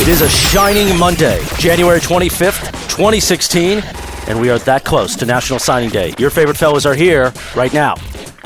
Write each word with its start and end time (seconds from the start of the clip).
It 0.00 0.08
is 0.08 0.20
a 0.22 0.28
shining 0.28 0.98
Monday, 0.98 1.40
January 1.56 2.00
25th, 2.00 2.72
2016, 2.90 3.78
and 4.28 4.40
we 4.40 4.50
are 4.50 4.58
that 4.60 4.84
close 4.84 5.14
to 5.16 5.24
National 5.24 5.58
Signing 5.58 5.88
Day. 5.88 6.12
Your 6.18 6.30
favorite 6.30 6.56
fellows 6.56 6.84
are 6.84 6.94
here 6.94 7.32
right 7.54 7.72
now. 7.72 7.94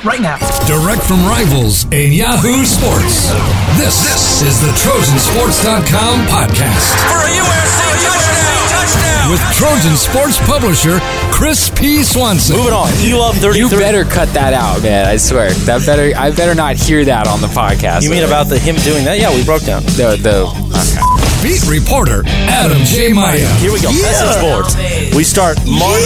Right 0.04 0.20
now. 0.20 0.36
Direct 0.68 1.02
from 1.02 1.24
rivals 1.26 1.84
in 1.90 2.12
Yahoo 2.12 2.64
Sports. 2.64 3.32
This, 3.80 3.96
this 4.06 4.42
is 4.42 4.60
the 4.60 4.70
Trojansports.com 4.78 6.26
podcast. 6.28 6.94
For 7.08 7.18
a 7.18 7.30
USC 7.32 7.80
touchdown! 8.06 8.68
Touchdown! 8.68 9.30
With 9.32 9.40
Trojan 9.56 9.96
Sports 9.96 10.38
publisher 10.46 11.00
Chris 11.32 11.70
P. 11.70 12.04
Swanson. 12.04 12.56
Moving 12.56 12.72
on. 12.74 12.92
You 13.00 13.18
love 13.18 13.36
33. 13.36 13.58
You 13.58 13.68
better 13.70 14.04
cut 14.04 14.28
that 14.34 14.52
out, 14.54 14.82
man. 14.82 15.06
I 15.06 15.16
swear. 15.16 15.50
That 15.66 15.84
better. 15.84 16.16
I 16.16 16.30
better 16.30 16.54
not 16.54 16.76
hear 16.76 17.04
that 17.06 17.26
on 17.26 17.40
the 17.40 17.48
podcast. 17.48 18.02
You 18.02 18.10
mean 18.10 18.24
about 18.24 18.44
the 18.48 18.58
him 18.58 18.76
doing 18.76 19.04
that? 19.06 19.18
Yeah, 19.18 19.34
we 19.34 19.44
broke 19.44 19.62
down. 19.64 19.82
the 19.82 20.16
the? 20.20 20.46
Okay. 20.46 20.97
Beat 21.42 21.64
reporter 21.68 22.22
Adam 22.26 22.78
J. 22.84 23.12
Maya. 23.12 23.46
Here 23.58 23.72
we 23.72 23.80
go. 23.80 23.90
Message 23.90 24.40
boards. 24.42 24.74
We 25.14 25.22
start 25.22 25.56
Mark 25.66 26.00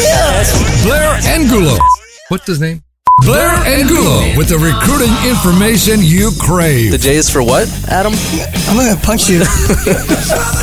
Blair 0.85 1.19
Angulo. 1.25 1.79
What's 2.29 2.47
his 2.47 2.61
name? 2.61 2.83
Blair 3.21 3.51
Angulo 3.69 4.37
with 4.37 4.49
the 4.49 4.59
recruiting 4.59 5.13
information 5.29 6.01
you 6.03 6.31
crave. 6.41 6.91
The 6.91 6.99
J 6.99 7.15
is 7.17 7.31
for 7.31 7.41
what, 7.41 7.69
Adam? 7.87 8.13
I'm 8.67 8.77
gonna 8.77 8.97
punch 9.01 9.29
you. 9.29 9.43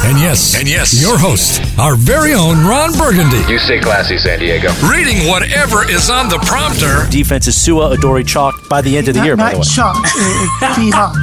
And 0.02 0.17
yes, 0.17 0.58
and 0.58 0.67
yes, 0.67 0.99
your 0.99 1.20
host, 1.20 1.62
our 1.77 1.94
very 1.95 2.34
own 2.34 2.66
Ron 2.66 2.94
Burgundy. 2.98 3.38
You 3.52 3.59
stay 3.59 3.80
classy, 3.80 4.17
San 4.17 4.39
Diego. 4.39 4.72
Reading 4.89 5.27
whatever 5.30 5.88
is 5.88 6.09
on 6.09 6.30
the 6.30 6.39
prompter. 6.39 7.05
defense 7.12 7.45
is 7.45 7.62
Sua 7.62 7.95
Adori 7.95 8.25
chalk 8.25 8.67
by 8.70 8.81
the 8.81 8.97
end 8.97 9.08
of 9.09 9.13
the 9.13 9.23
year, 9.23 9.36
by 9.38 9.52
the 9.53 9.59
way. 9.59 9.63
chalk. 9.66 9.97
Uh, 9.97 10.66
it's 10.66 10.75
T-Hawk. 10.77 11.13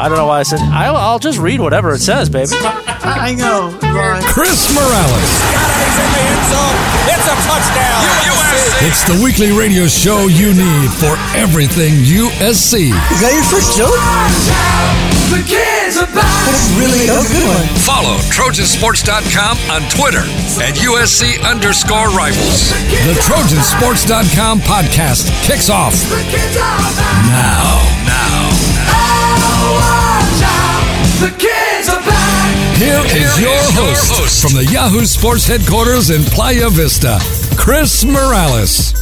I 0.00 0.08
don't 0.08 0.16
know 0.16 0.26
why 0.26 0.40
I 0.40 0.42
said 0.44 0.60
I'll, 0.60 0.96
I'll 0.96 1.18
just 1.18 1.38
read 1.38 1.60
whatever 1.60 1.92
it 1.92 1.98
says, 2.00 2.30
baby. 2.30 2.48
I 2.54 3.28
I 3.28 3.34
know, 3.34 3.68
Ron. 3.92 4.22
Chris 4.22 4.72
Morales. 4.72 5.28
He's 5.52 5.98
in 6.00 6.08
the 6.16 6.22
end 6.32 6.42
zone. 6.48 6.78
It's 7.12 7.26
a 7.28 7.36
touchdown! 7.44 8.02
USC! 8.24 8.88
It's 8.88 9.02
the 9.04 9.20
weekly 9.22 9.52
radio 9.52 9.86
show 9.86 10.21
you 10.28 10.54
need 10.54 10.90
for 10.92 11.16
everything 11.34 11.94
USC. 12.04 12.92
Is 12.92 13.20
that 13.22 13.32
your 13.34 13.46
first 13.48 13.74
joke? 13.74 13.96
That's 15.32 16.68
really 16.78 17.08
a 17.10 17.18
good 17.26 17.48
one. 17.48 17.66
Follow 17.82 18.20
Trojansports.com 18.30 19.56
on 19.72 19.82
Twitter 19.90 20.22
at 20.62 20.78
USC 20.78 21.42
underscore 21.42 22.12
rivals. 22.14 22.70
The 23.08 23.16
Trojansports.com 23.24 24.60
podcast 24.60 25.32
kicks 25.42 25.70
off 25.70 25.94
now. 27.32 27.82
Now. 28.06 28.52
The 31.18 31.30
kids 31.38 31.88
are 31.88 32.02
back. 32.02 32.76
Here 32.76 33.02
is 33.16 33.40
your 33.40 33.56
host 33.78 34.42
from 34.42 34.54
the 34.54 34.64
Yahoo 34.70 35.04
Sports 35.04 35.46
headquarters 35.46 36.10
in 36.10 36.22
Playa 36.24 36.68
Vista, 36.68 37.18
Chris 37.56 38.04
Morales. 38.04 39.01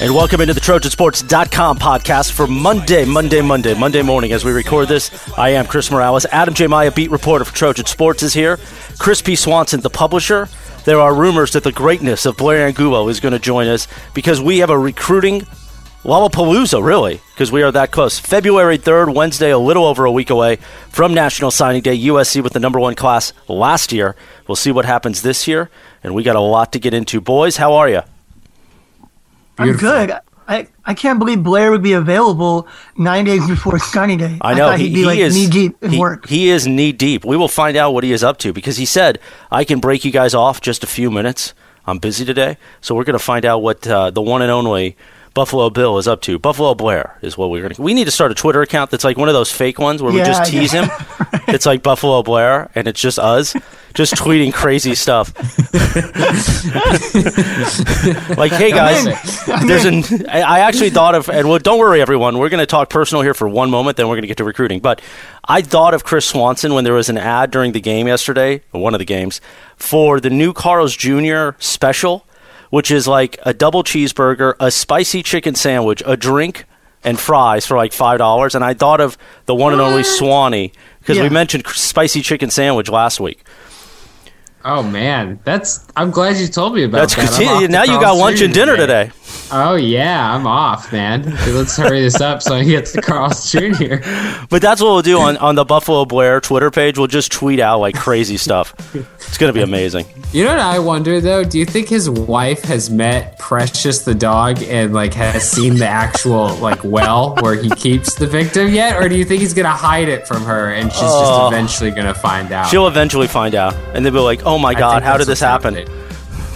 And 0.00 0.14
welcome 0.14 0.40
into 0.40 0.54
the 0.54 0.60
Trojansports.com 0.60 1.78
podcast 1.78 2.30
for 2.30 2.46
Monday, 2.46 3.04
Monday, 3.04 3.40
Monday, 3.40 3.74
Monday 3.74 4.00
morning 4.00 4.30
as 4.30 4.44
we 4.44 4.52
record 4.52 4.86
this. 4.86 5.10
I 5.36 5.48
am 5.50 5.66
Chris 5.66 5.90
Morales. 5.90 6.24
Adam 6.26 6.54
J. 6.54 6.68
Maya, 6.68 6.92
beat 6.92 7.10
reporter 7.10 7.44
for 7.44 7.52
Trojan 7.52 7.84
Sports, 7.84 8.22
is 8.22 8.32
here. 8.32 8.60
Chris 9.00 9.20
P. 9.20 9.34
Swanson, 9.34 9.80
the 9.80 9.90
publisher. 9.90 10.48
There 10.84 11.00
are 11.00 11.12
rumors 11.12 11.52
that 11.54 11.64
the 11.64 11.72
greatness 11.72 12.26
of 12.26 12.36
Blair 12.36 12.68
Angulo 12.68 13.08
is 13.08 13.18
going 13.18 13.32
to 13.32 13.40
join 13.40 13.66
us 13.66 13.88
because 14.14 14.40
we 14.40 14.58
have 14.58 14.70
a 14.70 14.78
recruiting 14.78 15.40
Lollapalooza, 16.04 16.80
really, 16.80 17.20
because 17.34 17.50
we 17.50 17.64
are 17.64 17.72
that 17.72 17.90
close. 17.90 18.20
February 18.20 18.78
3rd, 18.78 19.16
Wednesday, 19.16 19.50
a 19.50 19.58
little 19.58 19.84
over 19.84 20.04
a 20.04 20.12
week 20.12 20.30
away 20.30 20.56
from 20.90 21.12
National 21.12 21.50
Signing 21.50 21.82
Day. 21.82 21.98
USC 21.98 22.40
with 22.40 22.52
the 22.52 22.60
number 22.60 22.78
one 22.78 22.94
class 22.94 23.32
last 23.48 23.90
year. 23.90 24.14
We'll 24.46 24.54
see 24.54 24.70
what 24.70 24.84
happens 24.84 25.22
this 25.22 25.48
year, 25.48 25.70
and 26.04 26.14
we 26.14 26.22
got 26.22 26.36
a 26.36 26.40
lot 26.40 26.72
to 26.74 26.78
get 26.78 26.94
into. 26.94 27.20
Boys, 27.20 27.56
how 27.56 27.72
are 27.72 27.88
you? 27.88 28.02
I'm 29.58 29.76
good. 29.76 30.18
I, 30.48 30.66
I 30.82 30.94
can't 30.94 31.18
believe 31.18 31.42
Blair 31.42 31.70
would 31.70 31.82
be 31.82 31.92
available 31.92 32.66
nine 32.96 33.26
days 33.26 33.46
before 33.46 33.78
signing 33.78 34.16
day. 34.16 34.38
I 34.40 34.54
know 34.54 34.70
thought 34.70 34.78
he'd 34.80 34.94
be 34.94 35.04
like 35.04 35.18
is 35.18 35.34
knee 35.34 35.46
deep 35.46 35.84
in 35.84 35.90
he, 35.90 35.98
work. 35.98 36.26
He 36.26 36.48
is 36.48 36.66
knee 36.66 36.92
deep. 36.92 37.24
We 37.24 37.36
will 37.36 37.48
find 37.48 37.76
out 37.76 37.92
what 37.92 38.02
he 38.02 38.12
is 38.12 38.24
up 38.24 38.38
to 38.38 38.54
because 38.54 38.78
he 38.78 38.86
said 38.86 39.18
I 39.50 39.64
can 39.64 39.78
break 39.78 40.06
you 40.06 40.10
guys 40.10 40.34
off 40.34 40.62
just 40.62 40.82
a 40.82 40.86
few 40.86 41.10
minutes. 41.10 41.52
I'm 41.86 41.98
busy 41.98 42.24
today, 42.24 42.56
so 42.80 42.94
we're 42.94 43.04
going 43.04 43.18
to 43.18 43.24
find 43.24 43.44
out 43.44 43.62
what 43.62 43.86
uh, 43.86 44.10
the 44.10 44.22
one 44.22 44.42
and 44.42 44.50
only 44.50 44.96
Buffalo 45.38 45.70
Bill 45.70 45.98
is 45.98 46.08
up 46.08 46.20
to. 46.22 46.36
Buffalo 46.36 46.74
Blair 46.74 47.16
is 47.22 47.38
what 47.38 47.48
we're 47.48 47.62
going 47.62 47.72
to. 47.72 47.80
We 47.80 47.94
need 47.94 48.06
to 48.06 48.10
start 48.10 48.32
a 48.32 48.34
Twitter 48.34 48.60
account 48.60 48.90
that's 48.90 49.04
like 49.04 49.16
one 49.16 49.28
of 49.28 49.34
those 49.34 49.52
fake 49.52 49.78
ones 49.78 50.02
where 50.02 50.12
we 50.12 50.18
just 50.18 50.50
tease 50.50 50.74
yeah. 50.74 50.88
him. 50.88 51.06
It's 51.48 51.64
like 51.64 51.82
Buffalo 51.82 52.22
Blair, 52.22 52.70
and 52.74 52.86
it's 52.86 53.00
just 53.00 53.18
us, 53.18 53.56
just 53.94 54.14
tweeting 54.16 54.52
crazy 54.52 54.94
stuff. 54.94 55.34
like, 58.36 58.52
hey 58.52 58.70
guys, 58.70 59.06
there's 59.66 59.86
an. 59.86 60.28
I 60.28 60.42
I 60.42 60.58
actually 60.60 60.90
thought 60.90 61.14
of, 61.14 61.30
and 61.30 61.48
well, 61.48 61.58
don't 61.58 61.78
worry, 61.78 62.02
everyone. 62.02 62.36
We're 62.36 62.50
going 62.50 62.60
to 62.60 62.66
talk 62.66 62.90
personal 62.90 63.22
here 63.22 63.32
for 63.32 63.48
one 63.48 63.70
moment, 63.70 63.96
then 63.96 64.08
we're 64.08 64.16
going 64.16 64.22
to 64.22 64.28
get 64.28 64.36
to 64.38 64.44
recruiting. 64.44 64.80
But 64.80 65.00
I 65.46 65.62
thought 65.62 65.94
of 65.94 66.04
Chris 66.04 66.26
Swanson 66.26 66.74
when 66.74 66.84
there 66.84 66.92
was 66.92 67.08
an 67.08 67.16
ad 67.16 67.50
during 67.50 67.72
the 67.72 67.80
game 67.80 68.08
yesterday, 68.08 68.62
one 68.72 68.94
of 68.94 68.98
the 68.98 69.06
games, 69.06 69.40
for 69.76 70.20
the 70.20 70.30
new 70.30 70.52
Carl's 70.52 70.94
Jr. 70.94 71.50
special, 71.58 72.26
which 72.70 72.90
is 72.90 73.08
like 73.08 73.38
a 73.44 73.54
double 73.54 73.82
cheeseburger, 73.82 74.54
a 74.60 74.70
spicy 74.70 75.22
chicken 75.22 75.54
sandwich, 75.54 76.02
a 76.06 76.16
drink, 76.16 76.64
and 77.04 77.18
fries 77.18 77.66
for 77.66 77.76
like 77.76 77.92
five 77.92 78.18
dollars. 78.18 78.54
And 78.54 78.64
I 78.64 78.74
thought 78.74 79.00
of 79.00 79.16
the 79.46 79.54
one 79.54 79.72
and 79.72 79.80
only 79.80 80.02
Swanee 80.02 80.72
because 81.00 81.16
we 81.22 81.28
mentioned 81.28 81.66
spicy 81.68 82.22
chicken 82.22 82.50
sandwich 82.50 82.88
last 82.88 83.20
week. 83.20 83.44
Oh 84.70 84.82
man, 84.82 85.40
that's. 85.44 85.86
I'm 85.96 86.10
glad 86.10 86.36
you 86.36 86.46
told 86.46 86.74
me 86.74 86.82
about 86.82 87.08
That's 87.08 87.14
that. 87.16 87.38
good. 87.38 87.46
I'm 87.48 87.54
off 87.54 87.62
to 87.62 87.68
Now 87.68 87.82
you 87.84 87.98
got 88.00 88.12
lunch 88.18 88.42
and 88.42 88.52
dinner 88.52 88.76
today. 88.76 89.10
Oh 89.50 89.76
yeah, 89.76 90.34
I'm 90.34 90.46
off, 90.46 90.92
man. 90.92 91.22
Let's 91.46 91.74
hurry 91.74 92.02
this 92.02 92.20
up 92.20 92.42
so 92.42 92.54
I 92.54 92.60
can 92.60 92.68
get 92.68 92.84
to 92.86 93.00
Carl's 93.00 93.50
Jr. 93.50 93.96
But 94.50 94.60
that's 94.62 94.80
what 94.82 94.88
we'll 94.92 95.02
do 95.02 95.18
on, 95.20 95.36
on 95.38 95.54
the 95.54 95.64
Buffalo 95.64 96.04
Blair 96.04 96.40
Twitter 96.40 96.70
page. 96.70 96.98
We'll 96.98 97.06
just 97.06 97.32
tweet 97.32 97.60
out 97.60 97.80
like 97.80 97.94
crazy 97.94 98.36
stuff. 98.36 98.74
It's 98.94 99.36
going 99.38 99.48
to 99.50 99.54
be 99.54 99.62
amazing. 99.62 100.06
You 100.32 100.44
know 100.44 100.50
what 100.50 100.60
I 100.60 100.78
wonder 100.78 101.20
though? 101.20 101.44
Do 101.44 101.58
you 101.58 101.64
think 101.66 101.88
his 101.88 102.08
wife 102.10 102.62
has 102.64 102.90
met 102.90 103.38
Precious 103.38 104.00
the 104.00 104.14
dog 104.14 104.62
and 104.62 104.92
like 104.94 105.14
has 105.14 105.50
seen 105.50 105.76
the 105.76 105.86
actual 105.88 106.54
like 106.56 106.82
well 106.84 107.34
where 107.40 107.54
he 107.54 107.70
keeps 107.70 108.14
the 108.14 108.26
victim 108.26 108.68
yet, 108.72 108.96
or 108.96 109.08
do 109.08 109.16
you 109.16 109.24
think 109.24 109.40
he's 109.40 109.54
gonna 109.54 109.68
hide 109.70 110.08
it 110.08 110.26
from 110.26 110.42
her 110.44 110.72
and 110.74 110.90
she's 110.92 111.02
Oh. 111.04 111.20
just 111.48 111.52
eventually 111.54 111.90
gonna 111.90 112.14
find 112.14 112.52
out? 112.52 112.68
She'll 112.68 112.86
eventually 112.88 113.26
find 113.28 113.54
out. 113.54 113.74
And 113.94 114.04
they'll 114.04 114.12
be 114.12 114.18
like, 114.18 114.44
oh 114.46 114.57
Oh 114.58 114.60
my 114.60 114.74
God, 114.74 115.04
how 115.04 115.16
did 115.16 115.28
this 115.28 115.38
happen? 115.38 115.76
happening. 115.76 116.04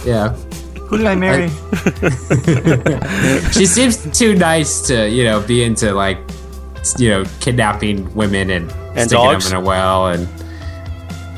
Yeah. 0.05 0.33
Who 0.89 0.97
did 0.97 1.07
I 1.07 1.15
marry? 1.15 1.47
she 3.53 3.65
seems 3.65 3.95
too 4.17 4.35
nice 4.35 4.81
to 4.87 5.09
you 5.09 5.23
know 5.23 5.39
be 5.39 5.63
into 5.63 5.93
like 5.93 6.17
you 6.97 7.11
know 7.11 7.23
kidnapping 7.39 8.13
women 8.13 8.49
and, 8.49 8.69
And 8.97 9.09
sticking 9.09 9.23
dogs? 9.23 9.49
them 9.49 9.59
in 9.59 9.63
a 9.63 9.65
well 9.65 10.07
and 10.09 10.27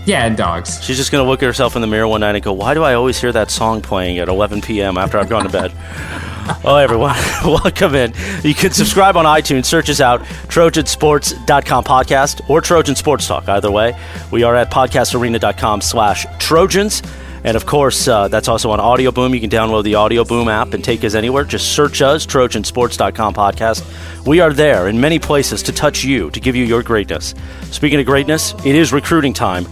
yeah 0.07 0.25
and 0.25 0.35
dogs 0.35 0.83
She's 0.83 0.97
just 0.97 1.11
going 1.11 1.23
to 1.23 1.29
look 1.29 1.43
at 1.43 1.45
herself 1.45 1.75
in 1.75 1.83
the 1.83 1.87
mirror 1.87 2.07
one 2.07 2.21
night 2.21 2.33
and 2.33 2.43
go, 2.43 2.51
why 2.53 2.73
do 2.73 2.81
I 2.81 2.95
always 2.95 3.21
hear 3.21 3.31
that 3.31 3.51
song 3.51 3.83
playing 3.83 4.17
at 4.17 4.27
11 4.27 4.63
p.m. 4.63 4.97
after 4.97 5.19
I've 5.19 5.29
gone 5.29 5.43
to 5.43 5.49
bed? 5.49 5.71
Oh, 6.63 6.77
everyone, 6.77 7.15
welcome 7.45 7.93
in. 7.93 8.13
You 8.43 8.55
can 8.55 8.71
subscribe 8.71 9.17
on 9.17 9.25
iTunes, 9.25 9.65
search 9.65 9.89
us 9.89 10.01
out, 10.01 10.21
trojansports.com 10.21 11.83
podcast 11.83 12.47
or 12.49 12.61
Trojan 12.61 12.95
Sports 12.95 13.27
Talk. 13.27 13.47
Either 13.47 13.69
way, 13.69 13.95
we 14.31 14.43
are 14.43 14.55
at 14.55 14.71
podcastarena.com 14.71 15.81
slash 15.81 16.25
Trojans. 16.39 17.03
And 17.43 17.55
of 17.55 17.67
course, 17.67 18.07
uh, 18.07 18.27
that's 18.29 18.47
also 18.47 18.71
on 18.71 18.79
Audio 18.79 19.11
Boom. 19.11 19.35
You 19.35 19.41
can 19.41 19.51
download 19.51 19.83
the 19.83 19.95
Audio 19.95 20.23
Boom 20.23 20.47
app 20.47 20.73
and 20.73 20.83
take 20.83 21.03
us 21.03 21.13
anywhere. 21.13 21.43
Just 21.43 21.73
search 21.73 22.01
us, 22.01 22.25
trojansports.com 22.25 23.35
podcast. 23.35 24.25
We 24.25 24.39
are 24.39 24.51
there 24.51 24.87
in 24.87 24.99
many 24.99 25.19
places 25.19 25.61
to 25.63 25.71
touch 25.71 26.03
you, 26.03 26.31
to 26.31 26.39
give 26.39 26.55
you 26.55 26.63
your 26.65 26.81
greatness. 26.81 27.35
Speaking 27.71 27.99
of 27.99 28.07
greatness, 28.07 28.53
it 28.65 28.75
is 28.75 28.91
recruiting 28.91 29.33
time. 29.33 29.67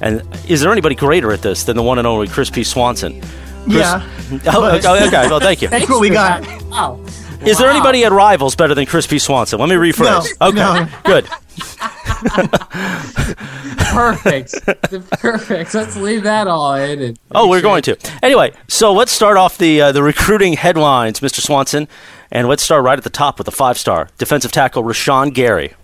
And 0.00 0.22
is 0.48 0.62
there 0.62 0.72
anybody 0.72 0.94
greater 0.94 1.32
at 1.32 1.42
this 1.42 1.64
than 1.64 1.76
the 1.76 1.82
one 1.82 1.98
and 1.98 2.06
only 2.06 2.28
Chris 2.28 2.48
P. 2.48 2.64
Swanson? 2.64 3.20
Chris- 3.68 3.80
yeah. 3.80 4.08
Oh, 4.52 4.76
okay, 4.76 5.06
okay, 5.06 5.28
well, 5.28 5.40
thank 5.40 5.62
you. 5.62 5.68
That's 5.68 5.88
what 5.88 6.00
we 6.00 6.10
got. 6.10 6.42
wow 6.64 7.00
Is 7.46 7.56
there 7.58 7.70
anybody 7.70 8.04
at 8.04 8.12
Rivals 8.12 8.54
better 8.56 8.74
than 8.74 8.84
Chris 8.84 9.06
P. 9.06 9.18
Swanson? 9.18 9.58
Let 9.58 9.68
me 9.70 9.76
rephrase. 9.76 10.26
No, 10.40 10.48
okay, 10.48 10.56
no. 10.56 10.88
good. 11.04 11.26
perfect 13.88 14.54
perfect 15.20 15.74
let's 15.74 15.96
leave 15.96 16.22
that 16.22 16.46
all 16.46 16.74
in 16.74 17.00
and 17.02 17.18
Oh, 17.32 17.48
we're 17.48 17.62
going 17.62 17.82
to. 17.82 17.96
Anyway, 18.22 18.52
so 18.68 18.92
let's 18.92 19.12
start 19.12 19.36
off 19.36 19.58
the 19.58 19.80
uh, 19.80 19.92
the 19.92 20.02
recruiting 20.02 20.54
headlines, 20.54 21.20
Mr. 21.20 21.40
Swanson, 21.40 21.88
and 22.30 22.48
let's 22.48 22.62
start 22.62 22.84
right 22.84 22.98
at 22.98 23.04
the 23.04 23.10
top 23.10 23.38
with 23.38 23.48
a 23.48 23.52
five 23.52 23.78
star 23.78 24.08
defensive 24.18 24.52
tackle 24.52 24.82
Rashan 24.82 25.32
Gary. 25.34 25.74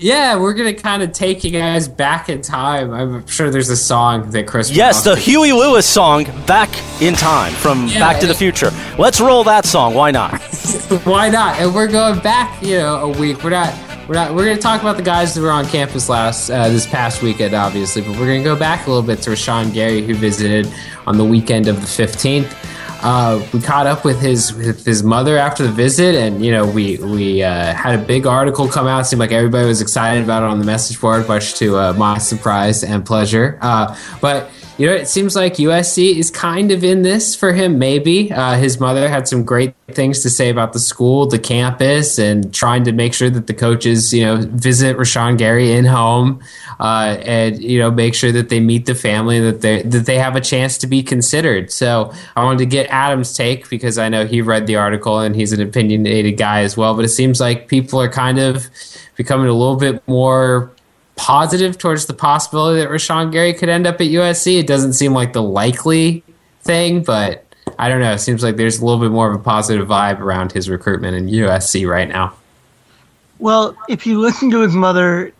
Yeah 0.00 0.36
we're 0.36 0.54
gonna 0.54 0.72
kind 0.74 1.02
of 1.02 1.12
take 1.12 1.44
you 1.44 1.50
guys 1.50 1.86
back 1.88 2.28
in 2.28 2.40
time 2.40 2.92
i'm 2.92 3.26
sure 3.26 3.50
there's 3.50 3.68
a 3.68 3.76
song 3.76 4.30
that 4.30 4.46
chris 4.46 4.70
Yes, 4.70 5.04
the 5.04 5.14
Huey 5.14 5.52
Lewis 5.52 5.86
song 5.86 6.24
"Back 6.46 6.70
in 7.02 7.14
Time" 7.14 7.52
from 7.52 7.86
Yeah, 7.86 7.98
Back 7.98 8.20
to 8.20 8.26
the 8.26 8.34
Future. 8.34 8.70
Let's 8.98 9.20
roll 9.20 9.44
that 9.44 9.64
song. 9.66 9.94
Why 9.94 10.10
not? 10.10 10.40
why 11.04 11.28
not 11.28 11.58
and 11.60 11.74
we're 11.74 11.86
going 11.88 12.18
back 12.20 12.62
you 12.62 12.78
know 12.78 13.10
a 13.12 13.18
week 13.20 13.44
we're 13.44 13.50
not 13.50 13.74
we're 14.08 14.14
not. 14.16 14.34
We're 14.34 14.44
going 14.44 14.56
to 14.56 14.62
talk 14.62 14.80
about 14.80 14.96
the 14.96 15.04
guys 15.04 15.34
that 15.36 15.40
were 15.40 15.52
on 15.52 15.66
campus 15.66 16.08
last 16.08 16.50
uh, 16.50 16.68
this 16.68 16.84
past 16.84 17.22
weekend, 17.22 17.54
obviously, 17.54 18.02
but 18.02 18.10
we're 18.18 18.26
going 18.26 18.40
to 18.40 18.44
go 18.44 18.56
back 18.56 18.88
a 18.88 18.90
little 18.90 19.06
bit 19.06 19.22
to 19.22 19.30
Rashan 19.30 19.72
Gary, 19.72 20.02
who 20.02 20.14
visited 20.14 20.66
on 21.06 21.16
the 21.16 21.24
weekend 21.24 21.68
of 21.68 21.80
the 21.80 21.86
fifteenth. 21.86 22.52
Uh, 23.02 23.46
we 23.52 23.60
caught 23.60 23.86
up 23.86 24.04
with 24.04 24.20
his 24.20 24.54
with 24.54 24.84
his 24.84 25.02
mother 25.02 25.38
after 25.38 25.62
the 25.62 25.72
visit, 25.72 26.14
and 26.14 26.44
you 26.44 26.52
know 26.52 26.66
we 26.66 26.98
we 26.98 27.42
uh, 27.42 27.72
had 27.74 27.98
a 27.98 28.02
big 28.02 28.26
article 28.26 28.68
come 28.68 28.86
out. 28.86 29.00
It 29.00 29.04
seemed 29.06 29.20
like 29.20 29.32
everybody 29.32 29.66
was 29.66 29.80
excited 29.80 30.22
about 30.22 30.42
it 30.42 30.46
on 30.46 30.58
the 30.58 30.64
message 30.64 31.00
board, 31.00 31.26
much 31.26 31.54
to 31.54 31.76
uh, 31.76 31.92
my 31.94 32.18
surprise 32.18 32.84
and 32.84 33.04
pleasure. 33.04 33.58
Uh, 33.60 33.96
but 34.20 34.50
you 34.80 34.86
know, 34.86 34.94
it 34.94 35.08
seems 35.08 35.36
like 35.36 35.56
USC 35.56 36.16
is 36.16 36.30
kind 36.30 36.70
of 36.72 36.82
in 36.82 37.02
this 37.02 37.34
for 37.34 37.52
him. 37.52 37.78
Maybe 37.78 38.32
uh, 38.32 38.54
his 38.54 38.80
mother 38.80 39.10
had 39.10 39.28
some 39.28 39.44
great 39.44 39.74
things 39.88 40.22
to 40.22 40.30
say 40.30 40.48
about 40.48 40.72
the 40.72 40.78
school, 40.78 41.26
the 41.26 41.38
campus, 41.38 42.18
and 42.18 42.54
trying 42.54 42.84
to 42.84 42.92
make 42.92 43.12
sure 43.12 43.28
that 43.28 43.46
the 43.46 43.52
coaches, 43.52 44.14
you 44.14 44.24
know, 44.24 44.38
visit 44.38 44.96
Rashan 44.96 45.36
Gary 45.36 45.72
in 45.72 45.84
home, 45.84 46.42
uh, 46.78 47.18
and 47.20 47.62
you 47.62 47.78
know, 47.78 47.90
make 47.90 48.14
sure 48.14 48.32
that 48.32 48.48
they 48.48 48.58
meet 48.58 48.86
the 48.86 48.94
family, 48.94 49.38
that 49.38 49.60
they 49.60 49.82
that 49.82 50.06
they 50.06 50.16
have 50.16 50.34
a 50.34 50.40
chance 50.40 50.78
to 50.78 50.86
be 50.86 51.02
considered. 51.02 51.70
So 51.70 52.10
I 52.34 52.42
wanted 52.42 52.60
to 52.60 52.66
get 52.66 52.86
Adam's 52.86 53.34
take 53.34 53.68
because 53.68 53.98
I 53.98 54.08
know 54.08 54.24
he 54.24 54.40
read 54.40 54.66
the 54.66 54.76
article 54.76 55.18
and 55.18 55.36
he's 55.36 55.52
an 55.52 55.60
opinionated 55.60 56.38
guy 56.38 56.62
as 56.62 56.78
well. 56.78 56.94
But 56.94 57.04
it 57.04 57.10
seems 57.10 57.38
like 57.38 57.68
people 57.68 58.00
are 58.00 58.08
kind 58.08 58.38
of 58.38 58.70
becoming 59.16 59.48
a 59.48 59.52
little 59.52 59.76
bit 59.76 60.02
more 60.08 60.72
positive 61.20 61.76
towards 61.76 62.06
the 62.06 62.14
possibility 62.14 62.80
that 62.80 62.88
Rashan 62.88 63.30
Gary 63.30 63.52
could 63.52 63.68
end 63.68 63.86
up 63.86 63.96
at 63.96 64.06
USC. 64.06 64.58
It 64.58 64.66
doesn't 64.66 64.94
seem 64.94 65.12
like 65.12 65.34
the 65.34 65.42
likely 65.42 66.24
thing, 66.62 67.02
but 67.02 67.44
I 67.78 67.90
don't 67.90 68.00
know. 68.00 68.12
It 68.12 68.20
seems 68.20 68.42
like 68.42 68.56
there's 68.56 68.80
a 68.80 68.84
little 68.86 68.98
bit 68.98 69.10
more 69.10 69.30
of 69.30 69.38
a 69.38 69.42
positive 69.42 69.86
vibe 69.86 70.18
around 70.20 70.52
his 70.52 70.70
recruitment 70.70 71.14
in 71.14 71.26
USC 71.26 71.86
right 71.86 72.08
now. 72.08 72.32
Well, 73.38 73.76
if 73.86 74.06
you 74.06 74.18
listen 74.18 74.50
to 74.50 74.62
his 74.62 74.74
mother, 74.74 75.34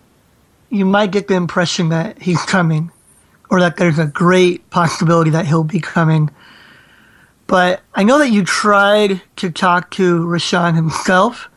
you 0.69 0.85
might 0.85 1.12
get 1.12 1.29
the 1.29 1.35
impression 1.35 1.88
that 1.88 2.21
he's 2.21 2.43
coming 2.43 2.93
or 3.49 3.61
that 3.61 3.79
there's 3.79 3.99
a 3.99 4.06
great 4.06 4.69
possibility 4.69 5.31
that 5.31 5.47
he'll 5.47 5.65
be 5.65 5.81
coming. 5.81 6.29
But 7.47 7.81
I 7.94 8.03
know 8.03 8.19
that 8.19 8.31
you 8.31 8.44
tried 8.44 9.23
to 9.37 9.50
talk 9.50 9.91
to 9.93 10.21
Rashan 10.26 10.75
himself, 10.75 11.49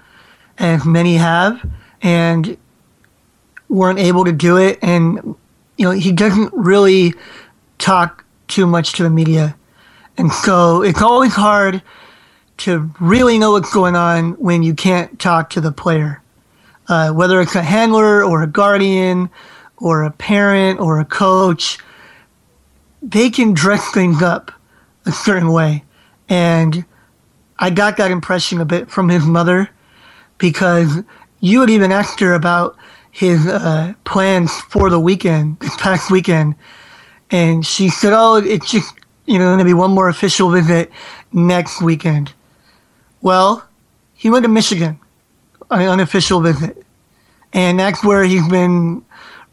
as 0.57 0.85
many 0.85 1.15
have, 1.15 1.69
and 2.01 2.57
weren't 3.73 3.99
able 3.99 4.23
to 4.25 4.31
do 4.31 4.57
it. 4.57 4.77
And, 4.81 5.35
you 5.77 5.85
know, 5.85 5.91
he 5.91 6.11
doesn't 6.11 6.53
really 6.53 7.13
talk 7.79 8.23
too 8.47 8.67
much 8.67 8.93
to 8.93 9.03
the 9.03 9.09
media. 9.09 9.55
And 10.17 10.31
so 10.31 10.83
it's 10.83 11.01
always 11.01 11.33
hard 11.33 11.81
to 12.57 12.91
really 12.99 13.39
know 13.39 13.51
what's 13.51 13.73
going 13.73 13.95
on 13.95 14.33
when 14.33 14.61
you 14.61 14.75
can't 14.75 15.19
talk 15.19 15.49
to 15.51 15.61
the 15.61 15.71
player. 15.71 16.21
Uh, 16.87 17.11
whether 17.11 17.41
it's 17.41 17.55
a 17.55 17.63
handler 17.63 18.23
or 18.23 18.43
a 18.43 18.47
guardian 18.47 19.29
or 19.77 20.03
a 20.03 20.11
parent 20.11 20.79
or 20.79 20.99
a 20.99 21.05
coach, 21.05 21.79
they 23.01 23.29
can 23.29 23.53
dress 23.53 23.91
things 23.91 24.21
up 24.21 24.51
a 25.05 25.11
certain 25.11 25.51
way. 25.51 25.83
And 26.29 26.85
I 27.57 27.71
got 27.71 27.97
that 27.97 28.11
impression 28.11 28.61
a 28.61 28.65
bit 28.65 28.91
from 28.91 29.09
his 29.09 29.25
mother 29.25 29.69
because 30.37 31.01
you 31.39 31.61
had 31.61 31.69
even 31.69 31.91
asked 31.91 32.19
her 32.19 32.33
about 32.33 32.77
his 33.13 33.45
uh, 33.45 33.94
plans 34.06 34.51
for 34.62 34.89
the 34.89 35.00
weekend, 35.00 35.60
this 35.60 35.77
past 35.77 36.10
weekend, 36.10 36.56
and 37.30 37.65
she 37.65 37.88
said, 37.88 38.12
"Oh, 38.12 38.38
it's 38.38 38.69
just 38.69 38.92
you 39.25 39.38
know 39.38 39.45
going 39.45 39.60
to 39.60 39.65
be 39.65 39.74
one 39.74 39.92
more 39.92 40.10
official 40.10 40.50
visit 40.50 40.92
next 41.31 41.81
weekend." 41.81 42.33
Well, 43.21 43.63
he 44.15 44.31
went 44.31 44.44
to 44.44 44.50
Michigan 44.50 45.00
on 45.69 45.81
an 45.81 45.89
unofficial 45.89 46.42
visit, 46.42 46.83
and 47.54 47.80
that's 47.80 48.04
where 48.04 48.24
he's 48.24 48.48
been 48.50 49.06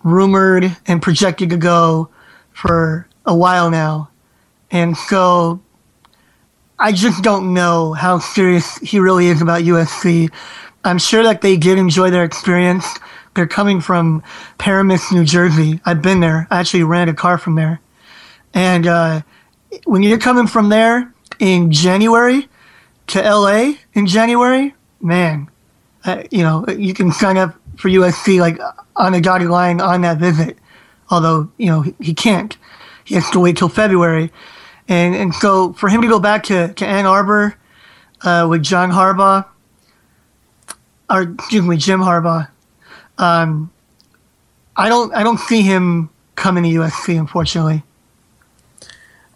rumored 0.03 0.75
and 0.87 1.03
projected 1.03 1.51
to 1.51 1.59
go 1.59 2.09
for 2.53 3.07
a 3.27 3.37
while 3.37 3.71
now, 3.71 4.11
and 4.73 4.97
so. 4.97 5.61
I 6.83 6.93
just 6.93 7.23
don't 7.23 7.53
know 7.53 7.93
how 7.93 8.21
serious 8.21 8.79
he 8.79 9.01
really 9.01 9.27
is 9.27 9.43
about 9.43 9.65
USC. 9.65 10.33
I'm 10.83 10.97
sure 10.97 11.23
that 11.23 11.43
they 11.43 11.59
did 11.59 11.77
enjoy 11.77 12.09
their 12.09 12.25
experience 12.25 12.87
they're 13.35 13.47
coming 13.47 13.81
from 13.81 14.23
Paramus, 14.59 15.13
New 15.13 15.25
Jersey. 15.25 15.81
I've 15.85 16.03
been 16.03 16.21
there. 16.21 16.47
I 16.51 16.61
actually 16.61 16.85
ran 16.85 17.09
a 17.09 17.15
car 17.15 17.39
from 17.39 17.55
there. 17.55 17.81
And 18.53 18.87
uh, 18.87 19.23
when 19.85 20.03
you're 20.03 20.19
coming 20.19 20.47
from 20.47 20.69
there 20.69 21.13
in 21.39 21.71
January 21.71 22.49
to 23.09 23.21
LA 23.23 23.75
in 23.95 24.07
January, 24.07 24.75
man, 25.01 25.49
you 26.31 26.43
know, 26.43 26.67
you 26.69 26.95
can 26.95 27.13
sign 27.13 27.37
up 27.37 27.55
for 27.77 27.89
USC 27.89 28.41
like 28.41 28.59
on 28.97 29.15
a 29.15 29.21
dotted 29.21 29.49
line 29.49 29.81
on 29.81 30.03
that 30.03 30.19
visit. 30.19 30.59
Although, 31.11 31.51
you 31.57 31.67
know, 31.67 31.83
he, 31.83 31.95
he 32.01 32.15
can't. 32.15 32.57
He 33.05 33.15
has 33.15 33.29
to 33.31 33.41
wait 33.41 33.57
till 33.57 33.69
February. 33.69 34.33
And, 34.89 35.15
and 35.15 35.35
so 35.35 35.73
for 35.75 35.89
him 35.89 36.03
to 36.03 36.09
go 36.09 36.21
back 36.21 36.45
to, 36.45 36.73
to 36.75 36.87
Ann 36.87 37.07
Arbor 37.07 37.57
uh, 38.23 38.47
with 38.49 38.63
John 38.63 38.91
Harbaugh, 38.91 39.47
or 41.09 41.23
excuse 41.23 41.65
me, 41.65 41.77
Jim 41.77 42.01
Harbaugh, 42.01 42.49
um, 43.21 43.71
I 44.77 44.89
don't 44.89 45.15
I 45.15 45.23
don't 45.23 45.39
see 45.39 45.63
him 45.63 46.11
coming 46.37 46.65
to 46.65 46.71
USC, 46.71 47.19
unfortunately. 47.19 47.83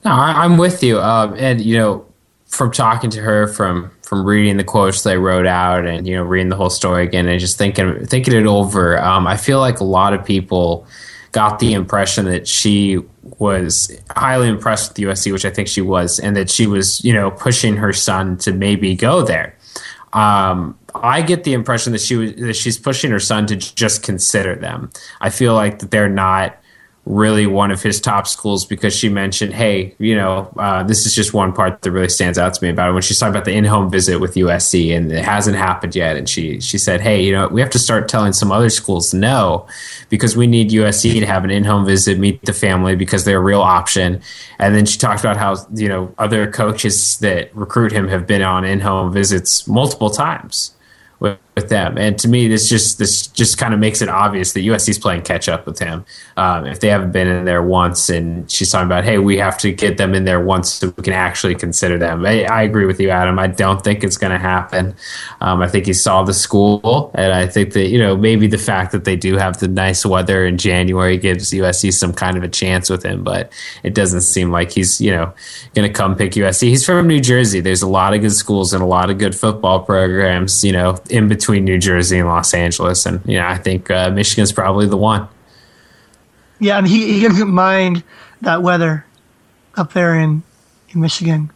No, 0.04 0.10
I, 0.10 0.44
am 0.44 0.58
with 0.58 0.82
you. 0.82 1.00
Um, 1.00 1.34
and 1.38 1.60
you 1.60 1.78
know, 1.78 2.06
from 2.46 2.72
talking 2.72 3.10
to 3.10 3.20
her, 3.20 3.46
from 3.48 3.90
from 4.02 4.24
reading 4.24 4.56
the 4.56 4.64
quotes 4.64 5.02
they 5.02 5.18
wrote 5.18 5.46
out, 5.46 5.86
and 5.86 6.06
you 6.06 6.16
know, 6.16 6.22
reading 6.22 6.48
the 6.48 6.56
whole 6.56 6.70
story 6.70 7.04
again, 7.04 7.28
and 7.28 7.38
just 7.38 7.58
thinking 7.58 8.06
thinking 8.06 8.34
it 8.34 8.46
over, 8.46 9.00
um, 9.02 9.26
I 9.26 9.36
feel 9.36 9.60
like 9.60 9.80
a 9.80 9.84
lot 9.84 10.14
of 10.14 10.24
people 10.24 10.86
got 11.32 11.58
the 11.58 11.72
impression 11.72 12.26
that 12.26 12.46
she 12.46 13.00
was 13.38 13.90
highly 14.16 14.48
impressed 14.48 14.90
with 14.90 14.98
USC, 14.98 15.32
which 15.32 15.44
I 15.44 15.50
think 15.50 15.68
she 15.68 15.80
was, 15.80 16.20
and 16.20 16.36
that 16.36 16.48
she 16.48 16.66
was, 16.66 17.04
you 17.04 17.12
know, 17.12 17.32
pushing 17.32 17.76
her 17.76 17.92
son 17.92 18.36
to 18.38 18.52
maybe 18.52 18.94
go 18.94 19.22
there. 19.22 19.56
Um, 20.14 20.78
I 20.94 21.22
get 21.22 21.44
the 21.44 21.52
impression 21.52 21.92
that 21.92 22.00
she 22.00 22.32
that 22.32 22.54
she's 22.54 22.78
pushing 22.78 23.10
her 23.10 23.20
son 23.20 23.46
to 23.48 23.56
just 23.56 24.02
consider 24.02 24.54
them. 24.54 24.90
I 25.20 25.30
feel 25.30 25.54
like 25.54 25.80
that 25.80 25.90
they're 25.90 26.08
not 26.08 26.56
really 27.06 27.46
one 27.46 27.70
of 27.70 27.82
his 27.82 28.00
top 28.00 28.26
schools 28.26 28.64
because 28.64 28.96
she 28.96 29.10
mentioned, 29.10 29.52
hey, 29.52 29.94
you 29.98 30.16
know, 30.16 30.50
uh, 30.56 30.82
this 30.82 31.04
is 31.04 31.14
just 31.14 31.34
one 31.34 31.52
part 31.52 31.82
that 31.82 31.90
really 31.90 32.08
stands 32.08 32.38
out 32.38 32.54
to 32.54 32.64
me 32.64 32.70
about 32.70 32.88
it 32.88 32.92
when 32.92 33.02
she's 33.02 33.18
talking 33.18 33.32
about 33.32 33.44
the 33.44 33.52
in-home 33.52 33.90
visit 33.90 34.18
with 34.20 34.34
USC 34.34 34.96
and 34.96 35.12
it 35.12 35.22
hasn't 35.22 35.56
happened 35.56 35.94
yet. 35.94 36.16
And 36.16 36.26
she 36.28 36.60
she 36.60 36.78
said, 36.78 37.02
hey, 37.02 37.22
you 37.22 37.32
know, 37.32 37.48
we 37.48 37.60
have 37.60 37.70
to 37.70 37.78
start 37.78 38.08
telling 38.08 38.32
some 38.32 38.50
other 38.50 38.70
schools 38.70 39.12
no 39.12 39.66
because 40.08 40.34
we 40.34 40.46
need 40.46 40.70
USC 40.70 41.20
to 41.20 41.26
have 41.26 41.44
an 41.44 41.50
in-home 41.50 41.84
visit, 41.84 42.18
meet 42.18 42.42
the 42.42 42.54
family 42.54 42.96
because 42.96 43.26
they're 43.26 43.38
a 43.38 43.42
real 43.42 43.60
option. 43.60 44.22
And 44.58 44.74
then 44.74 44.86
she 44.86 44.98
talked 44.98 45.20
about 45.20 45.36
how 45.36 45.56
you 45.74 45.88
know 45.88 46.14
other 46.16 46.50
coaches 46.50 47.18
that 47.18 47.54
recruit 47.54 47.92
him 47.92 48.08
have 48.08 48.26
been 48.26 48.42
on 48.42 48.64
in-home 48.64 49.12
visits 49.12 49.68
multiple 49.68 50.08
times 50.08 50.74
with 51.54 51.68
them. 51.68 51.96
And 51.96 52.18
to 52.18 52.28
me, 52.28 52.48
this 52.48 52.68
just 52.68 52.98
this 52.98 53.28
just 53.28 53.58
kind 53.58 53.72
of 53.72 53.80
makes 53.80 54.02
it 54.02 54.08
obvious 54.08 54.52
that 54.52 54.60
USC's 54.60 54.98
playing 54.98 55.22
catch 55.22 55.48
up 55.48 55.66
with 55.66 55.78
him. 55.78 56.04
Um, 56.36 56.66
if 56.66 56.80
they 56.80 56.88
haven't 56.88 57.12
been 57.12 57.28
in 57.28 57.44
there 57.44 57.62
once, 57.62 58.08
and 58.08 58.50
she's 58.50 58.70
talking 58.72 58.86
about, 58.86 59.04
hey, 59.04 59.18
we 59.18 59.38
have 59.38 59.56
to 59.58 59.72
get 59.72 59.96
them 59.96 60.14
in 60.14 60.24
there 60.24 60.44
once 60.44 60.72
so 60.74 60.92
we 60.96 61.02
can 61.02 61.12
actually 61.12 61.54
consider 61.54 61.96
them. 61.96 62.26
I, 62.26 62.44
I 62.44 62.62
agree 62.62 62.86
with 62.86 63.00
you, 63.00 63.10
Adam. 63.10 63.38
I 63.38 63.46
don't 63.46 63.82
think 63.82 64.02
it's 64.02 64.16
going 64.16 64.32
to 64.32 64.38
happen. 64.38 64.96
Um, 65.40 65.62
I 65.62 65.68
think 65.68 65.86
he 65.86 65.92
saw 65.92 66.24
the 66.24 66.34
school, 66.34 67.12
and 67.14 67.32
I 67.32 67.46
think 67.46 67.72
that 67.74 67.88
you 67.88 67.98
know 67.98 68.16
maybe 68.16 68.48
the 68.48 68.58
fact 68.58 68.90
that 68.92 69.04
they 69.04 69.16
do 69.16 69.36
have 69.36 69.58
the 69.60 69.68
nice 69.68 70.04
weather 70.04 70.44
in 70.44 70.58
January 70.58 71.16
gives 71.18 71.52
USC 71.52 71.92
some 71.92 72.12
kind 72.12 72.36
of 72.36 72.42
a 72.42 72.48
chance 72.48 72.90
with 72.90 73.04
him. 73.04 73.22
But 73.22 73.52
it 73.84 73.94
doesn't 73.94 74.22
seem 74.22 74.50
like 74.50 74.72
he's 74.72 75.00
you 75.00 75.12
know 75.12 75.32
going 75.74 75.86
to 75.88 75.94
come 75.94 76.16
pick 76.16 76.32
USC. 76.32 76.68
He's 76.68 76.84
from 76.84 77.06
New 77.06 77.20
Jersey. 77.20 77.60
There's 77.60 77.82
a 77.82 77.88
lot 77.88 78.12
of 78.12 78.22
good 78.22 78.32
schools 78.32 78.72
and 78.72 78.82
a 78.82 78.86
lot 78.86 79.08
of 79.08 79.18
good 79.18 79.36
football 79.36 79.84
programs. 79.84 80.64
You 80.64 80.72
know, 80.72 80.98
in 81.10 81.28
between 81.28 81.43
between 81.44 81.62
New 81.62 81.76
Jersey 81.76 82.18
and 82.18 82.26
Los 82.26 82.54
Angeles, 82.54 83.04
and 83.04 83.20
you 83.26 83.36
know, 83.36 83.46
I 83.46 83.58
think 83.58 83.90
uh, 83.90 84.08
Michigan's 84.10 84.50
probably 84.50 84.86
the 84.86 84.96
one. 84.96 85.28
Yeah, 86.58 86.78
and 86.78 86.88
he, 86.88 87.20
he 87.20 87.28
doesn't 87.28 87.50
mind 87.50 88.02
that 88.40 88.62
weather 88.62 89.04
up 89.76 89.92
there 89.92 90.18
in 90.18 90.42
in 90.88 91.02
Michigan. 91.02 91.50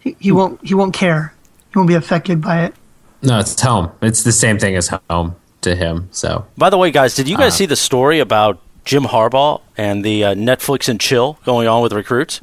He, 0.00 0.16
he 0.18 0.32
won't 0.32 0.60
he 0.66 0.74
won't 0.74 0.92
care. 0.92 1.32
He 1.72 1.78
won't 1.78 1.86
be 1.86 1.94
affected 1.94 2.40
by 2.40 2.64
it. 2.64 2.74
No, 3.22 3.38
it's 3.38 3.60
home. 3.60 3.92
It's 4.02 4.24
the 4.24 4.32
same 4.32 4.58
thing 4.58 4.74
as 4.74 4.92
home 5.08 5.36
to 5.60 5.76
him. 5.76 6.08
So, 6.10 6.46
by 6.56 6.68
the 6.68 6.78
way, 6.78 6.90
guys, 6.90 7.14
did 7.14 7.28
you 7.28 7.36
guys 7.36 7.52
uh, 7.52 7.58
see 7.58 7.66
the 7.66 7.76
story 7.76 8.18
about 8.18 8.60
Jim 8.84 9.04
Harbaugh 9.04 9.60
and 9.76 10.04
the 10.04 10.24
uh, 10.24 10.34
Netflix 10.34 10.88
and 10.88 11.00
chill 11.00 11.38
going 11.44 11.68
on 11.68 11.80
with 11.80 11.92
recruits? 11.92 12.40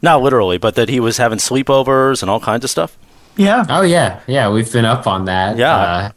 Not 0.00 0.22
literally, 0.22 0.56
but 0.56 0.74
that 0.76 0.88
he 0.88 1.00
was 1.00 1.18
having 1.18 1.36
sleepovers 1.38 2.22
and 2.22 2.30
all 2.30 2.40
kinds 2.40 2.64
of 2.64 2.70
stuff. 2.70 2.96
Yeah. 3.36 3.66
Oh 3.68 3.82
yeah, 3.82 4.20
yeah. 4.26 4.48
We've 4.48 4.72
been 4.72 4.86
up 4.86 5.06
on 5.06 5.26
that. 5.26 5.58
Yeah. 5.58 5.76
Uh, 5.76 6.10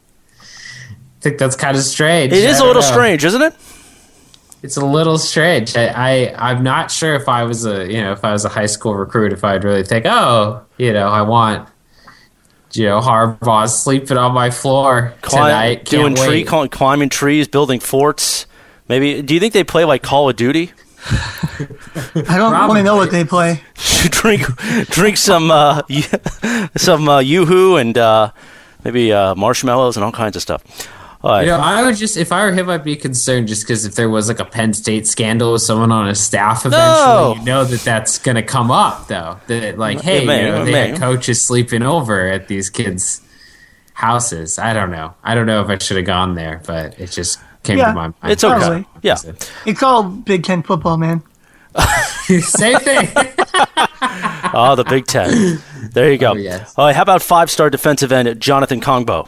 think 1.24 1.38
that's 1.38 1.56
kind 1.56 1.76
of 1.76 1.84
strange. 1.84 2.34
It 2.34 2.44
is 2.44 2.60
a 2.60 2.66
little 2.66 2.82
know. 2.82 2.88
strange, 2.88 3.26
isn't 3.26 3.42
it? 3.42 3.56
It's 4.62 4.78
a 4.78 4.86
little 4.86 5.18
strange. 5.18 5.76
I, 5.76 6.26
I 6.28 6.52
am 6.52 6.64
not 6.64 6.90
sure 6.90 7.16
if 7.16 7.28
I 7.28 7.44
was 7.44 7.66
a 7.66 7.92
you 7.92 8.02
know 8.02 8.12
if 8.12 8.24
I 8.24 8.32
was 8.32 8.46
a 8.46 8.50
high 8.50 8.68
school 8.68 8.96
recruit 8.96 9.34
if 9.34 9.44
I'd 9.44 9.64
really 9.64 9.84
think 9.84 10.06
oh 10.06 10.66
you 10.78 10.94
know 10.94 11.08
I 11.08 11.24
want 11.24 11.68
you 12.76 12.86
know, 12.86 13.00
Harbaugh's 13.00 13.78
sleeping 13.78 14.18
on 14.18 14.34
my 14.34 14.50
floor 14.50 15.14
Climb- 15.22 15.46
tonight. 15.46 15.76
Can't 15.76 15.90
doing 15.90 16.16
tree, 16.16 16.28
wait. 16.28 16.50
cl- 16.50 16.68
climbing 16.70 17.10
trees, 17.10 17.48
building 17.48 17.80
forts. 17.80 18.48
Maybe. 18.88 19.22
Do 19.22 19.34
you 19.34 19.40
think 19.40 19.54
they 19.54 19.64
play 19.64 19.86
like 19.86 20.02
Call 20.02 20.30
of 20.30 20.36
Duty? 20.36 20.72
I 21.06 22.38
don't 22.38 22.52
want 22.52 22.78
to 22.78 22.84
know 22.84 22.96
what 22.96 23.12
they 23.12 23.24
play. 23.24 23.62
drink, 23.76 24.44
drink 24.88 25.18
some, 25.18 25.52
uh, 25.52 25.82
some 26.78 27.08
uh, 27.08 27.20
yoo-hoo 27.20 27.78
and 27.78 27.98
uh, 27.98 28.32
maybe 28.84 29.14
uh, 29.14 29.36
marshmallows 29.36 29.98
and 29.98 30.04
all 30.04 30.12
kinds 30.12 30.36
of 30.36 30.42
stuff. 30.42 30.64
All 31.24 31.32
right. 31.32 31.42
You 31.44 31.52
know, 31.52 31.58
I 31.60 31.84
would 31.84 31.96
just, 31.96 32.18
if 32.18 32.34
I 32.34 32.44
were 32.46 32.52
him, 32.52 32.70
I'd 32.70 32.84
be 32.84 32.98
concerned 32.98 33.48
just 33.48 33.64
because 33.64 33.86
if 33.86 33.96
there 33.96 34.10
was 34.10 34.28
like 34.28 34.40
a 34.40 34.46
Penn 34.46 34.74
State 34.74 35.08
scandal 35.08 35.54
with 35.54 35.62
someone 35.62 35.90
on 35.92 36.08
his 36.08 36.20
staff 36.20 36.66
eventually, 36.66 36.76
No. 36.86 37.36
you 37.38 37.44
know 37.46 37.64
that 37.64 37.80
that's 37.80 38.20
going 38.20 38.36
to 38.36 38.44
come 38.44 38.72
up, 38.72 39.08
though. 39.08 39.40
That, 39.48 39.78
like, 39.78 40.02
hey, 40.02 40.26
may, 40.26 40.46
you 40.46 40.52
know, 40.52 40.62
it 40.64 40.66
they 40.66 40.72
may. 40.74 40.90
had 40.90 41.00
coaches 41.00 41.42
sleeping 41.42 41.82
over 41.82 42.28
at 42.28 42.50
these 42.50 42.70
kids' 42.70 43.22
houses. 43.94 44.60
I 44.60 44.74
don't 44.74 44.92
know. 44.92 45.14
I 45.24 45.34
don't 45.34 45.46
know 45.46 45.62
if 45.62 45.70
I 45.70 45.78
should 45.78 45.96
have 45.98 46.06
gone 46.06 46.36
there, 46.36 46.62
but 46.68 47.00
it 47.00 47.10
just 47.12 47.40
came 47.64 47.78
Yeah, 47.78 47.88
to 47.88 47.94
my 47.94 48.02
mind. 48.08 48.16
it's 48.26 48.44
okay. 48.44 48.58
Probably. 48.60 48.86
Yeah. 49.02 49.16
It's 49.66 49.82
all 49.82 50.04
Big 50.04 50.44
Ten 50.44 50.62
football, 50.62 50.98
man. 50.98 51.24
Same 52.42 52.80
thing. 52.80 53.08
Oh, 54.56 54.76
the 54.76 54.84
Big 54.84 55.08
Ten. 55.08 55.60
There 55.94 56.12
you 56.12 56.18
go. 56.20 56.32
Oh, 56.32 56.36
yes. 56.36 56.76
All 56.78 56.86
right. 56.86 56.96
How 56.96 57.02
about 57.02 57.24
five-star 57.24 57.72
defensive 57.72 58.12
end 58.12 58.40
Jonathan 58.40 58.82
Kongbo? 58.82 59.28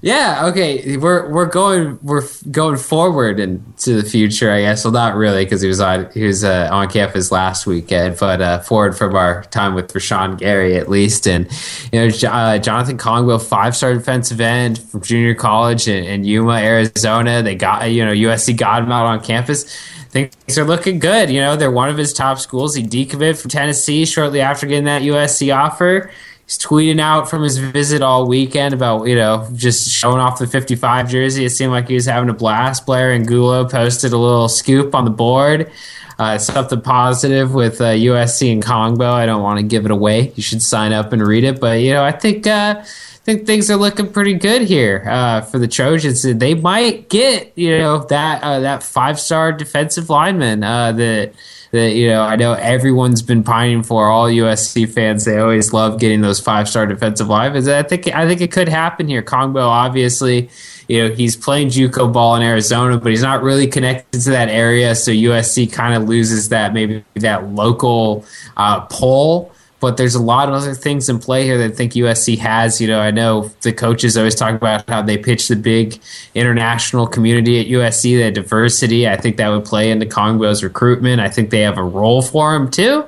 Yeah, 0.00 0.46
okay. 0.46 0.96
We're 0.96 1.30
we're 1.30 1.46
going 1.46 1.98
we're 2.02 2.26
going 2.50 2.76
forward 2.76 3.38
into 3.38 4.00
the 4.00 4.08
future, 4.08 4.50
I 4.50 4.62
guess. 4.62 4.84
Well, 4.84 4.92
not 4.92 5.14
really, 5.14 5.44
because 5.44 5.60
he 5.60 5.68
was 5.68 5.80
on 5.80 6.10
he 6.12 6.24
was 6.24 6.42
uh, 6.44 6.68
on 6.72 6.88
campus 6.88 7.30
last 7.30 7.66
weekend, 7.66 8.16
but 8.18 8.40
uh, 8.40 8.60
forward 8.60 8.96
from 8.96 9.14
our 9.14 9.44
time 9.44 9.74
with 9.74 9.92
Rashan 9.92 10.38
Gary, 10.38 10.76
at 10.76 10.88
least. 10.88 11.28
And 11.28 11.46
you 11.92 12.00
know, 12.00 12.28
uh, 12.28 12.58
Jonathan 12.58 12.98
Kongbo, 12.98 13.40
five 13.40 13.76
star 13.76 13.94
defensive 13.94 14.40
end 14.40 14.78
from 14.78 15.02
junior 15.02 15.34
college 15.34 15.86
in, 15.86 16.04
in 16.04 16.24
Yuma, 16.24 16.54
Arizona. 16.54 17.42
They 17.42 17.54
got 17.54 17.90
you 17.90 18.04
know 18.04 18.12
USC 18.12 18.56
got 18.56 18.82
him 18.82 18.90
out 18.90 19.06
on 19.06 19.22
campus. 19.22 19.64
Things 20.08 20.58
are 20.58 20.64
looking 20.64 20.98
good. 20.98 21.30
You 21.30 21.40
know, 21.40 21.56
they're 21.56 21.70
one 21.70 21.88
of 21.88 21.96
his 21.96 22.12
top 22.12 22.38
schools. 22.38 22.74
He 22.74 22.82
decommitted 22.82 23.40
from 23.40 23.50
Tennessee 23.50 24.04
shortly 24.04 24.40
after 24.40 24.66
getting 24.66 24.84
that 24.84 25.02
USC 25.02 25.56
offer. 25.56 26.10
Tweeting 26.58 27.00
out 27.00 27.28
from 27.28 27.42
his 27.42 27.58
visit 27.58 28.02
all 28.02 28.26
weekend 28.26 28.74
about, 28.74 29.04
you 29.04 29.14
know, 29.14 29.48
just 29.54 29.90
showing 29.90 30.18
off 30.18 30.38
the 30.38 30.46
55 30.46 31.08
jersey. 31.08 31.44
It 31.44 31.50
seemed 31.50 31.72
like 31.72 31.88
he 31.88 31.94
was 31.94 32.06
having 32.06 32.28
a 32.28 32.34
blast. 32.34 32.86
Blair 32.86 33.12
Angulo 33.12 33.68
posted 33.68 34.12
a 34.12 34.18
little 34.18 34.48
scoop 34.48 34.94
on 34.94 35.04
the 35.04 35.10
board. 35.10 35.70
Uh, 36.18 36.38
something 36.38 36.80
positive 36.80 37.54
with 37.54 37.80
uh, 37.80 37.86
USC 37.86 38.52
and 38.52 38.62
Kongbo. 38.62 39.10
I 39.10 39.26
don't 39.26 39.42
want 39.42 39.58
to 39.58 39.64
give 39.64 39.84
it 39.84 39.90
away. 39.90 40.32
You 40.36 40.42
should 40.42 40.62
sign 40.62 40.92
up 40.92 41.12
and 41.12 41.26
read 41.26 41.44
it. 41.44 41.60
But, 41.60 41.80
you 41.80 41.92
know, 41.92 42.04
I 42.04 42.12
think. 42.12 42.46
Uh, 42.46 42.84
think 43.24 43.46
things 43.46 43.70
are 43.70 43.76
looking 43.76 44.10
pretty 44.10 44.34
good 44.34 44.62
here 44.62 45.04
uh, 45.08 45.42
for 45.42 45.58
the 45.58 45.68
Trojans. 45.68 46.22
They 46.22 46.54
might 46.54 47.08
get 47.08 47.52
you 47.56 47.78
know 47.78 48.04
that 48.04 48.42
uh, 48.42 48.60
that 48.60 48.82
five 48.82 49.20
star 49.20 49.52
defensive 49.52 50.10
lineman 50.10 50.64
uh, 50.64 50.92
that 50.92 51.32
that 51.70 51.92
you 51.92 52.08
know 52.08 52.22
I 52.22 52.36
know 52.36 52.54
everyone's 52.54 53.22
been 53.22 53.44
pining 53.44 53.82
for. 53.82 54.08
All 54.08 54.26
USC 54.26 54.92
fans 54.92 55.24
they 55.24 55.38
always 55.38 55.72
love 55.72 56.00
getting 56.00 56.20
those 56.20 56.40
five 56.40 56.68
star 56.68 56.86
defensive 56.86 57.28
linemen. 57.28 57.68
I 57.68 57.82
think 57.82 58.08
I 58.08 58.26
think 58.26 58.40
it 58.40 58.50
could 58.50 58.68
happen 58.68 59.08
here. 59.08 59.22
Kongbo 59.22 59.66
obviously. 59.66 60.50
You 60.88 61.08
know 61.08 61.14
he's 61.14 61.36
playing 61.36 61.68
JUCO 61.68 62.12
ball 62.12 62.34
in 62.34 62.42
Arizona, 62.42 62.98
but 62.98 63.10
he's 63.10 63.22
not 63.22 63.42
really 63.42 63.68
connected 63.68 64.20
to 64.22 64.30
that 64.30 64.48
area. 64.48 64.94
So 64.96 65.12
USC 65.12 65.72
kind 65.72 65.94
of 65.94 66.08
loses 66.08 66.48
that 66.48 66.74
maybe 66.74 67.04
that 67.14 67.50
local 67.50 68.26
uh, 68.56 68.80
pull 68.80 69.52
but 69.82 69.96
there's 69.96 70.14
a 70.14 70.22
lot 70.22 70.48
of 70.48 70.54
other 70.54 70.74
things 70.74 71.08
in 71.08 71.18
play 71.18 71.42
here 71.42 71.58
that 71.58 71.72
I 71.72 71.74
think 71.74 71.94
USC 71.94 72.38
has. 72.38 72.80
You 72.80 72.86
know, 72.86 73.00
I 73.00 73.10
know 73.10 73.50
the 73.62 73.72
coaches 73.72 74.16
always 74.16 74.36
talk 74.36 74.54
about 74.54 74.88
how 74.88 75.02
they 75.02 75.18
pitch 75.18 75.48
the 75.48 75.56
big 75.56 76.00
international 76.36 77.08
community 77.08 77.58
at 77.58 77.66
USC, 77.66 78.16
that 78.20 78.34
diversity. 78.34 79.08
I 79.08 79.16
think 79.16 79.38
that 79.38 79.48
would 79.48 79.64
play 79.64 79.90
into 79.90 80.06
Kongbo's 80.06 80.62
recruitment. 80.62 81.20
I 81.20 81.28
think 81.28 81.50
they 81.50 81.62
have 81.62 81.78
a 81.78 81.82
role 81.82 82.22
for 82.22 82.54
him 82.54 82.70
too. 82.70 83.04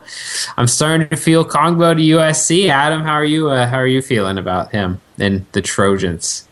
I'm 0.56 0.66
starting 0.66 1.08
to 1.10 1.16
feel 1.16 1.44
Kongbo 1.44 1.94
to 1.94 2.02
USC. 2.18 2.68
Adam, 2.68 3.02
how 3.02 3.12
are 3.12 3.24
you? 3.24 3.50
Uh, 3.50 3.68
how 3.68 3.78
are 3.78 3.86
you 3.86 4.02
feeling 4.02 4.36
about 4.36 4.72
him 4.72 5.00
and 5.16 5.46
the 5.52 5.62
Trojans? 5.62 6.48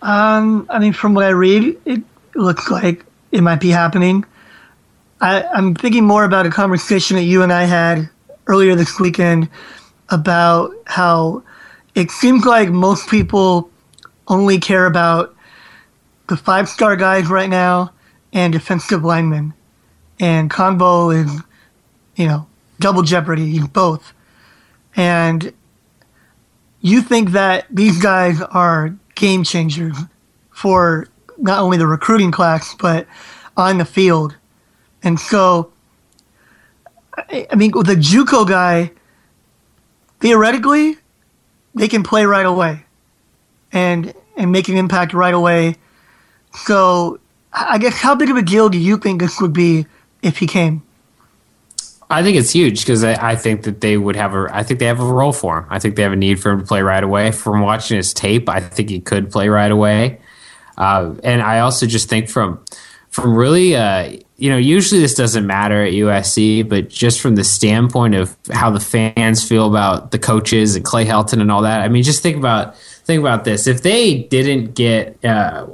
Um, 0.00 0.66
I 0.70 0.78
mean, 0.78 0.94
from 0.94 1.12
what 1.12 1.26
I 1.26 1.30
read, 1.30 1.78
it 1.84 2.02
looks 2.34 2.70
like 2.70 3.04
it 3.30 3.42
might 3.42 3.60
be 3.60 3.68
happening. 3.68 4.24
I, 5.20 5.42
I'm 5.42 5.74
thinking 5.74 6.06
more 6.06 6.24
about 6.24 6.46
a 6.46 6.50
conversation 6.50 7.18
that 7.18 7.24
you 7.24 7.42
and 7.42 7.52
I 7.52 7.64
had 7.64 8.08
earlier 8.46 8.74
this 8.74 8.98
weekend 8.98 9.48
about 10.10 10.72
how 10.86 11.42
it 11.94 12.10
seems 12.10 12.44
like 12.44 12.68
most 12.68 13.08
people 13.08 13.70
only 14.28 14.58
care 14.58 14.86
about 14.86 15.34
the 16.28 16.36
five 16.36 16.68
star 16.68 16.96
guys 16.96 17.26
right 17.28 17.48
now 17.48 17.92
and 18.32 18.52
defensive 18.52 19.04
linemen. 19.04 19.54
And 20.20 20.50
Kongbo 20.50 21.14
is, 21.24 21.42
you 22.16 22.26
know, 22.26 22.46
double 22.80 23.02
jeopardy, 23.02 23.50
he's 23.50 23.68
both. 23.68 24.12
And 24.96 25.52
you 26.80 27.00
think 27.00 27.30
that 27.30 27.66
these 27.70 28.00
guys 28.00 28.40
are 28.40 28.94
game 29.14 29.44
changers 29.44 29.96
for 30.50 31.08
not 31.38 31.60
only 31.60 31.76
the 31.78 31.86
recruiting 31.86 32.30
class, 32.30 32.74
but 32.74 33.06
on 33.56 33.78
the 33.78 33.84
field. 33.84 34.36
And 35.02 35.18
so, 35.18 35.72
I 37.16 37.54
mean, 37.54 37.70
a 37.70 37.96
JUCO 37.96 38.48
guy, 38.48 38.90
theoretically, 40.20 40.96
they 41.74 41.88
can 41.88 42.02
play 42.02 42.26
right 42.26 42.46
away, 42.46 42.84
and 43.72 44.12
and 44.36 44.50
make 44.50 44.68
an 44.68 44.76
impact 44.76 45.12
right 45.12 45.34
away. 45.34 45.76
So, 46.54 47.20
I 47.52 47.78
guess 47.78 48.00
how 48.00 48.14
big 48.14 48.30
of 48.30 48.36
a 48.36 48.42
deal 48.42 48.68
do 48.68 48.78
you 48.78 48.96
think 48.96 49.20
this 49.20 49.40
would 49.40 49.52
be 49.52 49.86
if 50.22 50.38
he 50.38 50.46
came? 50.46 50.82
I 52.10 52.22
think 52.22 52.36
it's 52.36 52.50
huge 52.50 52.80
because 52.80 53.02
I, 53.02 53.30
I 53.30 53.36
think 53.36 53.62
that 53.62 53.80
they 53.80 53.96
would 53.96 54.16
have 54.16 54.34
a. 54.34 54.48
I 54.50 54.62
think 54.62 54.80
they 54.80 54.86
have 54.86 55.00
a 55.00 55.04
role 55.04 55.32
for 55.32 55.58
him. 55.58 55.66
I 55.70 55.78
think 55.78 55.96
they 55.96 56.02
have 56.02 56.12
a 56.12 56.16
need 56.16 56.40
for 56.40 56.50
him 56.50 56.60
to 56.60 56.66
play 56.66 56.82
right 56.82 57.02
away. 57.02 57.32
From 57.32 57.60
watching 57.60 57.96
his 57.96 58.12
tape, 58.12 58.48
I 58.48 58.60
think 58.60 58.90
he 58.90 59.00
could 59.00 59.30
play 59.30 59.48
right 59.48 59.70
away. 59.70 60.20
Uh, 60.76 61.14
and 61.22 61.40
I 61.42 61.60
also 61.60 61.86
just 61.86 62.08
think 62.08 62.28
from 62.28 62.64
from 63.10 63.34
really, 63.34 63.76
uh, 63.76 64.18
you 64.36 64.50
know, 64.50 64.56
usually 64.56 65.00
this 65.00 65.14
doesn't 65.14 65.46
matter 65.46 65.84
at 65.84 65.92
USC, 65.92 66.68
but 66.68 66.88
just 66.88 67.20
from 67.20 67.36
the 67.36 67.44
standpoint 67.44 68.14
of 68.14 68.36
how 68.52 68.70
the 68.70 68.80
fans 68.80 69.46
feel 69.46 69.68
about 69.68 70.10
the 70.10 70.18
coaches 70.18 70.74
and 70.74 70.84
Clay 70.84 71.04
Helton 71.04 71.40
and 71.40 71.52
all 71.52 71.62
that. 71.62 71.82
I 71.82 71.88
mean, 71.88 72.02
just 72.02 72.22
think 72.22 72.36
about 72.36 72.76
think 72.76 73.20
about 73.20 73.44
this. 73.44 73.66
If 73.66 73.82
they 73.82 74.14
didn't 74.24 74.74
get, 74.74 75.24
uh, 75.24 75.66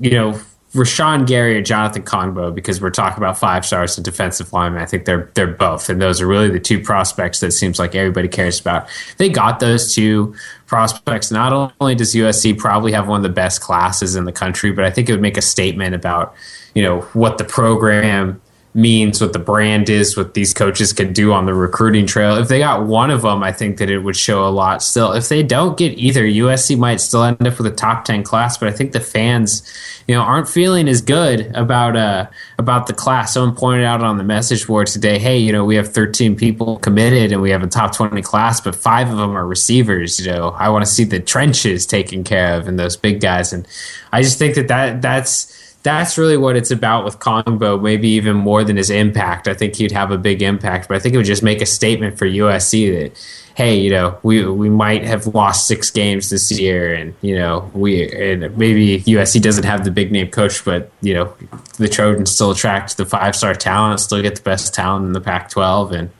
you 0.00 0.10
know, 0.10 0.40
Rashan 0.74 1.26
Gary 1.26 1.56
or 1.56 1.62
Jonathan 1.62 2.02
Kongbo, 2.02 2.54
because 2.54 2.80
we're 2.80 2.90
talking 2.90 3.16
about 3.16 3.38
five 3.38 3.64
stars 3.64 3.96
and 3.96 4.04
defensive 4.04 4.52
linemen. 4.52 4.82
I 4.82 4.86
think 4.86 5.06
they're 5.06 5.30
they're 5.34 5.46
both, 5.46 5.88
and 5.88 6.00
those 6.00 6.20
are 6.20 6.26
really 6.26 6.50
the 6.50 6.60
two 6.60 6.80
prospects 6.80 7.40
that 7.40 7.52
seems 7.52 7.78
like 7.78 7.94
everybody 7.94 8.28
cares 8.28 8.60
about. 8.60 8.86
They 9.16 9.30
got 9.30 9.60
those 9.60 9.94
two 9.94 10.34
prospects. 10.66 11.30
Not 11.30 11.72
only 11.80 11.94
does 11.94 12.14
USC 12.14 12.58
probably 12.58 12.92
have 12.92 13.08
one 13.08 13.18
of 13.18 13.22
the 13.22 13.30
best 13.30 13.62
classes 13.62 14.14
in 14.14 14.24
the 14.24 14.32
country, 14.32 14.70
but 14.70 14.84
I 14.84 14.90
think 14.90 15.08
it 15.08 15.12
would 15.12 15.22
make 15.22 15.38
a 15.38 15.42
statement 15.42 15.94
about 15.94 16.34
you 16.74 16.82
know 16.82 17.00
what 17.12 17.38
the 17.38 17.44
program 17.44 18.40
means, 18.74 19.20
what 19.20 19.32
the 19.32 19.38
brand 19.38 19.88
is, 19.88 20.16
what 20.16 20.34
these 20.34 20.52
coaches 20.52 20.92
can 20.92 21.12
do 21.12 21.32
on 21.32 21.46
the 21.46 21.54
recruiting 21.54 22.06
trail. 22.06 22.36
If 22.36 22.48
they 22.48 22.58
got 22.60 22.86
one 22.86 23.10
of 23.10 23.22
them, 23.22 23.42
I 23.42 23.52
think 23.52 23.78
that 23.78 23.90
it 23.90 23.98
would 23.98 24.16
show 24.16 24.46
a 24.46 24.50
lot 24.50 24.82
still. 24.82 25.12
If 25.12 25.28
they 25.28 25.42
don't 25.42 25.76
get 25.76 25.98
either, 25.98 26.22
USC 26.22 26.78
might 26.78 27.00
still 27.00 27.24
end 27.24 27.46
up 27.46 27.58
with 27.58 27.66
a 27.66 27.72
top 27.72 28.04
10 28.04 28.22
class, 28.22 28.56
but 28.56 28.68
I 28.68 28.72
think 28.72 28.92
the 28.92 29.00
fans, 29.00 29.68
you 30.06 30.14
know, 30.14 30.20
aren't 30.20 30.48
feeling 30.48 30.88
as 30.88 31.00
good 31.00 31.50
about 31.56 31.96
uh 31.96 32.28
about 32.58 32.86
the 32.86 32.92
class. 32.92 33.34
Someone 33.34 33.56
pointed 33.56 33.84
out 33.84 34.02
on 34.02 34.16
the 34.16 34.24
message 34.24 34.66
board 34.66 34.86
today, 34.86 35.18
hey, 35.18 35.38
you 35.38 35.52
know, 35.52 35.64
we 35.64 35.74
have 35.76 35.92
13 35.92 36.36
people 36.36 36.78
committed 36.78 37.32
and 37.32 37.42
we 37.42 37.50
have 37.50 37.62
a 37.62 37.66
top 37.66 37.94
20 37.94 38.22
class, 38.22 38.60
but 38.60 38.76
five 38.76 39.10
of 39.10 39.16
them 39.16 39.36
are 39.36 39.46
receivers, 39.46 40.20
you 40.20 40.30
know. 40.30 40.50
I 40.50 40.68
want 40.68 40.84
to 40.84 40.90
see 40.90 41.04
the 41.04 41.20
trenches 41.20 41.86
taken 41.86 42.22
care 42.22 42.54
of 42.54 42.68
and 42.68 42.78
those 42.78 42.96
big 42.96 43.20
guys 43.20 43.52
and 43.52 43.66
I 44.12 44.22
just 44.22 44.38
think 44.38 44.54
that, 44.54 44.68
that 44.68 45.02
that's 45.02 45.57
that's 45.82 46.18
really 46.18 46.36
what 46.36 46.56
it's 46.56 46.70
about 46.70 47.04
with 47.04 47.18
Kongbo, 47.20 47.80
maybe 47.80 48.08
even 48.10 48.36
more 48.36 48.64
than 48.64 48.76
his 48.76 48.90
impact. 48.90 49.46
I 49.46 49.54
think 49.54 49.76
he'd 49.76 49.92
have 49.92 50.10
a 50.10 50.18
big 50.18 50.42
impact, 50.42 50.88
but 50.88 50.96
I 50.96 51.00
think 51.00 51.14
it 51.14 51.18
would 51.18 51.26
just 51.26 51.42
make 51.42 51.62
a 51.62 51.66
statement 51.66 52.18
for 52.18 52.26
USC 52.26 52.92
that, 52.98 53.18
hey, 53.54 53.78
you 53.78 53.90
know, 53.90 54.18
we 54.22 54.44
we 54.44 54.70
might 54.70 55.04
have 55.04 55.28
lost 55.28 55.68
six 55.68 55.90
games 55.90 56.30
this 56.30 56.50
year, 56.50 56.92
and 56.92 57.14
you 57.20 57.36
know, 57.36 57.70
we 57.74 58.10
and 58.10 58.56
maybe 58.58 59.00
USC 59.02 59.40
doesn't 59.40 59.64
have 59.64 59.84
the 59.84 59.90
big 59.90 60.10
name 60.10 60.30
coach, 60.30 60.64
but 60.64 60.90
you 61.00 61.14
know, 61.14 61.32
the 61.76 61.88
Trojans 61.88 62.32
still 62.32 62.50
attract 62.50 62.96
the 62.96 63.06
five 63.06 63.36
star 63.36 63.54
talent, 63.54 64.00
still 64.00 64.20
get 64.20 64.36
the 64.36 64.42
best 64.42 64.74
talent 64.74 65.06
in 65.06 65.12
the 65.12 65.20
Pac-12, 65.20 65.92
and 65.92 66.10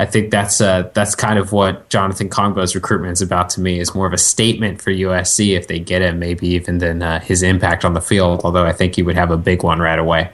I 0.00 0.06
think 0.06 0.30
that's 0.30 0.60
uh, 0.60 0.90
that's 0.94 1.14
kind 1.14 1.38
of 1.38 1.50
what 1.52 1.88
Jonathan 1.88 2.28
Kongbo's 2.28 2.74
recruitment 2.74 3.12
is 3.12 3.22
about 3.22 3.50
to 3.50 3.60
me. 3.60 3.80
Is 3.80 3.94
more 3.94 4.06
of 4.06 4.12
a 4.12 4.18
statement 4.18 4.80
for 4.80 4.90
USC 4.90 5.56
if 5.56 5.66
they 5.66 5.80
get 5.80 6.02
him, 6.02 6.20
maybe 6.20 6.46
even 6.48 6.78
than 6.78 7.02
uh, 7.02 7.18
his 7.20 7.42
impact 7.42 7.84
on 7.84 7.94
the 7.94 8.00
field. 8.00 8.42
Although 8.44 8.64
I 8.64 8.72
think 8.72 8.94
he 8.94 9.02
would 9.02 9.16
have 9.16 9.32
a 9.32 9.36
big 9.36 9.64
one 9.64 9.80
right 9.80 9.98
away. 9.98 10.30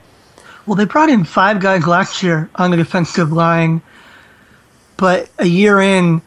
Well, 0.67 0.77
they 0.77 0.85
brought 0.85 1.09
in 1.09 1.25
five 1.25 1.61
guys 1.61 1.87
last 1.87 2.23
year 2.23 2.51
on 2.57 2.71
the 2.71 2.77
defensive 2.77 3.33
line, 3.33 3.83
but 4.97 5.29
a 5.39 5.47
year 5.47 5.81
in, 5.81 6.23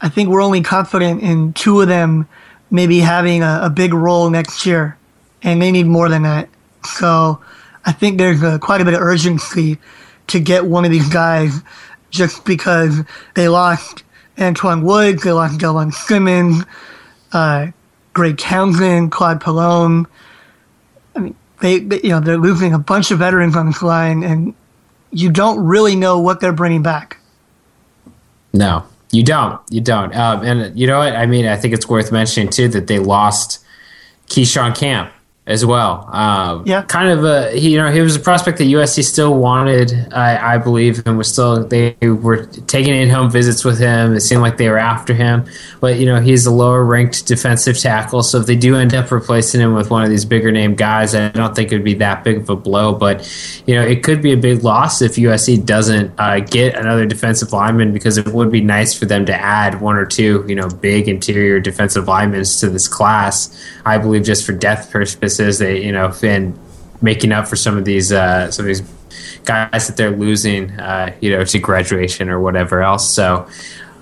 I 0.00 0.08
think 0.08 0.28
we're 0.28 0.42
only 0.42 0.62
confident 0.62 1.22
in 1.22 1.52
two 1.52 1.80
of 1.80 1.88
them 1.88 2.28
maybe 2.70 2.98
having 2.98 3.42
a, 3.42 3.60
a 3.62 3.70
big 3.70 3.94
role 3.94 4.30
next 4.30 4.66
year, 4.66 4.96
and 5.42 5.62
they 5.62 5.70
need 5.70 5.86
more 5.86 6.08
than 6.08 6.22
that. 6.22 6.48
So 6.84 7.40
I 7.84 7.92
think 7.92 8.18
there's 8.18 8.42
a, 8.42 8.58
quite 8.58 8.80
a 8.80 8.84
bit 8.84 8.94
of 8.94 9.00
urgency 9.00 9.78
to 10.28 10.40
get 10.40 10.66
one 10.66 10.84
of 10.84 10.90
these 10.90 11.08
guys 11.08 11.60
just 12.16 12.44
because 12.44 13.02
they 13.34 13.48
lost 13.48 14.02
Antwaun 14.36 14.82
Woods, 14.82 15.22
they 15.22 15.32
lost 15.32 15.58
Delvon 15.58 15.92
Simmons, 15.92 16.64
uh, 17.32 17.68
Greg 18.12 18.38
Townsend, 18.38 19.12
Claude 19.12 19.40
Pelon. 19.40 20.06
I 21.14 21.18
mean, 21.20 21.36
they, 21.60 21.78
they, 21.80 22.00
you 22.02 22.10
know 22.10 22.20
they're 22.20 22.38
losing 22.38 22.72
a 22.72 22.78
bunch 22.78 23.10
of 23.10 23.18
veterans 23.18 23.56
on 23.56 23.66
this 23.66 23.82
line, 23.82 24.22
and 24.22 24.54
you 25.10 25.30
don't 25.30 25.64
really 25.64 25.96
know 25.96 26.18
what 26.18 26.40
they're 26.40 26.52
bringing 26.52 26.82
back. 26.82 27.18
No, 28.52 28.84
you 29.10 29.22
don't. 29.22 29.60
You 29.70 29.80
don't. 29.80 30.14
Um, 30.14 30.44
and 30.44 30.78
you 30.78 30.86
know 30.86 30.98
what? 30.98 31.14
I 31.14 31.26
mean, 31.26 31.46
I 31.46 31.56
think 31.56 31.74
it's 31.74 31.88
worth 31.88 32.12
mentioning 32.12 32.48
too 32.50 32.68
that 32.68 32.86
they 32.86 32.98
lost 32.98 33.64
Keyshawn 34.28 34.76
Camp 34.76 35.12
as 35.46 35.64
well. 35.64 36.08
Um, 36.12 36.64
yeah, 36.66 36.82
kind 36.82 37.08
of 37.08 37.24
a 37.24 37.52
he, 37.52 37.70
you 37.70 37.78
know 37.78 37.90
he 37.90 38.00
was 38.00 38.16
a 38.16 38.20
prospect 38.20 38.58
that 38.58 38.64
USC 38.64 39.04
still 39.04 39.34
wanted, 39.34 40.12
I, 40.12 40.54
I 40.54 40.58
believe, 40.58 41.06
and 41.06 41.16
was 41.16 41.32
still 41.32 41.64
they 41.64 41.96
were 42.02 42.46
taking 42.46 42.94
in 42.94 43.08
home 43.08 43.30
visits 43.30 43.64
with 43.64 43.78
him. 43.78 44.14
It 44.14 44.20
seemed 44.20 44.42
like 44.42 44.56
they 44.56 44.68
were 44.68 44.78
after 44.78 45.14
him, 45.14 45.44
but 45.80 45.98
you 45.98 46.06
know 46.06 46.20
he's 46.20 46.46
a 46.46 46.50
lower 46.50 46.84
ranked 46.84 47.26
defensive 47.26 47.78
tackle, 47.78 48.24
so 48.24 48.40
if 48.40 48.46
they 48.46 48.56
do 48.56 48.74
end 48.74 48.94
up 48.94 49.10
replacing 49.12 49.60
him 49.60 49.74
with 49.74 49.88
one 49.88 50.02
of 50.02 50.10
these 50.10 50.24
bigger 50.24 50.50
name 50.50 50.74
guys, 50.74 51.14
I 51.14 51.28
don't 51.28 51.54
think 51.54 51.70
it 51.70 51.76
would 51.76 51.84
be 51.84 51.94
that 51.94 52.24
big 52.24 52.38
of 52.38 52.50
a 52.50 52.56
blow. 52.56 52.92
But 52.92 53.62
you 53.66 53.76
know 53.76 53.82
it 53.82 54.02
could 54.02 54.20
be 54.20 54.32
a 54.32 54.36
big 54.36 54.64
loss 54.64 55.00
if 55.00 55.14
USC 55.14 55.64
doesn't 55.64 56.12
uh, 56.18 56.40
get 56.40 56.74
another 56.74 57.06
defensive 57.06 57.52
lineman 57.52 57.92
because 57.92 58.18
it 58.18 58.26
would 58.28 58.50
be 58.50 58.60
nice 58.60 58.94
for 58.94 59.06
them 59.06 59.24
to 59.26 59.34
add 59.34 59.80
one 59.80 59.96
or 59.96 60.06
two 60.06 60.44
you 60.48 60.56
know 60.56 60.68
big 60.68 61.08
interior 61.08 61.60
defensive 61.60 62.08
linemen 62.08 62.42
to 62.42 62.68
this 62.68 62.88
class. 62.88 63.56
I 63.84 63.98
believe 63.98 64.24
just 64.24 64.44
for 64.44 64.52
depth 64.52 64.90
purposes 64.90 65.35
is 65.40 65.58
they 65.58 65.82
you 65.82 65.92
know 65.92 66.12
and 66.22 66.58
making 67.02 67.32
up 67.32 67.46
for 67.46 67.56
some 67.56 67.76
of 67.76 67.84
these 67.84 68.12
uh, 68.12 68.50
some 68.50 68.64
of 68.64 68.68
these 68.68 68.82
guys 69.44 69.86
that 69.86 69.96
they're 69.96 70.16
losing 70.16 70.70
uh, 70.78 71.14
you 71.20 71.30
know 71.30 71.44
to 71.44 71.58
graduation 71.58 72.28
or 72.28 72.40
whatever 72.40 72.82
else. 72.82 73.12
So 73.12 73.48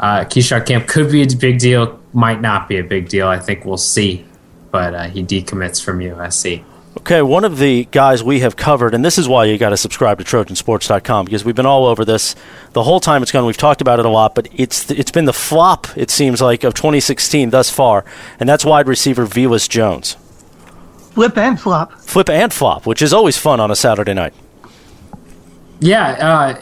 uh, 0.00 0.24
Keyshawn 0.24 0.66
Camp 0.66 0.86
could 0.86 1.10
be 1.10 1.22
a 1.22 1.26
big 1.36 1.58
deal, 1.58 2.00
might 2.12 2.40
not 2.40 2.68
be 2.68 2.78
a 2.78 2.84
big 2.84 3.08
deal. 3.08 3.28
I 3.28 3.38
think 3.38 3.64
we'll 3.64 3.76
see, 3.76 4.24
but 4.70 4.94
uh, 4.94 5.04
he 5.04 5.22
decommits 5.22 5.82
from 5.82 6.00
USC. 6.00 6.64
Okay, 6.98 7.22
one 7.22 7.44
of 7.44 7.58
the 7.58 7.86
guys 7.90 8.22
we 8.22 8.40
have 8.40 8.54
covered, 8.54 8.94
and 8.94 9.04
this 9.04 9.18
is 9.18 9.28
why 9.28 9.46
you 9.46 9.58
got 9.58 9.70
to 9.70 9.76
subscribe 9.76 10.18
to 10.18 10.24
TrojanSports.com 10.24 11.24
because 11.24 11.44
we've 11.44 11.54
been 11.54 11.66
all 11.66 11.86
over 11.86 12.04
this 12.04 12.36
the 12.72 12.84
whole 12.84 13.00
time 13.00 13.22
it's 13.22 13.32
gone. 13.32 13.44
We've 13.44 13.56
talked 13.56 13.80
about 13.80 13.98
it 13.98 14.06
a 14.06 14.08
lot, 14.08 14.34
but 14.34 14.48
it's 14.54 14.90
it's 14.90 15.10
been 15.10 15.24
the 15.24 15.32
flop 15.32 15.88
it 15.96 16.10
seems 16.10 16.40
like 16.40 16.62
of 16.62 16.74
2016 16.74 17.50
thus 17.50 17.68
far, 17.68 18.04
and 18.38 18.48
that's 18.48 18.64
wide 18.64 18.86
receiver 18.86 19.26
Velus 19.26 19.68
Jones. 19.68 20.16
Flip 21.14 21.38
and 21.38 21.60
flop. 21.60 21.92
Flip 22.00 22.28
and 22.28 22.52
flop, 22.52 22.86
which 22.86 23.00
is 23.00 23.12
always 23.12 23.38
fun 23.38 23.60
on 23.60 23.70
a 23.70 23.76
Saturday 23.76 24.14
night. 24.14 24.34
Yeah, 25.78 26.08
uh, 26.10 26.60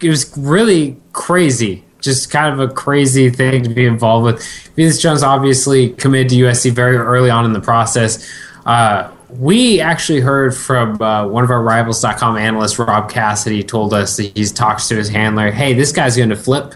it 0.00 0.08
was 0.08 0.36
really 0.36 0.96
crazy. 1.12 1.84
Just 2.00 2.30
kind 2.30 2.52
of 2.52 2.60
a 2.60 2.72
crazy 2.72 3.30
thing 3.30 3.62
to 3.62 3.68
be 3.68 3.84
involved 3.84 4.24
with. 4.24 4.40
Velus 4.76 5.00
Jones 5.00 5.22
obviously 5.22 5.90
committed 5.90 6.30
to 6.30 6.36
USC 6.36 6.70
very 6.72 6.96
early 6.96 7.30
on 7.30 7.44
in 7.44 7.52
the 7.52 7.60
process. 7.60 8.26
Uh, 8.64 9.10
we 9.30 9.80
actually 9.80 10.20
heard 10.20 10.56
from 10.56 11.00
uh, 11.02 11.26
one 11.26 11.44
of 11.44 11.50
our 11.50 11.62
rivals.com 11.62 12.36
analysts, 12.36 12.78
Rob 12.78 13.10
Cassidy, 13.10 13.62
told 13.62 13.92
us 13.92 14.16
that 14.16 14.36
he's 14.36 14.52
talked 14.52 14.86
to 14.88 14.96
his 14.96 15.08
handler, 15.08 15.50
hey, 15.50 15.74
this 15.74 15.92
guy's 15.92 16.16
going 16.16 16.28
to 16.28 16.36
flip 16.36 16.74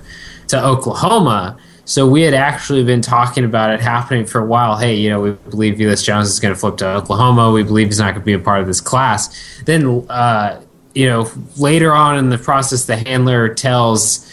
to 0.48 0.62
Oklahoma. 0.62 1.56
So 1.88 2.06
we 2.06 2.20
had 2.20 2.34
actually 2.34 2.84
been 2.84 3.00
talking 3.00 3.46
about 3.46 3.72
it 3.72 3.80
happening 3.80 4.26
for 4.26 4.42
a 4.42 4.44
while. 4.44 4.76
Hey, 4.76 4.96
you 4.96 5.08
know, 5.08 5.22
we 5.22 5.30
believe 5.30 5.76
Velus 5.76 6.04
Jones 6.04 6.28
is 6.28 6.38
going 6.38 6.52
to 6.52 6.60
flip 6.60 6.76
to 6.76 6.86
Oklahoma. 6.86 7.50
We 7.50 7.62
believe 7.62 7.86
he's 7.86 7.98
not 7.98 8.10
going 8.10 8.20
to 8.20 8.26
be 8.26 8.34
a 8.34 8.38
part 8.38 8.60
of 8.60 8.66
this 8.66 8.82
class. 8.82 9.34
Then, 9.64 10.04
uh, 10.10 10.60
you 10.94 11.06
know, 11.06 11.30
later 11.56 11.94
on 11.94 12.18
in 12.18 12.28
the 12.28 12.36
process, 12.36 12.84
the 12.84 12.98
handler 12.98 13.54
tells 13.54 14.30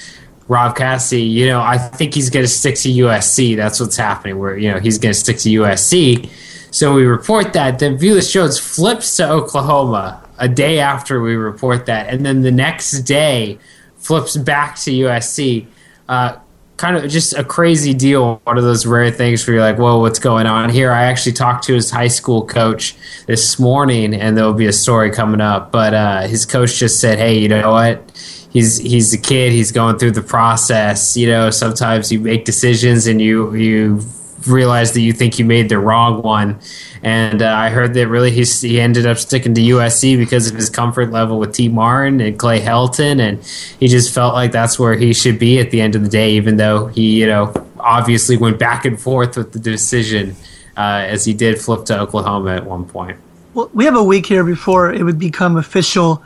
Rob 0.50 0.76
Cassidy, 0.76 1.22
you 1.22 1.48
know, 1.48 1.62
I 1.62 1.78
think 1.78 2.13
he's 2.13 2.30
going 2.30 2.44
to 2.44 2.52
stick 2.52 2.76
to 2.76 2.89
USC. 2.89 3.56
That's 3.56 3.80
what's 3.80 3.96
happening. 3.96 4.38
Where 4.38 4.58
you 4.58 4.70
know 4.70 4.80
he's 4.80 4.98
going 4.98 5.13
to 5.13 5.20
stick 5.20 5.38
to 5.38 5.50
USC. 5.50 6.30
So 6.72 6.94
we 6.94 7.06
report 7.06 7.54
that. 7.54 7.80
Then 7.80 7.98
Velus 7.98 8.34
Jones 8.34 8.60
flips 8.60 9.15
to 9.15 9.30
Oklahoma 9.30 10.28
a 10.39 10.50
day 10.50 10.80
after 10.80 11.22
we 11.22 11.36
report 11.36 11.86
that, 11.86 12.10
and 12.10 12.26
then 12.26 12.41
the 12.41 12.52
next 12.52 13.04
day 13.04 13.60
flips 13.96 14.36
back 14.36 14.76
to 14.80 14.91
USC. 14.91 15.68
Uh, 16.10 16.38
kind 16.78 16.98
of 16.98 17.10
just 17.10 17.34
a 17.34 17.44
crazy 17.44 17.94
deal. 17.94 18.42
One 18.44 18.58
of 18.58 18.64
those 18.64 18.86
rare 18.86 19.12
things 19.12 19.46
where 19.46 19.56
you're 19.56 19.64
like, 19.64 19.78
"Whoa, 19.78 20.00
what's 20.00 20.20
going 20.20 20.46
on 20.46 20.70
here?" 20.70 20.92
I 20.92 21.04
actually 21.04 21.34
talked 21.34 21.64
to 21.66 21.74
his 21.74 21.92
high 21.92 22.08
school 22.08 22.46
coach 22.46 22.96
this 23.28 23.60
morning, 23.60 24.14
and 24.14 24.38
there 24.38 24.46
will 24.46 24.54
be 24.54 24.68
a 24.68 24.74
story 24.74 25.12
coming 25.12 25.42
up. 25.42 25.72
But 25.72 25.94
uh, 25.94 26.22
his 26.28 26.46
coach 26.46 26.78
just 26.78 27.00
said, 27.00 27.18
"Hey, 27.18 27.40
you 27.40 27.48
know 27.48 27.72
what? 27.72 28.12
He's 28.52 28.78
he's 28.78 29.14
a 29.14 29.18
kid. 29.18 29.52
He's 29.52 29.72
going 29.72 29.98
through 29.98 30.12
the 30.12 30.22
process. 30.22 31.16
You 31.16 31.28
know, 31.28 31.50
sometimes 31.50 32.12
you 32.12 32.20
make 32.20 32.46
decisions 32.46 33.08
and 33.08 33.22
you 33.22 33.54
you." 33.56 34.02
Realize 34.47 34.93
that 34.93 35.01
you 35.01 35.13
think 35.13 35.39
you 35.39 35.45
made 35.45 35.69
the 35.69 35.79
wrong 35.79 36.21
one. 36.21 36.60
And 37.01 37.41
uh, 37.41 37.47
I 37.47 37.69
heard 37.69 37.93
that 37.95 38.08
really 38.08 38.31
he, 38.31 38.43
he 38.43 38.79
ended 38.79 39.05
up 39.05 39.17
sticking 39.17 39.53
to 39.55 39.62
USC 39.62 40.17
because 40.17 40.49
of 40.49 40.55
his 40.55 40.69
comfort 40.69 41.12
level 41.12 41.39
with 41.39 41.53
Tee 41.53 41.69
Martin 41.69 42.21
and 42.21 42.38
Clay 42.38 42.62
Helton. 42.62 43.19
And 43.19 43.43
he 43.79 43.88
just 43.88 44.13
felt 44.13 44.34
like 44.34 44.51
that's 44.51 44.77
where 44.77 44.95
he 44.95 45.13
should 45.13 45.39
be 45.39 45.60
at 45.60 45.71
the 45.71 45.81
end 45.81 45.95
of 45.95 46.03
the 46.03 46.10
day, 46.10 46.31
even 46.34 46.58
though 46.58 46.88
he, 46.88 47.19
you 47.19 47.27
know, 47.27 47.53
obviously 47.79 48.38
went 48.38 48.60
back 48.60 48.86
and 48.86 48.99
forth 48.99 49.38
with 49.38 49.53
the 49.53 49.60
decision 49.60 50.36
uh, 50.77 51.05
as 51.08 51.25
he 51.25 51.34
did 51.34 51.60
flip 51.60 51.86
to 51.86 51.99
Oklahoma 51.99 52.55
at 52.55 52.65
one 52.65 52.86
point. 52.86 53.17
Well, 53.53 53.69
we 53.73 53.86
have 53.86 53.95
a 53.95 54.03
week 54.03 54.25
here 54.25 54.43
before 54.43 54.93
it 54.93 55.03
would 55.03 55.19
become 55.19 55.55
official. 55.55 56.21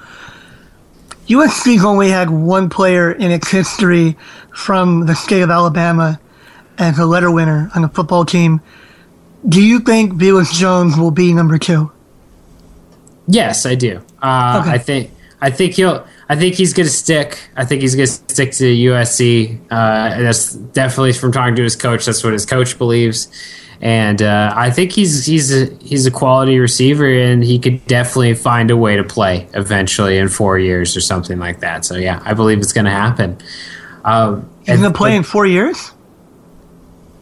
USC's 1.28 1.86
only 1.86 2.10
had 2.10 2.32
one 2.32 2.70
player 2.70 3.12
in 3.12 3.30
its 3.30 3.52
history 3.52 4.18
from 4.52 5.06
the 5.06 5.14
state 5.14 5.42
of 5.42 5.52
Alabama 5.52 6.20
as 6.80 6.98
a 6.98 7.06
letter 7.06 7.30
winner 7.30 7.70
on 7.76 7.84
a 7.84 7.90
football 7.90 8.26
team. 8.26 8.62
Do 9.48 9.62
you 9.62 9.80
think 9.80 10.14
Velus 10.14 10.54
Jones 10.54 10.98
will 10.98 11.12
be 11.12 11.34
number 11.34 11.58
two? 11.58 11.92
Yes, 13.28 13.66
I 13.66 13.76
do. 13.76 14.02
Uh, 14.22 14.62
okay. 14.62 14.72
I 14.72 14.78
think 14.78 15.12
I 15.42 15.50
think 15.52 15.74
he'll. 15.74 16.06
I 16.28 16.36
think 16.36 16.56
he's 16.56 16.74
going 16.74 16.88
to 16.88 16.94
stick. 16.94 17.40
I 17.56 17.66
think 17.66 17.82
he's 17.82 17.96
going 17.96 18.08
to 18.08 18.12
stick 18.12 18.52
to 18.54 18.66
USC. 18.66 19.60
Uh, 19.72 20.22
that's 20.22 20.54
definitely 20.54 21.14
from 21.14 21.32
talking 21.32 21.56
to 21.56 21.64
his 21.64 21.76
coach. 21.76 22.06
That's 22.06 22.24
what 22.24 22.34
his 22.34 22.46
coach 22.46 22.78
believes, 22.78 23.30
and 23.82 24.22
uh, 24.22 24.54
I 24.56 24.70
think 24.72 24.92
he's 24.92 25.26
he's 25.26 25.54
a 25.54 25.74
he's 25.82 26.06
a 26.06 26.12
quality 26.12 26.60
receiver, 26.60 27.08
and 27.08 27.44
he 27.44 27.60
could 27.60 27.86
definitely 27.88 28.34
find 28.34 28.70
a 28.72 28.78
way 28.78 28.98
to 28.98 29.04
play 29.04 29.48
eventually 29.54 30.18
in 30.18 30.28
four 30.28 30.60
years 30.60 30.98
or 30.98 31.02
something 31.02 31.40
like 31.40 31.62
that. 31.62 31.86
So 31.86 31.96
yeah, 31.96 32.22
I 32.26 32.34
believe 32.34 32.60
it's 32.60 32.74
going 32.74 32.86
to 32.86 32.92
happen. 32.92 33.38
Um, 34.04 34.50
he's 34.66 34.80
going 34.80 34.92
to 34.92 34.98
play 34.98 35.16
in 35.16 35.24
four 35.24 35.46
years. 35.46 35.92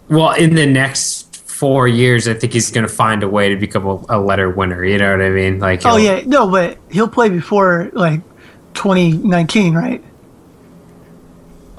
Well, 0.09 0.31
in 0.33 0.55
the 0.55 0.65
next 0.65 1.35
four 1.35 1.87
years, 1.87 2.27
I 2.27 2.33
think 2.33 2.53
he's 2.53 2.71
going 2.71 2.87
to 2.87 2.93
find 2.93 3.23
a 3.23 3.29
way 3.29 3.49
to 3.49 3.55
become 3.55 3.85
a, 3.85 4.05
a, 4.09 4.19
letter 4.19 4.49
winner. 4.49 4.83
You 4.85 4.97
know 4.97 5.11
what 5.11 5.21
I 5.21 5.29
mean? 5.29 5.59
Like, 5.59 5.85
oh 5.85 5.97
yeah, 5.97 6.21
no, 6.25 6.49
but 6.49 6.77
he'll 6.91 7.09
play 7.09 7.29
before 7.29 7.89
like 7.93 8.21
2019, 8.75 9.73
right? 9.73 10.03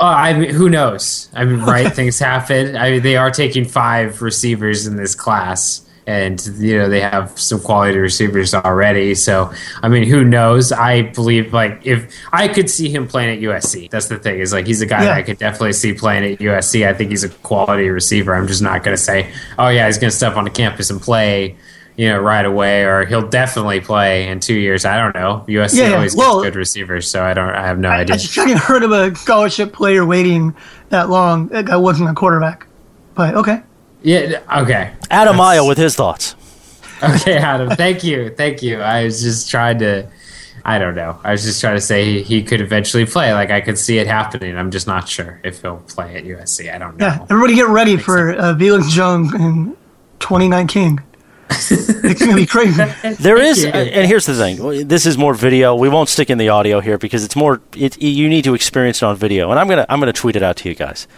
Oh, 0.00 0.06
I 0.06 0.32
mean, 0.32 0.50
who 0.50 0.68
knows? 0.68 1.28
I 1.34 1.44
mean, 1.44 1.60
right? 1.60 1.92
Things 1.94 2.18
happen. 2.18 2.76
I 2.76 2.90
mean, 2.90 3.02
they 3.02 3.16
are 3.16 3.30
taking 3.30 3.64
five 3.64 4.20
receivers 4.20 4.86
in 4.86 4.96
this 4.96 5.14
class 5.14 5.87
and 6.08 6.44
you 6.56 6.78
know 6.78 6.88
they 6.88 7.02
have 7.02 7.38
some 7.38 7.60
quality 7.60 7.98
receivers 7.98 8.54
already. 8.54 9.14
So 9.14 9.52
I 9.82 9.88
mean, 9.88 10.04
who 10.04 10.24
knows? 10.24 10.72
I 10.72 11.02
believe 11.02 11.52
like 11.52 11.86
if 11.86 12.16
I 12.32 12.48
could 12.48 12.70
see 12.70 12.88
him 12.88 13.06
playing 13.06 13.36
at 13.36 13.42
USC. 13.42 13.90
That's 13.90 14.08
the 14.08 14.18
thing 14.18 14.40
is 14.40 14.50
like 14.50 14.66
he's 14.66 14.80
a 14.80 14.86
guy 14.86 15.00
yeah. 15.00 15.04
that 15.10 15.18
I 15.18 15.22
could 15.22 15.38
definitely 15.38 15.74
see 15.74 15.92
playing 15.92 16.32
at 16.32 16.38
USC. 16.38 16.88
I 16.88 16.94
think 16.94 17.10
he's 17.10 17.24
a 17.24 17.28
quality 17.28 17.90
receiver. 17.90 18.34
I'm 18.34 18.46
just 18.46 18.62
not 18.62 18.82
going 18.82 18.96
to 18.96 19.02
say, 19.02 19.30
oh 19.58 19.68
yeah, 19.68 19.84
he's 19.84 19.98
going 19.98 20.10
to 20.10 20.16
step 20.16 20.34
on 20.36 20.44
the 20.44 20.50
campus 20.50 20.88
and 20.90 21.00
play. 21.00 21.56
You 21.96 22.10
know, 22.10 22.20
right 22.20 22.44
away, 22.44 22.84
or 22.84 23.04
he'll 23.06 23.28
definitely 23.28 23.80
play 23.80 24.28
in 24.28 24.38
two 24.38 24.54
years. 24.54 24.84
I 24.84 24.98
don't 24.98 25.16
know. 25.16 25.44
USC 25.48 25.78
yeah, 25.78 25.94
always 25.94 26.14
well, 26.14 26.36
gets 26.36 26.52
good 26.52 26.56
receivers, 26.56 27.10
so 27.10 27.24
I 27.24 27.34
don't. 27.34 27.50
I 27.50 27.66
have 27.66 27.80
no 27.80 27.88
I, 27.88 27.96
idea. 27.96 28.14
I 28.14 28.18
just 28.18 28.36
haven't 28.36 28.58
heard 28.58 28.84
of 28.84 28.92
a 28.92 29.16
scholarship 29.16 29.72
player 29.72 30.06
waiting 30.06 30.54
that 30.90 31.10
long. 31.10 31.48
That 31.48 31.64
guy 31.64 31.76
wasn't 31.76 32.08
a 32.08 32.14
quarterback, 32.14 32.68
but 33.16 33.34
okay. 33.34 33.62
Yeah. 34.02 34.42
Okay. 34.62 34.92
Adam 35.10 35.36
Maya 35.36 35.64
with 35.64 35.78
his 35.78 35.94
thoughts. 35.94 36.34
Okay, 37.02 37.36
Adam. 37.36 37.70
Thank 37.70 38.02
you. 38.04 38.30
Thank 38.30 38.62
you. 38.62 38.80
I 38.80 39.04
was 39.04 39.22
just 39.22 39.50
trying 39.50 39.78
to. 39.80 40.08
I 40.64 40.78
don't 40.78 40.94
know. 40.94 41.18
I 41.24 41.30
was 41.30 41.44
just 41.44 41.60
trying 41.60 41.76
to 41.76 41.80
say 41.80 42.22
he 42.22 42.42
could 42.42 42.60
eventually 42.60 43.06
play. 43.06 43.32
Like 43.32 43.50
I 43.50 43.60
could 43.60 43.78
see 43.78 43.98
it 43.98 44.06
happening. 44.06 44.56
I'm 44.56 44.70
just 44.70 44.86
not 44.86 45.08
sure 45.08 45.40
if 45.44 45.62
he'll 45.62 45.78
play 45.78 46.16
at 46.16 46.24
USC. 46.24 46.72
I 46.72 46.78
don't 46.78 46.96
know. 46.98 47.06
Yeah, 47.06 47.26
everybody 47.30 47.54
get 47.54 47.68
ready 47.68 47.96
for 47.96 48.32
uh, 48.32 48.54
Velus 48.54 48.90
Jones 48.90 49.32
in 49.34 49.76
2019. 50.18 51.00
it's 51.50 52.20
gonna 52.20 52.34
be 52.34 52.44
crazy. 52.44 52.82
There 53.20 53.38
is, 53.38 53.64
and 53.64 54.06
here's 54.06 54.26
the 54.26 54.34
thing. 54.34 54.86
This 54.86 55.06
is 55.06 55.16
more 55.16 55.32
video. 55.32 55.74
We 55.74 55.88
won't 55.88 56.10
stick 56.10 56.28
in 56.28 56.36
the 56.36 56.50
audio 56.50 56.80
here 56.80 56.98
because 56.98 57.24
it's 57.24 57.36
more. 57.36 57.62
It, 57.74 58.00
you 58.02 58.28
need 58.28 58.44
to 58.44 58.54
experience 58.54 59.00
it 59.02 59.06
on 59.06 59.16
video, 59.16 59.50
and 59.50 59.58
I'm 59.58 59.66
gonna 59.66 59.86
I'm 59.88 59.98
gonna 59.98 60.12
tweet 60.12 60.36
it 60.36 60.42
out 60.42 60.56
to 60.58 60.68
you 60.68 60.74
guys. 60.74 61.08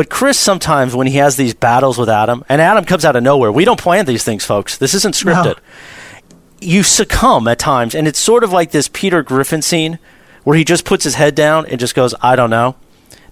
But 0.00 0.08
Chris 0.08 0.38
sometimes 0.38 0.94
when 0.94 1.06
he 1.06 1.18
has 1.18 1.36
these 1.36 1.52
battles 1.52 1.98
with 1.98 2.08
Adam, 2.08 2.42
and 2.48 2.62
Adam 2.62 2.86
comes 2.86 3.04
out 3.04 3.16
of 3.16 3.22
nowhere. 3.22 3.52
We 3.52 3.66
don't 3.66 3.78
plan 3.78 4.06
these 4.06 4.24
things, 4.24 4.46
folks. 4.46 4.78
This 4.78 4.94
isn't 4.94 5.14
scripted. 5.14 5.58
You 6.58 6.84
succumb 6.84 7.46
at 7.46 7.58
times, 7.58 7.94
and 7.94 8.08
it's 8.08 8.18
sort 8.18 8.42
of 8.42 8.50
like 8.50 8.70
this 8.70 8.88
Peter 8.88 9.22
Griffin 9.22 9.60
scene 9.60 9.98
where 10.44 10.56
he 10.56 10.64
just 10.64 10.86
puts 10.86 11.04
his 11.04 11.16
head 11.16 11.34
down 11.34 11.66
and 11.66 11.78
just 11.78 11.94
goes, 11.94 12.14
"I 12.22 12.34
don't 12.34 12.48
know." 12.48 12.76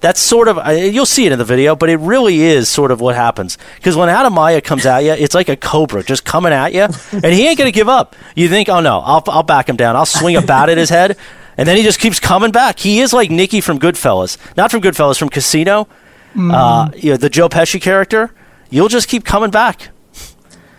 That's 0.00 0.20
sort 0.20 0.46
of 0.46 0.58
you'll 0.70 1.06
see 1.06 1.24
it 1.24 1.32
in 1.32 1.38
the 1.38 1.44
video, 1.46 1.74
but 1.74 1.88
it 1.88 1.96
really 2.00 2.42
is 2.42 2.68
sort 2.68 2.90
of 2.90 3.00
what 3.00 3.14
happens 3.14 3.56
because 3.76 3.96
when 3.96 4.10
Adam 4.10 4.34
Maya 4.34 4.60
comes 4.60 4.84
at 4.84 4.98
you, 5.04 5.12
it's 5.12 5.34
like 5.34 5.48
a 5.48 5.56
cobra 5.56 6.02
just 6.02 6.26
coming 6.26 6.52
at 6.52 6.74
you, 6.74 6.86
and 7.12 7.32
he 7.32 7.48
ain't 7.48 7.56
gonna 7.56 7.70
give 7.70 7.88
up. 7.88 8.14
You 8.36 8.50
think, 8.50 8.68
"Oh 8.68 8.80
no, 8.80 9.00
I'll 9.00 9.24
I'll 9.28 9.42
back 9.42 9.70
him 9.70 9.76
down. 9.76 9.96
I'll 9.96 10.04
swing 10.04 10.36
a 10.36 10.42
bat 10.42 10.68
at 10.68 10.76
his 10.76 10.90
head." 10.90 11.16
And 11.56 11.66
then 11.66 11.78
he 11.78 11.82
just 11.82 11.98
keeps 11.98 12.20
coming 12.20 12.50
back. 12.50 12.78
He 12.78 13.00
is 13.00 13.14
like 13.14 13.30
Nicky 13.30 13.62
from 13.62 13.78
Goodfellas, 13.78 14.36
not 14.54 14.70
from 14.70 14.82
Goodfellas, 14.82 15.18
from 15.18 15.30
Casino. 15.30 15.88
Uh, 16.36 16.90
you 16.96 17.10
know, 17.10 17.16
the 17.16 17.30
Joe 17.30 17.48
Pesci 17.48 17.80
character. 17.80 18.32
You'll 18.70 18.88
just 18.88 19.08
keep 19.08 19.24
coming 19.24 19.50
back. 19.50 19.88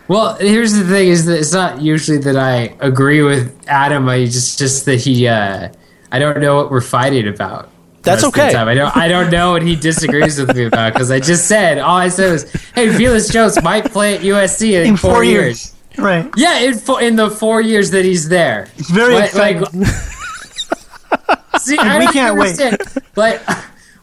Well, 0.07 0.35
here's 0.35 0.73
the 0.73 0.83
thing: 0.85 1.07
is 1.09 1.25
that 1.25 1.39
it's 1.39 1.53
not 1.53 1.81
usually 1.81 2.17
that 2.19 2.35
I 2.37 2.75
agree 2.79 3.21
with 3.21 3.55
Adam. 3.67 4.07
I 4.09 4.25
just 4.25 4.57
just 4.59 4.85
that 4.85 4.95
he, 5.01 5.27
uh, 5.27 5.69
I 6.11 6.19
don't 6.19 6.39
know 6.39 6.55
what 6.55 6.71
we're 6.71 6.81
fighting 6.81 7.27
about. 7.27 7.69
That's 8.01 8.23
most 8.23 8.29
of 8.29 8.33
the 8.35 8.47
okay. 8.47 8.55
I 8.57 8.73
don't. 8.75 8.95
I 8.97 9.07
don't 9.07 9.29
know 9.29 9.51
what 9.51 9.61
he 9.61 9.75
disagrees 9.75 10.39
with 10.39 10.55
me 10.55 10.65
about 10.65 10.93
because 10.93 11.11
I 11.11 11.19
just 11.19 11.47
said 11.47 11.77
all 11.79 11.97
I 11.97 12.09
said 12.09 12.31
was, 12.31 12.51
"Hey, 12.73 12.87
Velus 12.87 13.31
Jones 13.31 13.61
might 13.61 13.85
play 13.91 14.15
at 14.15 14.21
USC 14.21 14.71
in, 14.81 14.87
in 14.89 14.97
four, 14.97 15.15
four 15.15 15.23
years. 15.23 15.75
years. 15.97 16.05
Right. 16.05 16.31
Yeah, 16.37 16.59
in 16.59 16.75
four, 16.75 17.01
in 17.01 17.15
the 17.17 17.29
four 17.29 17.59
years 17.61 17.91
that 17.91 18.05
he's 18.05 18.29
there. 18.29 18.67
It's 18.77 18.89
very 18.89 19.15
Like- 19.15 19.25
exciting. 19.25 19.61
like- 19.81 21.59
See, 21.59 21.77
I 21.77 21.99
we 21.99 22.05
don't 22.05 22.13
can't 22.13 22.37
wait. 22.37 22.59
understand. 22.61 23.03
Like, 23.15 23.41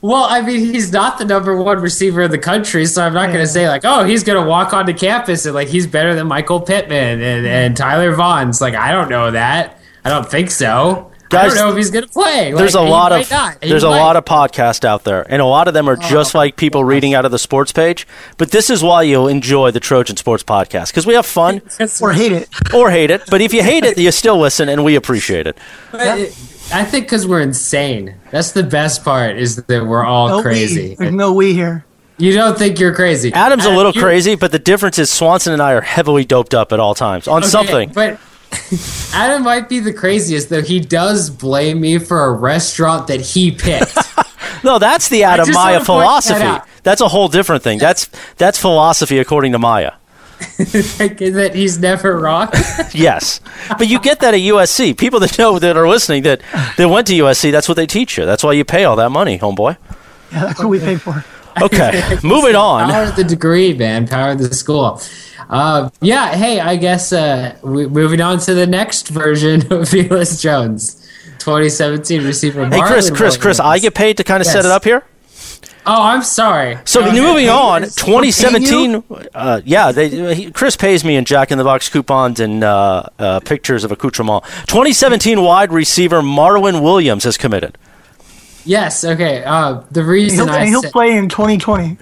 well, 0.06 0.24
I 0.24 0.40
mean, 0.40 0.60
he's 0.60 0.92
not 0.92 1.18
the 1.18 1.24
number 1.24 1.56
one 1.56 1.80
receiver 1.80 2.22
in 2.22 2.30
the 2.30 2.38
country, 2.38 2.86
so 2.86 3.02
I'm 3.02 3.12
not 3.14 3.26
going 3.26 3.40
to 3.40 3.46
say 3.46 3.68
like, 3.68 3.82
oh, 3.84 4.04
he's 4.04 4.22
going 4.22 4.40
to 4.42 4.48
walk 4.48 4.72
onto 4.72 4.92
campus 4.94 5.46
and 5.46 5.54
like 5.54 5.68
he's 5.68 5.86
better 5.86 6.14
than 6.14 6.26
Michael 6.28 6.60
Pittman 6.60 7.20
and, 7.20 7.46
and 7.46 7.76
Tyler 7.76 8.14
Vaughns. 8.14 8.60
Like, 8.60 8.74
I 8.74 8.92
don't 8.92 9.08
know 9.08 9.32
that. 9.32 9.80
I 10.04 10.10
don't 10.10 10.30
think 10.30 10.50
so. 10.50 11.10
I 11.32 11.46
don't 11.48 11.56
know 11.56 11.70
if 11.70 11.76
he's 11.76 11.90
going 11.90 12.04
to 12.04 12.10
play. 12.10 12.52
There's 12.52 12.76
Like, 12.76 12.86
a 12.86 12.88
lot 12.88 13.10
of 13.10 13.28
not. 13.30 13.64
He 13.64 13.68
there's 13.68 13.82
a 13.82 13.88
lot 13.88 14.14
of 14.14 14.24
podcasts 14.24 14.84
out 14.84 15.02
there, 15.02 15.26
and 15.28 15.42
a 15.42 15.44
lot 15.44 15.66
of 15.66 15.74
them 15.74 15.88
are 15.88 15.98
oh. 16.00 16.08
just 16.08 16.36
Oh, 16.36 16.38
like 16.38 16.54
people 16.56 16.84
reading 16.84 17.14
out 17.14 17.24
of 17.24 17.32
the 17.32 17.38
sports 17.38 17.72
page. 17.72 18.06
But 18.38 18.52
this 18.52 18.70
is 18.70 18.82
why 18.84 19.02
you'll 19.02 19.26
enjoy 19.26 19.72
the 19.72 19.80
Trojan 19.80 20.16
Sports 20.16 20.44
Podcast 20.44 20.88
because 20.88 21.04
we 21.04 21.14
have 21.14 21.26
fun 21.26 21.62
Or 22.00 22.12
hate 22.12 22.30
it. 22.30 22.48
or 22.72 22.90
hate 22.90 23.10
it. 23.10 23.24
But 23.28 23.40
if 23.40 23.52
you 23.52 23.64
hate 23.64 23.82
it, 23.82 23.98
you 23.98 24.12
still 24.12 24.38
listen, 24.38 24.68
and 24.68 24.84
we 24.84 24.94
appreciate 24.94 25.48
it. 25.48 25.58
But 25.90 26.18
it- 26.18 26.55
I 26.72 26.84
think 26.84 27.06
because 27.06 27.26
we're 27.26 27.40
insane. 27.40 28.14
That's 28.30 28.52
the 28.52 28.62
best 28.62 29.04
part 29.04 29.36
is 29.38 29.56
that 29.56 29.86
we're 29.86 30.04
all 30.04 30.28
No 30.28 30.42
crazy. 30.42 30.90
we. 30.90 30.94
There's 30.96 31.14
no 31.14 31.32
we 31.32 31.54
here. 31.54 31.84
You 32.18 32.32
don't 32.32 32.58
think 32.58 32.80
you're 32.80 32.94
crazy. 32.94 33.32
Adam's 33.32 33.66
a 33.66 33.70
Uh, 33.70 33.76
little 33.76 33.92
crazy, 33.92 34.34
but 34.36 34.50
the 34.52 34.58
difference 34.58 34.98
is 34.98 35.10
Swanson 35.10 35.52
and 35.52 35.62
I 35.62 35.72
are 35.72 35.80
heavily 35.82 36.24
doped 36.24 36.54
up 36.54 36.72
at 36.72 36.80
all 36.80 36.94
times 36.94 37.28
on 37.28 37.42
Okay, 37.42 37.48
something. 37.50 37.92
But 37.94 38.18
Adam 39.14 39.42
might 39.42 39.68
be 39.68 39.80
the 39.80 39.92
craziest, 39.92 40.48
though. 40.48 40.62
He 40.62 40.80
does 40.80 41.28
blame 41.30 41.80
me 41.80 41.98
for 41.98 42.24
a 42.24 42.32
restaurant 42.32 43.06
that 43.08 43.20
he 43.20 43.50
picked. 43.52 43.96
No, 44.64 44.78
that's 44.80 45.08
the 45.10 45.22
Adam 45.24 45.52
Maya 45.52 45.64
wanna 45.74 45.78
that 45.78 45.84
philosophy. 45.84 46.70
That's 46.82 47.00
a 47.00 47.06
whole 47.08 47.28
different 47.28 47.62
thing. 47.62 47.78
That's 47.78 48.08
that's 48.36 48.58
philosophy 48.58 49.18
according 49.18 49.52
to 49.52 49.58
Maya. 49.58 49.92
Like, 50.98 51.18
that 51.18 51.52
he's 51.54 51.78
never 51.78 52.18
wrong. 52.18 52.48
Yes, 52.92 53.40
but 53.78 53.88
you 53.88 54.00
get 54.00 54.20
that 54.20 54.32
at 54.32 54.40
USC. 54.40 54.96
People 54.96 55.20
that 55.20 55.38
know 55.38 55.58
that 55.58 55.76
are 55.76 55.88
listening 55.88 56.22
that 56.22 56.40
that 56.76 56.88
went 56.88 57.06
to 57.08 57.12
USC, 57.14 57.50
that's 57.52 57.68
what 57.68 57.74
they 57.74 57.86
teach 57.86 58.16
you. 58.16 58.24
That's 58.24 58.42
why 58.42 58.52
you 58.52 58.64
pay 58.64 58.84
all 58.84 58.96
that 58.96 59.10
money, 59.10 59.38
homeboy. 59.38 59.76
Yeah, 60.32 60.46
that's 60.46 60.58
what 60.60 60.68
we 60.68 60.78
pay 60.78 60.96
for. 60.96 61.24
Okay, 61.60 62.18
moving 62.22 62.54
on. 62.68 62.90
Power 62.90 63.04
of 63.04 63.16
the 63.16 63.24
degree, 63.24 63.74
man. 63.74 64.06
Power 64.06 64.32
of 64.32 64.38
the 64.38 64.54
school. 64.54 65.00
Uh, 65.48 65.90
yeah. 66.00 66.34
Hey, 66.34 66.60
I 66.60 66.76
guess 66.76 67.12
uh, 67.12 67.56
we, 67.62 67.86
moving 67.86 68.20
on 68.20 68.38
to 68.40 68.54
the 68.54 68.66
next 68.66 69.08
version 69.08 69.60
of 69.62 69.68
Velus 69.88 70.40
Jones, 70.40 70.94
2017 71.38 72.24
receiver. 72.24 72.66
Hey, 72.66 72.80
Chris, 72.80 73.10
Marlon 73.10 73.16
Chris, 73.16 73.36
Chris, 73.36 73.60
I 73.60 73.78
get 73.78 73.94
paid 73.94 74.16
to 74.18 74.24
kind 74.24 74.40
of 74.40 74.46
set 74.46 74.64
it 74.64 74.70
up 74.70 74.84
here. 74.84 75.02
Oh, 75.88 76.02
I'm 76.02 76.22
sorry. 76.22 76.78
So 76.84 77.00
Go 77.00 77.06
ahead. 77.08 77.22
moving 77.22 77.48
on, 77.48 77.82
2017. 77.82 79.04
Uh, 79.34 79.60
yeah, 79.64 79.92
they, 79.92 80.34
he, 80.34 80.50
Chris 80.50 80.76
pays 80.76 81.04
me 81.04 81.14
in 81.16 81.24
Jack 81.24 81.52
in 81.52 81.58
the 81.58 81.64
Box 81.64 81.88
coupons 81.88 82.40
and 82.40 82.64
uh, 82.64 83.04
uh, 83.18 83.40
pictures 83.40 83.84
of 83.84 83.92
accoutrement. 83.92 84.42
2017 84.66 85.40
wide 85.40 85.72
receiver 85.72 86.22
Marlon 86.22 86.82
Williams 86.82 87.22
has 87.24 87.36
committed. 87.38 87.78
Yes. 88.64 89.04
Okay. 89.04 89.44
Uh, 89.44 89.82
the 89.92 90.02
reason 90.02 90.48
He'll, 90.48 90.54
I 90.56 90.66
he'll 90.66 90.82
said- 90.82 90.90
play 90.92 91.16
in 91.16 91.28
2020. 91.28 91.96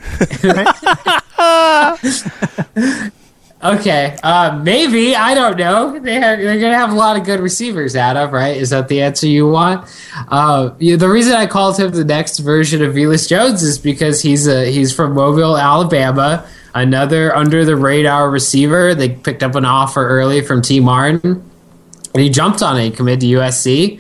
Okay, 3.65 4.19
uh, 4.23 4.61
maybe 4.63 5.17
I 5.17 5.35
don't 5.35 5.57
know. 5.57 5.99
They 5.99 6.15
have, 6.15 6.39
they're 6.39 6.61
gonna 6.61 6.77
have 6.77 6.93
a 6.93 6.95
lot 6.95 7.17
of 7.17 7.25
good 7.25 7.41
receivers 7.41 7.97
out 7.97 8.15
of 8.15 8.33
right. 8.33 8.55
Is 8.59 8.69
that 8.71 8.89
the 8.89 9.01
answer 9.01 9.27
you 9.27 9.49
want? 9.49 9.89
Uh, 10.29 10.69
the 10.79 11.09
reason 11.09 11.33
I 11.33 11.47
called 11.47 11.81
him 11.81 11.91
the 11.91 12.05
next 12.05 12.41
version 12.41 12.83
of 12.83 12.95
Velus 12.95 13.27
Jones 13.27 13.63
is 13.63 13.79
because 13.79 14.21
he's 14.21 14.47
a 14.47 14.71
he's 14.71 14.95
from 14.95 15.15
Mobile, 15.15 15.57
Alabama. 15.57 16.47
Another 16.75 17.35
under 17.35 17.65
the 17.65 17.75
radar 17.75 18.29
receiver. 18.31 18.95
They 18.95 19.09
picked 19.09 19.43
up 19.43 19.55
an 19.55 19.65
offer 19.65 20.07
early 20.07 20.43
from 20.43 20.61
Tee 20.61 20.81
Martin, 20.81 21.51
and 22.13 22.23
he 22.23 22.29
jumped 22.29 22.63
on 22.63 22.77
it. 22.79 22.85
He 22.85 22.91
committed 22.91 23.21
to 23.21 23.27
USC. 23.29 23.99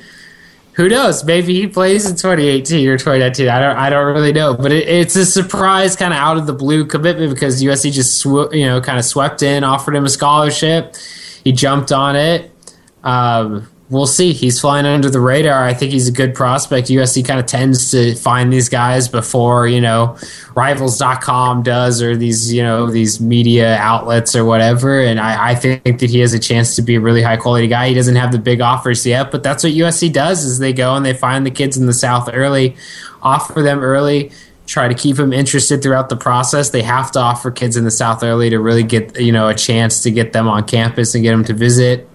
Who 0.74 0.88
knows? 0.88 1.24
Maybe 1.24 1.54
he 1.54 1.68
plays 1.68 2.04
in 2.04 2.16
2018 2.16 2.88
or 2.88 2.98
2019. 2.98 3.48
I 3.48 3.60
don't. 3.60 3.76
I 3.76 3.90
don't 3.90 4.12
really 4.12 4.32
know. 4.32 4.54
But 4.54 4.72
it, 4.72 4.88
it's 4.88 5.14
a 5.14 5.24
surprise, 5.24 5.94
kind 5.94 6.12
of 6.12 6.18
out 6.18 6.36
of 6.36 6.46
the 6.46 6.52
blue 6.52 6.84
commitment 6.84 7.32
because 7.32 7.62
USC 7.62 7.92
just 7.92 8.18
sw- 8.18 8.52
you 8.52 8.66
know 8.66 8.80
kind 8.80 8.98
of 8.98 9.04
swept 9.04 9.42
in, 9.42 9.62
offered 9.62 9.94
him 9.94 10.04
a 10.04 10.08
scholarship. 10.08 10.96
He 11.44 11.52
jumped 11.52 11.92
on 11.92 12.16
it. 12.16 12.50
Um, 13.04 13.68
we'll 13.94 14.06
see. 14.06 14.32
He's 14.32 14.60
flying 14.60 14.84
under 14.84 15.08
the 15.08 15.20
radar. 15.20 15.64
I 15.64 15.72
think 15.72 15.92
he's 15.92 16.08
a 16.08 16.12
good 16.12 16.34
prospect. 16.34 16.88
USC 16.88 17.24
kind 17.24 17.40
of 17.40 17.46
tends 17.46 17.90
to 17.92 18.14
find 18.16 18.52
these 18.52 18.68
guys 18.68 19.08
before 19.08 19.66
you 19.66 19.80
know 19.80 20.18
Rivals.com 20.54 21.62
does 21.62 22.02
or 22.02 22.16
these 22.16 22.52
you 22.52 22.62
know 22.62 22.90
these 22.90 23.20
media 23.20 23.76
outlets 23.76 24.36
or 24.36 24.44
whatever. 24.44 25.00
And 25.00 25.18
I, 25.18 25.50
I 25.50 25.54
think 25.54 26.00
that 26.00 26.10
he 26.10 26.18
has 26.20 26.34
a 26.34 26.38
chance 26.38 26.76
to 26.76 26.82
be 26.82 26.96
a 26.96 27.00
really 27.00 27.22
high 27.22 27.36
quality 27.36 27.68
guy. 27.68 27.88
He 27.88 27.94
doesn't 27.94 28.16
have 28.16 28.32
the 28.32 28.38
big 28.38 28.60
offers 28.60 29.06
yet, 29.06 29.30
but 29.30 29.42
that's 29.42 29.64
what 29.64 29.72
USC 29.72 30.12
does: 30.12 30.44
is 30.44 30.58
they 30.58 30.72
go 30.72 30.94
and 30.96 31.06
they 31.06 31.14
find 31.14 31.46
the 31.46 31.50
kids 31.50 31.76
in 31.76 31.86
the 31.86 31.94
South 31.94 32.28
early, 32.32 32.76
offer 33.22 33.62
them 33.62 33.80
early. 33.80 34.32
Try 34.66 34.88
to 34.88 34.94
keep 34.94 35.16
them 35.16 35.32
interested 35.32 35.82
throughout 35.82 36.08
the 36.08 36.16
process. 36.16 36.70
They 36.70 36.82
have 36.82 37.12
to 37.12 37.18
offer 37.18 37.50
kids 37.50 37.76
in 37.76 37.84
the 37.84 37.90
South 37.90 38.22
early 38.24 38.48
to 38.50 38.58
really 38.58 38.82
get 38.82 39.20
you 39.20 39.32
know 39.32 39.48
a 39.48 39.54
chance 39.54 40.02
to 40.02 40.10
get 40.10 40.32
them 40.32 40.48
on 40.48 40.64
campus 40.64 41.14
and 41.14 41.22
get 41.22 41.30
them 41.30 41.44
to 41.44 41.54
visit. 41.54 42.08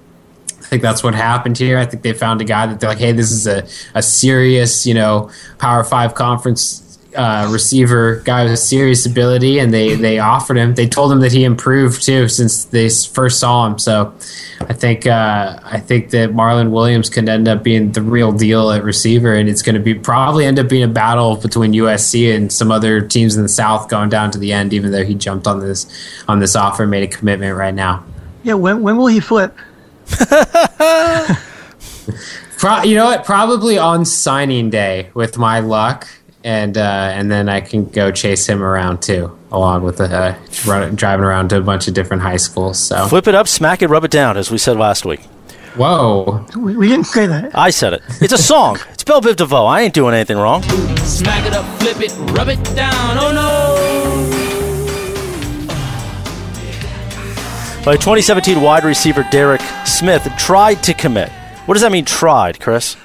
I 0.69 0.73
think 0.77 0.83
that's 0.83 1.01
what 1.01 1.15
happened 1.15 1.57
here. 1.57 1.79
I 1.79 1.85
think 1.87 2.03
they 2.03 2.13
found 2.13 2.41
a 2.41 2.43
guy 2.43 2.67
that 2.67 2.79
they're 2.79 2.91
like, 2.91 2.99
hey, 2.99 3.11
this 3.11 3.31
is 3.31 3.47
a, 3.47 3.67
a 3.95 4.03
serious, 4.03 4.85
you 4.85 4.93
know, 4.93 5.31
Power 5.57 5.83
Five 5.83 6.13
conference 6.13 6.99
uh, 7.15 7.49
receiver 7.51 8.17
guy 8.17 8.43
with 8.43 8.59
serious 8.59 9.03
ability, 9.07 9.57
and 9.57 9.73
they 9.73 9.95
they 9.95 10.19
offered 10.19 10.57
him. 10.57 10.75
They 10.75 10.87
told 10.87 11.11
him 11.11 11.21
that 11.21 11.31
he 11.31 11.43
improved 11.43 12.03
too 12.03 12.27
since 12.27 12.65
they 12.65 12.87
first 12.87 13.39
saw 13.39 13.65
him. 13.65 13.79
So 13.79 14.13
I 14.61 14.73
think 14.73 15.07
uh, 15.07 15.59
I 15.63 15.79
think 15.79 16.11
that 16.11 16.33
Marlon 16.33 16.69
Williams 16.69 17.09
can 17.09 17.27
end 17.27 17.47
up 17.47 17.63
being 17.63 17.91
the 17.93 18.03
real 18.03 18.31
deal 18.31 18.69
at 18.69 18.83
receiver, 18.83 19.33
and 19.33 19.49
it's 19.49 19.63
going 19.63 19.73
to 19.73 19.81
be 19.81 19.95
probably 19.95 20.45
end 20.45 20.59
up 20.59 20.69
being 20.69 20.83
a 20.83 20.87
battle 20.87 21.35
between 21.35 21.73
USC 21.73 22.35
and 22.35 22.53
some 22.53 22.69
other 22.69 23.01
teams 23.01 23.35
in 23.35 23.41
the 23.41 23.49
South 23.49 23.89
going 23.89 24.09
down 24.09 24.29
to 24.29 24.37
the 24.37 24.53
end. 24.53 24.71
Even 24.71 24.91
though 24.91 25.03
he 25.03 25.15
jumped 25.15 25.47
on 25.47 25.61
this 25.61 25.87
on 26.27 26.37
this 26.37 26.55
offer, 26.55 26.83
and 26.83 26.91
made 26.91 27.01
a 27.01 27.07
commitment 27.07 27.57
right 27.57 27.73
now. 27.73 28.05
Yeah, 28.43 28.53
when, 28.53 28.83
when 28.83 28.97
will 28.97 29.07
he 29.07 29.19
flip? 29.19 29.57
Pro- 32.57 32.81
you 32.83 32.95
know 32.95 33.05
what? 33.05 33.23
Probably 33.25 33.77
on 33.77 34.03
signing 34.05 34.69
day 34.69 35.09
with 35.13 35.37
my 35.37 35.59
luck, 35.61 36.07
and 36.43 36.77
uh, 36.77 36.81
and 37.13 37.31
then 37.31 37.47
I 37.47 37.61
can 37.61 37.85
go 37.85 38.11
chase 38.11 38.47
him 38.47 38.61
around 38.61 39.01
too, 39.01 39.37
along 39.51 39.83
with 39.83 39.97
the 39.97 40.05
uh, 40.05 40.35
run, 40.67 40.95
driving 40.95 41.23
around 41.25 41.49
to 41.49 41.57
a 41.57 41.61
bunch 41.61 41.87
of 41.87 41.93
different 41.93 42.21
high 42.23 42.35
schools. 42.37 42.77
So 42.77 43.07
Flip 43.07 43.27
it 43.27 43.35
up, 43.35 43.47
smack 43.47 43.81
it, 43.81 43.87
rub 43.87 44.03
it 44.03 44.11
down, 44.11 44.35
as 44.35 44.51
we 44.51 44.57
said 44.57 44.75
last 44.75 45.05
week. 45.05 45.21
whoa, 45.75 46.45
We, 46.57 46.75
we 46.75 46.87
didn't 46.89 47.05
say 47.05 47.27
that. 47.27 47.55
I 47.55 47.69
said 47.69 47.93
it. 47.93 48.01
It's 48.21 48.33
a 48.33 48.37
song. 48.37 48.77
it's 48.91 49.03
Bell 49.05 49.21
Biv 49.21 49.37
DeVoe. 49.37 49.65
I 49.65 49.81
ain't 49.81 49.93
doing 49.93 50.13
anything 50.13 50.37
wrong. 50.37 50.63
Smack 51.03 51.45
it 51.47 51.53
up, 51.53 51.63
flip 51.79 52.01
it, 52.01 52.11
rub 52.37 52.49
it 52.49 52.61
down. 52.75 53.17
Oh 53.17 53.31
no! 53.31 53.68
By 57.85 57.95
2017 57.95 58.61
wide 58.61 58.83
receiver 58.83 59.25
Derek 59.31 59.61
Smith 59.85 60.27
tried 60.37 60.83
to 60.83 60.93
commit. 60.93 61.29
What 61.65 61.75
does 61.75 61.81
that 61.81 61.93
mean, 61.93 62.03
tried, 62.03 62.59
Chris? 62.59 62.97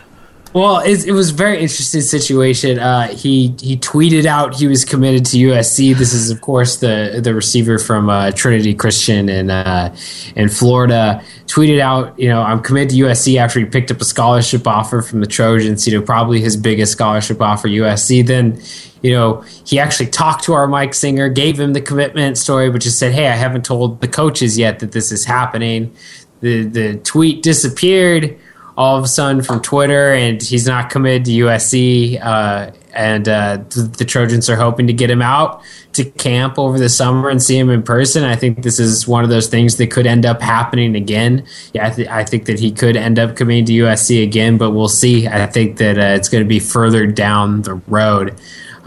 Well, 0.54 0.78
it, 0.78 1.04
it 1.04 1.10
was 1.10 1.30
a 1.30 1.34
very 1.34 1.60
interesting 1.60 2.00
situation. 2.00 2.78
Uh, 2.78 3.08
he 3.08 3.56
he 3.60 3.76
tweeted 3.76 4.24
out 4.24 4.54
he 4.54 4.68
was 4.68 4.84
committed 4.84 5.26
to 5.26 5.36
USC. 5.36 5.96
This 5.96 6.14
is, 6.14 6.30
of 6.30 6.40
course, 6.42 6.76
the 6.76 7.20
the 7.20 7.34
receiver 7.34 7.76
from 7.76 8.08
uh, 8.08 8.30
Trinity 8.30 8.72
Christian 8.72 9.28
in 9.28 9.50
uh, 9.50 9.92
in 10.36 10.48
Florida. 10.48 11.24
Tweeted 11.46 11.80
out, 11.80 12.16
you 12.20 12.28
know, 12.28 12.40
I'm 12.40 12.62
committed 12.62 12.90
to 12.90 12.96
USC 12.98 13.36
after 13.36 13.58
he 13.58 13.64
picked 13.64 13.90
up 13.90 14.00
a 14.00 14.04
scholarship 14.04 14.64
offer 14.64 15.02
from 15.02 15.20
the 15.20 15.26
Trojans. 15.26 15.88
You 15.88 15.98
know, 15.98 16.06
probably 16.06 16.40
his 16.40 16.56
biggest 16.56 16.92
scholarship 16.92 17.42
offer, 17.42 17.66
USC. 17.66 18.24
Then, 18.24 18.62
you 19.02 19.10
know, 19.10 19.40
he 19.66 19.80
actually 19.80 20.06
talked 20.06 20.44
to 20.44 20.52
our 20.52 20.68
Mike 20.68 20.94
Singer, 20.94 21.28
gave 21.28 21.58
him 21.58 21.72
the 21.72 21.80
commitment 21.80 22.38
story, 22.38 22.70
but 22.70 22.80
just 22.80 23.00
said, 23.00 23.12
"Hey, 23.12 23.26
I 23.26 23.34
haven't 23.34 23.64
told 23.64 24.00
the 24.00 24.08
coaches 24.08 24.56
yet 24.56 24.78
that 24.78 24.92
this 24.92 25.10
is 25.10 25.24
happening." 25.24 25.92
The 26.42 26.62
the 26.62 26.96
tweet 26.98 27.42
disappeared 27.42 28.38
all 28.76 28.96
of 28.96 29.04
a 29.04 29.08
sudden 29.08 29.42
from 29.42 29.62
Twitter, 29.62 30.12
and 30.12 30.42
he's 30.42 30.66
not 30.66 30.90
committed 30.90 31.24
to 31.26 31.30
USC. 31.30 32.20
Uh, 32.22 32.72
and 32.94 33.28
uh, 33.28 33.56
the, 33.70 34.04
Trojans 34.06 34.48
are 34.48 34.56
hoping 34.56 34.86
to 34.86 34.92
get 34.92 35.10
him 35.10 35.20
out 35.20 35.62
to 35.94 36.04
camp 36.04 36.58
over 36.58 36.78
the 36.78 36.88
summer 36.88 37.28
and 37.28 37.42
see 37.42 37.58
him 37.58 37.68
in 37.70 37.82
person. 37.82 38.22
I 38.22 38.36
think 38.36 38.62
this 38.62 38.78
is 38.78 39.06
one 39.06 39.24
of 39.24 39.30
those 39.30 39.48
things 39.48 39.76
that 39.76 39.90
could 39.90 40.06
end 40.06 40.24
up 40.24 40.40
happening 40.40 40.94
again. 40.94 41.44
Yeah, 41.72 41.88
I, 41.88 41.90
th- 41.90 42.08
I 42.08 42.24
think 42.24 42.46
that 42.46 42.60
he 42.60 42.70
could 42.70 42.96
end 42.96 43.18
up 43.18 43.36
coming 43.36 43.64
to 43.64 43.72
USC 43.72 44.22
again, 44.22 44.58
but 44.58 44.70
we'll 44.70 44.88
see. 44.88 45.26
I 45.26 45.46
think 45.46 45.78
that 45.78 45.98
uh, 45.98 46.16
it's 46.16 46.28
going 46.28 46.44
to 46.44 46.48
be 46.48 46.60
further 46.60 47.06
down 47.06 47.62
the 47.62 47.74
road. 47.74 48.30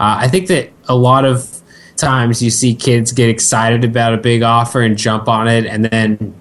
Uh, 0.00 0.16
I 0.20 0.28
think 0.28 0.48
that 0.48 0.70
a 0.88 0.94
lot 0.94 1.24
of 1.24 1.60
times 1.96 2.42
you 2.42 2.50
see 2.50 2.74
kids 2.74 3.12
get 3.12 3.28
excited 3.28 3.84
about 3.84 4.14
a 4.14 4.18
big 4.18 4.42
offer 4.42 4.80
and 4.80 4.96
jump 4.96 5.28
on 5.28 5.48
it, 5.48 5.66
and 5.66 5.84
then 5.84 6.34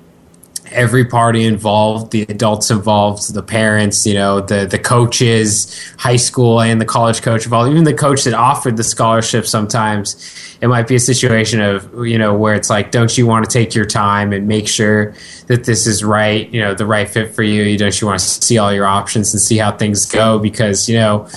every 0.71 1.05
party 1.05 1.45
involved, 1.45 2.11
the 2.11 2.23
adults 2.23 2.69
involved, 2.71 3.33
the 3.33 3.43
parents, 3.43 4.05
you 4.05 4.13
know, 4.13 4.41
the 4.41 4.65
the 4.65 4.79
coaches, 4.79 5.93
high 5.97 6.15
school 6.15 6.61
and 6.61 6.79
the 6.79 6.85
college 6.85 7.21
coach 7.21 7.45
involved, 7.45 7.71
even 7.71 7.83
the 7.83 7.93
coach 7.93 8.23
that 8.23 8.33
offered 8.33 8.77
the 8.77 8.83
scholarship 8.83 9.45
sometimes 9.45 10.15
it 10.61 10.67
might 10.67 10.87
be 10.87 10.95
a 10.95 10.99
situation 10.99 11.61
of, 11.61 12.05
you 12.05 12.17
know, 12.17 12.33
where 12.35 12.55
it's 12.55 12.69
like, 12.69 12.91
don't 12.91 13.15
you 13.17 13.27
want 13.27 13.45
to 13.45 13.51
take 13.51 13.75
your 13.75 13.85
time 13.85 14.33
and 14.33 14.47
make 14.47 14.67
sure 14.67 15.13
that 15.47 15.65
this 15.65 15.85
is 15.85 16.03
right, 16.03 16.49
you 16.49 16.59
know, 16.59 16.73
the 16.73 16.85
right 16.85 17.07
fit 17.07 17.33
for 17.33 17.43
you? 17.43 17.63
You 17.63 17.77
don't 17.77 17.99
you 18.01 18.07
want 18.07 18.19
to 18.19 18.25
see 18.25 18.57
all 18.57 18.73
your 18.73 18.85
options 18.85 19.33
and 19.33 19.41
see 19.41 19.57
how 19.57 19.71
things 19.71 20.05
go 20.05 20.39
because, 20.39 20.89
you 20.89 20.95
know, 20.95 21.27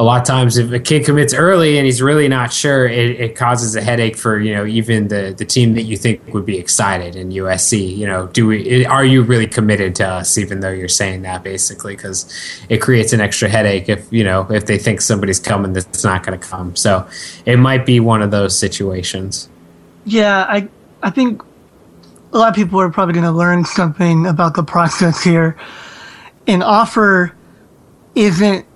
a 0.00 0.04
lot 0.04 0.20
of 0.20 0.26
times 0.26 0.56
if 0.56 0.70
a 0.70 0.78
kid 0.78 1.04
commits 1.04 1.34
early 1.34 1.76
and 1.76 1.84
he's 1.84 2.00
really 2.00 2.28
not 2.28 2.52
sure, 2.52 2.86
it, 2.86 3.20
it, 3.20 3.34
causes 3.34 3.74
a 3.74 3.80
headache 3.80 4.16
for 4.16 4.38
you 4.38 4.54
know 4.54 4.64
even 4.64 5.08
the 5.08 5.34
the 5.36 5.44
team 5.44 5.74
that 5.74 5.82
you 5.82 5.96
think 5.96 6.22
would 6.32 6.46
be 6.46 6.56
excited 6.56 7.16
in 7.16 7.30
USC. 7.30 7.96
You 7.96 8.06
know, 8.06 8.28
do 8.28 8.46
we 8.46 8.86
are 8.86 9.04
you 9.04 9.22
really 9.22 9.48
committed 9.48 9.96
to 9.96 10.06
us 10.06 10.38
even 10.38 10.60
though 10.60 10.70
you're 10.70 10.88
saying 10.88 11.22
that 11.22 11.42
basically 11.42 11.96
because 11.96 12.32
it 12.68 12.78
creates 12.78 13.12
an 13.12 13.20
extra 13.20 13.48
headache 13.48 13.88
if 13.88 14.06
you 14.12 14.22
know 14.22 14.46
if 14.50 14.66
they 14.66 14.78
think 14.78 15.00
somebody's 15.00 15.40
coming 15.40 15.72
that's 15.72 16.04
not 16.04 16.24
going 16.24 16.38
to 16.38 16.46
come. 16.46 16.76
So 16.76 17.08
it 17.44 17.56
might 17.56 17.84
be 17.84 17.98
one 17.98 18.22
of 18.22 18.30
those 18.30 18.56
situations. 18.56 19.48
Yeah, 20.04 20.46
I 20.48 20.68
I 21.02 21.10
think 21.10 21.42
a 22.32 22.38
lot 22.38 22.50
of 22.50 22.54
people 22.54 22.80
are 22.80 22.90
probably 22.90 23.14
going 23.14 23.26
to 23.26 23.32
learn 23.32 23.64
something 23.64 24.26
about 24.26 24.54
the 24.54 24.62
process 24.62 25.24
here. 25.24 25.56
An 26.46 26.62
offer 26.62 27.34
isn't 28.14 28.67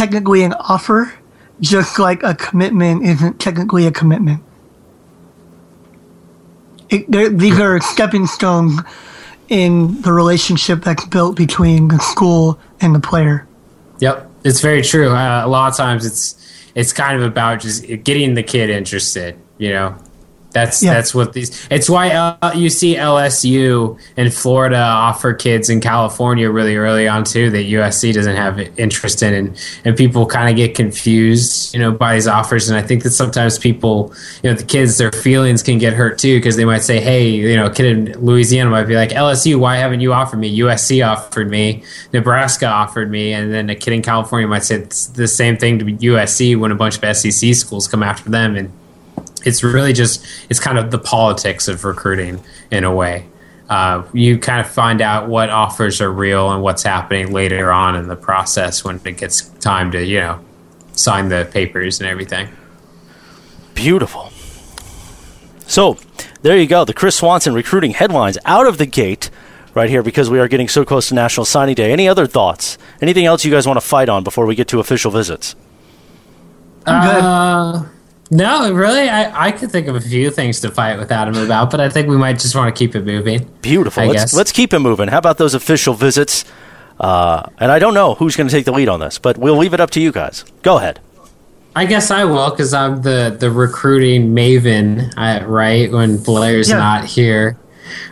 technically 0.00 0.42
an 0.42 0.54
offer, 0.54 1.12
just 1.60 1.98
like 1.98 2.22
a 2.22 2.34
commitment 2.34 3.04
isn't 3.04 3.38
technically 3.38 3.86
a 3.86 3.90
commitment. 3.90 4.42
It, 6.88 7.04
these 7.38 7.60
are 7.60 7.78
stepping 7.82 8.26
stones 8.26 8.80
in 9.50 10.00
the 10.00 10.10
relationship 10.10 10.82
that's 10.82 11.04
built 11.04 11.36
between 11.36 11.88
the 11.88 11.98
school 11.98 12.58
and 12.80 12.94
the 12.94 12.98
player. 12.98 13.46
Yep, 13.98 14.30
it's 14.42 14.62
very 14.62 14.80
true. 14.80 15.10
Uh, 15.10 15.44
a 15.44 15.48
lot 15.48 15.70
of 15.70 15.76
times, 15.76 16.06
it's 16.06 16.34
it's 16.74 16.94
kind 16.94 17.18
of 17.18 17.22
about 17.22 17.60
just 17.60 17.84
getting 18.02 18.32
the 18.32 18.42
kid 18.42 18.70
interested. 18.70 19.36
You 19.58 19.74
know, 19.74 19.98
that's 20.52 20.82
yeah. 20.82 20.94
that's 20.94 21.14
what 21.14 21.32
these. 21.32 21.66
It's 21.70 21.88
why 21.88 22.10
uh, 22.10 22.52
you 22.54 22.70
see 22.70 22.96
LSU 22.96 23.98
and 24.16 24.32
Florida 24.32 24.78
offer 24.78 25.32
kids 25.32 25.70
in 25.70 25.80
California 25.80 26.50
really 26.50 26.76
early 26.76 27.06
on 27.06 27.24
too 27.24 27.50
that 27.50 27.66
USC 27.66 28.12
doesn't 28.12 28.36
have 28.36 28.58
interest 28.78 29.22
in, 29.22 29.32
and 29.32 29.64
and 29.84 29.96
people 29.96 30.26
kind 30.26 30.50
of 30.50 30.56
get 30.56 30.74
confused, 30.74 31.72
you 31.72 31.80
know, 31.80 31.92
by 31.92 32.14
these 32.14 32.26
offers. 32.26 32.68
And 32.68 32.76
I 32.76 32.82
think 32.82 33.04
that 33.04 33.10
sometimes 33.10 33.58
people, 33.58 34.12
you 34.42 34.50
know, 34.50 34.56
the 34.56 34.64
kids, 34.64 34.98
their 34.98 35.12
feelings 35.12 35.62
can 35.62 35.78
get 35.78 35.92
hurt 35.92 36.18
too 36.18 36.38
because 36.38 36.56
they 36.56 36.64
might 36.64 36.82
say, 36.82 37.00
hey, 37.00 37.28
you 37.28 37.56
know, 37.56 37.66
a 37.66 37.70
kid 37.72 37.86
in 37.86 38.24
Louisiana 38.24 38.70
might 38.70 38.84
be 38.84 38.96
like, 38.96 39.10
LSU, 39.10 39.56
why 39.56 39.76
haven't 39.76 40.00
you 40.00 40.12
offered 40.12 40.38
me? 40.38 40.58
USC 40.58 41.06
offered 41.06 41.48
me, 41.48 41.84
Nebraska 42.12 42.66
offered 42.66 43.10
me, 43.10 43.32
and 43.32 43.52
then 43.52 43.70
a 43.70 43.76
kid 43.76 43.92
in 43.92 44.02
California 44.02 44.48
might 44.48 44.64
say 44.64 44.76
it's 44.76 45.06
the 45.06 45.28
same 45.28 45.56
thing 45.56 45.78
to 45.78 45.84
USC 45.84 46.58
when 46.58 46.72
a 46.72 46.74
bunch 46.74 47.00
of 47.00 47.16
SEC 47.16 47.54
schools 47.54 47.86
come 47.86 48.02
after 48.02 48.30
them 48.30 48.56
and 48.56 48.72
it's 49.44 49.62
really 49.62 49.92
just 49.92 50.24
it's 50.48 50.60
kind 50.60 50.78
of 50.78 50.90
the 50.90 50.98
politics 50.98 51.68
of 51.68 51.84
recruiting 51.84 52.42
in 52.70 52.84
a 52.84 52.94
way. 52.94 53.26
Uh, 53.68 54.02
you 54.12 54.36
kind 54.38 54.60
of 54.60 54.68
find 54.68 55.00
out 55.00 55.28
what 55.28 55.48
offers 55.48 56.00
are 56.00 56.10
real 56.10 56.50
and 56.50 56.62
what's 56.62 56.82
happening 56.82 57.32
later 57.32 57.70
on 57.70 57.94
in 57.94 58.08
the 58.08 58.16
process 58.16 58.82
when 58.82 59.00
it 59.04 59.16
gets 59.16 59.42
time 59.60 59.92
to 59.92 60.04
you 60.04 60.20
know 60.20 60.40
sign 60.92 61.28
the 61.28 61.48
papers 61.52 62.00
and 62.00 62.08
everything. 62.08 62.48
Beautiful. 63.74 64.30
So 65.66 65.96
there 66.42 66.56
you 66.58 66.66
go. 66.66 66.84
The 66.84 66.92
Chris 66.92 67.16
Swanson 67.16 67.54
recruiting 67.54 67.92
headlines 67.92 68.36
out 68.44 68.66
of 68.66 68.78
the 68.78 68.86
gate 68.86 69.30
right 69.72 69.88
here 69.88 70.02
because 70.02 70.28
we 70.28 70.40
are 70.40 70.48
getting 70.48 70.68
so 70.68 70.84
close 70.84 71.08
to 71.08 71.14
National 71.14 71.44
Signing 71.46 71.76
Day. 71.76 71.92
Any 71.92 72.08
other 72.08 72.26
thoughts? 72.26 72.76
Anything 73.00 73.24
else 73.24 73.44
you 73.44 73.52
guys 73.52 73.66
want 73.68 73.76
to 73.76 73.86
fight 73.86 74.08
on 74.08 74.24
before 74.24 74.46
we 74.46 74.56
get 74.56 74.66
to 74.68 74.80
official 74.80 75.12
visits? 75.12 75.54
I'm 76.86 77.24
Uh, 77.24 77.84
no, 78.30 78.72
really, 78.72 79.08
I, 79.08 79.48
I 79.48 79.52
could 79.52 79.70
think 79.72 79.88
of 79.88 79.96
a 79.96 80.00
few 80.00 80.30
things 80.30 80.60
to 80.60 80.70
fight 80.70 80.98
with 80.98 81.10
Adam 81.10 81.36
about, 81.36 81.70
but 81.70 81.80
I 81.80 81.88
think 81.88 82.08
we 82.08 82.16
might 82.16 82.38
just 82.38 82.54
want 82.54 82.74
to 82.74 82.78
keep 82.78 82.94
it 82.94 83.04
moving. 83.04 83.50
Beautiful. 83.60 84.02
I 84.02 84.06
let's, 84.06 84.22
guess. 84.22 84.34
let's 84.34 84.52
keep 84.52 84.72
it 84.72 84.78
moving. 84.78 85.08
How 85.08 85.18
about 85.18 85.38
those 85.38 85.54
official 85.54 85.94
visits? 85.94 86.44
Uh, 87.00 87.48
and 87.58 87.72
I 87.72 87.78
don't 87.78 87.94
know 87.94 88.14
who's 88.14 88.36
going 88.36 88.46
to 88.46 88.52
take 88.52 88.66
the 88.66 88.72
lead 88.72 88.88
on 88.88 89.00
this, 89.00 89.18
but 89.18 89.36
we'll 89.36 89.56
leave 89.56 89.74
it 89.74 89.80
up 89.80 89.90
to 89.90 90.00
you 90.00 90.12
guys. 90.12 90.44
Go 90.62 90.76
ahead. 90.76 91.00
I 91.74 91.86
guess 91.86 92.10
I 92.10 92.24
will 92.24 92.50
because 92.50 92.74
I'm 92.74 93.02
the, 93.02 93.36
the 93.38 93.50
recruiting 93.50 94.34
maven, 94.34 95.14
right? 95.16 95.90
When 95.90 96.18
Blair's 96.18 96.68
yeah. 96.68 96.78
not 96.78 97.04
here, 97.04 97.58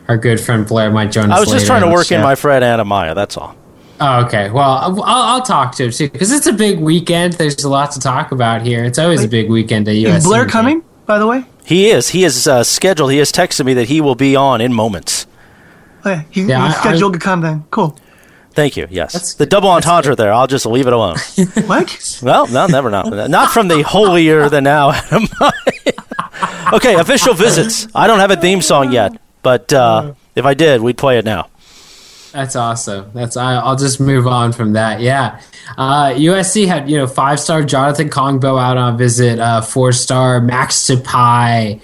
our 0.09 0.17
good 0.17 0.41
friend 0.41 0.67
Blair 0.67 0.91
might 0.91 1.13
join 1.13 1.31
us. 1.31 1.37
I 1.37 1.41
was 1.41 1.51
just 1.51 1.67
trying 1.67 1.83
to 1.83 1.91
work 1.91 2.11
in 2.11 2.23
my 2.23 2.35
friend 2.35 2.65
Anamaya. 2.65 3.15
That's 3.15 3.37
all. 3.37 3.57
Oh, 4.01 4.25
okay. 4.27 4.51
Well, 4.51 4.71
I'll, 4.71 5.03
I'll 5.03 5.43
talk 5.43 5.75
to 5.77 5.85
him 5.85 5.91
too 5.91 6.09
because 6.09 6.31
it's 6.33 6.47
a 6.47 6.53
big 6.53 6.79
weekend. 6.79 7.35
There's 7.35 7.65
a 7.65 7.69
lot 7.69 7.93
to 7.93 8.01
talk 8.01 8.33
about 8.33 8.63
here. 8.63 8.85
It's 8.85 8.99
always 8.99 9.21
Wait, 9.21 9.27
a 9.27 9.29
big 9.29 9.51
weekend 9.51 9.89
at 9.89 9.95
USC. 9.95 10.17
Is 10.17 10.25
Blair 10.25 10.47
coming? 10.47 10.85
By 11.07 11.19
the 11.19 11.27
way, 11.27 11.45
he 11.65 11.89
is. 11.89 12.11
He 12.11 12.25
is 12.25 12.47
uh, 12.47 12.63
scheduled. 12.63 13.11
He 13.11 13.19
has 13.19 13.33
texted 13.33 13.65
me 13.65 13.75
that 13.75 13.89
he 13.89 14.01
will 14.01 14.15
be 14.15 14.37
on 14.37 14.61
in 14.61 14.73
moments. 14.73 15.27
Okay, 16.01 16.27
he, 16.31 16.43
yeah, 16.43 16.69
he's 16.69 16.77
scheduled 16.77 17.15
I, 17.15 17.19
to 17.19 17.25
come 17.25 17.41
then. 17.41 17.65
Cool. 17.71 17.99
Thank 18.53 18.77
you. 18.77 18.87
Yes, 18.91 19.35
the 19.35 19.47
double 19.47 19.71
entendre 19.71 20.15
there. 20.17 20.33
I'll 20.33 20.47
just 20.47 20.67
leave 20.67 20.87
it 20.87 20.93
alone. 20.93 21.17
what? 21.67 22.21
Well, 22.23 22.47
no, 22.49 22.67
never 22.67 22.91
not. 22.91 23.31
Not 23.31 23.51
from 23.51 23.69
the 23.69 23.83
holier 23.83 24.49
than 24.49 24.65
now. 24.65 24.91
okay, 26.73 26.95
official 26.95 27.35
visits. 27.35 27.89
I 27.95 28.07
don't 28.07 28.19
have 28.19 28.31
a 28.31 28.37
theme 28.37 28.61
song 28.61 28.93
yet, 28.93 29.21
but 29.43 29.73
uh, 29.73 30.15
if 30.35 30.45
I 30.45 30.55
did, 30.55 30.81
we'd 30.81 30.99
play 30.99 31.19
it 31.19 31.25
now. 31.25 31.49
That's 32.33 32.57
awesome. 32.57 33.11
That's 33.15 33.37
I, 33.37 33.69
will 33.69 33.77
just 33.77 34.01
move 34.01 34.27
on 34.27 34.53
from 34.53 34.75
that. 34.75 35.01
Yeah, 35.01 35.41
uh, 35.77 36.11
USC 36.11 36.67
had 36.67 36.91
you 36.91 36.97
know 36.97 37.07
five 37.07 37.41
star 37.41 37.63
Jonathan 37.63 38.11
Kongbo 38.11 38.61
out 38.61 38.77
on 38.77 38.99
visit, 38.99 39.39
uh, 39.39 39.61
four 39.63 39.93
star 39.93 40.41
Max 40.41 40.77
Tupai, 40.87 41.81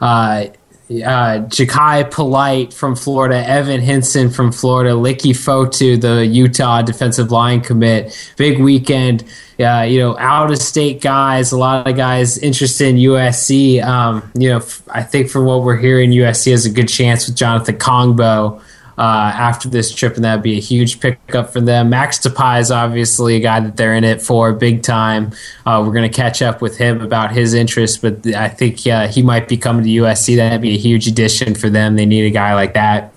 uh, 0.00 0.04
uh, 0.04 0.48
Jachai 0.88 2.10
Polite 2.10 2.72
from 2.72 2.96
Florida, 2.96 3.46
Evan 3.46 3.80
Hinson 3.80 4.30
from 4.30 4.52
Florida, 4.52 4.90
Leki 4.92 5.32
Fotu, 5.32 6.00
the 6.00 6.24
Utah 6.24 6.82
defensive 6.82 7.30
line 7.30 7.60
commit. 7.60 8.32
Big 8.36 8.60
weekend. 8.60 9.24
Uh, 9.60 9.82
you 9.82 9.98
know, 9.98 10.16
out 10.18 10.52
of 10.52 10.58
state 10.58 11.00
guys, 11.00 11.50
a 11.50 11.58
lot 11.58 11.86
of 11.88 11.96
guys 11.96 12.38
interested 12.38 12.88
in 12.88 12.96
USC. 12.96 13.82
Um, 13.82 14.30
you 14.38 14.48
know, 14.48 14.64
I 14.88 15.02
think 15.02 15.28
from 15.28 15.44
what 15.46 15.64
we're 15.64 15.76
hearing, 15.76 16.12
USC 16.12 16.52
has 16.52 16.64
a 16.64 16.70
good 16.70 16.88
chance 16.88 17.26
with 17.26 17.36
Jonathan 17.36 17.76
Kongbo 17.76 18.62
uh, 18.98 19.32
after 19.34 19.68
this 19.68 19.94
trip, 19.94 20.16
and 20.16 20.24
that'd 20.24 20.42
be 20.42 20.58
a 20.58 20.60
huge 20.60 20.98
pickup 21.00 21.52
for 21.52 21.60
them. 21.60 21.90
Max 21.90 22.18
Tupai 22.18 22.60
is 22.60 22.70
obviously 22.70 23.36
a 23.36 23.40
guy 23.40 23.60
that 23.60 23.76
they're 23.76 23.94
in 23.94 24.04
it 24.04 24.20
for 24.20 24.52
big 24.52 24.82
time. 24.82 25.32
Uh, 25.64 25.82
we're 25.86 25.92
going 25.92 26.10
to 26.10 26.14
catch 26.14 26.42
up 26.42 26.60
with 26.60 26.78
him 26.78 27.00
about 27.00 27.32
his 27.32 27.54
interest, 27.54 28.02
but 28.02 28.26
I 28.26 28.48
think 28.48 28.84
uh, 28.86 29.06
he 29.06 29.22
might 29.22 29.48
be 29.48 29.56
coming 29.56 29.84
to 29.84 29.90
USC. 29.90 30.36
That'd 30.36 30.60
be 30.60 30.74
a 30.74 30.78
huge 30.78 31.06
addition 31.06 31.54
for 31.54 31.70
them. 31.70 31.96
They 31.96 32.06
need 32.06 32.26
a 32.26 32.30
guy 32.30 32.54
like 32.54 32.74
that. 32.74 33.12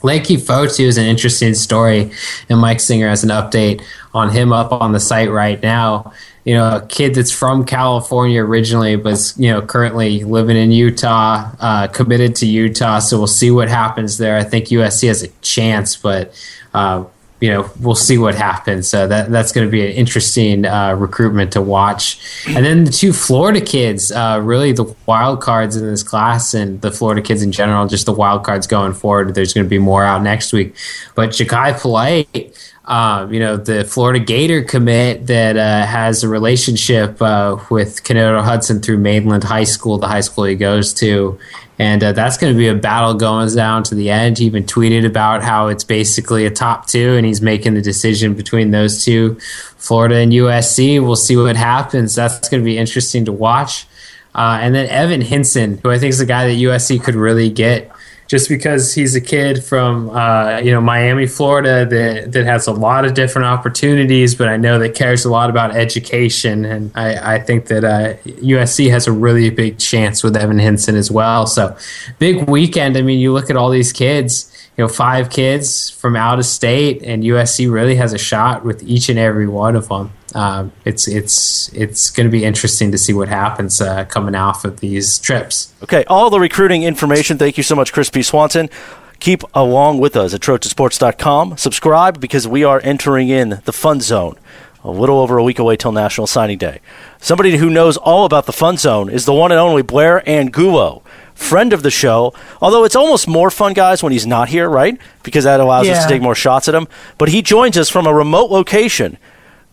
Leki 0.00 0.38
Fotu 0.38 0.86
is 0.86 0.96
an 0.96 1.04
interesting 1.04 1.52
story, 1.52 2.10
and 2.48 2.58
Mike 2.58 2.80
Singer 2.80 3.08
has 3.08 3.22
an 3.22 3.28
update 3.28 3.84
on 4.14 4.30
him 4.30 4.52
up 4.52 4.72
on 4.72 4.92
the 4.92 5.00
site 5.00 5.30
right 5.30 5.62
now 5.62 6.12
you 6.44 6.54
know, 6.54 6.76
a 6.76 6.86
kid 6.86 7.14
that's 7.14 7.30
from 7.30 7.64
California 7.64 8.42
originally, 8.42 8.96
but 8.96 9.32
you 9.36 9.50
know, 9.50 9.60
currently 9.60 10.24
living 10.24 10.56
in 10.56 10.72
Utah, 10.72 11.50
uh, 11.60 11.86
committed 11.88 12.36
to 12.36 12.46
Utah. 12.46 12.98
So 12.98 13.18
we'll 13.18 13.26
see 13.26 13.50
what 13.50 13.68
happens 13.68 14.18
there. 14.18 14.36
I 14.36 14.44
think 14.44 14.66
USC 14.66 15.08
has 15.08 15.22
a 15.22 15.28
chance, 15.42 15.96
but 15.96 16.32
uh, 16.72 17.04
you 17.40 17.48
know, 17.48 17.70
we'll 17.80 17.94
see 17.94 18.18
what 18.18 18.34
happens. 18.34 18.88
So 18.88 19.06
that 19.06 19.30
that's 19.30 19.52
going 19.52 19.66
to 19.66 19.70
be 19.70 19.84
an 19.84 19.92
interesting 19.92 20.66
uh, 20.66 20.94
recruitment 20.94 21.52
to 21.52 21.62
watch. 21.62 22.18
And 22.46 22.64
then 22.64 22.84
the 22.84 22.90
two 22.90 23.12
Florida 23.12 23.60
kids, 23.62 24.12
uh, 24.12 24.40
really 24.42 24.72
the 24.72 24.94
wild 25.06 25.40
cards 25.40 25.74
in 25.76 25.86
this 25.86 26.02
class, 26.02 26.52
and 26.52 26.80
the 26.82 26.90
Florida 26.90 27.22
kids 27.22 27.42
in 27.42 27.50
general, 27.50 27.86
just 27.86 28.06
the 28.06 28.12
wild 28.12 28.44
cards 28.44 28.66
going 28.66 28.92
forward. 28.92 29.34
There's 29.34 29.54
going 29.54 29.64
to 29.64 29.70
be 29.70 29.78
more 29.78 30.04
out 30.04 30.22
next 30.22 30.52
week. 30.52 30.74
But 31.14 31.30
Jachai 31.30 31.80
Polite, 31.80 32.69
um, 32.90 33.32
you 33.32 33.38
know, 33.38 33.56
the 33.56 33.84
Florida 33.84 34.18
Gator 34.18 34.64
commit 34.64 35.28
that 35.28 35.56
uh, 35.56 35.86
has 35.86 36.24
a 36.24 36.28
relationship 36.28 37.22
uh, 37.22 37.56
with 37.70 38.02
Canado 38.02 38.42
Hudson 38.42 38.82
through 38.82 38.98
Mainland 38.98 39.44
High 39.44 39.62
School, 39.62 39.98
the 39.98 40.08
high 40.08 40.22
school 40.22 40.42
he 40.42 40.56
goes 40.56 40.92
to. 40.94 41.38
And 41.78 42.02
uh, 42.02 42.10
that's 42.10 42.36
going 42.36 42.52
to 42.52 42.58
be 42.58 42.66
a 42.66 42.74
battle 42.74 43.14
going 43.14 43.54
down 43.54 43.84
to 43.84 43.94
the 43.94 44.10
end. 44.10 44.38
He 44.38 44.46
even 44.46 44.64
tweeted 44.64 45.06
about 45.06 45.44
how 45.44 45.68
it's 45.68 45.84
basically 45.84 46.46
a 46.46 46.50
top 46.50 46.88
two, 46.88 47.14
and 47.14 47.24
he's 47.24 47.40
making 47.40 47.74
the 47.74 47.80
decision 47.80 48.34
between 48.34 48.72
those 48.72 49.04
two, 49.04 49.36
Florida 49.76 50.16
and 50.16 50.32
USC. 50.32 51.00
We'll 51.00 51.14
see 51.14 51.36
what 51.36 51.54
happens. 51.54 52.16
That's 52.16 52.48
going 52.48 52.60
to 52.60 52.64
be 52.64 52.76
interesting 52.76 53.24
to 53.26 53.32
watch. 53.32 53.86
Uh, 54.34 54.58
and 54.60 54.74
then 54.74 54.88
Evan 54.88 55.20
Hinson, 55.20 55.78
who 55.80 55.92
I 55.92 55.98
think 55.98 56.10
is 56.10 56.20
a 56.20 56.26
guy 56.26 56.48
that 56.48 56.54
USC 56.54 57.02
could 57.02 57.14
really 57.14 57.50
get 57.50 57.92
just 58.30 58.48
because 58.48 58.94
he's 58.94 59.16
a 59.16 59.20
kid 59.20 59.64
from 59.64 60.08
uh, 60.10 60.58
you 60.58 60.70
know 60.70 60.80
Miami, 60.80 61.26
Florida, 61.26 61.84
that 61.84 62.30
that 62.30 62.46
has 62.46 62.68
a 62.68 62.72
lot 62.72 63.04
of 63.04 63.14
different 63.14 63.46
opportunities, 63.46 64.36
but 64.36 64.46
I 64.46 64.56
know 64.56 64.78
that 64.78 64.94
cares 64.94 65.24
a 65.24 65.30
lot 65.30 65.50
about 65.50 65.74
education, 65.74 66.64
and 66.64 66.92
I, 66.94 67.34
I 67.34 67.40
think 67.40 67.66
that 67.66 67.82
uh, 67.82 68.14
USC 68.24 68.88
has 68.88 69.08
a 69.08 69.12
really 69.12 69.50
big 69.50 69.78
chance 69.78 70.22
with 70.22 70.36
Evan 70.36 70.60
Henson 70.60 70.94
as 70.94 71.10
well. 71.10 71.44
So 71.48 71.76
big 72.20 72.48
weekend. 72.48 72.96
I 72.96 73.02
mean, 73.02 73.18
you 73.18 73.32
look 73.32 73.50
at 73.50 73.56
all 73.56 73.68
these 73.68 73.92
kids. 73.92 74.46
You 74.80 74.86
know, 74.86 74.88
five 74.88 75.28
kids 75.28 75.90
from 75.90 76.16
out 76.16 76.38
of 76.38 76.46
state, 76.46 77.02
and 77.02 77.22
USC 77.22 77.70
really 77.70 77.96
has 77.96 78.14
a 78.14 78.18
shot 78.18 78.64
with 78.64 78.82
each 78.82 79.10
and 79.10 79.18
every 79.18 79.46
one 79.46 79.76
of 79.76 79.88
them 79.88 80.12
um, 80.34 80.72
it's 80.84 81.08
it's 81.08 81.68
it's 81.72 82.10
going 82.10 82.26
to 82.26 82.30
be 82.30 82.44
interesting 82.44 82.92
to 82.92 82.98
see 82.98 83.12
what 83.12 83.28
happens 83.28 83.80
uh, 83.80 84.04
coming 84.04 84.34
off 84.34 84.64
of 84.64 84.80
these 84.80 85.18
trips. 85.18 85.72
Okay, 85.82 86.04
all 86.06 86.30
the 86.30 86.40
recruiting 86.40 86.82
information. 86.82 87.38
Thank 87.38 87.56
you 87.56 87.62
so 87.62 87.74
much, 87.74 87.92
Chris 87.92 88.10
P. 88.10 88.22
Swanson. 88.22 88.70
Keep 89.18 89.42
along 89.54 89.98
with 89.98 90.16
us 90.16 90.32
at 90.32 90.40
TrojanSports.com. 90.40 91.58
Subscribe 91.58 92.20
because 92.20 92.48
we 92.48 92.64
are 92.64 92.80
entering 92.82 93.28
in 93.28 93.60
the 93.64 93.72
fun 93.72 94.00
zone 94.00 94.38
a 94.82 94.90
little 94.90 95.18
over 95.18 95.36
a 95.36 95.42
week 95.42 95.58
away 95.58 95.76
till 95.76 95.92
National 95.92 96.26
Signing 96.26 96.56
Day. 96.56 96.80
Somebody 97.18 97.58
who 97.58 97.68
knows 97.68 97.98
all 97.98 98.24
about 98.24 98.46
the 98.46 98.52
fun 98.52 98.78
zone 98.78 99.10
is 99.10 99.26
the 99.26 99.34
one 99.34 99.52
and 99.52 99.60
only 99.60 99.82
Blair 99.82 100.26
Angulo, 100.26 101.02
friend 101.40 101.72
of 101.72 101.82
the 101.82 101.90
show. 101.90 102.32
Although 102.60 102.84
it's 102.84 102.94
almost 102.94 103.26
more 103.26 103.50
fun, 103.50 103.72
guys, 103.72 104.02
when 104.02 104.12
he's 104.12 104.26
not 104.26 104.48
here, 104.48 104.68
right? 104.68 104.98
Because 105.22 105.44
that 105.44 105.58
allows 105.58 105.88
us 105.88 106.04
to 106.04 106.08
take 106.08 106.22
more 106.22 106.34
shots 106.34 106.68
at 106.68 106.74
him. 106.74 106.86
But 107.18 107.30
he 107.30 107.42
joins 107.42 107.76
us 107.76 107.88
from 107.88 108.06
a 108.06 108.14
remote 108.14 108.50
location. 108.50 109.18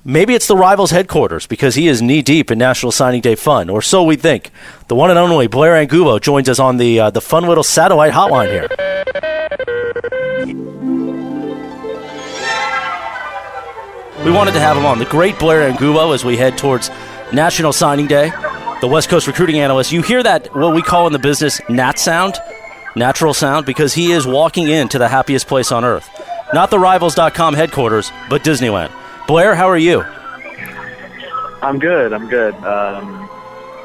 Maybe 0.04 0.34
it's 0.34 0.48
the 0.48 0.56
rivals' 0.56 0.92
headquarters 0.92 1.46
because 1.48 1.76
he 1.76 1.90
is 1.90 2.02
knee 2.02 2.22
deep 2.22 2.50
in 2.50 2.58
National 2.58 2.94
Signing 2.94 3.20
Day 3.20 3.36
fun, 3.36 3.70
or 3.70 3.82
so 3.82 4.04
we 4.04 4.16
think. 4.16 4.52
The 4.88 4.96
one 4.96 5.10
and 5.10 5.20
only 5.20 5.48
Blair 5.48 5.76
Angulo 5.76 6.18
joins 6.18 6.48
us 6.48 6.60
on 6.60 6.78
the 6.78 7.00
uh, 7.00 7.10
the 7.10 7.20
fun 7.20 7.44
little 7.46 7.64
satellite 7.64 8.14
hotline 8.14 8.50
here. 8.50 8.68
We 14.24 14.32
wanted 14.32 14.54
to 14.54 14.60
have 14.60 14.78
him 14.78 14.86
on. 14.86 14.98
The 15.00 15.06
great 15.06 15.38
Blair 15.40 15.64
Angulo 15.64 16.14
as 16.14 16.24
we 16.24 16.38
head 16.38 16.58
towards 16.58 16.90
National 17.34 17.74
Signing 17.74 18.08
Day. 18.08 18.32
The 18.80 18.88
West 18.88 19.10
Coast 19.10 19.26
recruiting 19.28 19.60
analyst. 19.60 19.92
You 19.92 20.02
hear 20.04 20.22
that, 20.22 20.56
what 20.56 20.76
we 20.76 20.82
call 20.84 21.08
in 21.08 21.14
the 21.14 21.20
business, 21.20 21.60
nat 21.68 21.98
sound? 21.98 22.36
Natural 22.96 23.34
sound, 23.34 23.66
because 23.66 23.94
he 23.94 24.12
is 24.12 24.28
walking 24.28 24.68
into 24.70 25.00
the 25.00 25.08
happiest 25.08 25.48
place 25.48 25.72
on 25.72 25.84
earth. 25.84 26.08
Not 26.54 26.70
the 26.70 26.78
rivals.com 26.80 27.54
headquarters, 27.56 28.12
but 28.30 28.44
Disneyland. 28.44 28.92
Blair, 29.28 29.56
how 29.56 29.68
are 29.68 29.78
you? 29.78 30.04
I'm 31.62 31.80
good. 31.80 32.14
I'm 32.14 32.30
good. 32.30 32.54
Um, 32.64 33.28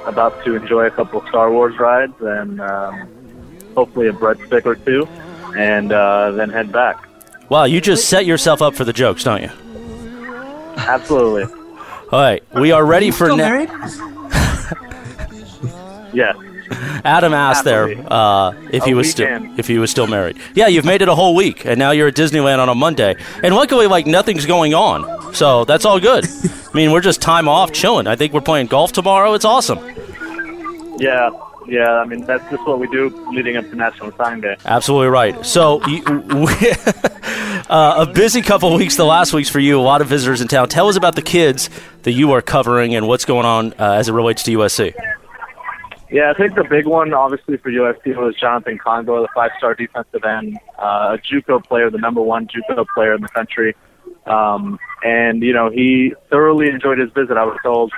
about 0.05 0.45
to 0.45 0.57
enjoy 0.57 0.87
a 0.87 0.91
couple 0.91 1.27
Star 1.29 1.51
Wars 1.51 1.79
rides 1.79 2.15
and 2.21 2.61
um, 2.61 3.09
hopefully 3.75 4.09
a 4.09 4.13
breadstick 4.13 4.67
or 4.67 4.75
two, 4.77 5.07
and 5.57 5.91
uh, 5.93 6.33
then 6.33 6.51
head 6.51 6.71
back. 6.71 7.09
Wow, 7.49 7.65
you 7.65 7.81
just 7.81 8.09
set 8.09 8.27
yourself 8.27 8.61
up 8.61 8.75
for 8.75 8.85
the 8.85 8.93
jokes, 8.93 9.25
don't 9.25 9.43
you? 9.43 9.51
Absolutely. 10.77 11.45
All 12.13 12.21
right, 12.21 12.43
we 12.55 12.73
are 12.73 12.85
ready 12.85 13.11
for 13.11 13.27
Still 13.27 13.37
na- 13.39 13.49
married? 13.49 13.71
Yes. 16.13 16.37
Adam 17.05 17.35
asked 17.35 17.65
there 17.65 17.95
uh, 18.11 18.53
if 18.71 18.85
he 18.85 18.95
was 18.95 19.11
still 19.11 19.29
if 19.59 19.67
he 19.67 19.79
was 19.79 19.91
still 19.91 20.07
married. 20.07 20.39
Yeah, 20.55 20.69
you've 20.69 20.85
made 20.85 21.03
it 21.03 21.09
a 21.09 21.15
whole 21.15 21.35
week, 21.35 21.67
and 21.67 21.79
now 21.79 21.91
you're 21.91 22.09
at 22.09 22.15
Disneyland 22.15 22.59
on 22.59 22.69
a 22.69 22.75
Monday, 22.75 23.17
and 23.43 23.55
luckily, 23.55 23.87
like 23.87 24.07
nothing's 24.07 24.47
going 24.47 24.73
on, 24.75 25.35
so 25.35 25.65
that's 25.65 25.85
all 25.85 26.01
good. 26.01 26.25
I 26.27 26.75
mean, 26.75 26.93
we're 26.93 27.01
just 27.01 27.21
time 27.21 27.49
off, 27.49 27.73
chilling. 27.73 28.07
I 28.07 28.17
think 28.17 28.33
we're 28.33 28.41
playing 28.41 28.69
golf 28.69 28.93
tomorrow. 28.93 29.35
It's 29.35 29.45
awesome. 29.45 29.79
Yeah. 30.99 31.31
Yeah. 31.67 31.91
I 31.93 32.05
mean, 32.05 32.25
that's 32.25 32.49
just 32.51 32.67
what 32.67 32.79
we 32.79 32.87
do 32.89 33.09
leading 33.33 33.57
up 33.57 33.69
to 33.69 33.77
National 33.77 34.13
Signing 34.13 34.41
Day. 34.41 34.57
Absolutely 34.65 35.09
right. 35.09 35.45
So, 35.45 35.87
you, 35.87 36.03
we, 36.05 36.71
uh, 37.69 38.07
a 38.09 38.13
busy 38.13 38.41
couple 38.41 38.75
weeks 38.77 38.97
the 38.97 39.05
last 39.05 39.33
weeks 39.33 39.49
for 39.49 39.59
you. 39.59 39.79
A 39.79 39.83
lot 39.83 40.01
of 40.01 40.09
visitors 40.09 40.41
in 40.41 40.49
town. 40.49 40.69
Tell 40.69 40.89
us 40.89 40.97
about 40.97 41.15
the 41.15 41.23
kids 41.23 41.69
that 42.03 42.13
you 42.13 42.33
are 42.33 42.43
covering 42.43 42.95
and 42.95 43.07
what's 43.07 43.25
going 43.25 43.47
on 43.47 43.73
uh, 43.75 43.93
as 43.93 44.09
it 44.09 44.13
relates 44.13 44.43
to 44.45 44.53
USC. 44.53 44.95
Yeah, 46.13 46.31
I 46.31 46.35
think 46.35 46.55
the 46.55 46.65
big 46.65 46.87
one, 46.87 47.15
obviously, 47.15 47.57
for 47.57 47.71
USC 47.71 48.15
was 48.15 48.37
Jonathan 48.39 48.79
Kongbo, 48.79 49.23
the 49.23 49.29
five-star 49.35 49.75
defensive 49.75 50.23
end, 50.23 50.59
uh, 50.79 51.17
a 51.17 51.19
JUCO 51.19 51.65
player, 51.65 51.89
the 51.89 51.97
number 51.97 52.21
one 52.21 52.49
JUCO 52.49 52.85
player 52.95 53.15
in 53.15 53.23
the 53.23 53.29
country. 53.29 53.75
Um, 54.27 54.79
and 55.03 55.43
you 55.43 55.55
know, 55.55 55.71
he 55.71 56.15
thoroughly 56.29 56.69
enjoyed 56.69 56.99
his 56.99 57.11
visit. 57.13 57.39
I 57.39 57.45
was 57.45 57.57
told 57.63 57.93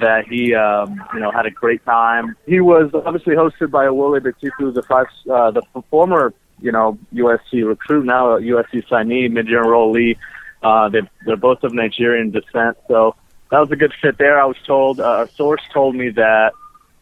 that 0.00 0.26
he, 0.26 0.52
um, 0.52 1.00
you 1.14 1.20
know, 1.20 1.30
had 1.30 1.46
a 1.46 1.50
great 1.52 1.84
time. 1.84 2.36
He 2.44 2.60
was 2.60 2.90
obviously 2.92 3.36
hosted 3.36 3.70
by 3.70 3.88
Wole 3.88 4.18
Betiku, 4.18 4.74
the 4.74 4.82
five, 4.82 5.06
uh, 5.30 5.52
the 5.52 5.62
former, 5.90 6.34
you 6.60 6.72
know, 6.72 6.98
USC 7.14 7.64
recruit, 7.64 8.04
now 8.04 8.38
USC 8.38 8.84
signee, 8.88 9.30
mid-year 9.30 9.62
enrollee. 9.62 10.16
Uh, 10.60 10.88
they, 10.88 11.02
they're 11.24 11.36
both 11.36 11.62
of 11.62 11.72
Nigerian 11.72 12.32
descent, 12.32 12.76
so 12.88 13.14
that 13.52 13.60
was 13.60 13.70
a 13.70 13.76
good 13.76 13.94
fit 14.02 14.18
there. 14.18 14.42
I 14.42 14.44
was 14.44 14.56
told, 14.66 14.98
uh, 14.98 15.26
a 15.26 15.32
source 15.34 15.62
told 15.72 15.94
me 15.94 16.10
that 16.10 16.52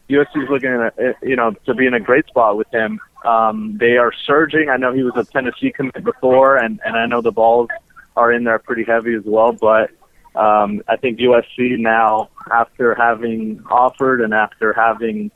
USC 0.09 0.43
is 0.43 0.49
looking, 0.49 0.69
at, 0.69 0.97
uh, 0.99 1.13
you 1.21 1.35
know, 1.35 1.51
to 1.65 1.73
be 1.73 1.85
in 1.85 1.93
a 1.93 1.99
great 1.99 2.25
spot 2.27 2.57
with 2.57 2.67
him. 2.73 2.99
Um, 3.25 3.77
they 3.79 3.97
are 3.97 4.11
surging. 4.25 4.69
I 4.69 4.77
know 4.77 4.93
he 4.93 5.03
was 5.03 5.13
a 5.15 5.23
Tennessee 5.23 5.71
commit 5.71 6.03
before, 6.03 6.57
and 6.57 6.79
and 6.85 6.95
I 6.95 7.05
know 7.05 7.21
the 7.21 7.31
Vols 7.31 7.69
are 8.15 8.31
in 8.31 8.43
there 8.43 8.59
pretty 8.59 8.83
heavy 8.83 9.13
as 9.13 9.23
well. 9.25 9.51
But 9.51 9.91
um, 10.35 10.81
I 10.87 10.95
think 10.95 11.19
USC 11.19 11.77
now, 11.77 12.29
after 12.51 12.95
having 12.95 13.63
offered 13.69 14.21
and 14.21 14.33
after 14.33 14.73
having 14.73 15.31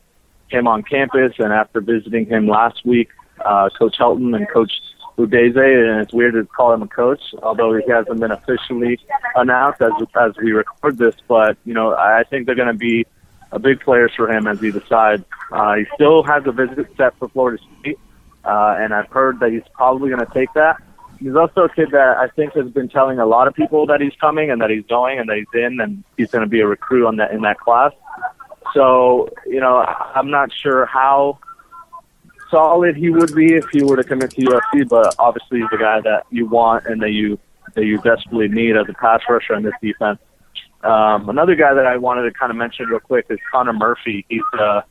him 0.48 0.68
on 0.68 0.84
campus 0.84 1.34
and 1.40 1.52
after 1.52 1.82
visiting 1.82 2.26
him 2.26 2.48
last 2.48 2.86
week, 2.86 3.10
uh, 3.46 3.70
Coach 3.78 3.98
Helton 4.00 4.36
and 4.36 4.50
Coach 4.50 4.72
Udeze, 5.18 5.56
and 5.58 6.02
it's 6.02 6.14
weird 6.14 6.34
to 6.34 6.46
call 6.46 6.74
him 6.74 6.82
a 6.82 6.88
coach, 6.88 7.22
although 7.44 7.76
he 7.76 7.84
hasn't 7.92 8.20
been 8.20 8.32
officially 8.32 9.00
announced 9.36 9.82
as 9.82 9.92
as 10.20 10.32
we 10.38 10.52
record 10.52 10.98
this. 10.98 11.16
But 11.28 11.58
you 11.66 11.74
know, 11.74 11.96
I 11.96 12.24
think 12.24 12.46
they're 12.46 12.56
going 12.56 12.70
to 12.70 12.74
be 12.74 13.06
a 13.54 13.60
big 13.60 13.80
players 13.80 14.12
for 14.16 14.30
him 14.30 14.48
as 14.48 14.60
he 14.60 14.72
decides. 14.72 15.24
Uh, 15.52 15.76
he 15.76 15.86
still 15.94 16.24
has 16.24 16.44
a 16.46 16.52
visit 16.52 16.88
set 16.98 17.18
for 17.18 17.30
Florida 17.30 17.64
State, 17.80 18.00
uh, 18.44 18.76
and 18.80 18.94
I've 18.94 19.10
heard 19.10 19.40
that 19.40 19.52
he's 19.52 19.64
probably 19.74 20.10
going 20.10 20.26
to 20.26 20.34
take 20.34 20.52
that. 20.56 20.78
He's 21.20 21.36
also 21.36 21.62
a 21.62 21.70
kid 21.70 21.92
that 21.92 22.18
I 22.18 22.28
think 22.28 22.54
has 22.54 22.70
been 22.72 22.90
telling 22.90 23.20
a 23.20 23.26
lot 23.26 23.48
of 23.48 23.54
people 23.54 23.86
that 23.86 24.02
he's 24.02 24.16
coming 24.20 24.50
and 24.50 24.60
that 24.62 24.72
he's 24.72 24.86
going 24.88 25.20
and 25.20 25.30
that 25.30 25.38
he's 25.38 25.62
in 25.62 25.80
and 25.80 26.04
he's 26.18 26.32
going 26.32 26.44
to 26.44 26.50
be 26.50 26.60
a 26.60 26.68
recruit 26.68 27.06
on 27.06 27.18
that 27.18 27.32
in 27.32 27.42
that 27.42 27.60
class. 27.60 27.94
So 28.74 29.30
you 29.46 29.62
know, 29.62 29.78
I'm 29.78 30.32
not 30.32 30.52
sure 30.52 30.86
how 30.86 31.38
solid 32.50 32.98
he 32.98 33.10
would 33.10 33.34
be 33.34 33.54
if 33.54 33.70
he 33.72 33.84
were 33.84 33.96
to 33.96 34.04
commit 34.04 34.32
to 34.32 34.42
USC, 34.42 34.90
but 34.90 35.16
obviously 35.20 35.60
he's 35.60 35.70
the 35.72 35.78
guy 35.78 36.02
that 36.02 36.26
you 36.30 36.48
want 36.48 36.86
and 36.88 37.02
that 37.02 37.12
you 37.12 37.40
that 37.76 37.86
you 37.86 38.00
desperately 38.02 38.48
need 38.48 38.76
as 38.76 38.88
a 38.90 38.94
pass 38.94 39.22
rusher 39.30 39.54
in 39.56 39.64
this 39.64 39.74
defense. 39.82 40.20
Um, 40.84 41.30
another 41.30 41.56
guy 41.56 41.74
that 41.74 41.86
I 41.86 41.98
wanted 41.98 42.24
to 42.24 42.32
kind 42.32 42.52
of 42.52 42.58
mention 42.58 42.88
real 42.88 43.00
quick 43.00 43.26
is 43.30 43.40
Connor 43.52 43.74
Murphy. 43.74 44.26
He's 44.28 44.42
a 44.60 44.84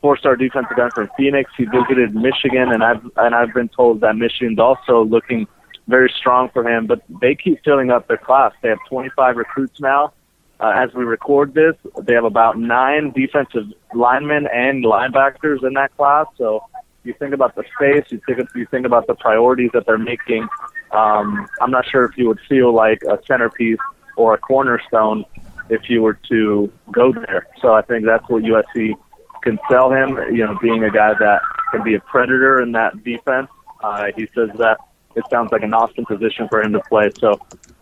four-star 0.00 0.36
defensive 0.36 0.78
end 0.78 0.92
from 0.92 1.08
Phoenix. 1.16 1.50
He 1.56 1.64
visited 1.64 2.14
Michigan, 2.14 2.70
and 2.72 2.84
I've 2.84 3.02
and 3.16 3.34
I've 3.34 3.54
been 3.54 3.68
told 3.68 4.00
that 4.02 4.16
Michigan's 4.16 4.58
also 4.58 5.04
looking 5.04 5.46
very 5.86 6.12
strong 6.16 6.50
for 6.50 6.68
him. 6.68 6.86
But 6.86 7.02
they 7.20 7.34
keep 7.34 7.64
filling 7.64 7.90
up 7.90 8.08
their 8.08 8.18
class. 8.18 8.52
They 8.62 8.68
have 8.68 8.78
25 8.88 9.36
recruits 9.36 9.80
now. 9.80 10.12
Uh, 10.60 10.72
as 10.74 10.92
we 10.92 11.04
record 11.04 11.54
this, 11.54 11.76
they 12.02 12.14
have 12.14 12.24
about 12.24 12.58
nine 12.58 13.12
defensive 13.12 13.64
linemen 13.94 14.48
and 14.52 14.84
linebackers 14.84 15.64
in 15.64 15.74
that 15.74 15.96
class. 15.96 16.26
So 16.36 16.64
you 17.04 17.14
think 17.14 17.32
about 17.32 17.54
the 17.54 17.64
space, 17.76 18.10
you 18.10 18.20
think 18.26 18.48
you 18.54 18.66
think 18.66 18.84
about 18.84 19.06
the 19.06 19.14
priorities 19.14 19.70
that 19.72 19.86
they're 19.86 19.98
making. 19.98 20.48
Um, 20.90 21.46
I'm 21.60 21.70
not 21.70 21.86
sure 21.86 22.04
if 22.04 22.18
you 22.18 22.26
would 22.28 22.40
feel 22.48 22.72
like 22.72 23.02
a 23.02 23.18
centerpiece 23.26 23.78
or 24.16 24.34
a 24.34 24.38
cornerstone 24.38 25.24
if 25.70 25.88
you 25.88 26.02
were 26.02 26.18
to 26.28 26.72
go 26.92 27.12
there. 27.12 27.46
So 27.60 27.72
I 27.72 27.82
think 27.82 28.04
that's 28.04 28.28
what 28.28 28.42
USC 28.42 28.94
can 29.42 29.58
sell 29.70 29.92
him. 29.92 30.16
You 30.34 30.46
know, 30.46 30.58
being 30.60 30.84
a 30.84 30.90
guy 30.90 31.14
that 31.18 31.42
can 31.70 31.82
be 31.82 31.94
a 31.94 32.00
predator 32.00 32.60
in 32.60 32.72
that 32.72 33.04
defense. 33.04 33.48
Uh, 33.82 34.06
he 34.16 34.26
says 34.34 34.50
that 34.58 34.78
it 35.14 35.24
sounds 35.30 35.50
like 35.52 35.62
an 35.62 35.74
awesome 35.74 36.04
position 36.04 36.48
for 36.48 36.62
him 36.62 36.72
to 36.72 36.80
play. 36.80 37.10
So 37.18 37.38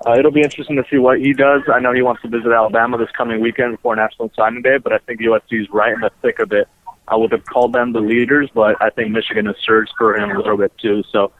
uh, 0.06 0.18
it'll 0.18 0.30
be 0.30 0.42
interesting 0.42 0.76
to 0.76 0.84
see 0.90 0.98
what 0.98 1.20
he 1.20 1.32
does. 1.32 1.62
I 1.72 1.80
know 1.80 1.92
he 1.92 2.02
wants 2.02 2.22
to 2.22 2.28
visit 2.28 2.50
Alabama 2.50 2.98
this 2.98 3.10
coming 3.16 3.40
weekend 3.40 3.76
before 3.76 3.96
National 3.96 4.30
Signing 4.36 4.62
Day, 4.62 4.78
but 4.78 4.92
I 4.92 4.98
think 4.98 5.20
USC 5.20 5.62
is 5.62 5.68
right 5.70 5.92
in 5.92 6.00
the 6.00 6.10
thick 6.22 6.38
of 6.38 6.52
it. 6.52 6.68
I 7.08 7.16
would 7.16 7.32
have 7.32 7.44
called 7.44 7.72
them 7.72 7.92
the 7.92 8.00
leaders, 8.00 8.50
but 8.52 8.80
I 8.82 8.90
think 8.90 9.10
Michigan 9.10 9.46
has 9.46 9.56
surged 9.62 9.92
for 9.96 10.16
him 10.16 10.30
a 10.30 10.38
little 10.38 10.56
bit 10.56 10.72
too. 10.78 11.04
So 11.12 11.32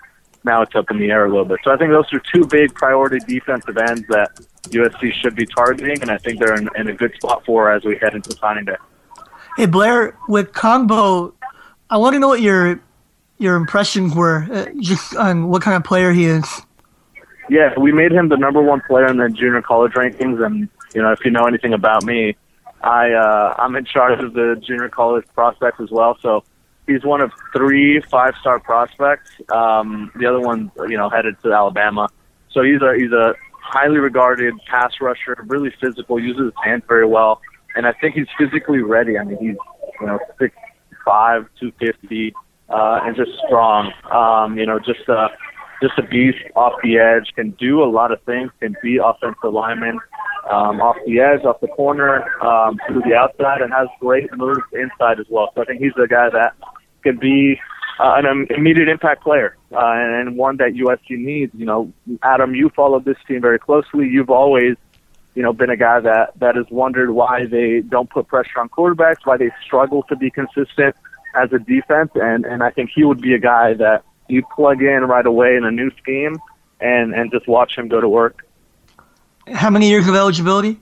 now 0.44 0.62
it's 0.62 0.74
up 0.76 0.90
in 0.90 0.98
the 0.98 1.10
air 1.10 1.26
a 1.26 1.28
little 1.28 1.44
bit. 1.44 1.58
So 1.64 1.72
I 1.72 1.76
think 1.76 1.90
those 1.90 2.12
are 2.12 2.20
two 2.32 2.46
big 2.46 2.72
priority 2.74 3.18
defensive 3.26 3.76
ends 3.76 4.04
that 4.08 4.30
USC 4.70 5.12
should 5.12 5.34
be 5.34 5.46
targeting, 5.46 6.00
and 6.02 6.10
I 6.10 6.18
think 6.18 6.40
they're 6.40 6.54
in, 6.54 6.68
in 6.76 6.88
a 6.88 6.94
good 6.94 7.14
spot 7.14 7.44
for 7.44 7.72
as 7.72 7.84
we 7.84 7.96
head 7.98 8.14
into 8.14 8.32
signing 8.32 8.64
day. 8.64 8.76
Hey 9.56 9.66
Blair, 9.66 10.18
with 10.28 10.52
Kongbo, 10.52 11.32
I 11.88 11.96
want 11.96 12.14
to 12.14 12.18
know 12.18 12.28
what 12.28 12.42
your 12.42 12.80
your 13.38 13.56
impressions 13.56 14.14
were, 14.14 14.46
uh, 14.50 14.66
just 14.80 15.14
on 15.16 15.48
what 15.48 15.62
kind 15.62 15.76
of 15.76 15.84
player 15.84 16.12
he 16.12 16.24
is. 16.24 16.62
Yeah, 17.48 17.78
we 17.78 17.92
made 17.92 18.12
him 18.12 18.28
the 18.28 18.36
number 18.36 18.60
one 18.62 18.80
player 18.86 19.06
in 19.06 19.18
the 19.18 19.28
junior 19.28 19.62
college 19.62 19.92
rankings, 19.92 20.44
and 20.44 20.68
you 20.94 21.02
know 21.02 21.12
if 21.12 21.24
you 21.24 21.30
know 21.30 21.44
anything 21.44 21.72
about 21.72 22.04
me, 22.04 22.36
I 22.82 23.12
uh, 23.12 23.54
I'm 23.58 23.76
in 23.76 23.84
charge 23.84 24.22
of 24.22 24.34
the 24.34 24.60
junior 24.66 24.88
college 24.88 25.24
prospects 25.34 25.80
as 25.80 25.90
well. 25.90 26.18
So 26.20 26.44
he's 26.86 27.04
one 27.04 27.20
of 27.20 27.32
three 27.52 28.00
five 28.00 28.34
star 28.40 28.58
prospects. 28.58 29.30
Um, 29.48 30.10
the 30.16 30.26
other 30.26 30.40
one, 30.40 30.70
you 30.88 30.96
know, 30.96 31.08
headed 31.08 31.40
to 31.42 31.52
Alabama. 31.52 32.08
So 32.50 32.62
he's 32.62 32.80
a 32.82 32.94
he's 32.96 33.12
a 33.12 33.34
highly 33.66 33.98
regarded 33.98 34.54
pass 34.70 34.92
rusher, 35.00 35.36
really 35.46 35.72
physical, 35.80 36.20
uses 36.20 36.44
his 36.44 36.52
hands 36.62 36.82
very 36.88 37.06
well, 37.06 37.40
and 37.74 37.86
I 37.86 37.92
think 37.92 38.14
he's 38.14 38.28
physically 38.38 38.78
ready. 38.78 39.18
I 39.18 39.24
mean, 39.24 39.38
he's 39.38 39.56
you 40.00 40.06
know 40.06 40.18
six 40.38 40.54
five, 41.04 41.46
two 41.58 41.72
fifty, 41.78 42.34
uh, 42.68 43.00
and 43.02 43.16
just 43.16 43.30
strong. 43.46 43.92
Um, 44.10 44.58
you 44.58 44.66
know, 44.66 44.78
just 44.78 45.08
uh, 45.08 45.28
just 45.82 45.98
a 45.98 46.02
beast 46.02 46.38
off 46.54 46.74
the 46.82 46.98
edge, 46.98 47.32
can 47.34 47.50
do 47.52 47.82
a 47.82 47.88
lot 47.90 48.12
of 48.12 48.22
things, 48.22 48.50
can 48.60 48.74
be 48.82 48.98
offensive 48.98 49.52
lineman 49.52 49.98
um, 50.50 50.80
off 50.80 50.96
the 51.06 51.20
edge, 51.20 51.44
off 51.44 51.60
the 51.60 51.68
corner, 51.68 52.24
um, 52.42 52.78
to 52.88 53.00
the 53.00 53.14
outside, 53.14 53.60
and 53.62 53.72
has 53.72 53.88
great 54.00 54.28
moves 54.36 54.60
inside 54.72 55.20
as 55.20 55.26
well. 55.28 55.50
So 55.54 55.62
I 55.62 55.64
think 55.64 55.80
he's 55.80 55.92
the 55.96 56.06
guy 56.08 56.28
that 56.30 56.54
can 57.02 57.18
be 57.18 57.58
uh, 57.98 58.14
an 58.16 58.46
immediate 58.50 58.88
impact 58.88 59.22
player 59.22 59.56
uh, 59.72 59.78
and 59.80 60.36
one 60.36 60.56
that 60.58 60.72
USC 60.72 61.18
needs. 61.18 61.52
You 61.54 61.66
know, 61.66 61.92
Adam, 62.22 62.54
you 62.54 62.70
followed 62.70 63.04
this 63.04 63.16
team 63.26 63.40
very 63.40 63.58
closely. 63.58 64.06
You've 64.06 64.30
always, 64.30 64.76
you 65.34 65.42
know, 65.42 65.52
been 65.52 65.70
a 65.70 65.76
guy 65.76 66.00
that 66.00 66.38
that 66.38 66.56
has 66.56 66.66
wondered 66.70 67.10
why 67.10 67.46
they 67.46 67.80
don't 67.80 68.10
put 68.10 68.28
pressure 68.28 68.60
on 68.60 68.68
quarterbacks, 68.68 69.24
why 69.24 69.36
they 69.36 69.50
struggle 69.64 70.02
to 70.04 70.16
be 70.16 70.30
consistent 70.30 70.94
as 71.34 71.52
a 71.52 71.58
defense, 71.58 72.10
and 72.14 72.44
and 72.44 72.62
I 72.62 72.70
think 72.70 72.90
he 72.94 73.04
would 73.04 73.20
be 73.20 73.34
a 73.34 73.38
guy 73.38 73.74
that 73.74 74.04
you 74.28 74.42
plug 74.54 74.82
in 74.82 75.04
right 75.04 75.26
away 75.26 75.56
in 75.56 75.64
a 75.64 75.70
new 75.70 75.90
scheme 76.02 76.36
and 76.80 77.14
and 77.14 77.30
just 77.30 77.46
watch 77.46 77.76
him 77.76 77.88
go 77.88 78.00
to 78.00 78.08
work. 78.08 78.46
How 79.52 79.70
many 79.70 79.88
years 79.88 80.08
of 80.08 80.14
eligibility? 80.14 80.80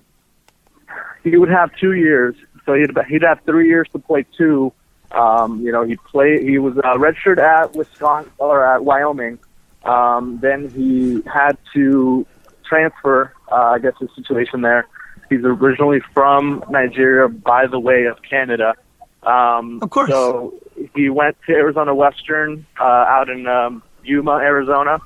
He 1.22 1.36
would 1.36 1.50
have 1.50 1.74
two 1.76 1.92
years, 1.92 2.34
so 2.64 2.74
he'd 2.74 2.90
he'd 3.08 3.22
have 3.22 3.40
three 3.44 3.68
years 3.68 3.88
to 3.92 3.98
play 3.98 4.26
two. 4.36 4.72
Um, 5.12 5.60
you 5.60 5.70
know, 5.70 5.84
he 5.84 5.96
played. 5.96 6.42
He 6.42 6.58
was 6.58 6.76
uh, 6.78 6.94
redshirt 6.96 7.38
at 7.38 7.74
Wisconsin 7.74 8.32
or 8.38 8.66
at 8.66 8.84
Wyoming. 8.84 9.38
Um, 9.84 10.38
then 10.40 10.70
he 10.70 11.22
had 11.30 11.56
to 11.74 12.26
transfer. 12.64 13.32
Uh, 13.50 13.54
I 13.54 13.78
guess 13.78 13.92
the 14.00 14.08
situation 14.16 14.62
there. 14.62 14.88
He's 15.30 15.44
originally 15.44 16.00
from 16.12 16.64
Nigeria, 16.70 17.28
by 17.28 17.66
the 17.66 17.78
way 17.78 18.04
of 18.04 18.18
Canada. 18.22 18.74
Um, 19.22 19.80
of 19.82 19.90
course. 19.90 20.10
So 20.10 20.54
he 20.94 21.08
went 21.08 21.36
to 21.46 21.52
Arizona 21.52 21.94
Western 21.94 22.66
uh, 22.78 22.84
out 22.84 23.28
in 23.28 23.46
um, 23.46 23.82
Yuma, 24.04 24.32
Arizona. 24.32 24.98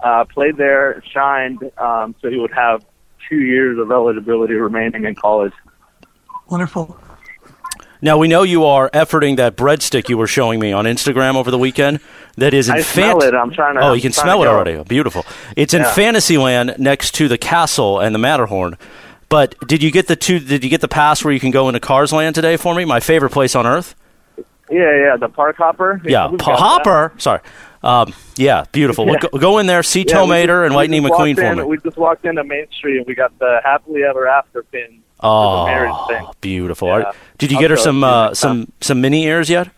Uh, 0.00 0.24
played 0.24 0.56
there, 0.56 1.02
shined. 1.12 1.70
Um, 1.78 2.14
so 2.20 2.30
he 2.30 2.38
would 2.38 2.52
have 2.52 2.84
two 3.28 3.40
years 3.40 3.78
of 3.78 3.90
eligibility 3.90 4.54
remaining 4.54 5.04
in 5.04 5.14
college. 5.14 5.52
Wonderful. 6.48 6.98
Now 8.02 8.18
we 8.18 8.28
know 8.28 8.42
you 8.42 8.64
are 8.64 8.90
efforting 8.90 9.36
that 9.36 9.56
breadstick 9.56 10.08
you 10.08 10.18
were 10.18 10.26
showing 10.26 10.60
me 10.60 10.72
on 10.72 10.84
Instagram 10.84 11.34
over 11.36 11.50
the 11.50 11.58
weekend. 11.58 12.00
That 12.36 12.52
is 12.52 12.68
in 12.68 12.74
I 12.76 12.82
fan- 12.82 13.18
smell 13.18 13.22
it. 13.28 13.34
I'm 13.34 13.50
trying 13.52 13.76
to. 13.76 13.80
Oh, 13.80 13.92
you 13.94 14.02
can 14.02 14.12
smell 14.12 14.42
it 14.42 14.46
already. 14.46 14.82
Beautiful. 14.84 15.24
It's 15.56 15.72
in 15.74 15.82
Yeah. 15.82 15.92
Fantasyland 15.92 16.74
next 16.78 17.12
to 17.14 17.28
the 17.28 17.38
castle 17.38 17.98
and 18.00 18.14
the 18.14 18.18
Matterhorn. 18.18 18.76
But 19.28 19.54
did 19.66 19.82
you 19.82 19.90
get 19.90 20.06
the 20.06 20.16
two? 20.16 20.38
Did 20.38 20.62
you 20.62 20.70
get 20.70 20.80
the 20.82 20.88
pass 20.88 21.24
where 21.24 21.32
you 21.32 21.40
can 21.40 21.50
go 21.50 21.68
into 21.68 21.80
Cars 21.80 22.12
Land 22.12 22.34
today 22.34 22.56
for 22.56 22.74
me? 22.74 22.84
My 22.84 23.00
favorite 23.00 23.30
place 23.32 23.54
on 23.56 23.66
earth. 23.66 23.94
Yeah, 24.70 24.96
yeah, 24.96 25.16
the 25.16 25.28
park 25.28 25.56
hopper. 25.56 26.00
Yeah, 26.04 26.28
we've 26.28 26.38
Pa- 26.38 26.56
got 26.56 26.58
that. 26.58 26.62
Hopper. 26.90 27.12
Sorry. 27.18 27.40
Um, 27.82 28.12
yeah, 28.36 28.64
beautiful. 28.72 29.04
Well, 29.06 29.14
Yeah. 29.14 29.28
go, 29.32 29.38
go 29.38 29.58
in 29.58 29.66
there, 29.66 29.82
see 29.84 30.00
Yeah, 30.06 30.14
Tom 30.14 30.28
we 30.28 30.34
just- 30.44 30.50
and 30.50 30.74
Lightning 30.74 31.02
McQueen 31.04 31.36
walked 31.36 31.40
for 31.40 31.56
me. 31.56 31.62
We 31.62 31.78
just 31.78 31.96
walked 31.96 32.24
into 32.26 32.42
Main 32.44 32.66
Street 32.76 32.98
and 32.98 33.06
we 33.06 33.14
got 33.14 33.36
the 33.38 33.60
happily 33.64 34.02
ever 34.02 34.26
after 34.28 34.62
pin. 34.64 35.00
Oh, 35.22 35.60
the 35.64 35.70
marriage 35.70 35.94
thing. 36.08 36.26
beautiful. 36.40 36.88
Yeah. 36.88 37.12
Did 37.38 37.50
you 37.50 37.56
I'll 37.56 37.62
get 37.62 37.70
her 37.70 37.76
some 37.76 38.04
uh, 38.04 38.34
some 38.34 38.70
some 38.80 39.00
mini 39.00 39.24
ears 39.24 39.48
yet? 39.50 39.68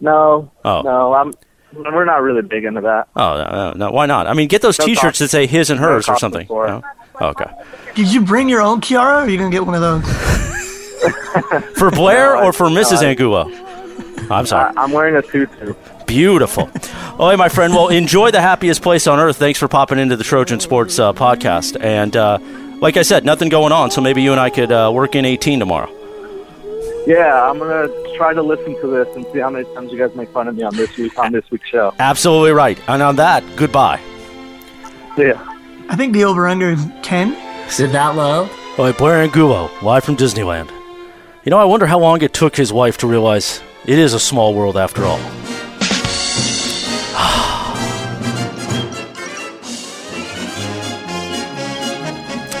No, 0.00 0.50
Oh. 0.64 0.82
no, 0.82 1.14
I'm. 1.14 1.32
We're 1.72 2.04
not 2.04 2.22
really 2.22 2.42
big 2.42 2.64
into 2.64 2.80
that. 2.80 3.08
Oh 3.14 3.36
no, 3.36 3.50
no, 3.50 3.72
no, 3.86 3.90
why 3.92 4.06
not? 4.06 4.26
I 4.26 4.32
mean, 4.34 4.48
get 4.48 4.60
those 4.60 4.78
No 4.78 4.86
T-shirts 4.86 5.02
cost- 5.02 5.18
that 5.20 5.28
say 5.28 5.46
his 5.46 5.70
and 5.70 5.80
no 5.80 5.86
hers 5.86 6.08
or 6.08 6.18
something. 6.18 6.46
No? 6.50 6.82
Oh, 7.20 7.26
okay. 7.28 7.50
Did 7.94 8.12
you 8.12 8.22
bring 8.22 8.48
your 8.48 8.60
own 8.60 8.80
Kiara, 8.80 9.04
or 9.04 9.20
are 9.20 9.28
you 9.28 9.38
gonna 9.38 9.50
get 9.50 9.64
one 9.64 9.74
of 9.76 9.80
those? 9.80 10.02
For 11.78 11.90
Blair 11.90 12.34
No, 12.34 12.42
or 12.44 12.52
for 12.52 12.68
no, 12.68 12.80
Mrs. 12.80 12.98
I- 13.02 13.06
Angulo? 13.10 13.50
I'm 14.30 14.46
sorry. 14.46 14.72
I, 14.76 14.82
I'm 14.82 14.90
wearing 14.92 15.16
a 15.16 15.22
tutu. 15.22 15.74
Beautiful. 16.06 16.70
Oh, 17.20 17.28
hey, 17.28 17.36
my 17.36 17.50
friend. 17.50 17.74
Well, 17.74 17.88
enjoy 17.88 18.30
the 18.30 18.40
happiest 18.40 18.80
place 18.80 19.06
on 19.06 19.18
earth. 19.18 19.36
Thanks 19.36 19.58
for 19.58 19.68
popping 19.68 19.98
into 19.98 20.16
the 20.16 20.24
Trojan 20.24 20.58
Sports 20.58 20.98
uh, 20.98 21.12
podcast. 21.12 21.78
And 21.78 22.16
uh, 22.16 22.38
like 22.80 22.96
I 22.96 23.02
said, 23.02 23.24
nothing 23.24 23.48
going 23.48 23.72
on, 23.72 23.90
so 23.90 24.00
maybe 24.00 24.22
you 24.22 24.32
and 24.32 24.40
I 24.40 24.50
could 24.50 24.72
uh, 24.72 24.90
work 24.92 25.14
in 25.14 25.24
18 25.24 25.58
tomorrow. 25.58 25.90
Yeah, 27.06 27.48
I'm 27.48 27.58
gonna 27.58 27.88
try 28.16 28.34
to 28.34 28.42
listen 28.42 28.78
to 28.80 28.86
this 28.86 29.08
and 29.16 29.26
see 29.32 29.38
how 29.38 29.50
many 29.50 29.64
times 29.74 29.90
you 29.90 29.98
guys 29.98 30.14
make 30.14 30.28
fun 30.30 30.48
of 30.48 30.54
me 30.54 30.62
on 30.62 30.76
this 30.76 30.96
week 30.96 31.18
on 31.18 31.32
this 31.32 31.50
week's 31.50 31.68
show. 31.68 31.94
Absolutely 31.98 32.52
right. 32.52 32.78
And 32.88 33.02
on 33.02 33.16
that, 33.16 33.42
goodbye. 33.56 34.00
See 35.16 35.28
ya. 35.28 35.38
I 35.88 35.96
think 35.96 36.12
the 36.12 36.24
over 36.24 36.46
under 36.46 36.70
is 36.70 36.86
ten. 37.02 37.32
Is 37.66 37.80
it 37.80 37.92
that 37.92 38.16
low? 38.16 38.48
Oh, 38.78 38.86
hey, 38.86 38.96
Blair 38.96 39.22
Angulo, 39.22 39.70
live 39.82 40.04
from 40.04 40.16
Disneyland. 40.16 40.70
You 41.44 41.50
know, 41.50 41.58
I 41.58 41.64
wonder 41.64 41.86
how 41.86 41.98
long 41.98 42.22
it 42.22 42.32
took 42.34 42.54
his 42.54 42.72
wife 42.72 42.98
to 42.98 43.06
realize 43.06 43.62
it 43.86 43.98
is 43.98 44.12
a 44.12 44.20
small 44.20 44.54
world 44.54 44.76
after 44.76 45.04
all. 45.04 45.18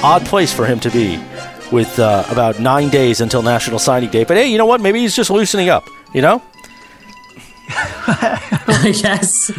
Odd 0.02 0.24
place 0.24 0.52
for 0.52 0.64
him 0.64 0.80
to 0.80 0.90
be 0.90 1.22
with 1.70 1.98
uh, 1.98 2.24
about 2.30 2.58
nine 2.58 2.88
days 2.88 3.20
until 3.20 3.42
National 3.42 3.78
Signing 3.78 4.10
Day. 4.10 4.24
But 4.24 4.38
hey, 4.38 4.46
you 4.46 4.58
know 4.58 4.66
what? 4.66 4.80
Maybe 4.80 5.00
he's 5.00 5.14
just 5.14 5.30
loosening 5.30 5.68
up, 5.68 5.88
you 6.14 6.22
know? 6.22 6.42
I 7.76 8.94
guess. 9.00 9.50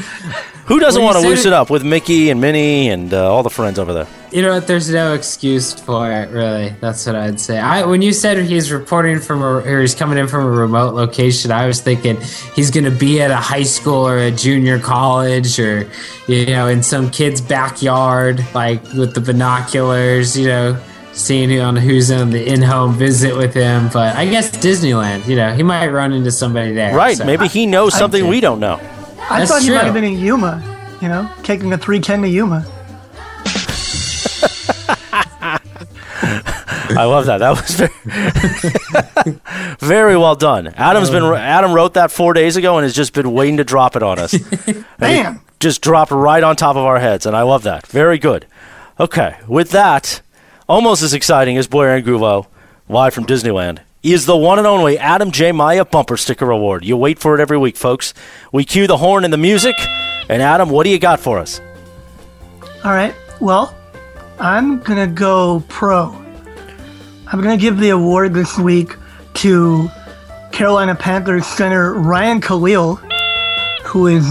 Who 0.65 0.79
doesn't 0.79 1.01
want 1.03 1.17
to 1.17 1.27
loosen 1.27 1.51
it- 1.51 1.55
up 1.55 1.69
with 1.69 1.83
Mickey 1.83 2.29
and 2.29 2.39
Minnie 2.39 2.89
and 2.89 3.13
uh, 3.13 3.31
all 3.31 3.43
the 3.43 3.49
friends 3.49 3.77
over 3.79 3.93
there? 3.93 4.07
You 4.31 4.41
know 4.41 4.53
what? 4.53 4.67
There's 4.67 4.89
no 4.89 5.13
excuse 5.13 5.73
for 5.73 6.09
it, 6.09 6.29
really. 6.29 6.69
That's 6.79 7.05
what 7.05 7.17
I'd 7.17 7.39
say. 7.41 7.59
I 7.59 7.85
when 7.85 8.01
you 8.01 8.13
said 8.13 8.37
he's 8.45 8.71
reporting 8.71 9.19
from 9.19 9.41
a, 9.41 9.57
or 9.57 9.81
he's 9.81 9.93
coming 9.93 10.17
in 10.17 10.29
from 10.29 10.45
a 10.45 10.49
remote 10.49 10.93
location, 10.93 11.51
I 11.51 11.65
was 11.67 11.81
thinking 11.81 12.17
he's 12.55 12.71
going 12.71 12.85
to 12.85 12.91
be 12.91 13.21
at 13.21 13.29
a 13.29 13.35
high 13.35 13.63
school 13.63 14.07
or 14.07 14.17
a 14.17 14.31
junior 14.31 14.79
college 14.79 15.59
or 15.59 15.89
you 16.27 16.45
know 16.45 16.67
in 16.69 16.81
some 16.81 17.09
kid's 17.11 17.41
backyard, 17.41 18.45
like 18.53 18.81
with 18.93 19.13
the 19.13 19.19
binoculars. 19.21 20.37
You 20.37 20.47
know, 20.47 20.83
seeing 21.13 21.49
who 21.49 21.59
on 21.59 21.75
who's 21.75 22.09
on 22.11 22.29
the 22.29 22.45
in-home 22.45 22.93
visit 22.93 23.35
with 23.35 23.53
him. 23.53 23.89
But 23.91 24.15
I 24.15 24.25
guess 24.25 24.51
Disneyland. 24.51 25.27
You 25.27 25.35
know, 25.35 25.53
he 25.53 25.63
might 25.63 25.87
run 25.89 26.13
into 26.13 26.31
somebody 26.31 26.73
there. 26.73 26.95
Right. 26.95 27.17
so- 27.17 27.25
Maybe 27.25 27.47
he 27.47 27.65
knows 27.65 27.93
something 27.97 28.27
we 28.27 28.39
don't 28.41 28.59
know. 28.59 28.79
I 29.29 29.39
That's 29.39 29.51
thought 29.51 29.61
he 29.61 29.67
true. 29.67 29.75
might 29.75 29.85
have 29.85 29.93
been 29.93 30.03
in 30.03 30.17
Yuma. 30.19 30.63
You 31.01 31.07
know, 31.07 31.29
taking 31.43 31.71
a 31.73 31.77
three 31.77 31.99
ten 31.99 32.21
to 32.21 32.27
Yuma. 32.29 32.65
I 36.93 37.05
love 37.05 37.25
that. 37.27 37.37
That 37.37 37.51
was 37.51 37.71
very, 37.75 39.39
very 39.79 40.17
well 40.17 40.35
done. 40.35 40.67
Adam's 40.67 41.09
been 41.09 41.23
Adam 41.23 41.73
wrote 41.73 41.93
that 41.93 42.11
four 42.11 42.33
days 42.33 42.57
ago 42.57 42.77
and 42.77 42.83
has 42.83 42.93
just 42.93 43.13
been 43.13 43.31
waiting 43.33 43.57
to 43.57 43.63
drop 43.63 43.95
it 43.95 44.03
on 44.03 44.19
us. 44.19 44.35
Bam. 44.99 45.41
just 45.59 45.81
dropped 45.81 46.11
right 46.11 46.43
on 46.43 46.55
top 46.55 46.75
of 46.75 46.83
our 46.83 46.99
heads, 46.99 47.25
and 47.25 47.35
I 47.35 47.43
love 47.43 47.63
that. 47.63 47.87
Very 47.87 48.17
good. 48.17 48.45
Okay, 48.99 49.37
with 49.47 49.71
that, 49.71 50.21
almost 50.71 51.03
as 51.03 51.13
exciting 51.13 51.57
as 51.57 51.67
Blair 51.67 51.89
Angulo, 51.89 52.47
live 52.87 53.13
from 53.13 53.25
Disneyland, 53.25 53.79
is 54.03 54.25
the 54.25 54.37
one 54.37 54.57
and 54.57 54.65
only 54.65 54.97
Adam 54.97 55.29
J. 55.29 55.51
Maya 55.51 55.83
Bumper 55.83 56.15
Sticker 56.15 56.49
Award. 56.49 56.85
You 56.85 56.95
wait 56.95 57.19
for 57.19 57.35
it 57.35 57.41
every 57.41 57.57
week, 57.57 57.75
folks. 57.75 58.13
We 58.53 58.63
cue 58.63 58.87
the 58.87 58.95
horn 58.95 59.25
and 59.25 59.33
the 59.33 59.37
music, 59.37 59.75
and 60.29 60.41
Adam, 60.41 60.69
what 60.69 60.85
do 60.85 60.89
you 60.89 60.97
got 60.97 61.19
for 61.19 61.39
us? 61.39 61.59
All 62.85 62.93
right. 62.93 63.13
Well, 63.41 63.75
I'm 64.39 64.79
gonna 64.79 65.07
go 65.07 65.61
pro. 65.67 66.05
I'm 67.27 67.41
gonna 67.41 67.57
give 67.57 67.77
the 67.77 67.89
award 67.89 68.33
this 68.33 68.57
week 68.57 68.95
to 69.35 69.89
Carolina 70.53 70.95
Panthers 70.95 71.45
center 71.45 71.95
Ryan 71.95 72.39
Kalil, 72.39 72.95
who 73.83 74.07
is 74.07 74.25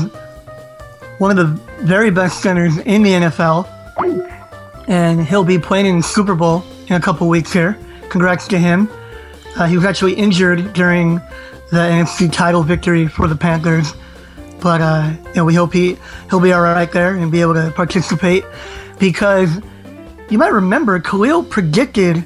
one 1.18 1.30
of 1.30 1.36
the 1.36 1.84
very 1.84 2.10
best 2.10 2.40
centers 2.40 2.78
in 2.78 3.02
the 3.02 3.10
NFL, 3.10 3.68
and 4.90 5.24
he'll 5.24 5.44
be 5.44 5.58
playing 5.58 5.86
in 5.86 5.98
the 5.98 6.02
Super 6.02 6.34
Bowl 6.34 6.64
in 6.88 6.96
a 6.96 7.00
couple 7.00 7.28
weeks 7.28 7.52
here. 7.52 7.78
Congrats 8.08 8.48
to 8.48 8.58
him. 8.58 8.90
Uh, 9.56 9.66
he 9.66 9.76
was 9.76 9.84
actually 9.84 10.14
injured 10.14 10.72
during 10.72 11.14
the 11.70 11.78
NFC 11.78 12.30
title 12.30 12.64
victory 12.64 13.06
for 13.06 13.28
the 13.28 13.36
Panthers, 13.36 13.94
but 14.60 14.80
uh, 14.80 15.12
you 15.26 15.34
know, 15.36 15.44
we 15.44 15.54
hope 15.54 15.72
he 15.72 15.96
he'll 16.28 16.40
be 16.40 16.52
all 16.52 16.60
right 16.60 16.90
there 16.90 17.14
and 17.14 17.30
be 17.30 17.40
able 17.40 17.54
to 17.54 17.70
participate 17.70 18.44
because 18.98 19.60
you 20.28 20.38
might 20.38 20.52
remember 20.52 20.98
Kalil 20.98 21.44
predicted 21.44 22.24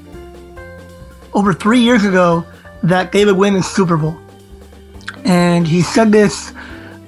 over 1.34 1.52
three 1.52 1.80
years 1.80 2.04
ago 2.04 2.46
that 2.82 3.12
they 3.12 3.26
would 3.26 3.36
win 3.36 3.54
the 3.54 3.62
Super 3.62 3.98
Bowl. 3.98 4.18
And 5.24 5.66
he 5.66 5.82
said 5.82 6.12
this 6.12 6.52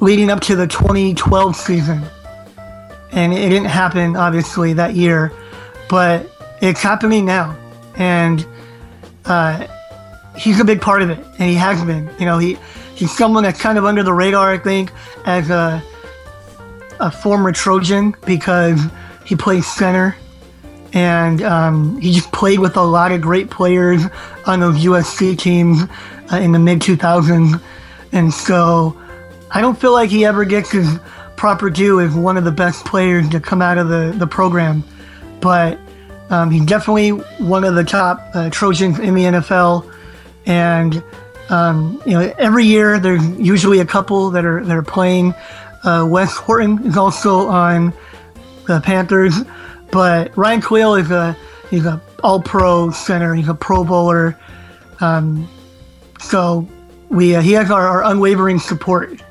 leading 0.01 0.31
up 0.31 0.41
to 0.41 0.57
the 0.57 0.67
2012 0.67 1.57
season. 1.57 2.03
And 3.13 3.33
it 3.33 3.49
didn't 3.49 3.69
happen, 3.69 4.17
obviously, 4.17 4.75
that 4.75 4.95
year, 4.95 5.33
but 5.89 6.31
it's 6.61 6.81
happening 6.81 7.25
now. 7.25 7.57
And 7.97 8.47
uh, 9.25 9.67
he's 10.37 10.61
a 10.61 10.65
big 10.65 10.81
part 10.81 11.03
of 11.03 11.11
it, 11.11 11.19
and 11.19 11.49
he 11.49 11.55
has 11.55 11.83
been. 11.85 12.11
You 12.19 12.27
know, 12.27 12.39
he 12.39 12.59
he's 12.95 13.17
someone 13.17 13.43
that's 13.43 13.61
kind 13.61 13.79
of 13.79 13.85
under 13.85 14.03
the 14.03 14.13
radar, 14.13 14.53
I 14.53 14.59
think, 14.59 14.93
as 15.25 15.51
a, 15.51 15.83
a 17.01 17.11
former 17.11 17.53
Trojan 17.53 18.15
because 18.25 18.81
he 19.25 19.35
plays 19.35 19.67
center 19.67 20.17
and 20.93 21.43
um, 21.43 22.01
he 22.01 22.13
just 22.13 22.33
played 22.33 22.59
with 22.59 22.77
a 22.77 22.83
lot 22.83 23.13
of 23.13 23.21
great 23.21 23.51
players 23.51 24.03
on 24.47 24.61
those 24.61 24.77
USC 24.77 25.39
teams 25.39 25.83
uh, 26.33 26.37
in 26.37 26.53
the 26.53 26.59
mid 26.59 26.81
2000s. 26.81 27.61
And 28.13 28.33
so 28.33 28.99
I 29.51 29.61
don't 29.61 29.79
feel 29.79 29.93
like 29.93 30.09
he 30.09 30.25
ever 30.25 30.47
gets 30.47 30.71
his 30.71 30.99
proper 31.37 31.69
due 31.69 32.01
as 32.01 32.15
one 32.15 32.39
of 32.39 32.45
the 32.45 32.51
best 32.51 32.87
players 32.87 33.29
to 33.29 33.41
come 33.41 33.61
out 33.61 33.77
of 33.77 33.89
the, 33.89 34.15
the 34.17 34.27
program. 34.27 34.83
But 35.47 35.79
um, 36.29 36.51
he's 36.51 36.67
definitely 36.67 37.11
one 37.11 37.63
of 37.63 37.77
the 37.77 37.85
top 37.85 38.21
uh, 38.35 38.51
Trojans 38.51 38.99
in 38.99 39.15
the 39.15 39.23
NFL. 39.23 39.89
And 40.45 41.01
um, 41.51 42.03
you 42.05 42.15
know, 42.15 42.35
every 42.37 42.65
year 42.65 42.99
there's 42.99 43.25
usually 43.39 43.79
a 43.79 43.85
couple 43.85 44.31
that 44.31 44.45
are 44.45 44.65
that 44.65 44.77
are 44.77 44.83
playing. 44.83 45.35
Uh, 45.85 46.05
Wes 46.11 46.37
Horton 46.37 46.85
is 46.85 46.97
also 46.97 47.47
on 47.47 47.93
the 48.67 48.81
Panthers. 48.81 49.37
But 49.93 50.37
Ryan 50.37 50.61
Kalil 50.61 50.97
is 50.97 51.13
a 51.13 51.37
he's 51.71 51.87
a 51.87 52.03
All 52.25 52.43
Pro 52.43 52.91
center. 52.91 53.33
He's 53.37 53.49
a 53.49 53.55
Pro 53.55 53.85
Bowler. 53.85 54.37
Um, 54.99 55.49
so 56.19 56.67
we 57.09 57.37
uh, 57.37 57.41
he 57.41 57.53
has 57.53 57.71
our, 57.71 57.87
our, 57.87 58.03
unwavering 58.03 58.59
support, 58.59 59.23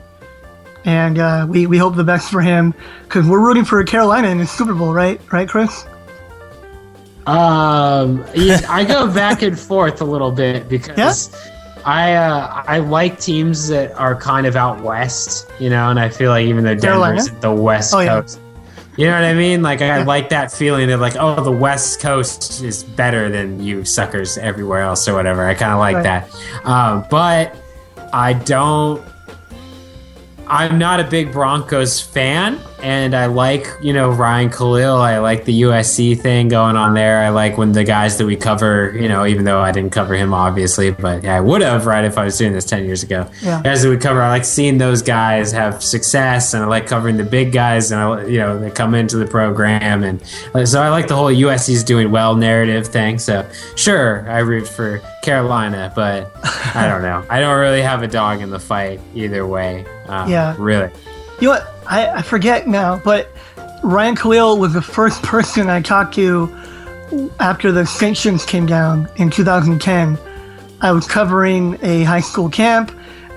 and 0.85 1.19
uh, 1.19 1.45
we 1.49 1.67
we 1.67 1.77
hope 1.77 1.97
the 1.97 2.05
best 2.05 2.31
for 2.31 2.39
him 2.39 2.73
because 3.03 3.27
we're 3.27 3.45
rooting 3.45 3.65
for 3.65 3.83
Carolina 3.83 4.29
in 4.29 4.37
the 4.37 4.47
Super 4.47 4.73
Bowl, 4.73 4.93
right? 4.93 5.19
Right, 5.29 5.49
Chris? 5.49 5.85
Um, 7.27 8.23
I 8.69 8.85
go 8.87 9.11
back 9.11 9.41
and 9.41 9.59
forth 9.59 10.01
a 10.01 10.05
little 10.05 10.31
bit 10.31 10.69
because. 10.69 11.33
Yeah? 11.33 11.51
I 11.87 12.13
uh, 12.13 12.63
I 12.65 12.79
like 12.79 13.19
teams 13.19 13.67
that 13.67 13.91
are 13.91 14.15
kind 14.15 14.47
of 14.47 14.55
out 14.55 14.81
west, 14.81 15.47
you 15.59 15.69
know, 15.69 15.91
and 15.91 15.99
I 15.99 16.09
feel 16.09 16.31
like 16.31 16.47
even 16.47 16.63
though 16.63 16.73
Denver's 16.73 17.27
at 17.27 17.41
the 17.41 17.53
west 17.53 17.93
oh, 17.93 18.03
coast, 18.03 18.39
you 18.97 19.05
know 19.05 19.13
what 19.13 19.23
I 19.23 19.35
mean? 19.35 19.61
Like 19.61 19.83
I 19.83 20.01
like 20.01 20.29
that 20.29 20.51
feeling 20.51 20.89
of 20.89 20.99
like, 20.99 21.15
oh, 21.15 21.43
the 21.43 21.51
West 21.51 21.99
Coast 21.99 22.63
is 22.63 22.83
better 22.83 23.29
than 23.29 23.61
you 23.61 23.85
suckers 23.85 24.35
everywhere 24.39 24.81
else 24.81 25.07
or 25.07 25.13
whatever. 25.13 25.45
I 25.45 25.53
kind 25.53 25.73
of 25.73 25.77
like 25.77 25.97
right. 25.97 26.03
that, 26.03 26.65
um, 26.65 27.05
but 27.11 27.55
I 28.11 28.33
don't 28.33 29.05
I'm 30.47 30.77
not 30.77 30.99
a 30.99 31.03
big 31.03 31.31
Broncos 31.31 31.99
fan, 31.99 32.59
and 32.85 33.15
I 33.15 33.25
like 33.25 33.67
you 33.81 33.93
know 33.93 34.11
Ryan 34.11 34.51
Kalil. 34.51 34.97
I 34.97 35.17
like 35.17 35.43
the 35.45 35.63
USC 35.63 36.19
thing 36.21 36.49
going 36.49 36.75
on 36.75 36.93
there. 36.93 37.19
I 37.19 37.29
like 37.29 37.57
when 37.57 37.71
the 37.71 37.83
guys 37.83 38.19
that 38.19 38.27
we 38.27 38.35
cover, 38.35 38.95
you 38.95 39.07
know, 39.07 39.25
even 39.25 39.43
though 39.43 39.59
I 39.59 39.71
didn't 39.71 39.91
cover 39.91 40.13
him 40.13 40.35
obviously, 40.35 40.91
but 40.91 41.23
yeah, 41.23 41.35
I 41.35 41.41
would 41.41 41.63
have 41.63 41.87
right 41.87 42.05
if 42.05 42.19
I 42.19 42.25
was 42.25 42.37
doing 42.37 42.53
this 42.53 42.63
ten 42.63 42.85
years 42.85 43.01
ago. 43.01 43.27
Yeah. 43.41 43.63
Guys 43.63 43.81
that 43.81 43.89
we 43.89 43.97
cover, 43.97 44.21
I 44.21 44.29
like 44.29 44.45
seeing 44.45 44.77
those 44.77 45.01
guys 45.01 45.51
have 45.51 45.83
success, 45.83 46.53
and 46.53 46.63
I 46.63 46.67
like 46.67 46.85
covering 46.85 47.17
the 47.17 47.23
big 47.23 47.51
guys, 47.51 47.91
and 47.91 47.99
I, 47.99 48.25
you 48.27 48.37
know 48.37 48.59
they 48.59 48.69
come 48.69 48.93
into 48.93 49.17
the 49.17 49.25
program, 49.25 50.03
and 50.03 50.21
so 50.69 50.79
I 50.79 50.89
like 50.89 51.07
the 51.07 51.15
whole 51.15 51.31
USC's 51.31 51.83
doing 51.83 52.11
well 52.11 52.35
narrative 52.35 52.85
thing. 52.85 53.17
So 53.17 53.49
sure, 53.75 54.29
I 54.29 54.39
root 54.39 54.67
for 54.67 55.01
Carolina, 55.23 55.91
but 55.95 56.31
I 56.75 56.87
don't 56.87 57.01
know. 57.01 57.25
I 57.31 57.39
don't 57.39 57.59
really 57.59 57.81
have 57.81 58.03
a 58.03 58.07
dog 58.07 58.41
in 58.41 58.51
the 58.51 58.59
fight 58.59 58.99
either 59.15 59.47
way. 59.47 59.87
Um, 60.05 60.29
yeah. 60.29 60.55
Really. 60.59 60.91
You 61.41 61.47
know 61.47 61.55
what? 61.55 61.74
I, 61.87 62.07
I 62.15 62.21
forget 62.21 62.67
now, 62.67 63.01
but 63.03 63.29
Ryan 63.83 64.15
Kalil 64.15 64.57
was 64.57 64.73
the 64.73 64.81
first 64.81 65.21
person 65.23 65.69
I 65.69 65.81
talked 65.81 66.15
to 66.15 66.53
after 67.39 67.71
the 67.71 67.85
sanctions 67.85 68.45
came 68.45 68.65
down 68.65 69.07
in 69.17 69.29
2010. 69.29 70.17
I 70.81 70.91
was 70.91 71.07
covering 71.07 71.77
a 71.81 72.03
high 72.03 72.21
school 72.21 72.49
camp 72.49 72.91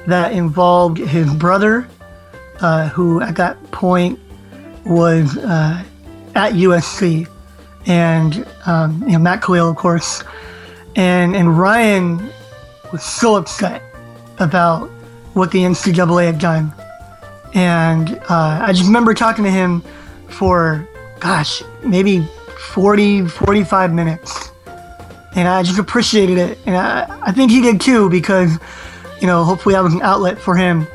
that 0.07 0.33
involved 0.33 0.99
his 0.99 1.33
brother, 1.35 1.87
uh, 2.61 2.89
who 2.89 3.21
at 3.21 3.37
that 3.37 3.63
point 3.71 4.19
was 4.87 5.37
uh, 5.39 5.83
at 6.35 6.55
USC, 6.55 7.29
and 7.87 8.47
um, 8.67 9.03
you 9.03 9.13
know, 9.13 9.19
Matt 9.19 9.43
Kalil, 9.43 9.71
of 9.71 9.77
course, 9.77 10.25
and 10.97 11.37
and 11.37 11.59
Ryan 11.59 12.31
was 12.91 13.05
so 13.05 13.37
upset 13.37 13.83
about 14.39 14.89
what 15.35 15.53
the 15.53 15.59
NCAA 15.59 16.27
had 16.27 16.39
done. 16.39 16.73
And 17.55 18.11
uh, 18.29 18.61
I 18.63 18.73
just 18.73 18.87
remember 18.87 19.15
talking 19.15 19.45
to 19.45 19.51
him 19.51 19.83
for, 20.29 20.87
gosh, 21.21 21.63
maybe 21.85 22.29
40, 22.73 23.27
45 23.27 23.93
minutes. 23.93 24.51
And 25.35 25.49
I 25.49 25.63
just 25.63 25.79
appreciated 25.79 26.39
it. 26.39 26.59
And 26.67 26.77
I, 26.77 27.19
I 27.23 27.33
think 27.33 27.51
he 27.51 27.61
did 27.61 27.81
too, 27.81 28.11
because, 28.11 28.59
you 29.21 29.27
know, 29.27 29.45
hopefully 29.45 29.75
I 29.75 29.81
was 29.81 29.95
an 29.95 30.03
outlet 30.03 30.39
for 30.39 30.57
him 30.57 30.87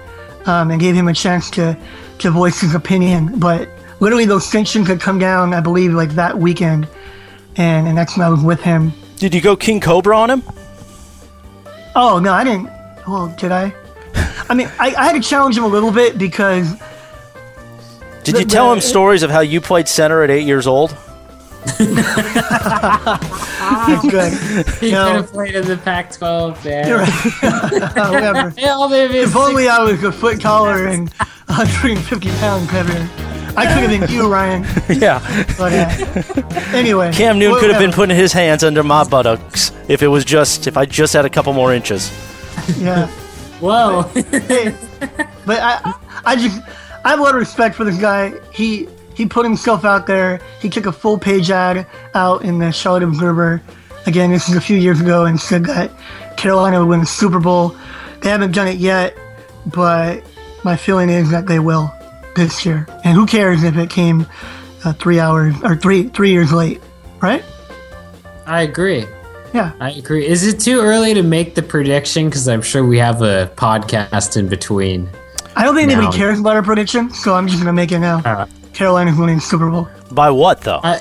um, 0.46 0.72
and 0.72 0.80
gave 0.80 0.96
him 0.96 1.08
a 1.08 1.14
chance 1.14 1.50
to, 1.52 1.78
to 2.20 2.32
voice 2.32 2.60
his 2.62 2.76
opinion. 2.76 3.40
But 3.40 3.70
literally, 4.00 4.26
those 4.26 4.46
sanctions 4.46 4.88
had 4.88 5.00
come 5.00 5.20
down, 5.20 5.54
I 5.54 5.62
believe, 5.62 5.94
like 5.94 6.12
that 6.12 6.38
weekend. 6.38 6.88
And, 7.56 7.88
and 7.88 7.98
that's 7.98 8.18
when 8.18 8.26
I 8.26 8.30
was 8.30 8.44
with 8.44 8.62
him. 8.62 8.92
Did 9.18 9.34
you 9.34 9.42
go 9.42 9.56
King 9.56 9.80
Cobra 9.80 10.18
on 10.18 10.30
him? 10.30 10.44
Oh, 11.96 12.20
no, 12.20 12.34
I 12.34 12.44
didn't. 12.44 12.70
Well, 13.08 13.34
did 13.38 13.52
I? 13.52 13.74
I 14.50 14.54
mean, 14.54 14.70
I, 14.80 14.94
I, 14.96 15.06
had 15.06 15.14
to 15.14 15.22
challenge 15.22 15.58
him 15.58 15.64
a 15.64 15.68
little 15.68 15.92
bit 15.92 16.18
because. 16.18 16.72
Did 18.24 18.36
the, 18.36 18.40
you 18.40 18.46
tell 18.46 18.70
the, 18.70 18.76
him 18.76 18.82
stories 18.82 19.24
of 19.24 19.32
how 19.32 19.42
you 19.42 19.62
played 19.62 19.88
center 19.88 20.24
at 20.24 20.30
eight 20.30 20.46
years 20.46 20.68
old? 20.68 20.98
good. 24.10 24.34
He 24.80 24.92
no. 24.92 25.06
could 25.06 25.16
have 25.16 25.32
played 25.32 25.56
in 25.56 25.66
the 25.66 25.80
Pac-12, 25.84 26.66
man. 26.66 27.00
Whatever. 28.12 28.54
if 28.58 29.36
only 29.36 29.70
I 29.70 29.80
was 29.80 30.04
a 30.04 30.12
foot 30.12 30.42
taller 30.42 30.88
and 30.88 31.10
150 31.48 32.30
pounds 32.40 32.70
heavier. 32.70 33.10
I 33.56 33.66
could 33.66 33.90
have 33.90 34.02
been 34.02 34.12
you, 34.12 34.28
Ryan. 34.28 34.64
yeah. 34.90 35.20
But 35.58 35.74
uh, 35.74 36.76
anyway, 36.76 37.14
Cam 37.14 37.38
Newton 37.38 37.60
could 37.60 37.70
have 37.70 37.80
been 37.80 37.92
putting 37.92 38.16
his 38.16 38.34
hands 38.34 38.64
under 38.64 38.84
my 38.84 39.04
buttocks 39.04 39.72
if 39.88 40.02
it 40.02 40.08
was 40.08 40.26
just 40.26 40.68
if 40.68 40.76
I 40.76 40.86
just 40.86 41.14
had 41.14 41.24
a 41.26 41.30
couple 41.30 41.54
more 41.54 41.74
inches. 41.74 42.12
Yeah. 42.78 43.10
Whoa. 43.64 44.04
but 45.46 45.60
I, 45.62 45.94
I 46.26 46.36
just, 46.36 46.62
I 47.06 47.12
have 47.12 47.20
a 47.20 47.24
lot 47.24 47.34
of 47.34 47.40
respect 47.40 47.76
for 47.76 47.86
this 47.86 47.98
guy. 47.98 48.34
He 48.52 48.90
he 49.16 49.26
put 49.26 49.46
himself 49.46 49.86
out 49.86 50.06
there. 50.06 50.42
He 50.60 50.70
took 50.70 50.86
a 50.86 50.92
full 50.92 51.18
page 51.18 51.50
ad 51.50 51.88
out 52.14 52.44
in 52.44 52.60
the 52.60 52.72
Charlotte 52.72 53.04
Observer. 53.04 53.62
Again, 54.06 54.32
this 54.32 54.50
is 54.50 54.56
a 54.58 54.62
few 54.62 54.76
years 54.76 55.00
ago, 55.00 55.26
and 55.26 55.40
said 55.40 55.64
that 55.66 55.92
Carolina 56.36 56.80
would 56.80 56.90
win 56.90 57.00
the 57.00 57.06
Super 57.06 57.40
Bowl. 57.40 57.74
They 58.22 58.30
haven't 58.30 58.52
done 58.52 58.68
it 58.68 58.80
yet, 58.80 59.16
but 59.68 60.24
my 60.66 60.76
feeling 60.76 61.10
is 61.10 61.32
that 61.32 61.48
they 61.48 61.60
will 61.60 61.94
this 62.36 62.66
year. 62.66 62.86
And 63.06 63.16
who 63.16 63.26
cares 63.26 63.64
if 63.64 63.78
it 63.78 63.90
came 63.90 64.28
uh, 64.84 64.92
three 64.94 65.22
hours 65.22 65.56
or 65.64 65.78
three 65.78 66.10
three 66.10 66.32
years 66.32 66.52
late, 66.52 66.82
right? 67.22 67.46
I 68.46 68.64
agree. 68.64 69.06
Yeah. 69.54 69.72
I 69.80 69.92
agree. 69.92 70.26
Is 70.26 70.46
it 70.46 70.60
too 70.60 70.80
early 70.80 71.14
to 71.14 71.24
make 71.24 71.56
the 71.56 71.62
prediction? 71.62 72.28
Because 72.28 72.48
I'm 72.48 72.62
sure 72.62 72.84
we 72.86 72.98
have 72.98 73.22
a 73.22 73.52
podcast 73.56 74.36
in 74.38 74.50
between. 74.50 75.10
I 75.56 75.64
don't 75.64 75.76
think 75.76 75.90
now. 75.90 76.00
anybody 76.00 76.18
cares 76.18 76.40
about 76.40 76.56
our 76.56 76.64
prediction, 76.64 77.12
so 77.12 77.36
I'm 77.36 77.48
just 77.48 77.60
going 77.60 77.68
to 77.68 77.74
make 77.74 77.92
it 77.92 78.00
now. 78.00 78.20
Uh, 78.26 78.48
Carolina's 78.74 79.18
winning 79.18 79.40
Super 79.40 79.70
Bowl. 79.70 79.88
By 80.12 80.32
what, 80.32 80.62
though? 80.62 80.80
I, 80.84 81.00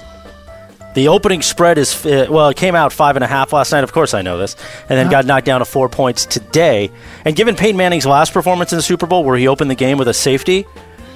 the 0.94 1.08
opening 1.08 1.40
spread 1.40 1.78
is, 1.78 2.04
uh, 2.04 2.26
well, 2.28 2.50
it 2.50 2.56
came 2.58 2.74
out 2.74 2.92
five 2.92 3.16
and 3.16 3.24
a 3.24 3.26
half 3.26 3.54
last 3.54 3.72
night. 3.72 3.82
Of 3.82 3.92
course, 3.92 4.12
I 4.12 4.20
know 4.20 4.36
this. 4.36 4.56
And 4.90 4.98
then 4.98 5.10
got 5.10 5.24
knocked 5.24 5.46
down 5.46 5.60
to 5.60 5.64
four 5.64 5.88
points 5.88 6.26
today. 6.26 6.90
And 7.24 7.34
given 7.34 7.56
Peyton 7.56 7.78
Manning's 7.78 8.04
last 8.04 8.34
performance 8.34 8.72
in 8.72 8.76
the 8.76 8.82
Super 8.82 9.06
Bowl, 9.06 9.24
where 9.24 9.38
he 9.38 9.48
opened 9.48 9.70
the 9.70 9.74
game 9.74 9.96
with 9.96 10.08
a 10.08 10.14
safety, 10.14 10.66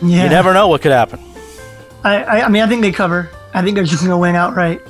yeah. 0.01 0.25
you 0.25 0.31
never 0.31 0.55
know 0.55 0.69
what 0.69 0.81
could 0.81 0.93
happen. 0.93 1.21
I, 2.03 2.23
I, 2.23 2.47
I 2.47 2.49
mean, 2.49 2.63
I 2.63 2.69
think 2.69 2.81
they 2.81 2.93
cover. 2.93 3.29
I 3.53 3.63
think 3.63 3.75
they're 3.75 3.85
just 3.85 4.01
going 4.01 4.11
to 4.11 4.17
win 4.17 4.35
outright. 4.35 4.81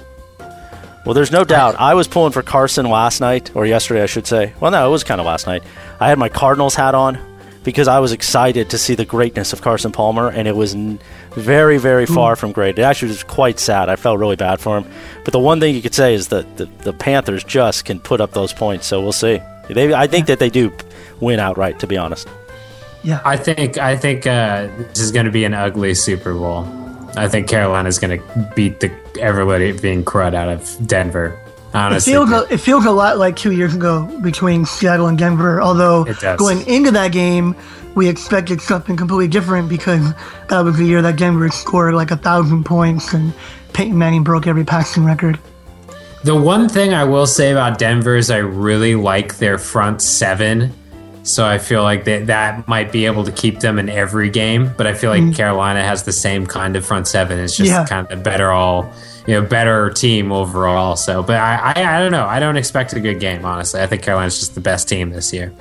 Well, 1.06 1.14
there's 1.14 1.30
no 1.32 1.44
doubt. 1.44 1.76
I 1.78 1.94
was 1.94 2.08
pulling 2.08 2.32
for 2.32 2.42
Carson 2.42 2.84
last 2.90 3.20
night, 3.20 3.50
or 3.54 3.64
yesterday, 3.64 4.02
I 4.02 4.06
should 4.06 4.26
say. 4.26 4.52
Well, 4.60 4.72
no, 4.72 4.86
it 4.86 4.90
was 4.90 5.04
kind 5.04 5.20
of 5.20 5.26
last 5.26 5.46
night. 5.46 5.62
I 6.00 6.08
had 6.08 6.18
my 6.18 6.28
Cardinals 6.28 6.74
hat 6.74 6.94
on. 6.94 7.18
because 7.62 7.88
I 7.88 7.98
was 7.98 8.12
excited 8.12 8.70
to 8.70 8.78
see 8.78 8.94
the 8.94 9.04
greatness 9.04 9.52
of 9.52 9.60
Carson 9.60 9.90
Palmer, 9.90 10.28
and 10.28 10.46
it 10.46 10.54
was 10.54 10.72
n- 10.74 11.00
very, 11.32 11.78
very 11.78 12.06
far 12.06 12.36
from 12.36 12.52
great. 12.52 12.78
It 12.78 12.82
actually 12.82 13.08
was 13.08 13.24
quite 13.24 13.58
sad. 13.58 13.88
I 13.88 13.96
felt 13.96 14.20
really 14.20 14.36
bad 14.36 14.60
for 14.60 14.78
him. 14.78 14.84
But 15.24 15.32
the 15.32 15.40
one 15.40 15.58
thing 15.58 15.74
you 15.74 15.82
could 15.82 15.92
say 15.94 16.14
is 16.14 16.28
that 16.28 16.58
the, 16.58 16.66
the 16.84 16.92
Panthers 16.92 17.42
just 17.42 17.84
can 17.84 17.98
put 17.98 18.20
up 18.20 18.30
those 18.32 18.52
points. 18.52 18.86
So 18.86 19.00
we'll 19.00 19.10
see. 19.10 19.40
They, 19.68 19.92
I 19.92 20.06
think 20.06 20.26
that 20.26 20.38
they 20.38 20.48
do 20.48 20.72
win 21.20 21.40
outright. 21.40 21.80
To 21.80 21.88
be 21.88 21.96
honest. 21.96 22.28
Yeah. 23.02 23.20
I 23.24 23.36
think 23.36 23.78
I 23.78 23.96
think 23.96 24.28
uh, 24.28 24.68
this 24.94 25.00
is 25.00 25.10
going 25.10 25.26
to 25.26 25.32
be 25.32 25.44
an 25.44 25.54
ugly 25.54 25.94
Super 25.94 26.34
Bowl. 26.34 26.62
I 27.16 27.28
think 27.28 27.48
Carolina's 27.48 27.98
going 27.98 28.20
to 28.20 28.52
beat 28.54 28.80
the 28.80 28.92
everybody 29.18 29.72
being 29.72 30.04
crud 30.04 30.34
out 30.34 30.48
of 30.48 30.86
Denver. 30.86 31.40
It 31.68 31.74
Honestly, 31.74 32.12
feels, 32.12 32.30
a, 32.30 32.46
it 32.50 32.58
feels 32.58 32.84
a 32.84 32.90
lot 32.90 33.18
like 33.18 33.36
two 33.36 33.52
years 33.52 33.74
ago 33.74 34.04
between 34.22 34.64
Seattle 34.64 35.08
and 35.08 35.18
Denver, 35.18 35.60
although 35.60 36.04
going 36.36 36.66
into 36.66 36.90
that 36.92 37.12
game, 37.12 37.54
we 37.94 38.08
expected 38.08 38.60
something 38.60 38.96
completely 38.96 39.28
different 39.28 39.68
because 39.68 40.12
that 40.48 40.60
was 40.60 40.76
the 40.76 40.84
year 40.84 41.02
that 41.02 41.16
Denver 41.16 41.48
scored 41.50 41.94
like 41.94 42.10
a 42.10 42.16
thousand 42.16 42.64
points 42.64 43.12
and 43.12 43.32
Peyton 43.72 43.96
Manning 43.98 44.22
broke 44.22 44.46
every 44.46 44.64
passing 44.64 45.04
record. 45.04 45.38
The 46.22 46.34
one 46.34 46.68
thing 46.68 46.92
I 46.92 47.04
will 47.04 47.26
say 47.26 47.52
about 47.52 47.78
Denver 47.78 48.16
is 48.16 48.30
I 48.30 48.38
really 48.38 48.94
like 48.94 49.36
their 49.38 49.58
front 49.58 50.02
seven. 50.02 50.72
So 51.26 51.44
I 51.44 51.58
feel 51.58 51.82
like 51.82 52.04
that 52.04 52.26
that 52.28 52.68
might 52.68 52.92
be 52.92 53.06
able 53.06 53.24
to 53.24 53.32
keep 53.32 53.58
them 53.60 53.78
in 53.78 53.88
every 53.88 54.30
game. 54.30 54.72
But 54.76 54.86
I 54.86 54.94
feel 54.94 55.10
like 55.10 55.22
mm-hmm. 55.22 55.32
Carolina 55.32 55.82
has 55.82 56.04
the 56.04 56.12
same 56.12 56.46
kind 56.46 56.76
of 56.76 56.86
front 56.86 57.08
seven. 57.08 57.38
It's 57.38 57.56
just 57.56 57.70
Yeah. 57.70 57.84
kind 57.84 58.06
of 58.06 58.18
a 58.18 58.22
better 58.22 58.50
all, 58.52 58.92
you 59.26 59.34
know, 59.34 59.42
better 59.42 59.90
team 59.90 60.30
overall. 60.30 60.94
So, 60.94 61.22
but 61.22 61.36
I, 61.36 61.74
I, 61.74 61.96
I 61.96 62.00
don't 62.00 62.12
know. 62.12 62.26
I 62.26 62.38
don't 62.38 62.56
expect 62.56 62.92
a 62.92 63.00
good 63.00 63.18
game. 63.18 63.44
Honestly, 63.44 63.80
I 63.80 63.86
think 63.86 64.02
Carolina's 64.02 64.38
just 64.38 64.54
the 64.54 64.60
best 64.60 64.88
team 64.88 65.10
this 65.10 65.32
year. 65.32 65.52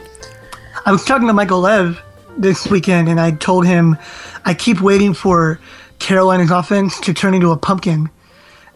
I 0.85 0.91
was 0.91 1.03
talking 1.03 1.27
to 1.27 1.33
Michael 1.33 1.61
Lev 1.61 1.99
this 2.37 2.67
weekend, 2.67 3.09
and 3.09 3.19
I 3.19 3.31
told 3.31 3.65
him 3.65 3.97
I 4.45 4.53
keep 4.53 4.81
waiting 4.81 5.15
for 5.15 5.59
Carolina's 5.97 6.51
offense 6.51 6.99
to 7.01 7.13
turn 7.13 7.33
into 7.33 7.49
a 7.51 7.57
pumpkin, 7.57 8.09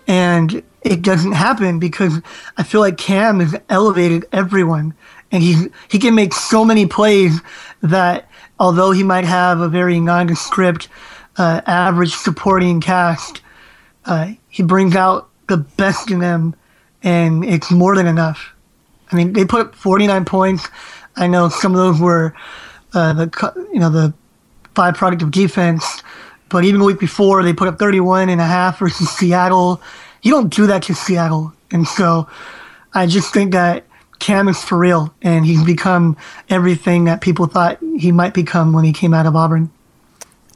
and 0.08 0.64
it 0.82 1.02
doesn't 1.04 1.34
happen 1.34 1.78
because 1.78 2.20
I 2.58 2.64
feel 2.64 2.80
like 2.82 2.98
Cam 2.98 3.42
has 3.42 3.56
elevated 3.70 4.26
everyone, 4.32 4.96
and 5.32 5.44
he 5.44 5.68
he 5.90 6.00
can 6.00 6.16
make 6.16 6.34
so 6.34 6.66
many 6.66 6.86
plays 6.86 7.42
that 7.82 8.30
although 8.60 8.92
he 8.92 9.04
might 9.04 9.26
have 9.26 9.62
a 9.62 9.70
very 9.70 10.00
nondescript, 10.00 10.88
uh, 11.38 11.62
average 11.66 12.14
supporting 12.14 12.82
cast, 12.82 13.42
uh, 14.06 14.34
he 14.50 14.64
brings 14.64 14.96
out 14.96 15.30
the 15.48 15.58
best 15.58 16.12
in 16.12 16.20
them, 16.20 16.56
and 17.04 17.46
it's 17.46 17.72
more 17.72 17.96
than 17.96 18.08
enough. 18.08 18.54
I 19.12 19.16
mean, 19.16 19.34
they 19.34 19.46
put 19.46 19.62
up 19.62 19.76
49 19.76 20.26
points. 20.26 20.68
I 21.16 21.28
know 21.28 21.50
some 21.50 21.74
of 21.74 21.78
those 21.78 22.00
were 22.00 22.34
uh, 22.94 23.14
the 23.14 23.68
you 23.74 23.80
know 23.80 23.90
the 23.90 24.14
byproduct 24.76 25.22
of 25.22 25.32
defense, 25.32 26.04
but 26.50 26.64
even 26.64 26.80
the 26.80 26.86
week 26.86 27.00
before 27.00 27.44
they 27.44 27.54
put 27.54 27.68
up 27.68 27.80
31 27.80 28.30
and 28.30 28.42
a 28.42 28.46
half 28.46 28.80
versus 28.80 29.10
Seattle. 29.10 29.82
You 30.22 30.32
don't 30.32 30.54
do 30.54 30.68
that 30.68 30.84
to 30.84 30.94
Seattle, 30.94 31.54
and 31.72 31.88
so 31.88 32.28
I 32.94 33.08
just 33.08 33.34
think 33.34 33.54
that 33.54 33.86
Cam 34.20 34.48
is 34.48 34.62
for 34.64 34.78
real, 34.78 35.14
and 35.22 35.46
he's 35.46 35.64
become 35.64 36.18
everything 36.50 37.06
that 37.06 37.22
people 37.22 37.46
thought 37.48 37.80
he 37.98 38.12
might 38.12 38.34
become 38.34 38.74
when 38.74 38.84
he 38.84 38.94
came 38.94 39.14
out 39.14 39.26
of 39.26 39.36
Auburn. 39.36 39.70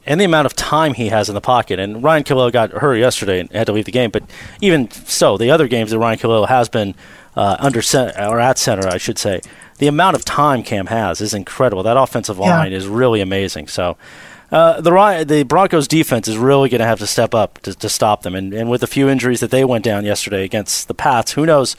and 0.06 0.20
the 0.20 0.24
amount 0.26 0.44
of 0.44 0.54
time 0.54 0.92
he 0.92 1.08
has 1.08 1.30
in 1.30 1.34
the 1.34 1.40
pocket. 1.40 1.78
And 1.78 2.02
Ryan 2.02 2.24
Kalil 2.24 2.50
got 2.50 2.70
hurt 2.72 2.96
yesterday 2.96 3.40
and 3.40 3.50
had 3.52 3.66
to 3.68 3.72
leave 3.72 3.86
the 3.86 3.90
game. 3.92 4.10
But 4.10 4.22
even 4.60 4.90
so, 4.90 5.38
the 5.38 5.50
other 5.50 5.66
games 5.66 5.90
that 5.92 5.98
Ryan 5.98 6.18
Kalil 6.18 6.44
has 6.46 6.68
been 6.68 6.94
uh, 7.36 7.56
under 7.58 7.80
center, 7.80 8.12
or 8.28 8.38
at 8.38 8.58
center, 8.58 8.86
I 8.86 8.98
should 8.98 9.18
say, 9.18 9.40
the 9.78 9.86
amount 9.86 10.14
of 10.16 10.24
time 10.26 10.62
Cam 10.62 10.86
has 10.88 11.22
is 11.22 11.32
incredible. 11.32 11.82
That 11.82 11.96
offensive 11.96 12.36
Yeah. 12.38 12.58
line 12.58 12.72
is 12.72 12.86
really 12.86 13.20
amazing. 13.20 13.68
So. 13.68 13.96
Uh, 14.52 14.80
the 14.80 15.24
the 15.26 15.42
Broncos 15.42 15.88
defense 15.88 16.28
is 16.28 16.36
really 16.36 16.68
going 16.68 16.80
to 16.80 16.86
have 16.86 17.00
to 17.00 17.08
step 17.08 17.34
up 17.34 17.58
to, 17.62 17.74
to 17.74 17.88
stop 17.88 18.22
them, 18.22 18.36
and, 18.36 18.54
and 18.54 18.70
with 18.70 18.84
a 18.84 18.86
few 18.86 19.08
injuries 19.08 19.40
that 19.40 19.50
they 19.50 19.64
went 19.64 19.82
down 19.84 20.04
yesterday 20.04 20.44
against 20.44 20.86
the 20.86 20.94
Pats, 20.94 21.32
who 21.32 21.44
knows 21.44 21.74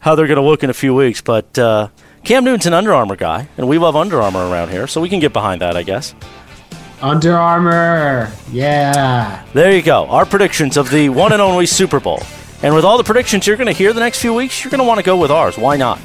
how 0.00 0.14
they're 0.14 0.26
going 0.26 0.36
to 0.36 0.42
look 0.42 0.64
in 0.64 0.70
a 0.70 0.74
few 0.74 0.94
weeks. 0.94 1.20
But 1.20 1.56
uh, 1.58 1.88
Cam 2.24 2.44
Newton's 2.44 2.66
an 2.66 2.74
Under 2.74 2.92
Armour 2.92 3.16
guy, 3.16 3.48
and 3.56 3.68
we 3.68 3.78
love 3.78 3.96
Under 3.96 4.20
Armour 4.20 4.50
around 4.50 4.70
here, 4.70 4.86
so 4.86 5.00
we 5.00 5.08
can 5.08 5.20
get 5.20 5.32
behind 5.32 5.60
that, 5.60 5.76
I 5.76 5.82
guess. 5.82 6.14
Under 7.00 7.34
Armour, 7.34 8.30
yeah. 8.52 9.44
There 9.54 9.72
you 9.72 9.80
go. 9.82 10.06
Our 10.06 10.26
predictions 10.26 10.76
of 10.76 10.90
the 10.90 11.08
one 11.08 11.32
and 11.32 11.40
only 11.40 11.64
Super 11.64 11.98
Bowl. 11.98 12.22
And 12.62 12.74
with 12.74 12.84
all 12.84 12.98
the 12.98 13.04
predictions 13.04 13.46
you're 13.46 13.56
going 13.56 13.68
to 13.68 13.72
hear 13.72 13.94
the 13.94 14.00
next 14.00 14.20
few 14.20 14.34
weeks, 14.34 14.62
you're 14.62 14.70
going 14.70 14.80
to 14.80 14.84
want 14.84 14.98
to 14.98 15.02
go 15.04 15.16
with 15.16 15.30
ours. 15.30 15.56
Why 15.56 15.76
not? 15.76 15.98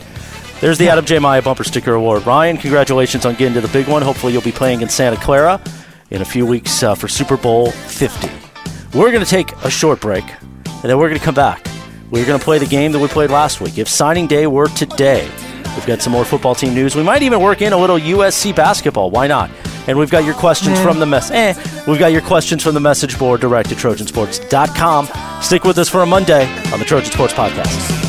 There's 0.61 0.77
the 0.77 0.87
Adam 0.87 1.03
J. 1.03 1.19
Maya 1.19 1.41
Bumper 1.41 1.65
Sticker 1.65 1.95
Award. 1.95 2.25
Ryan, 2.25 2.55
congratulations 2.55 3.25
on 3.25 3.35
getting 3.35 3.55
to 3.55 3.61
the 3.61 3.67
big 3.67 3.89
one. 3.89 4.01
Hopefully, 4.01 4.31
you'll 4.31 4.41
be 4.41 4.53
playing 4.53 4.81
in 4.81 4.87
Santa 4.87 5.17
Clara 5.17 5.61
in 6.11 6.21
a 6.21 6.25
few 6.25 6.45
weeks 6.45 6.81
uh, 6.81 6.95
for 6.95 7.09
Super 7.09 7.35
Bowl 7.35 7.71
50. 7.71 8.29
We're 8.97 9.11
going 9.11 9.23
to 9.23 9.29
take 9.29 9.51
a 9.65 9.69
short 9.69 9.99
break, 9.99 10.23
and 10.23 10.83
then 10.83 10.97
we're 10.97 11.09
going 11.09 11.19
to 11.19 11.25
come 11.25 11.35
back. 11.35 11.67
We're 12.11 12.25
going 12.25 12.39
to 12.39 12.43
play 12.43 12.59
the 12.59 12.65
game 12.65 12.91
that 12.91 12.99
we 12.99 13.07
played 13.07 13.29
last 13.31 13.61
week. 13.61 13.77
If 13.77 13.87
signing 13.87 14.27
day 14.27 14.47
were 14.47 14.67
today, 14.69 15.29
we've 15.75 15.85
got 15.85 16.01
some 16.01 16.13
more 16.13 16.23
football 16.25 16.55
team 16.55 16.73
news. 16.73 16.95
We 16.95 17.03
might 17.03 17.23
even 17.23 17.41
work 17.41 17.61
in 17.61 17.73
a 17.73 17.77
little 17.77 17.97
USC 17.97 18.55
basketball. 18.55 19.11
Why 19.11 19.27
not? 19.27 19.49
And 19.87 19.97
we've 19.97 20.09
got 20.09 20.23
your 20.23 20.33
questions 20.35 20.79
from 20.81 20.99
the 20.99 21.05
mess. 21.05 21.29
Eh, 21.31 21.53
we've 21.87 21.99
got 21.99 22.11
your 22.11 22.21
questions 22.21 22.63
from 22.63 22.73
the 22.73 22.79
message 22.79 23.19
board 23.19 23.41
direct 23.41 23.71
at 23.71 23.77
trojansports.com. 23.77 25.09
Stick 25.41 25.63
with 25.63 25.77
us 25.77 25.89
for 25.89 26.01
a 26.01 26.05
Monday 26.05 26.45
on 26.71 26.79
the 26.79 26.85
Trojan 26.85 27.11
Sports 27.11 27.33
Podcast. 27.33 28.04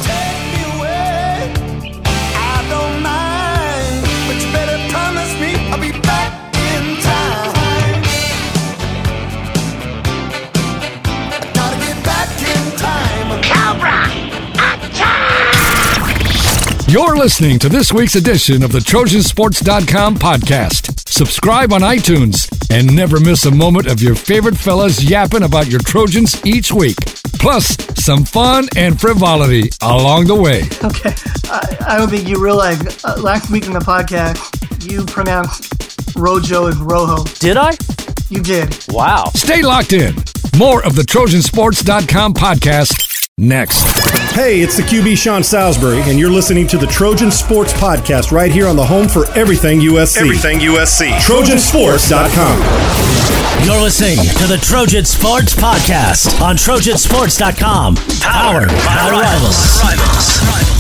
You're 16.89 17.17
listening 17.17 17.59
to 17.59 17.69
this 17.69 17.93
week's 17.93 18.15
edition 18.15 18.63
of 18.63 18.71
the 18.71 18.79
Trojansports.com 18.79 20.17
podcast. 20.19 21.09
Subscribe 21.09 21.73
on 21.73 21.81
iTunes 21.81 22.49
and 22.71 22.95
never 22.95 23.19
miss 23.19 23.45
a 23.45 23.51
moment 23.51 23.89
of 23.89 24.01
your 24.01 24.15
favorite 24.15 24.57
fellas 24.57 25.03
yapping 25.03 25.43
about 25.43 25.67
your 25.67 25.81
Trojans 25.81 26.41
each 26.47 26.71
week. 26.71 26.97
Plus, 27.41 27.77
some 28.01 28.25
fun 28.25 28.69
and 28.77 29.01
frivolity 29.01 29.69
along 29.83 30.27
the 30.27 30.35
way. 30.37 30.63
Okay, 30.85 31.13
I, 31.51 31.95
I 31.95 31.99
don't 31.99 32.09
think 32.09 32.29
you 32.29 32.43
realized 32.43 33.05
uh, 33.05 33.17
last 33.21 33.51
week 33.51 33.67
in 33.67 33.73
the 33.73 33.81
podcast 33.81 34.89
you 34.89 35.05
pronounced 35.07 36.17
Rojo 36.17 36.69
as 36.69 36.77
Rojo. 36.77 37.25
Did 37.41 37.57
I? 37.57 37.73
You 38.31 38.41
did. 38.43 38.77
Wow. 38.91 39.33
Stay 39.35 39.61
locked 39.61 39.93
in. 39.93 40.15
More 40.57 40.85
of 40.85 40.95
the 40.95 41.03
Trojansports.com 41.03 42.35
podcast 42.35 43.06
next. 43.39 43.83
Hey, 44.35 44.63
it's 44.63 44.77
the 44.79 44.83
QB 44.83 45.19
Sean 45.19 45.43
Salisbury, 45.43 46.01
and 46.03 46.19
you're 46.19 46.31
listening 46.31 46.67
to 46.69 46.79
the 46.79 46.87
Trojan 46.87 47.31
Sports 47.31 47.75
Podcast 47.75 48.33
right 48.33 48.51
here 48.51 48.67
on 48.67 48.77
the 48.77 48.85
home 48.85 49.09
for 49.09 49.31
everything 49.33 49.79
USC. 49.81 50.17
Everything 50.17 50.59
USC. 50.61 51.11
TrojanSports.com. 51.19 53.67
You're 53.67 53.83
listening 53.83 54.17
to 54.39 54.47
the 54.47 54.57
Trojan 54.63 55.05
Sports 55.05 55.55
Podcast 55.55 56.41
on 56.41 56.57
Trojansports.com. 56.57 57.97
Powered 58.23 58.69
by 58.69 59.11
Rivals. 59.11 60.76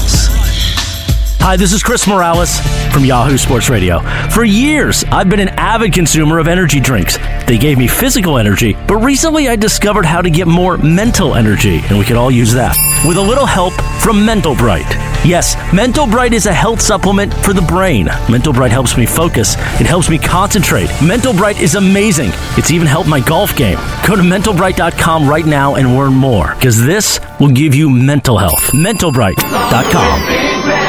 Hi, 1.46 1.56
this 1.56 1.72
is 1.72 1.80
Chris 1.80 2.08
Morales 2.08 2.58
from 2.92 3.04
Yahoo 3.04 3.38
Sports 3.38 3.70
Radio. 3.70 4.00
For 4.30 4.44
years, 4.44 5.04
I've 5.12 5.28
been 5.28 5.38
an 5.38 5.50
avid 5.50 5.92
consumer 5.92 6.40
of 6.40 6.48
energy 6.48 6.80
drinks. 6.80 7.18
They 7.46 7.56
gave 7.56 7.78
me 7.78 7.86
physical 7.86 8.36
energy, 8.36 8.76
but 8.88 8.96
recently 8.96 9.46
I 9.46 9.54
discovered 9.54 10.04
how 10.04 10.20
to 10.20 10.28
get 10.28 10.48
more 10.48 10.76
mental 10.76 11.36
energy, 11.36 11.82
and 11.84 12.00
we 12.00 12.04
could 12.04 12.16
all 12.16 12.32
use 12.32 12.52
that. 12.54 12.76
With 13.06 13.16
a 13.16 13.22
little 13.22 13.46
help 13.46 13.74
from 14.02 14.26
Mental 14.26 14.56
Bright. 14.56 14.90
Yes, 15.24 15.54
Mental 15.72 16.08
Bright 16.08 16.32
is 16.32 16.46
a 16.46 16.52
health 16.52 16.80
supplement 16.80 17.32
for 17.32 17.52
the 17.52 17.62
brain. 17.62 18.06
Mental 18.28 18.52
Bright 18.52 18.72
helps 18.72 18.96
me 18.96 19.06
focus. 19.06 19.54
It 19.80 19.86
helps 19.86 20.10
me 20.10 20.18
concentrate. 20.18 20.90
Mental 21.00 21.32
Bright 21.32 21.60
is 21.60 21.76
amazing. 21.76 22.30
It's 22.56 22.72
even 22.72 22.88
helped 22.88 23.08
my 23.08 23.20
golf 23.20 23.54
game. 23.54 23.78
Go 24.04 24.16
to 24.16 24.22
mentalbright.com 24.22 25.28
right 25.28 25.46
now 25.46 25.76
and 25.76 25.96
learn 25.96 26.12
more, 26.12 26.56
because 26.56 26.84
this 26.84 27.20
will 27.38 27.52
give 27.52 27.72
you 27.72 27.88
mental 27.88 28.36
health. 28.36 28.74
Mentalbright.com. 28.74 30.85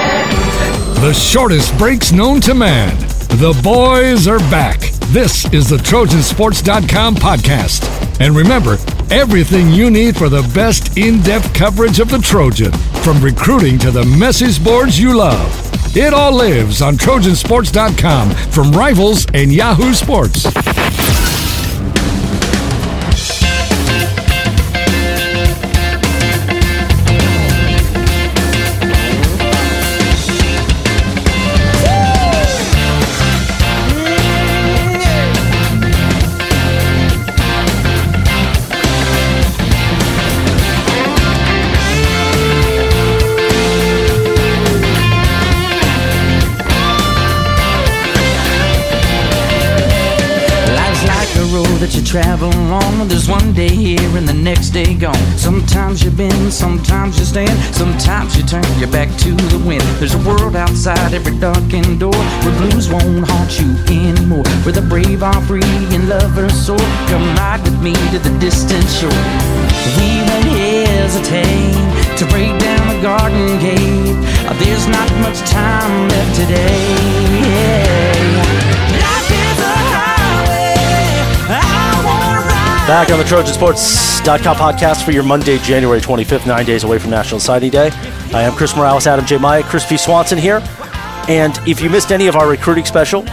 The 1.01 1.13
shortest 1.13 1.77
breaks 1.77 2.11
known 2.11 2.41
to 2.41 2.55
man. 2.55 2.97
The 3.37 3.57
boys 3.63 4.27
are 4.27 4.39
back. 4.49 4.79
This 5.09 5.45
is 5.53 5.69
the 5.69 5.77
Trojansports.com 5.77 7.15
podcast. 7.15 8.19
And 8.19 8.35
remember, 8.35 8.77
everything 9.11 9.69
you 9.69 9.91
need 9.91 10.17
for 10.17 10.27
the 10.27 10.41
best 10.55 10.97
in 10.97 11.21
depth 11.21 11.53
coverage 11.53 11.99
of 11.99 12.09
the 12.09 12.17
Trojan, 12.17 12.71
from 13.03 13.21
recruiting 13.21 13.77
to 13.79 13.91
the 13.91 14.05
message 14.05 14.61
boards 14.61 14.99
you 14.99 15.15
love. 15.15 15.95
It 15.95 16.15
all 16.15 16.33
lives 16.33 16.81
on 16.81 16.95
Trojansports.com 16.95 18.31
from 18.51 18.71
Rivals 18.71 19.27
and 19.35 19.53
Yahoo 19.53 19.93
Sports. 19.93 20.45
There's 53.05 53.29
one 53.29 53.53
day 53.53 53.69
here 53.69 54.17
and 54.17 54.27
the 54.27 54.33
next 54.33 54.71
day 54.71 54.95
gone. 54.95 55.15
Sometimes 55.37 56.03
you 56.03 56.09
bend, 56.09 56.51
sometimes 56.51 57.19
you 57.19 57.25
stand, 57.25 57.57
sometimes 57.75 58.35
you 58.35 58.43
turn 58.43 58.65
your 58.79 58.91
back 58.91 59.09
to 59.19 59.31
the 59.53 59.61
wind. 59.65 59.83
There's 59.99 60.15
a 60.15 60.23
world 60.27 60.55
outside 60.55 61.13
every 61.13 61.37
darkened 61.37 61.99
door 61.99 62.15
where 62.43 62.57
blues 62.57 62.89
won't 62.89 63.27
haunt 63.29 63.59
you 63.59 63.69
anymore. 63.87 64.47
Where 64.63 64.73
the 64.73 64.81
brave 64.81 65.21
are 65.21 65.41
free 65.45 65.61
and 65.93 66.09
lovers 66.09 66.53
soar. 66.53 66.77
Come 67.07 67.25
ride 67.35 67.61
with 67.63 67.79
me 67.81 67.93
to 67.93 68.19
the 68.19 68.33
distant 68.39 68.87
shore. 68.89 69.23
We 69.97 70.09
won't 70.27 70.51
hesitate 70.57 71.77
to 72.17 72.25
break 72.25 72.59
down 72.59 72.95
the 72.95 73.01
garden 73.01 73.59
gate. 73.59 74.17
There's 74.59 74.87
not 74.87 75.09
much 75.21 75.39
time 75.49 76.09
left 76.09 76.35
today. 76.35 77.37
Life 78.36 78.36
Back 82.88 83.11
on 83.11 83.17
the 83.17 83.25
Trojansports.com 83.25 84.55
podcast 84.55 85.03
for 85.03 85.11
your 85.11 85.23
Monday, 85.23 85.57
January 85.57 85.99
25th, 85.99 86.47
nine 86.47 86.65
days 86.65 86.85
away 86.85 86.97
from 86.99 87.11
National 87.11 87.38
Signing 87.38 87.69
Day. 87.69 87.89
I 88.33 88.43
am 88.43 88.53
Chris 88.53 88.77
Morales, 88.77 89.07
Adam 89.07 89.25
J. 89.25 89.38
Maya, 89.38 89.61
Chris 89.61 89.85
P. 89.85 89.97
Swanson 89.97 90.38
here. 90.38 90.61
And 91.27 91.59
if 91.67 91.81
you 91.81 91.89
missed 91.89 92.13
any 92.13 92.27
of 92.27 92.38
our 92.38 92.47
recruiting 92.47 92.85
special, 92.85 93.25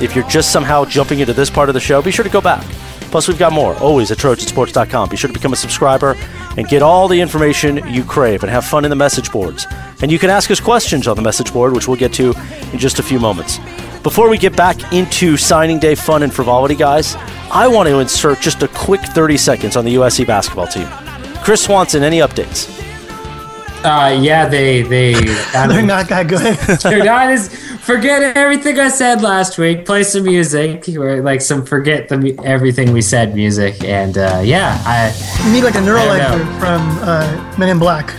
if 0.00 0.16
you're 0.16 0.26
just 0.28 0.50
somehow 0.50 0.86
jumping 0.86 1.18
into 1.18 1.34
this 1.34 1.50
part 1.50 1.68
of 1.68 1.74
the 1.74 1.80
show, 1.80 2.00
be 2.00 2.10
sure 2.10 2.22
to 2.22 2.30
go 2.30 2.40
back. 2.40 2.64
Plus, 3.10 3.28
we've 3.28 3.38
got 3.38 3.52
more, 3.52 3.76
always 3.80 4.10
at 4.10 4.16
Trojansports.com. 4.16 5.10
Be 5.10 5.16
sure 5.18 5.28
to 5.28 5.34
become 5.34 5.52
a 5.52 5.56
subscriber 5.56 6.16
and 6.56 6.66
get 6.66 6.80
all 6.80 7.06
the 7.06 7.20
information 7.20 7.86
you 7.92 8.04
crave 8.04 8.42
and 8.42 8.50
have 8.50 8.64
fun 8.64 8.86
in 8.86 8.88
the 8.88 8.96
message 8.96 9.30
boards. 9.30 9.66
And 10.00 10.10
you 10.10 10.18
can 10.18 10.30
ask 10.30 10.50
us 10.50 10.58
questions 10.58 11.06
on 11.06 11.16
the 11.16 11.22
message 11.22 11.52
board, 11.52 11.74
which 11.74 11.86
we'll 11.86 11.98
get 11.98 12.14
to 12.14 12.32
in 12.72 12.78
just 12.78 12.98
a 12.98 13.02
few 13.02 13.20
moments. 13.20 13.58
Before 14.02 14.28
we 14.28 14.36
get 14.36 14.56
back 14.56 14.92
into 14.92 15.36
signing 15.36 15.78
day 15.78 15.94
fun 15.94 16.24
and 16.24 16.34
frivolity, 16.34 16.74
guys, 16.74 17.14
I 17.52 17.68
want 17.68 17.88
to 17.88 18.00
insert 18.00 18.40
just 18.40 18.60
a 18.64 18.68
quick 18.68 19.00
30 19.00 19.36
seconds 19.36 19.76
on 19.76 19.84
the 19.84 19.94
USC 19.94 20.26
basketball 20.26 20.66
team. 20.66 20.88
Chris 21.44 21.62
Swanson, 21.62 22.02
any 22.02 22.18
updates? 22.18 22.68
Uh, 23.84 24.16
yeah, 24.20 24.48
they 24.48 24.82
they 24.82 25.12
They're 25.52 25.82
not 25.82 26.08
that 26.08 26.26
good. 26.28 26.56
They're 26.82 27.04
not 27.04 27.28
as 27.28 27.48
forget 27.80 28.36
everything 28.36 28.78
I 28.78 28.88
said 28.88 29.22
last 29.22 29.58
week. 29.58 29.84
Play 29.84 30.04
some 30.04 30.24
music, 30.24 30.88
or 30.96 31.20
like 31.22 31.40
some 31.40 31.64
forget 31.64 32.08
the 32.08 32.38
everything 32.44 32.92
we 32.92 33.02
said 33.02 33.34
music, 33.34 33.82
and 33.82 34.18
uh, 34.18 34.40
yeah, 34.44 34.80
I 34.86 35.12
you 35.46 35.52
need 35.52 35.64
like 35.64 35.74
a 35.74 35.78
neuralizer 35.78 36.38
don't 36.38 36.60
from 36.60 36.98
uh, 37.02 37.56
Men 37.58 37.70
in 37.70 37.78
Black. 37.80 38.14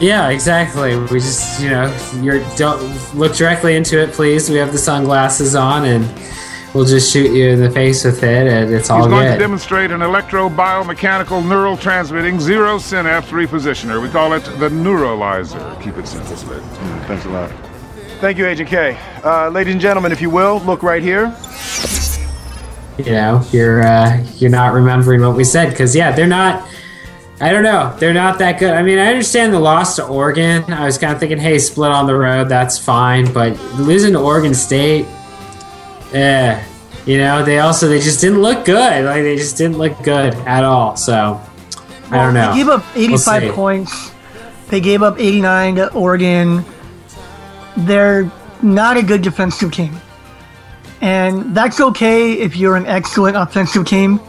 Yeah 0.00 0.28
exactly. 0.30 0.96
We 0.98 1.20
just 1.20 1.60
you 1.60 1.70
know 1.70 1.94
you're 2.20 2.40
don't 2.56 2.80
look 3.14 3.34
directly 3.36 3.76
into 3.76 4.00
it, 4.00 4.12
please. 4.12 4.48
We 4.50 4.56
have 4.56 4.72
the 4.72 4.78
sunglasses 4.78 5.54
on, 5.54 5.84
and 5.84 6.08
we'll 6.74 6.84
just 6.84 7.12
shoot 7.12 7.32
you 7.32 7.50
in 7.50 7.60
the 7.60 7.70
face 7.70 8.04
with 8.04 8.22
it, 8.22 8.46
and 8.46 8.72
it's 8.72 8.90
all 8.90 8.98
He's 8.98 9.08
going 9.08 9.32
to 9.32 9.38
demonstrate 9.38 9.90
an 9.90 10.00
electrobiomechanical 10.00 11.46
neural 11.46 11.76
transmitting 11.76 12.40
zero 12.40 12.78
synapse 12.78 13.28
repositioner. 13.28 14.02
We 14.02 14.08
call 14.08 14.32
it 14.32 14.44
the 14.58 14.68
neuralizer. 14.68 15.80
Keep 15.82 15.98
it 15.98 16.06
simple, 16.06 16.36
Spade. 16.36 16.62
Thanks 17.06 17.24
a 17.26 17.30
lot. 17.30 17.50
Thank 18.20 18.36
you, 18.38 18.46
Agent 18.46 18.68
K. 18.68 18.98
Uh, 19.24 19.48
ladies 19.48 19.72
and 19.72 19.80
gentlemen, 19.80 20.12
if 20.12 20.20
you 20.20 20.28
will, 20.30 20.60
look 20.60 20.82
right 20.82 21.02
here. 21.02 21.34
you 22.98 23.12
know 23.12 23.42
you're 23.50 23.82
uh, 23.82 24.22
you're 24.36 24.50
not 24.50 24.74
remembering 24.74 25.22
what 25.22 25.34
we 25.34 25.42
said 25.44 25.70
because 25.70 25.96
yeah 25.96 26.12
they're 26.12 26.26
not 26.26 26.68
i 27.40 27.50
don't 27.50 27.62
know 27.62 27.94
they're 27.98 28.14
not 28.14 28.38
that 28.38 28.58
good 28.58 28.70
i 28.72 28.82
mean 28.82 28.98
i 28.98 29.06
understand 29.06 29.52
the 29.52 29.58
loss 29.58 29.96
to 29.96 30.06
oregon 30.06 30.62
i 30.72 30.84
was 30.84 30.98
kind 30.98 31.12
of 31.12 31.18
thinking 31.20 31.38
hey 31.38 31.58
split 31.58 31.90
on 31.90 32.06
the 32.06 32.14
road 32.14 32.48
that's 32.48 32.78
fine 32.78 33.30
but 33.32 33.58
losing 33.74 34.12
to 34.12 34.18
oregon 34.18 34.54
state 34.54 35.06
eh 36.12 36.62
you 37.06 37.16
know 37.18 37.44
they 37.44 37.58
also 37.60 37.88
they 37.88 38.00
just 38.00 38.20
didn't 38.20 38.40
look 38.42 38.64
good 38.64 39.04
like 39.04 39.22
they 39.22 39.36
just 39.36 39.56
didn't 39.56 39.78
look 39.78 39.96
good 40.02 40.34
at 40.46 40.64
all 40.64 40.96
so 40.96 41.40
i 42.10 42.16
don't 42.16 42.34
know 42.34 42.50
They 42.52 42.58
gave 42.58 42.68
up 42.68 42.84
We'll 42.94 43.04
85 43.04 43.54
points. 43.54 44.10
They 44.68 44.80
gave 44.80 45.02
up 45.02 45.18
89 45.18 45.74
to 45.76 45.92
Oregon. 45.94 46.64
They're 47.76 48.30
not 48.62 48.96
a 48.96 49.02
good 49.02 49.20
defensive 49.22 49.72
team. 49.72 49.96
And 51.00 51.56
that's 51.56 51.80
okay 51.80 52.34
if 52.34 52.54
you're 52.56 52.76
an 52.76 52.86
excellent 52.86 53.36
offensive 53.36 53.84
team. 53.86 54.20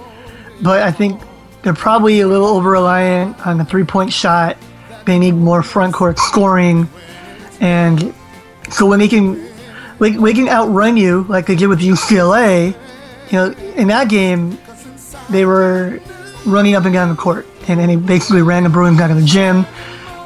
But 0.62 0.82
I 0.82 0.91
think 0.91 1.22
they're 1.64 1.74
probably 1.74 2.22
a 2.22 2.28
little 2.28 2.47
over 2.47 2.72
reliant 2.72 3.45
on 3.45 3.57
the 3.57 3.66
three 3.66 3.84
point 3.84 4.12
shot. 4.12 4.57
They 5.05 5.20
need 5.20 5.34
more 5.34 5.64
front 5.64 5.93
court 5.93 6.20
scoring. 6.20 6.89
And 7.59 8.14
so 8.70 8.86
when 8.86 8.99
they 8.99 9.07
can, 9.07 9.36
when 9.97 10.22
they 10.22 10.34
can 10.34 10.49
outrun 10.49 10.97
you 10.97 11.24
like 11.30 11.45
they 11.45 11.55
did 11.55 11.68
with 11.68 11.80
UCLA, 11.80 12.76
you 13.32 13.38
know, 13.38 13.51
in 13.76 13.88
that 13.89 14.09
game, 14.09 14.57
they 15.30 15.45
were 15.45 15.99
running 16.45 16.76
up 16.76 16.86
and 16.86 16.93
down 16.93 17.09
the 17.09 17.16
court, 17.16 17.47
and 17.68 17.80
then 17.80 17.89
he 17.89 17.95
basically 17.95 18.41
ran 18.41 18.64
the 18.64 18.70
Bruins 18.70 18.99
out 18.99 19.12
of 19.12 19.18
the 19.18 19.26
gym, 19.26 19.66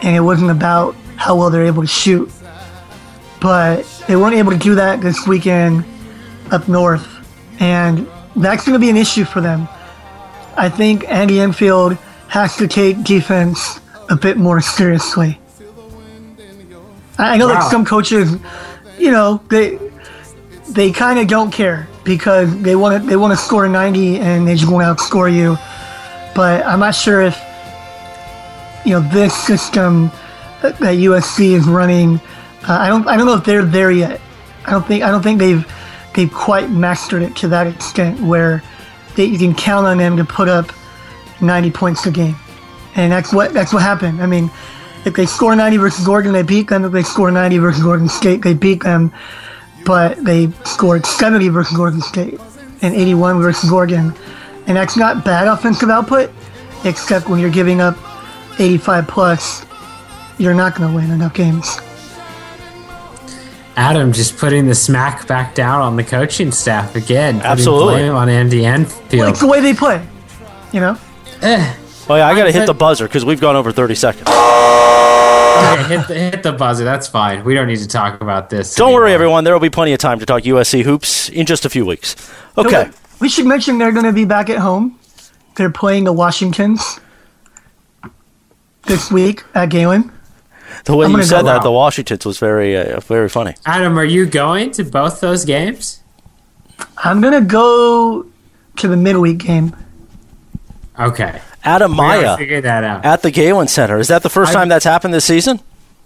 and 0.01 0.15
it 0.15 0.21
wasn't 0.21 0.49
about 0.49 0.95
how 1.17 1.35
well 1.35 1.49
they're 1.49 1.65
able 1.65 1.81
to 1.81 1.87
shoot. 1.87 2.31
But 3.41 3.83
they 4.07 4.15
weren't 4.15 4.35
able 4.35 4.51
to 4.51 4.57
do 4.57 4.75
that 4.75 5.01
this 5.01 5.27
weekend 5.27 5.85
up 6.51 6.67
north, 6.67 7.07
and 7.59 8.07
that's 8.35 8.65
going 8.65 8.73
to 8.73 8.79
be 8.79 8.89
an 8.89 8.97
issue 8.97 9.25
for 9.25 9.41
them. 9.41 9.67
I 10.57 10.69
think 10.69 11.05
Andy 11.09 11.39
Enfield 11.39 11.97
has 12.27 12.55
to 12.57 12.67
take 12.67 13.03
defense 13.03 13.79
a 14.09 14.15
bit 14.15 14.37
more 14.37 14.61
seriously. 14.61 15.39
I 17.17 17.37
know 17.37 17.47
Wow. 17.47 17.53
that 17.55 17.71
some 17.71 17.85
coaches, 17.85 18.37
you 18.97 19.11
know, 19.11 19.41
they 19.49 19.79
they 20.69 20.91
kind 20.91 21.19
of 21.19 21.27
don't 21.27 21.51
care 21.51 21.87
because 22.03 22.55
they 22.61 22.75
want 22.75 23.01
to 23.01 23.07
they 23.07 23.15
want 23.15 23.31
to 23.31 23.37
score 23.37 23.67
90 23.67 24.19
and 24.19 24.47
they 24.47 24.55
just 24.55 24.69
want 24.71 24.83
to 24.97 25.03
outscore 25.03 25.33
you. 25.33 25.57
But 26.35 26.65
I'm 26.65 26.79
not 26.79 26.95
sure 26.95 27.21
if 27.21 27.39
you 28.85 28.91
know 28.91 29.01
this 29.11 29.33
system 29.33 30.11
that 30.61 30.77
that 30.79 30.95
USC 30.95 31.53
is 31.53 31.65
running. 31.67 32.19
Uh, 32.67 32.77
I 32.79 32.87
don't 32.89 33.07
I 33.07 33.15
don't 33.17 33.25
know 33.25 33.35
if 33.35 33.45
they're 33.45 33.63
there 33.63 33.91
yet. 33.91 34.19
I 34.65 34.71
don't 34.71 34.85
think 34.85 35.03
I 35.03 35.11
don't 35.11 35.21
think 35.23 35.39
they've 35.39 35.65
they've 36.13 36.31
quite 36.33 36.69
mastered 36.69 37.21
it 37.23 37.35
to 37.37 37.47
that 37.49 37.67
extent 37.67 38.19
where 38.19 38.61
they, 39.15 39.25
you 39.25 39.37
can 39.37 39.55
count 39.55 39.85
on 39.85 39.97
them 39.97 40.17
to 40.17 40.25
put 40.25 40.47
up 40.47 40.71
90 41.41 41.71
points 41.71 42.05
a 42.05 42.11
game, 42.11 42.35
and 42.95 43.11
that's 43.11 43.33
what 43.33 43.53
that's 43.53 43.73
what 43.73 43.81
happened. 43.81 44.21
I 44.21 44.25
mean, 44.25 44.49
if 45.05 45.15
they 45.15 45.25
score 45.25 45.55
90 45.55 45.77
versus 45.77 46.07
Oregon, 46.07 46.33
they 46.33 46.43
beat 46.43 46.69
them. 46.69 46.85
If 46.85 46.91
they 46.91 47.03
score 47.03 47.31
90 47.31 47.57
versus 47.59 47.85
Oregon 47.85 48.09
State, 48.09 48.41
they 48.41 48.53
beat 48.53 48.83
them. 48.83 49.11
But 49.85 50.23
they 50.23 50.49
scored 50.63 51.05
70 51.05 51.49
versus 51.49 51.77
Oregon 51.77 52.01
State 52.01 52.39
and 52.81 52.95
81 52.95 53.41
versus 53.41 53.71
Oregon, 53.71 54.13
and 54.67 54.77
that's 54.77 54.97
not 54.97 55.23
bad 55.23 55.47
offensive 55.47 55.89
output, 55.89 56.31
except 56.83 57.29
when 57.29 57.39
you're 57.39 57.51
giving 57.51 57.81
up 57.81 57.97
85 58.59 59.07
plus, 59.07 59.65
you're 60.37 60.53
not 60.53 60.75
going 60.75 60.89
to 60.89 60.95
win 60.95 61.11
enough 61.11 61.33
games. 61.33 61.77
Adam 63.77 64.13
just 64.13 64.37
putting 64.37 64.67
the 64.67 64.75
smack 64.75 65.27
back 65.27 65.53
down 65.55 65.81
on 65.81 65.95
the 65.95 66.03
coaching 66.03 66.51
staff 66.51 66.95
again 66.95 67.35
putting 67.35 67.51
Absolutely. 67.51 67.93
blame 67.95 68.13
on 68.15 68.29
andy 68.29 68.65
enfield 68.65 69.11
Well, 69.19 69.29
it's 69.29 69.39
the 69.41 69.47
way 69.47 69.59
they 69.61 69.73
play, 69.73 70.05
you 70.71 70.79
know. 70.79 70.97
Eh. 71.41 71.75
Oh, 72.07 72.15
yeah, 72.15 72.27
I 72.27 72.35
got 72.35 72.43
to 72.45 72.51
hit 72.51 72.59
said- 72.61 72.67
the 72.67 72.73
buzzer 72.73 73.07
because 73.07 73.25
we've 73.25 73.41
gone 73.41 73.55
over 73.55 73.71
30 73.71 73.95
seconds. 73.95 74.27
Okay, 74.27 75.83
hit 75.97 76.07
the, 76.07 76.13
hit 76.13 76.43
the 76.43 76.51
buzzer. 76.53 76.83
That's 76.83 77.07
fine. 77.07 77.43
We 77.43 77.53
don't 77.55 77.67
need 77.67 77.79
to 77.79 77.87
talk 77.87 78.21
about 78.21 78.49
this. 78.49 78.75
Don't 78.75 78.93
worry, 78.93 79.11
everyone. 79.13 79.43
There 79.43 79.53
will 79.53 79.59
be 79.59 79.69
plenty 79.69 79.91
of 79.93 79.99
time 79.99 80.19
to 80.19 80.25
talk 80.25 80.43
USC 80.43 80.83
hoops 80.83 81.29
in 81.29 81.45
just 81.45 81.65
a 81.65 81.69
few 81.69 81.85
weeks. 81.85 82.15
So 82.55 82.65
Okay. 82.65 82.89
We 83.19 83.27
should 83.29 83.45
mention 83.47 83.77
they're 83.79 83.91
going 83.91 84.05
to 84.05 84.11
be 84.13 84.25
back 84.25 84.49
at 84.49 84.59
home. 84.59 84.99
They're 85.55 85.69
playing 85.71 86.03
the 86.03 86.13
Washingtons 86.13 86.99
this 88.83 89.11
week 89.11 89.43
at 89.55 89.69
Galen. 89.69 90.11
The 90.85 90.95
way 90.95 91.07
you 91.07 91.23
said 91.23 91.43
that, 91.43 91.57
out. 91.57 91.63
the 91.63 91.71
Washingtons 91.71 92.25
was 92.25 92.37
very, 92.39 92.75
uh, 92.77 92.99
very 93.01 93.29
funny. 93.29 93.55
Adam, 93.65 93.97
are 93.97 94.05
you 94.05 94.25
going 94.25 94.71
to 94.71 94.83
both 94.83 95.19
those 95.21 95.45
games? 95.45 96.01
I'm 96.97 97.21
going 97.21 97.33
to 97.33 97.41
go 97.41 98.25
to 98.77 98.87
the 98.87 98.97
midweek 98.97 99.37
game. 99.39 99.75
Okay. 100.99 101.41
Adam 101.63 101.91
We 101.91 101.97
gotta 101.97 102.21
Maya 102.21 102.37
figure 102.37 102.61
that 102.61 102.83
out. 102.83 103.03
at 103.05 103.21
the 103.21 103.31
Galen 103.31 103.67
Center. 103.67 103.97
Is 103.99 104.07
that 104.09 104.21
the 104.23 104.29
first 104.29 104.51
I- 104.51 104.53
time 104.53 104.69
that's 104.69 104.85
happened 104.85 105.13
this 105.13 105.25
season? 105.25 105.59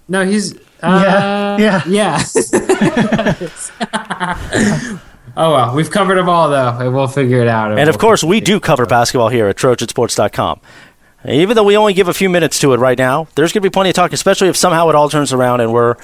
No, 0.08 0.26
he's. 0.26 0.56
Uh, 0.82 1.58
Yeah, 1.60 1.84
yeah. 1.86 2.24
oh 5.38 5.52
well, 5.54 5.76
we've 5.76 5.92
covered 5.92 6.16
them 6.16 6.30
all 6.30 6.50
though, 6.50 6.78
and 6.80 6.94
we'll 6.96 7.08
figure 7.08 7.42
it 7.42 7.48
out. 7.48 7.78
And 7.78 7.90
of 7.90 7.98
course, 7.98 8.24
we 8.24 8.40
do 8.40 8.60
cover 8.60 8.86
basketball 8.86 9.30
here 9.30 9.48
at 9.48 9.58
Trojansports.com. 9.58 10.62
And 11.24 11.36
Even 11.36 11.56
though 11.56 11.64
we 11.64 11.76
only 11.76 11.94
give 11.94 12.08
a 12.08 12.14
few 12.14 12.30
minutes 12.30 12.60
to 12.60 12.74
it 12.74 12.78
right 12.78 12.98
now, 12.98 13.28
there's 13.36 13.52
going 13.52 13.62
to 13.62 13.70
be 13.70 13.74
plenty 13.74 13.90
of 13.90 13.96
talk, 13.96 14.14
especially 14.14 14.48
if 14.48 14.56
somehow 14.56 14.90
it 14.90 14.96
all 14.96 15.10
turns 15.10 15.34
around 15.34 15.60
and 15.62 15.74
we're 15.74 15.96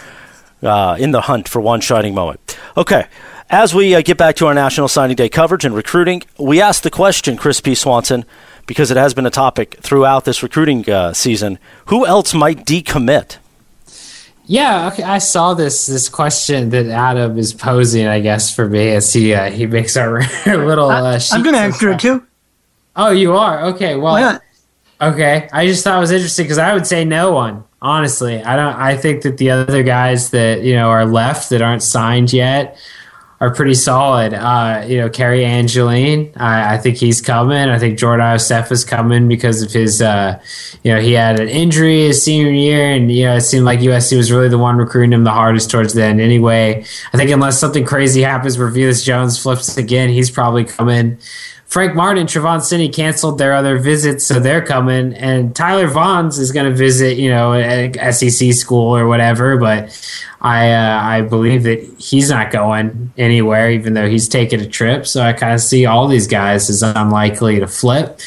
uh, 0.61 0.97
in 0.99 1.11
the 1.11 1.21
hunt 1.21 1.47
for 1.47 1.61
one 1.61 1.79
shining 1.81 2.13
moment. 2.13 2.57
Okay, 2.75 3.05
as 3.49 3.73
we 3.73 3.95
uh, 3.95 4.01
get 4.01 4.17
back 4.17 4.35
to 4.37 4.47
our 4.47 4.53
National 4.53 4.87
Signing 4.87 5.15
Day 5.15 5.29
coverage 5.29 5.63
and 5.63 5.73
recruiting, 5.75 6.23
we 6.37 6.59
asked 6.61 6.83
the 6.83 6.89
question, 6.89 7.37
Chris 7.37 7.61
P. 7.61 7.75
Swanson, 7.75 8.25
because 8.65 8.91
it 8.91 8.97
has 8.97 9.13
been 9.13 9.25
a 9.25 9.31
topic 9.31 9.77
throughout 9.81 10.25
this 10.25 10.41
recruiting 10.43 10.89
uh, 10.89 11.13
season 11.13 11.59
who 11.85 12.05
else 12.05 12.33
might 12.33 12.65
decommit? 12.65 13.37
Yeah, 14.47 14.87
okay. 14.91 15.03
I 15.03 15.17
saw 15.19 15.53
this 15.55 15.87
this 15.87 16.07
question 16.07 16.69
that 16.69 16.85
Adam 16.87 17.37
is 17.39 17.53
posing, 17.53 18.05
I 18.05 18.19
guess, 18.19 18.53
for 18.53 18.67
me 18.69 18.89
as 18.89 19.11
he 19.11 19.33
uh, 19.33 19.49
he 19.49 19.65
makes 19.65 19.97
our 19.97 20.19
little. 20.45 20.89
Uh, 20.89 21.19
I'm 21.31 21.41
going 21.41 21.55
to 21.55 21.59
of- 21.65 21.73
answer 21.73 21.91
it 21.91 21.99
too. 21.99 22.23
Oh, 22.95 23.09
you 23.11 23.33
are 23.35 23.65
okay. 23.67 23.95
Well, 23.95 24.13
Why 24.13 24.21
not? 24.21 24.41
Okay, 25.01 25.49
I 25.51 25.67
just 25.67 25.83
thought 25.83 25.97
it 25.97 26.01
was 26.01 26.11
interesting 26.11 26.45
because 26.45 26.57
I 26.57 26.73
would 26.73 26.87
say 26.87 27.03
no 27.03 27.33
one. 27.33 27.63
Honestly, 27.81 28.41
I 28.41 28.55
don't. 28.55 28.75
I 28.75 28.95
think 28.95 29.23
that 29.23 29.37
the 29.37 29.51
other 29.51 29.83
guys 29.83 30.29
that 30.31 30.61
you 30.63 30.73
know 30.73 30.89
are 30.89 31.05
left 31.05 31.49
that 31.49 31.61
aren't 31.61 31.83
signed 31.83 32.31
yet 32.31 32.77
are 33.41 33.53
pretty 33.53 33.73
solid. 33.73 34.33
Uh, 34.33 34.85
you 34.87 34.97
know, 34.97 35.09
Cary 35.09 35.43
Angeline, 35.43 36.31
I, 36.37 36.75
I 36.75 36.77
think 36.77 36.97
he's 36.97 37.21
coming. 37.21 37.57
I 37.57 37.77
think 37.77 37.99
Jordan 37.99 38.25
Iosef 38.25 38.71
is 38.71 38.85
coming 38.85 39.27
because 39.27 39.61
of 39.61 39.71
his. 39.71 40.01
Uh, 40.01 40.41
you 40.83 40.93
know, 40.93 41.01
he 41.01 41.11
had 41.11 41.39
an 41.39 41.49
injury 41.49 42.07
his 42.07 42.23
senior 42.23 42.51
year, 42.51 42.91
and 42.91 43.11
you 43.11 43.25
know 43.25 43.35
it 43.35 43.41
seemed 43.41 43.65
like 43.65 43.79
USC 43.79 44.15
was 44.15 44.31
really 44.31 44.47
the 44.47 44.57
one 44.57 44.77
recruiting 44.77 45.11
him 45.11 45.25
the 45.25 45.31
hardest 45.31 45.69
towards 45.69 45.93
the 45.93 46.03
end. 46.03 46.21
Anyway, 46.21 46.85
I 47.13 47.17
think 47.17 47.29
unless 47.29 47.59
something 47.59 47.85
crazy 47.85 48.21
happens 48.21 48.57
where 48.57 48.69
Velus 48.69 49.03
Jones 49.03 49.41
flips 49.41 49.77
again, 49.77 50.09
he's 50.09 50.31
probably 50.31 50.63
coming. 50.63 51.17
Frank 51.65 51.95
Martin 51.95 52.21
and 52.21 52.29
Trevon 52.29 52.61
Sidney 52.61 52.89
canceled 52.89 53.37
their 53.37 53.53
other 53.53 53.77
visits, 53.77 54.23
so 54.23 54.39
they're 54.39 54.63
coming. 54.63 55.13
And 55.13 55.55
Tyler 55.55 55.87
Vaughns 55.87 56.39
is 56.39 56.51
going 56.51 56.69
to 56.69 56.75
visit, 56.75 57.17
you 57.17 57.29
know, 57.29 57.91
SEC 58.11 58.53
school 58.53 58.95
or 58.95 59.07
whatever. 59.07 59.57
But 59.57 59.89
I, 60.39 60.71
uh, 60.71 61.01
I 61.01 61.21
believe 61.21 61.63
that 61.63 61.83
he's 61.97 62.29
not 62.29 62.51
going 62.51 63.11
anywhere, 63.17 63.71
even 63.71 63.95
though 63.95 64.07
he's 64.07 64.29
taking 64.29 64.61
a 64.61 64.69
trip. 64.69 65.07
So 65.07 65.21
I 65.21 65.33
kind 65.33 65.53
of 65.53 65.59
see 65.59 65.85
all 65.85 66.07
these 66.07 66.27
guys 66.27 66.69
as 66.69 66.83
unlikely 66.83 67.59
to 67.59 67.67
flip. 67.67 68.19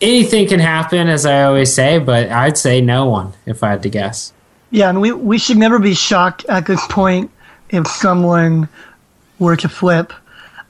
Anything 0.00 0.48
can 0.48 0.60
happen, 0.60 1.08
as 1.08 1.26
I 1.26 1.42
always 1.42 1.72
say, 1.72 1.98
but 1.98 2.30
I'd 2.30 2.56
say 2.56 2.80
no 2.80 3.06
one 3.06 3.34
if 3.44 3.62
I 3.62 3.70
had 3.70 3.82
to 3.82 3.90
guess. 3.90 4.32
Yeah, 4.70 4.88
and 4.88 5.00
we 5.00 5.12
we 5.12 5.38
should 5.38 5.56
never 5.56 5.78
be 5.78 5.94
shocked 5.94 6.44
at 6.48 6.66
this 6.66 6.84
point 6.88 7.30
if 7.70 7.86
someone 7.86 8.68
were 9.38 9.56
to 9.56 9.68
flip. 9.68 10.12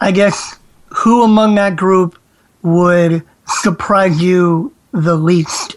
I 0.01 0.13
guess 0.13 0.58
who 0.91 1.23
among 1.23 1.55
that 1.57 1.77
group 1.77 2.19
would 2.63 3.23
surprise 3.47 4.21
you 4.21 4.73
the 4.93 5.17
least? 5.17 5.77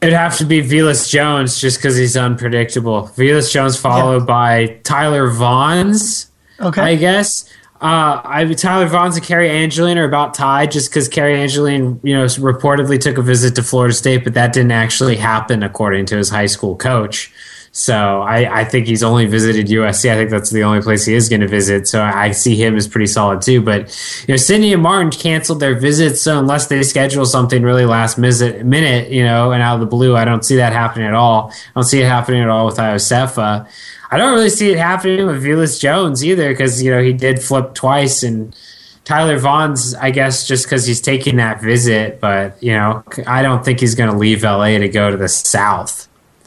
It'd 0.00 0.14
have 0.14 0.38
to 0.38 0.46
be 0.46 0.62
Velus 0.62 1.08
Jones 1.10 1.60
just 1.60 1.78
because 1.78 1.96
he's 1.96 2.16
unpredictable. 2.16 3.08
Velus 3.16 3.52
Jones 3.52 3.76
followed 3.76 4.26
by 4.26 4.78
Tyler 4.82 5.28
Vaughns, 5.28 6.26
Okay. 6.60 6.80
I 6.80 6.94
guess. 6.94 7.44
Uh, 7.80 8.20
I 8.24 8.44
Tyler 8.52 8.86
Vaughns 8.86 9.16
and 9.16 9.24
Cary 9.24 9.48
Angeline 9.48 9.96
are 9.96 10.04
about 10.04 10.34
tied 10.34 10.70
just 10.70 10.90
because 10.90 11.08
Cary 11.08 11.40
Angeline, 11.40 11.98
you 12.02 12.14
know, 12.14 12.26
reportedly 12.26 13.00
took 13.00 13.16
a 13.16 13.22
visit 13.22 13.54
to 13.54 13.62
Florida 13.62 13.94
State, 13.94 14.22
but 14.22 14.34
that 14.34 14.52
didn't 14.52 14.72
actually 14.72 15.16
happen 15.16 15.62
according 15.62 16.04
to 16.06 16.16
his 16.18 16.28
high 16.28 16.46
school 16.46 16.76
coach. 16.76 17.32
So 17.72 18.20
I, 18.20 18.60
I 18.60 18.64
think 18.64 18.86
he's 18.86 19.02
only 19.02 19.26
visited 19.26 19.68
USC. 19.68 20.10
I 20.10 20.16
think 20.16 20.30
that's 20.30 20.50
the 20.50 20.64
only 20.64 20.82
place 20.82 21.06
he 21.06 21.14
is 21.14 21.28
going 21.28 21.40
to 21.40 21.46
visit. 21.46 21.86
So 21.86 22.02
I 22.02 22.32
see 22.32 22.56
him 22.56 22.76
as 22.76 22.88
pretty 22.88 23.06
solid 23.06 23.42
too. 23.42 23.62
But 23.62 23.82
you 24.26 24.32
know, 24.32 24.36
Sidney 24.36 24.72
and 24.72 24.82
Martin 24.82 25.10
canceled 25.10 25.60
their 25.60 25.78
visits. 25.78 26.20
So 26.20 26.38
unless 26.38 26.66
they 26.66 26.82
schedule 26.82 27.24
something 27.24 27.62
really 27.62 27.86
last 27.86 28.18
minute, 28.18 28.66
minute, 28.66 29.10
you 29.10 29.22
know, 29.22 29.52
and 29.52 29.62
out 29.62 29.74
of 29.74 29.80
the 29.80 29.86
blue, 29.86 30.16
I 30.16 30.24
don't 30.24 30.44
see 30.44 30.56
that 30.56 30.72
happening 30.72 31.06
at 31.06 31.14
all. 31.14 31.50
I 31.52 31.70
don't 31.76 31.84
see 31.84 32.00
it 32.00 32.06
happening 32.06 32.42
at 32.42 32.48
all 32.48 32.66
with 32.66 32.76
Iosefa. 32.76 33.68
I 34.10 34.18
don't 34.18 34.32
really 34.34 34.50
see 34.50 34.70
it 34.70 34.78
happening 34.78 35.26
with 35.26 35.42
Velus 35.42 35.80
Jones 35.80 36.24
either 36.24 36.50
because 36.50 36.82
you 36.82 36.90
know 36.90 37.02
he 37.02 37.12
did 37.12 37.42
flip 37.42 37.74
twice 37.74 38.22
and. 38.22 38.56
Tyler 39.02 39.40
Vaughns, 39.40 39.98
I 40.00 40.12
guess, 40.12 40.46
just 40.46 40.66
because 40.66 40.86
he's 40.86 41.00
taking 41.00 41.36
that 41.36 41.60
visit, 41.60 42.20
but 42.20 42.62
you 42.62 42.72
know, 42.72 43.02
I 43.26 43.42
don't 43.42 43.64
think 43.64 43.80
he's 43.80 43.96
going 43.96 44.10
to 44.10 44.16
leave 44.16 44.44
LA 44.44 44.78
to 44.78 44.88
go 44.88 45.10
to 45.10 45.16
the 45.16 45.26
South. 45.26 46.06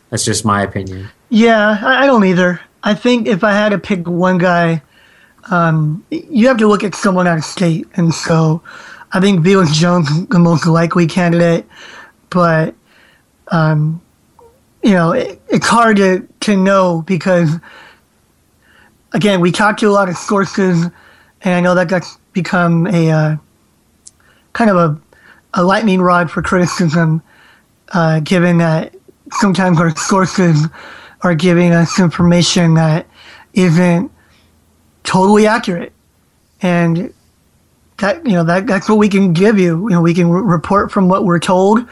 That's 0.10 0.24
just 0.24 0.46
my 0.46 0.62
opinion. 0.62 1.10
Yeah, 1.30 1.82
I, 1.84 2.06
don't 2.06 2.24
either. 2.24 2.62
I 2.84 2.94
think 2.94 3.28
if 3.28 3.44
I 3.44 3.52
had 3.52 3.70
to 3.70 3.80
pick 3.80 4.08
one 4.08 4.38
guy, 4.38 4.84
um, 5.50 6.06
you 6.12 6.48
have 6.48 6.58
to 6.58 6.68
look 6.68 6.84
at 6.84 6.94
someone 6.94 7.26
out 7.26 7.40
of 7.40 7.44
state, 7.44 7.88
and 7.96 8.14
so 8.14 8.62
I 9.12 9.20
think 9.20 9.44
Velus 9.44 9.74
Jones 9.74 10.28
the 10.28 10.38
most 10.38 10.68
likely 10.68 11.08
candidate. 11.08 11.66
But 12.30 12.76
um, 13.48 14.02
you 14.84 14.92
know, 14.92 15.14
it, 15.14 15.42
it's 15.50 15.68
hard 15.68 15.98
to 15.98 16.28
to 16.44 16.58
know 16.58 17.04
because 17.06 17.58
again, 19.14 19.40
we 19.40 19.52
talked 19.52 19.80
to 19.80 19.88
a 19.88 19.92
lot 19.92 20.10
of 20.10 20.18
sources, 20.18 20.86
and 21.42 21.54
I 21.54 21.62
know 21.62 21.76
that 21.76 21.90
that's 21.90 22.18
become 22.34 22.88
a 22.88 23.12
uh, 23.12 23.38
kind 24.54 24.70
of 24.70 24.78
a 24.78 25.00
a 25.56 25.64
lightning 25.64 26.02
rod 26.02 26.32
for 26.32 26.42
criticism, 26.42 27.22
uh, 27.90 28.20
given 28.22 28.58
that 28.58 28.96
sometimes 29.32 29.80
our 29.80 29.96
sources 29.96 30.68
are 31.22 31.36
giving 31.36 31.72
us 31.72 32.00
information 32.00 32.74
that 32.74 33.08
isn't 33.54 34.12
totally 35.04 35.46
accurate, 35.46 35.94
and 36.62 37.14
that 37.98 38.26
you 38.26 38.34
know 38.34 38.44
that 38.44 38.68
that's 38.68 38.90
what 38.90 38.98
we 38.98 39.10
can 39.10 39.34
give 39.34 39.60
you. 39.60 39.84
You 39.90 39.96
know, 39.96 40.02
we 40.02 40.14
can 40.14 40.30
re- 40.30 40.42
report 40.42 40.92
from 40.92 41.08
what 41.08 41.24
we're 41.24 41.40
told. 41.40 41.88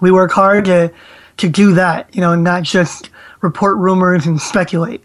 We 0.00 0.10
work 0.10 0.30
hard 0.30 0.66
to 0.66 0.92
to 1.38 1.48
do 1.48 1.74
that. 1.74 2.14
You 2.14 2.20
know, 2.20 2.34
not 2.34 2.62
just 2.62 3.10
report 3.46 3.76
rumors 3.76 4.26
and 4.26 4.40
speculate. 4.40 5.02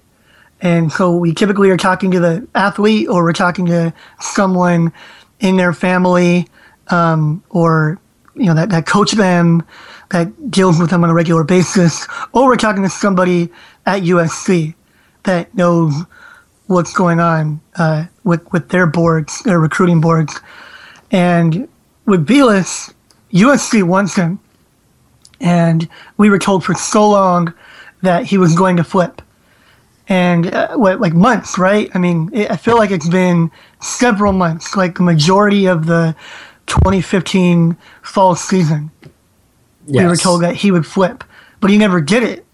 And 0.62 0.92
so 0.92 1.16
we 1.16 1.34
typically 1.34 1.70
are 1.70 1.78
talking 1.78 2.12
to 2.12 2.20
the 2.20 2.48
athlete 2.56 3.08
or 3.08 3.24
we're 3.24 3.34
talking 3.34 3.68
to 3.68 3.94
someone 4.20 4.92
in 5.40 5.58
their 5.58 5.74
family 5.74 6.48
um, 6.90 7.44
or, 7.50 8.00
you 8.36 8.46
know, 8.46 8.56
that, 8.56 8.70
that 8.70 8.86
coach 8.88 9.12
them, 9.12 9.64
that 10.10 10.52
deals 10.52 10.80
with 10.80 10.90
them 10.90 11.04
on 11.04 11.10
a 11.10 11.14
regular 11.14 11.44
basis, 11.44 12.08
or 12.34 12.48
we're 12.48 12.58
talking 12.58 12.84
to 12.84 12.90
somebody 12.90 13.50
at 13.86 14.02
USC 14.04 14.74
that 15.24 15.54
knows 15.56 15.94
what's 16.68 16.94
going 16.94 17.20
on 17.20 17.62
uh, 17.76 18.06
with, 18.24 18.42
with 18.52 18.70
their 18.70 18.88
boards, 18.88 19.42
their 19.44 19.60
recruiting 19.60 20.02
boards. 20.02 20.40
And 21.12 21.68
with 22.06 22.26
Velus, 22.26 22.94
USC 23.34 23.84
wants 23.84 24.16
him. 24.16 24.40
And 25.40 25.88
we 26.18 26.30
were 26.30 26.40
told 26.40 26.64
for 26.64 26.76
so 26.76 27.10
long 27.10 27.54
that 28.02 28.26
he 28.26 28.38
was 28.38 28.56
going 28.56 28.78
to 28.78 28.84
flip 28.84 29.22
and 30.12 30.54
uh, 30.54 30.76
what 30.76 31.00
like 31.00 31.14
months, 31.14 31.58
right? 31.58 31.90
I 31.94 31.98
mean, 31.98 32.30
it, 32.34 32.52
I 32.52 32.58
feel 32.58 32.76
like 32.76 32.92
it's 32.92 33.08
been 33.08 33.50
several 33.80 34.34
months, 34.34 34.76
like 34.76 34.96
the 34.96 35.04
majority 35.04 35.68
of 35.68 35.86
the 35.86 36.14
2015 36.68 37.78
fall 38.02 38.36
season. 38.36 38.92
We 39.88 40.06
were 40.06 40.18
told 40.18 40.42
that 40.42 40.56
he 40.56 40.70
would 40.70 40.86
flip, 40.86 41.24
but 41.62 41.70
he 41.70 41.78
never 41.78 42.02
did 42.02 42.24
it. 42.24 42.46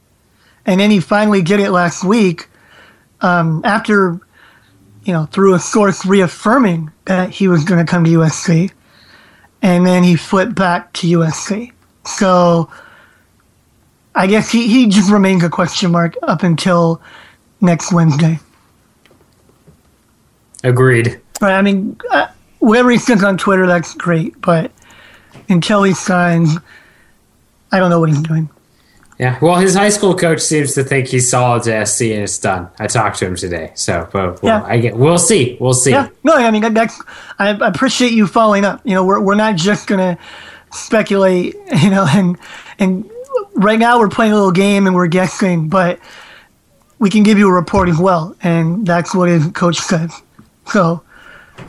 And 0.67 0.79
then 0.79 0.91
he 0.91 0.99
finally 0.99 1.41
did 1.41 1.59
it 1.59 1.71
last 1.71 2.03
week, 2.03 2.47
um, 3.21 3.61
after 3.65 4.19
you 5.03 5.13
know 5.13 5.25
through 5.25 5.55
a 5.55 5.59
source 5.59 6.05
reaffirming 6.05 6.91
that 7.05 7.31
he 7.31 7.47
was 7.47 7.63
going 7.63 7.83
to 7.83 7.89
come 7.89 8.03
to 8.03 8.11
USC, 8.11 8.71
and 9.63 9.83
then 9.83 10.03
he 10.03 10.15
flipped 10.15 10.53
back 10.53 10.93
to 10.93 11.07
USC. 11.07 11.71
So 12.05 12.69
I 14.17 14.27
guess 14.27 14.49
he, 14.49 14.67
he 14.67 14.87
just 14.87 15.11
remains 15.11 15.43
a 15.43 15.49
question 15.49 15.91
mark 15.91 16.15
up 16.23 16.41
until 16.43 17.01
next 17.61 17.93
Wednesday. 17.93 18.39
Agreed. 20.63 21.19
Right? 21.39 21.53
I 21.53 21.61
mean, 21.61 21.97
uh, 22.09 22.27
whatever 22.59 22.89
he 22.89 22.97
says 22.97 23.23
on 23.23 23.37
Twitter, 23.37 23.67
that's 23.67 23.93
great, 23.93 24.39
but 24.41 24.71
until 25.49 25.83
he 25.83 25.93
signs, 25.93 26.57
I 27.71 27.79
don't 27.79 27.89
know 27.89 27.99
what 27.99 28.09
he's 28.09 28.21
doing. 28.21 28.49
Yeah. 29.19 29.37
Well, 29.41 29.55
his 29.55 29.75
high 29.75 29.89
school 29.89 30.15
coach 30.15 30.41
seems 30.41 30.73
to 30.75 30.83
think 30.83 31.07
he's 31.07 31.29
solid 31.29 31.63
to 31.63 31.85
SC 31.85 32.01
and 32.01 32.23
it's 32.23 32.37
done. 32.37 32.69
I 32.79 32.85
talked 32.87 33.17
to 33.19 33.25
him 33.25 33.35
today, 33.35 33.71
so 33.75 34.07
but 34.11 34.41
well, 34.43 34.61
Yeah. 34.61 34.63
I 34.67 34.79
get. 34.79 34.95
We'll 34.95 35.17
see. 35.17 35.57
We'll 35.59 35.73
see. 35.73 35.91
Yeah, 35.91 36.09
no, 36.23 36.33
I 36.35 36.51
mean 36.51 36.61
that- 36.61 36.75
that's. 36.75 37.01
I 37.39 37.49
I 37.49 37.67
appreciate 37.67 38.11
you 38.11 38.27
following 38.27 38.63
up. 38.63 38.81
You 38.83 38.93
know, 38.93 39.03
we're 39.03 39.19
we're 39.19 39.33
not 39.35 39.55
just 39.55 39.87
gonna 39.87 40.17
speculate. 40.71 41.55
You 41.81 41.89
know, 41.89 42.05
and 42.09 42.37
and 42.77 43.09
right 43.57 43.79
now 43.79 43.99
we're 43.99 44.09
playing 44.09 44.31
a 44.31 44.35
little 44.35 44.51
game 44.51 44.87
and 44.87 44.95
we're 44.95 45.07
guessing, 45.07 45.67
but 45.67 45.99
we 46.99 47.09
can 47.09 47.23
give 47.23 47.37
you 47.37 47.47
a 47.49 47.51
report 47.51 47.89
as 47.89 47.97
well, 47.97 48.35
and 48.41 48.85
that's 48.85 49.13
what 49.13 49.29
his 49.29 49.47
coach 49.47 49.77
says. 49.77 50.13
So, 50.67 51.03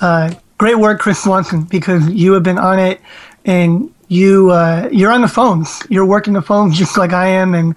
uh, 0.00 0.34
great 0.58 0.78
work, 0.78 1.00
Chris 1.00 1.22
Swanson, 1.22 1.62
because 1.62 2.08
you 2.08 2.32
have 2.32 2.42
been 2.42 2.58
on 2.58 2.78
it, 2.78 3.00
and 3.44 3.92
you 4.08 4.50
uh, 4.50 4.88
you're 4.92 5.12
on 5.12 5.22
the 5.22 5.28
phones. 5.28 5.82
You're 5.88 6.06
working 6.06 6.32
the 6.32 6.42
phones 6.42 6.78
just 6.78 6.96
like 6.96 7.12
I 7.12 7.28
am, 7.28 7.54
and 7.54 7.74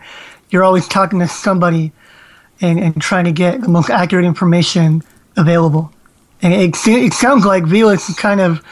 you're 0.49 0.63
always 0.63 0.87
talking 0.87 1.19
to 1.19 1.27
somebody 1.27 1.91
and, 2.61 2.79
and 2.79 3.01
trying 3.01 3.25
to 3.25 3.31
get 3.31 3.61
the 3.61 3.69
most 3.69 3.89
accurate 3.89 4.25
information 4.25 5.01
available. 5.37 5.91
And 6.41 6.53
it, 6.53 6.75
it 6.87 7.13
sounds 7.13 7.45
like 7.45 7.63
Velus 7.63 8.07
has 8.07 8.15
kind 8.17 8.41
of 8.41 8.63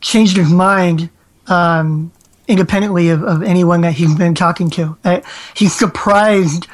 changed 0.00 0.36
his 0.36 0.50
mind 0.50 1.10
um, 1.46 2.12
independently 2.48 3.08
of, 3.08 3.22
of 3.22 3.42
anyone 3.42 3.80
that 3.82 3.92
he's 3.92 4.14
been 4.14 4.34
talking 4.34 4.70
to. 4.70 4.96
Uh, 5.04 5.20
he's 5.54 5.74
surprised 5.74 6.66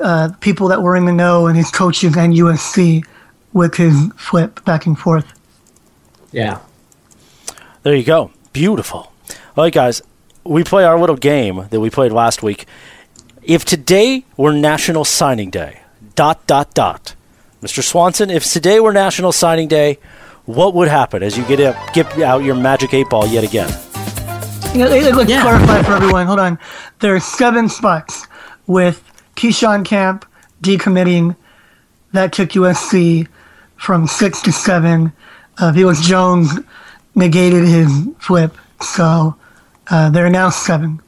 uh, 0.00 0.30
people 0.40 0.68
that 0.68 0.82
were 0.82 0.96
in 0.96 1.04
the 1.04 1.12
know 1.12 1.46
and 1.46 1.56
his 1.56 1.70
coaches 1.70 2.16
and 2.16 2.34
USC 2.34 3.04
with 3.52 3.74
his 3.74 4.10
flip 4.16 4.64
back 4.64 4.86
and 4.86 4.98
forth. 4.98 5.32
Yeah. 6.32 6.60
There 7.82 7.94
you 7.94 8.04
go. 8.04 8.30
Beautiful. 8.52 9.12
All 9.56 9.64
right, 9.64 9.72
guys, 9.72 10.02
we 10.44 10.64
play 10.64 10.84
our 10.84 10.98
little 10.98 11.16
game 11.16 11.66
that 11.70 11.80
we 11.80 11.90
played 11.90 12.12
last 12.12 12.42
week. 12.42 12.66
If 13.42 13.64
today 13.64 14.24
were 14.36 14.52
National 14.52 15.04
Signing 15.04 15.50
Day, 15.50 15.80
dot, 16.14 16.46
dot, 16.46 16.74
dot. 16.74 17.14
Mr. 17.62 17.82
Swanson, 17.82 18.30
if 18.30 18.44
today 18.44 18.80
were 18.80 18.92
National 18.92 19.32
Signing 19.32 19.68
Day, 19.68 19.98
what 20.46 20.74
would 20.74 20.88
happen 20.88 21.22
as 21.22 21.36
you 21.36 21.44
get 21.44 21.60
out, 21.60 21.94
get 21.94 22.18
out 22.20 22.42
your 22.42 22.54
magic 22.54 22.94
eight 22.94 23.08
ball 23.08 23.26
yet 23.26 23.44
again? 23.44 23.70
Yeah, 24.74 24.86
let- 24.86 25.14
let's 25.16 25.32
clarify 25.42 25.82
for 25.82 25.92
everyone. 25.94 26.26
Hold 26.26 26.38
on. 26.38 26.58
There 27.00 27.14
are 27.14 27.20
seven 27.20 27.68
spots 27.68 28.26
with 28.66 29.02
Keyshawn 29.36 29.84
Camp 29.84 30.24
decommitting. 30.62 31.34
That 32.12 32.32
took 32.32 32.50
USC 32.50 33.26
from 33.76 34.06
six 34.06 34.40
to 34.42 34.52
seven. 34.52 35.12
Uh, 35.58 35.72
Velus 35.72 36.00
Jones 36.02 36.58
negated 37.14 37.66
his 37.66 37.90
flip, 38.18 38.56
so 38.80 39.34
uh, 39.90 40.08
there 40.10 40.24
are 40.24 40.30
now 40.30 40.50
seven. 40.50 41.00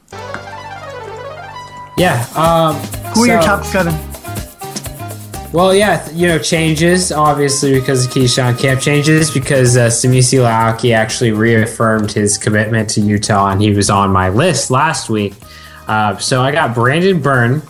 Yeah. 1.97 2.25
Um, 2.35 2.75
Who 3.13 3.23
are 3.23 3.27
your 3.27 3.41
top 3.41 3.63
seven? 3.65 3.93
Well, 5.53 5.75
yeah, 5.75 6.09
you 6.09 6.27
know, 6.27 6.39
changes 6.39 7.11
obviously 7.11 7.79
because 7.79 8.07
of 8.07 8.11
Keyshawn 8.11 8.57
Camp 8.59 8.81
changes 8.81 9.29
because 9.29 9.77
uh, 9.77 9.85
Samisi 9.85 10.39
Laoki 10.39 10.95
actually 10.95 11.31
reaffirmed 11.31 12.11
his 12.11 12.39
commitment 12.39 12.89
to 12.91 13.01
Utah 13.01 13.51
and 13.51 13.61
he 13.61 13.69
was 13.69 13.91
on 13.91 14.09
my 14.09 14.29
list 14.29 14.71
last 14.71 15.11
week. 15.11 15.35
Uh, 15.87 16.17
so 16.17 16.41
I 16.41 16.51
got 16.51 16.73
Brandon 16.73 17.21
Burton 17.21 17.61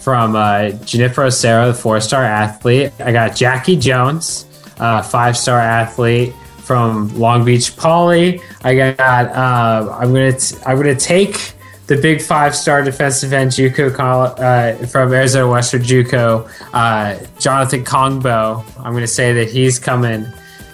from 0.00 0.34
uh, 0.34 0.70
Junipero 0.70 1.28
Serra, 1.28 1.66
the 1.66 1.74
four 1.74 2.00
star 2.00 2.24
athlete. 2.24 2.90
I 2.98 3.12
got 3.12 3.36
Jackie 3.36 3.76
Jones, 3.76 4.46
uh, 4.78 5.02
five 5.02 5.36
star 5.36 5.58
athlete 5.58 6.32
from 6.62 7.14
Long 7.18 7.44
Beach 7.44 7.76
Poly. 7.76 8.40
I 8.64 8.74
got 8.74 8.98
uh, 8.98 9.94
I'm 10.00 10.14
gonna 10.14 10.32
t- 10.38 10.56
I'm 10.64 10.78
gonna 10.78 10.96
take 10.96 11.52
the 11.90 11.96
big 11.96 12.22
five 12.22 12.54
star 12.54 12.84
defensive 12.84 13.32
end 13.32 13.50
JUCO 13.50 14.38
uh, 14.38 14.86
from 14.86 15.12
Arizona 15.12 15.50
Western 15.50 15.82
JUCO, 15.82 16.48
uh, 16.72 17.18
Jonathan 17.40 17.84
Kongbo. 17.84 18.64
I'm 18.78 18.92
going 18.92 19.02
to 19.02 19.08
say 19.08 19.32
that 19.32 19.50
he's 19.50 19.80
coming 19.80 20.24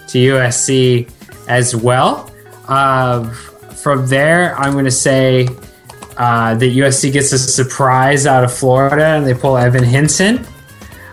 to 0.09 0.17
USC 0.19 1.11
as 1.47 1.75
well. 1.75 2.31
Uh, 2.67 3.27
from 3.31 4.05
there, 4.05 4.55
I'm 4.59 4.73
going 4.73 4.85
to 4.85 4.91
say 4.91 5.47
uh, 6.17 6.53
that 6.53 6.65
USC 6.65 7.11
gets 7.11 7.31
a 7.31 7.39
surprise 7.39 8.27
out 8.27 8.43
of 8.43 8.53
Florida 8.53 9.03
and 9.03 9.25
they 9.25 9.33
pull 9.33 9.57
Evan 9.57 9.83
Hinton. 9.83 10.45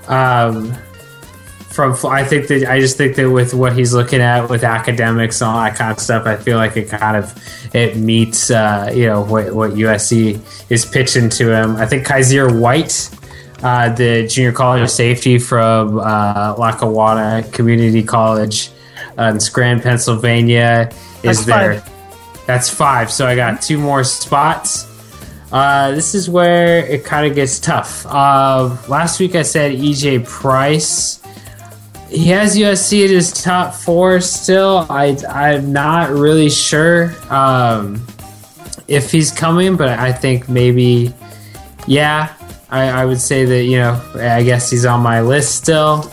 Um, 0.09 0.75
from 1.75 1.97
I 2.07 2.23
think 2.25 2.47
that 2.49 2.69
I 2.69 2.79
just 2.79 2.97
think 2.97 3.17
that 3.17 3.29
with 3.29 3.53
what 3.53 3.77
he's 3.77 3.93
looking 3.93 4.21
at 4.21 4.49
with 4.49 4.63
academics 4.63 5.41
and 5.41 5.51
all 5.51 5.57
that 5.57 5.77
kind 5.77 5.91
of 5.91 5.99
stuff, 5.99 6.25
I 6.25 6.37
feel 6.37 6.57
like 6.57 6.77
it 6.77 6.89
kind 6.89 7.17
of 7.17 7.35
it 7.75 7.97
meets 7.97 8.51
uh, 8.51 8.93
you 8.95 9.07
know 9.07 9.23
what, 9.25 9.53
what 9.53 9.73
USC 9.73 10.41
is 10.71 10.87
pitching 10.87 11.29
to 11.31 11.53
him. 11.53 11.77
I 11.77 11.87
think 11.87 12.07
Kaiser 12.07 12.57
White, 12.57 13.11
uh, 13.63 13.93
the 13.93 14.27
junior 14.29 14.53
college 14.53 14.89
safety 14.89 15.39
from 15.39 15.99
uh, 15.99 16.55
Lackawanna 16.57 17.43
Community 17.51 18.05
College 18.05 18.71
uh, 19.19 19.25
in 19.25 19.41
Scranton, 19.41 19.83
Pennsylvania, 19.83 20.91
is 21.25 21.45
That's 21.45 21.45
there. 21.45 21.81
five. 21.81 22.47
That's 22.47 22.71
five. 22.71 23.11
So 23.11 23.27
I 23.27 23.35
got 23.35 23.63
two 23.63 23.79
more 23.79 24.05
spots. 24.05 24.87
Uh, 25.51 25.93
this 25.93 26.15
is 26.15 26.29
where 26.29 26.87
it 26.87 27.05
kind 27.05 27.27
of 27.27 27.35
gets 27.35 27.59
tough. 27.59 28.07
Uh, 28.07 28.77
last 28.89 29.19
week 29.19 29.35
I 29.35 29.43
said 29.43 29.73
EJ 29.73 30.27
Price. 30.27 31.24
He 32.15 32.29
has 32.29 32.57
USC 32.57 33.05
at 33.05 33.11
his 33.11 33.33
top 33.33 33.75
four 33.75 34.21
still. 34.21 34.87
I 34.89 35.19
I'm 35.29 35.73
not 35.73 36.11
really 36.11 36.49
sure 36.49 37.13
um, 37.29 38.07
if 38.87 39.11
he's 39.11 39.33
coming, 39.33 39.77
but 39.77 39.99
I 39.99 40.13
think 40.13 40.49
maybe, 40.49 41.13
yeah. 41.89 42.33
I, 42.71 43.03
I 43.03 43.05
would 43.05 43.21
say 43.21 43.45
that 43.45 43.65
you 43.65 43.79
know 43.79 44.01
I 44.15 44.45
guess 44.45 44.71
he's 44.71 44.85
on 44.85 45.01
my 45.01 45.23
list 45.23 45.57
still. 45.57 46.11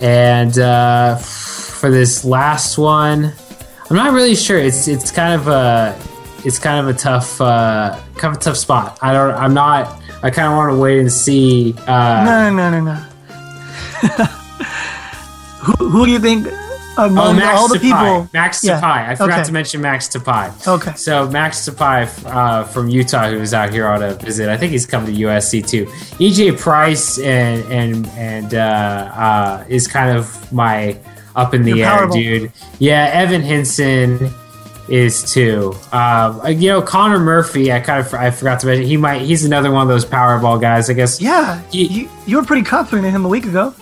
And 0.00 0.56
uh, 0.58 1.16
for 1.16 1.90
this 1.90 2.24
last 2.24 2.76
one, 2.76 3.32
I'm 3.88 3.96
not 3.96 4.12
really 4.12 4.34
sure. 4.34 4.58
It's 4.58 4.88
it's 4.88 5.10
kind 5.10 5.40
of 5.40 5.48
a 5.48 5.98
it's 6.44 6.58
kind 6.58 6.86
of 6.86 6.94
a 6.94 6.98
tough 6.98 7.40
uh, 7.40 7.98
kind 8.16 8.36
of 8.36 8.42
tough 8.42 8.58
spot. 8.58 8.98
I 9.00 9.14
don't. 9.14 9.34
I'm 9.34 9.54
not. 9.54 10.02
I 10.22 10.28
kind 10.30 10.52
of 10.52 10.56
want 10.58 10.72
to 10.72 10.78
wait 10.78 10.98
and 11.00 11.10
see. 11.10 11.74
Uh, 11.86 12.24
no, 12.24 12.50
no, 12.54 12.70
no, 12.70 12.80
no. 12.84 14.28
who, 15.60 15.88
who 15.88 16.06
do 16.06 16.12
you 16.12 16.18
think 16.18 16.46
among 16.98 17.28
oh, 17.28 17.32
Max 17.32 17.58
all 17.58 17.68
the 17.68 17.78
Tupai. 17.78 17.80
people? 17.80 18.30
Max 18.32 18.64
Yeah, 18.64 18.80
Tupai. 18.80 19.08
I 19.08 19.14
forgot 19.14 19.38
okay. 19.38 19.44
to 19.44 19.52
mention 19.52 19.80
Max 19.80 20.08
Tupai. 20.08 20.66
Okay. 20.66 20.94
So 20.94 21.28
Max 21.30 21.68
Tupai 21.68 22.08
uh, 22.26 22.64
from 22.64 22.88
Utah, 22.88 23.30
who 23.30 23.38
was 23.38 23.54
out 23.54 23.72
here 23.72 23.86
on 23.86 24.02
a 24.02 24.14
visit. 24.14 24.48
I 24.48 24.56
think 24.56 24.72
he's 24.72 24.86
come 24.86 25.06
to 25.06 25.12
USC 25.12 25.66
too. 25.66 25.86
EJ 26.18 26.58
Price 26.58 27.18
and 27.18 27.62
and 27.72 28.06
and 28.08 28.54
uh, 28.54 28.58
uh, 28.58 29.64
is 29.68 29.86
kind 29.86 30.16
of 30.16 30.52
my 30.52 30.98
up 31.36 31.54
in 31.54 31.62
the 31.62 31.82
air, 31.82 32.06
dude. 32.08 32.52
Yeah, 32.78 33.10
Evan 33.12 33.42
Henson 33.42 34.30
is 34.88 35.30
too. 35.32 35.74
Um, 35.92 36.40
uh, 36.40 36.48
you 36.48 36.68
know, 36.68 36.82
Connor 36.82 37.20
Murphy. 37.20 37.72
I 37.72 37.80
kind 37.80 38.04
of 38.04 38.12
I 38.14 38.30
forgot 38.30 38.60
to 38.60 38.66
mention. 38.66 38.86
He 38.86 38.96
might. 38.96 39.22
He's 39.22 39.44
another 39.44 39.70
one 39.70 39.82
of 39.82 39.88
those 39.88 40.04
Powerball 40.04 40.60
guys. 40.60 40.90
I 40.90 40.94
guess. 40.94 41.20
Yeah, 41.20 41.62
you, 41.70 42.08
you 42.26 42.36
were 42.36 42.44
pretty 42.44 42.64
confident 42.64 43.06
in 43.06 43.14
him 43.14 43.24
a 43.24 43.28
week 43.28 43.44
ago. 43.46 43.74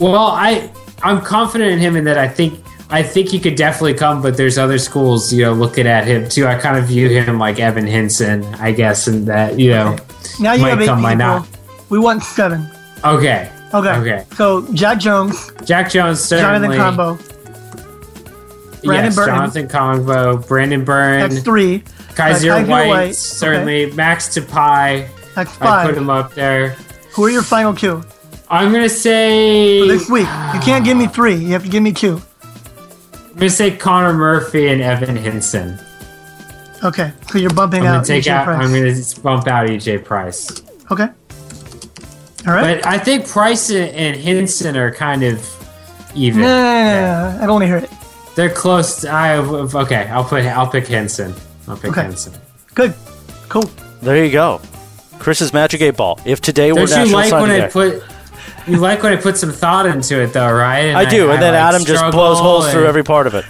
Well, 0.00 0.26
I 0.26 0.70
I'm 1.04 1.20
confident 1.20 1.70
in 1.70 1.78
him 1.78 1.96
in 1.96 2.04
that 2.04 2.18
I 2.18 2.26
think 2.26 2.58
I 2.90 3.02
think 3.02 3.28
he 3.28 3.38
could 3.38 3.56
definitely 3.56 3.94
come, 3.94 4.22
but 4.22 4.36
there's 4.36 4.56
other 4.58 4.78
schools, 4.78 5.32
you 5.32 5.42
know, 5.44 5.52
looking 5.52 5.86
at 5.86 6.06
him 6.06 6.28
too. 6.28 6.46
I 6.46 6.58
kind 6.58 6.76
of 6.78 6.86
view 6.86 7.08
him 7.08 7.38
like 7.38 7.60
Evan 7.60 7.86
Henson, 7.86 8.44
I 8.54 8.72
guess, 8.72 9.06
and 9.06 9.26
that 9.26 9.58
you 9.58 9.70
know 9.70 9.96
Now 10.40 10.54
you 10.54 10.62
might 10.62 10.86
come, 10.86 11.02
might 11.02 11.18
not. 11.18 11.46
We 11.90 11.98
want 11.98 12.22
seven. 12.22 12.68
Okay. 13.04 13.50
Okay. 13.72 13.90
Okay. 13.90 14.24
So 14.34 14.72
Jack 14.72 14.98
Jones, 14.98 15.52
Jack 15.64 15.90
Jones, 15.90 16.20
certainly. 16.20 16.76
Jonathan 16.76 17.16
Kongbo. 17.18 17.30
Brandon 18.82 19.04
yes, 19.06 19.16
Burton. 19.16 19.34
Jonathan 19.34 19.68
Kongbo, 19.68 20.48
Brandon 20.48 20.84
Burton, 20.84 21.28
That's 21.28 21.42
three. 21.42 21.82
Kaiser 22.14 22.52
Uh, 22.52 22.58
Kaiser 22.58 22.70
White, 22.70 22.88
White, 22.88 23.16
certainly. 23.16 23.90
Max 23.92 24.28
Tupai, 24.28 25.08
That's 25.34 25.60
I 25.60 25.86
put 25.86 25.96
him 25.96 26.10
up 26.10 26.34
there. 26.34 26.70
Who 27.12 27.24
are 27.24 27.30
your 27.30 27.42
final 27.42 27.74
two? 27.74 28.02
I'm 28.50 28.72
gonna 28.72 28.88
say 28.88 29.80
For 29.80 29.86
this 29.88 30.08
week. 30.08 30.28
You 30.54 30.60
can't 30.60 30.84
give 30.84 30.96
me 30.96 31.06
three. 31.06 31.34
You 31.34 31.48
have 31.52 31.64
to 31.64 31.68
give 31.70 31.82
me 31.82 31.92
two. 31.92 32.20
I'm 32.42 33.34
gonna 33.34 33.50
say 33.50 33.76
Connor 33.76 34.12
Murphy 34.12 34.68
and 34.68 34.80
Evan 34.80 35.16
Hinson. 35.16 35.78
Okay. 36.82 37.12
So 37.30 37.38
you're 37.38 37.50
bumping 37.50 37.80
I'm 37.80 37.86
gonna 37.86 37.98
out 37.98 38.04
take 38.06 38.24
AJ 38.24 38.28
out. 38.32 38.44
Price. 38.44 38.64
I'm 38.64 38.72
gonna 38.72 39.22
bump 39.22 39.48
out 39.48 39.68
EJ 39.68 40.04
Price. 40.04 40.62
Okay. 40.90 41.08
All 42.46 42.52
right. 42.52 42.80
But 42.82 42.86
I 42.86 42.98
think 42.98 43.26
Price 43.26 43.70
and- 43.70 43.90
and 43.96 44.16
Hinson 44.16 44.76
are 44.76 44.90
kind 44.92 45.22
of 45.24 45.40
even. 46.14 46.42
no, 46.42 46.46
no, 46.46 46.52
no, 46.52 47.32
no. 47.32 47.38
I 47.38 47.46
don't 47.46 47.52
want 47.54 47.62
to 47.62 47.66
hear 47.66 47.76
it. 47.78 47.90
They're 48.36 48.50
close. 48.50 49.00
To, 49.00 49.08
I 49.10 49.36
okay. 49.38 50.08
I'll 50.10 50.24
put. 50.24 50.44
I'll 50.44 50.66
pick 50.68 50.86
Hinson. 50.86 51.34
I'll 51.66 51.76
pick 51.76 51.90
Okay. 51.92 52.02
Hinson. 52.02 52.34
Good. 52.74 52.92
Cool. 53.48 53.70
There 54.02 54.22
you 54.24 54.30
go. 54.30 54.60
Chris's 55.18 55.52
Magic 55.54 55.80
8 55.80 55.96
Ball. 55.96 56.20
If 56.26 56.40
today 56.42 56.72
were 56.72 56.80
Don't 56.86 56.88
you 56.90 56.96
National 56.96 57.14
like 57.20 57.32
when 57.32 57.40
Signing 57.42 57.62
I 57.62 57.66
Day. 57.66 57.72
put? 57.72 58.02
You 58.66 58.78
like 58.78 59.02
when 59.02 59.12
I 59.12 59.16
put 59.20 59.36
some 59.36 59.52
thought 59.52 59.86
into 59.86 60.20
it, 60.22 60.32
though, 60.32 60.50
right? 60.52 60.94
I 60.94 61.04
do, 61.04 61.30
and 61.30 61.42
then 61.42 61.52
like, 61.52 61.62
Adam 61.62 61.84
just 61.84 62.00
blows 62.12 62.38
struggle 62.38 62.60
holes 62.60 62.70
through 62.72 62.86
every 62.86 63.04
part 63.04 63.26
of 63.26 63.34
it. 63.34 63.44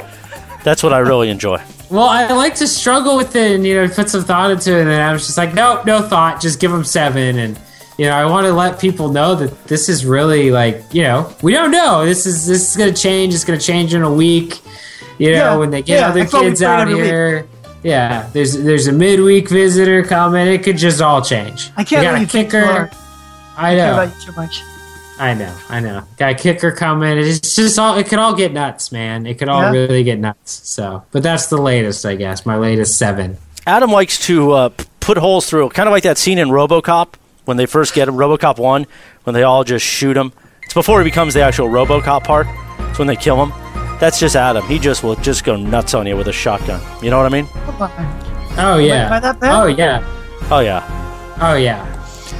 That's 0.64 0.82
what 0.82 0.92
I 0.92 0.98
really 0.98 1.30
enjoy. 1.30 1.62
Well, 1.90 2.08
I 2.08 2.26
like 2.32 2.56
to 2.56 2.66
struggle 2.66 3.16
with 3.16 3.36
it 3.36 3.54
and 3.54 3.64
you 3.66 3.74
know 3.74 3.88
put 3.88 4.08
some 4.10 4.24
thought 4.24 4.50
into 4.50 4.72
it, 4.76 4.82
and 4.82 4.90
I 4.90 5.12
was 5.12 5.26
just 5.26 5.38
like, 5.38 5.54
nope, 5.54 5.84
no 5.86 6.02
thought, 6.02 6.40
just 6.40 6.58
give 6.58 6.72
them 6.72 6.82
seven, 6.84 7.38
and 7.38 7.60
you 7.98 8.06
know 8.06 8.12
I 8.12 8.24
want 8.24 8.46
to 8.46 8.52
let 8.52 8.80
people 8.80 9.10
know 9.12 9.36
that 9.36 9.64
this 9.68 9.88
is 9.88 10.04
really 10.04 10.50
like 10.50 10.82
you 10.92 11.02
know 11.02 11.32
we 11.42 11.52
don't 11.52 11.70
know 11.70 12.04
this 12.04 12.26
is 12.26 12.46
this 12.46 12.70
is 12.70 12.76
gonna 12.76 12.92
change. 12.92 13.34
It's 13.34 13.44
gonna 13.44 13.60
change 13.60 13.94
in 13.94 14.02
a 14.02 14.12
week. 14.12 14.60
You 15.18 15.30
know 15.32 15.36
Yeah, 15.36 15.56
when 15.56 15.70
they 15.70 15.82
get 15.82 16.00
yeah, 16.00 16.08
other 16.08 16.20
that's 16.20 16.32
why 16.32 16.40
we 16.40 16.46
kids 16.48 16.62
out 16.62 16.80
every 16.80 16.94
week. 16.94 17.04
here. 17.04 17.46
Yeah, 17.84 18.28
there's 18.32 18.54
there's 18.60 18.88
a 18.88 18.92
midweek 18.92 19.48
visitor 19.48 20.02
coming. 20.02 20.48
It 20.48 20.64
could 20.64 20.78
just 20.78 21.00
all 21.00 21.22
change. 21.22 21.70
I 21.76 21.84
can't 21.84 22.00
We 22.00 22.06
got 22.06 22.12
let 22.14 22.18
a 22.18 22.20
you 22.22 22.26
kicker. 22.26 22.64
hard. 22.64 22.90
I 23.56 23.72
I 23.72 23.74
care 23.76 23.86
know. 23.86 24.02
about 24.02 24.16
you 24.16 24.22
too 24.26 24.32
much. 24.32 24.62
I 25.18 25.34
know, 25.34 25.54
I 25.68 25.78
know. 25.80 26.02
Got 26.18 26.32
a 26.32 26.34
kicker 26.34 26.72
coming. 26.72 27.18
It's 27.18 27.54
just 27.54 27.78
all. 27.78 27.96
It 27.96 28.08
could 28.08 28.18
all 28.18 28.34
get 28.34 28.52
nuts, 28.52 28.90
man. 28.90 29.26
It 29.26 29.38
could 29.38 29.48
all 29.48 29.62
Yeah. 29.62 29.70
really 29.70 30.02
get 30.02 30.18
nuts. 30.18 30.60
So, 30.68 31.04
but 31.12 31.22
that's 31.22 31.46
the 31.46 31.56
latest, 31.56 32.04
I 32.04 32.16
guess. 32.16 32.44
My 32.44 32.56
latest 32.56 32.98
seven. 32.98 33.38
Adam 33.66 33.90
likes 33.92 34.18
to 34.26 34.52
uh, 34.52 34.68
put 35.00 35.16
holes 35.16 35.48
through, 35.48 35.68
kind 35.70 35.88
of 35.88 35.92
like 35.92 36.02
that 36.02 36.18
scene 36.18 36.38
in 36.38 36.48
RoboCop 36.48 37.14
when 37.44 37.56
they 37.56 37.66
first 37.66 37.94
get 37.94 38.08
him, 38.08 38.16
RoboCop 38.16 38.58
one, 38.58 38.86
when 39.22 39.34
they 39.34 39.44
all 39.44 39.62
just 39.64 39.86
shoot 39.86 40.16
him. 40.16 40.32
It's 40.64 40.74
before 40.74 41.00
he 41.00 41.04
becomes 41.04 41.34
the 41.34 41.42
actual 41.42 41.68
RoboCop 41.68 42.24
part. 42.24 42.46
It's 42.90 42.98
when 42.98 43.06
they 43.06 43.16
kill 43.16 43.40
him. 43.44 43.52
That's 44.00 44.18
just 44.18 44.34
Adam. 44.34 44.66
He 44.66 44.78
just 44.80 45.04
will 45.04 45.14
just 45.16 45.44
go 45.44 45.54
nuts 45.56 45.94
on 45.94 46.06
you 46.06 46.16
with 46.16 46.26
a 46.26 46.32
shotgun. 46.32 46.80
You 47.02 47.10
know 47.10 47.18
what 47.22 47.26
I 47.26 47.28
mean? 47.28 47.46
Oh 48.58 48.78
yeah. 48.78 49.06
Am 49.06 49.12
I 49.12 49.20
that 49.20 49.38
bad? 49.40 49.54
Oh 49.62 49.66
yeah. 49.66 50.02
Oh 50.50 50.58
yeah. 50.58 51.38
Oh 51.40 51.54
yeah. 51.54 51.93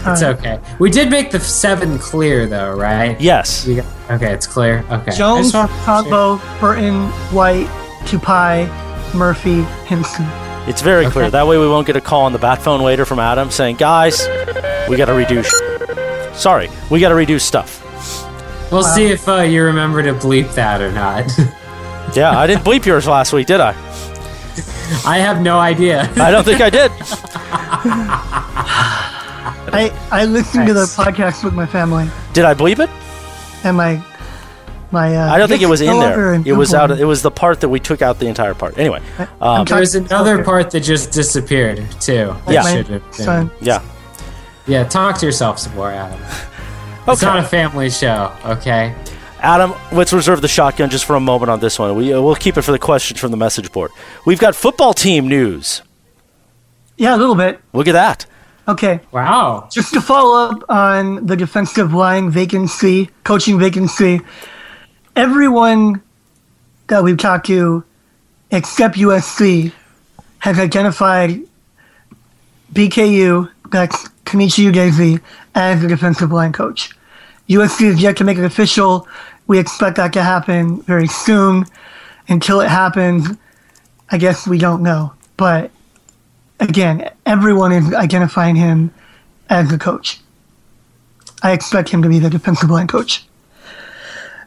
It's 0.07 0.22
Alright. 0.22 0.38
okay. 0.38 0.61
We 0.78 0.90
did 0.90 1.11
make 1.11 1.30
the 1.30 1.40
seven 1.40 1.98
clear 1.98 2.46
though, 2.46 2.74
right? 2.76 3.18
Yes. 3.20 3.66
Got, 3.66 3.86
okay, 4.11 4.32
it's 4.32 4.46
clear. 4.46 4.84
Okay. 4.90 5.12
Jones, 5.12 5.52
just 5.52 5.72
Kongbo, 5.84 6.38
Burton, 6.61 7.07
White, 7.34 7.66
Tupai, 8.07 8.68
Murphy, 9.14 9.62
Hinson. 9.86 10.26
It's 10.68 10.82
very 10.82 11.07
clear. 11.07 11.30
That 11.30 11.46
way 11.46 11.59
we 11.59 11.68
won't 11.68 11.86
get 11.86 11.96
a 11.96 12.00
call 12.00 12.22
on 12.22 12.32
the 12.32 12.38
bat 12.38 12.61
phone 12.62 12.80
later 12.80 13.05
from 13.05 13.18
Adam 13.18 13.50
saying, 13.50 13.76
"Guys, 13.76 14.26
we 14.88 14.96
got 14.96 15.07
to 15.07 15.12
redo." 15.12 15.44
Sh- 15.44 16.36
Sorry, 16.38 16.68
we 16.90 17.00
got 17.00 17.11
to 17.11 17.14
redo 17.14 17.40
stuff. 17.40 17.80
We'll 18.72 18.82
see 18.82 19.07
if 19.07 19.28
uh, 19.28 19.42
you 19.42 19.62
remember 19.62 20.02
to 20.02 20.14
bleep 20.14 20.55
that 20.55 20.80
or 20.80 20.90
not. 20.92 21.30
Yeah, 22.14 22.38
I 22.38 22.46
didn't 22.46 22.62
bleep 22.64 22.84
yours 22.86 23.09
last 23.09 23.32
week, 23.32 23.48
did 23.48 23.61
I? 23.61 23.70
I 25.05 25.18
have 25.18 25.40
no 25.40 25.59
idea. 25.59 26.09
I 26.16 26.30
don't 26.30 26.44
think 26.44 26.61
I 26.61 26.70
did. 26.70 26.92
I 29.74 30.20
I 30.22 30.24
listened 30.24 30.66
to 30.68 30.74
the 30.74 30.84
podcast 30.86 31.44
with 31.44 31.54
my 31.54 31.66
family 31.66 32.08
Did 32.32 32.44
I 32.44 32.54
bleep 32.54 32.78
it? 32.78 32.90
and 33.64 33.76
my 33.76 34.02
my. 34.90 35.16
Uh, 35.16 35.32
I 35.32 35.38
don't 35.38 35.48
think 35.48 35.62
it 35.62 35.66
was 35.66 35.80
in 35.80 35.98
there. 35.98 36.34
It 36.34 36.52
was 36.52 36.72
out. 36.74 36.90
It 36.92 37.04
was 37.04 37.22
the 37.22 37.30
part 37.30 37.60
that 37.62 37.68
we 37.68 37.80
took 37.80 38.00
out 38.02 38.18
the 38.20 38.26
entire 38.28 38.54
part. 38.54 38.78
Anyway, 38.78 39.00
um, 39.40 39.64
There's 39.64 39.94
another 39.96 40.44
part 40.44 40.70
that 40.70 40.80
just 40.80 41.10
disappeared 41.12 41.84
too. 42.00 42.34
Yeah. 42.48 42.62
Should 42.62 42.86
have 42.88 43.02
been. 43.02 43.12
son. 43.12 43.50
yeah. 43.60 43.82
Yeah, 44.66 44.84
talk 44.84 45.18
to 45.18 45.26
yourself 45.26 45.58
some 45.58 45.74
more, 45.74 45.90
Adam. 45.90 46.20
It's 47.06 47.22
Okay. 47.22 47.26
not 47.26 47.38
a 47.44 47.46
family 47.46 47.90
show, 47.90 48.32
okay? 48.46 48.94
Adam, 49.40 49.74
let's 49.92 50.10
reserve 50.14 50.40
the 50.40 50.48
shotgun 50.48 50.88
just 50.88 51.04
for 51.04 51.16
a 51.16 51.20
moment 51.20 51.50
on 51.50 51.60
this 51.60 51.78
one. 51.78 51.94
We 51.96 52.14
uh, 52.14 52.22
we'll 52.22 52.34
keep 52.34 52.56
it 52.56 52.62
for 52.62 52.72
the 52.72 52.78
questions 52.78 53.20
from 53.20 53.30
the 53.30 53.36
message 53.36 53.70
board. 53.72 53.90
We've 54.24 54.38
got 54.40 54.54
football 54.54 54.94
team 54.94 55.28
news. 55.28 55.82
Yeah, 56.96 57.14
a 57.14 57.18
little 57.18 57.34
bit. 57.34 57.60
Look 57.74 57.88
at 57.88 57.92
that. 57.92 58.24
Okay. 58.66 59.00
Wow. 59.12 59.68
Just 59.70 59.92
to 59.92 60.00
follow 60.00 60.48
up 60.48 60.64
on 60.68 61.26
the 61.26 61.36
defensive 61.36 61.92
line 61.92 62.30
vacancy, 62.30 63.10
coaching 63.24 63.58
vacancy, 63.58 64.20
everyone 65.16 66.02
that 66.86 67.04
we've 67.04 67.18
talked 67.18 67.46
to, 67.46 67.84
except 68.50 68.96
USC, 68.96 69.72
has 70.38 70.58
identified 70.58 71.40
BKU, 72.72 73.50
that's 73.70 74.08
Kenechi 74.24 74.70
Udeze, 74.70 75.20
as 75.54 75.82
the 75.82 75.88
defensive 75.88 76.32
line 76.32 76.52
coach. 76.52 76.90
USC 77.48 77.82
is 77.86 78.00
yet 78.00 78.16
to 78.16 78.24
make 78.24 78.38
it 78.38 78.44
official. 78.44 79.06
We 79.46 79.58
expect 79.58 79.96
that 79.96 80.12
to 80.14 80.22
happen 80.22 80.80
very 80.82 81.06
soon. 81.06 81.66
Until 82.28 82.60
it 82.60 82.68
happens, 82.68 83.28
I 84.10 84.16
guess 84.16 84.46
we 84.46 84.56
don't 84.56 84.82
know. 84.82 85.12
But 85.36 85.70
again, 86.68 87.10
everyone 87.26 87.72
is 87.72 87.92
identifying 87.94 88.56
him 88.56 88.92
as 89.48 89.70
the 89.70 89.78
coach. 89.78 90.20
I 91.42 91.52
expect 91.52 91.88
him 91.88 92.02
to 92.02 92.08
be 92.08 92.18
the 92.18 92.30
defensive 92.30 92.70
line 92.70 92.86
coach. 92.86 93.24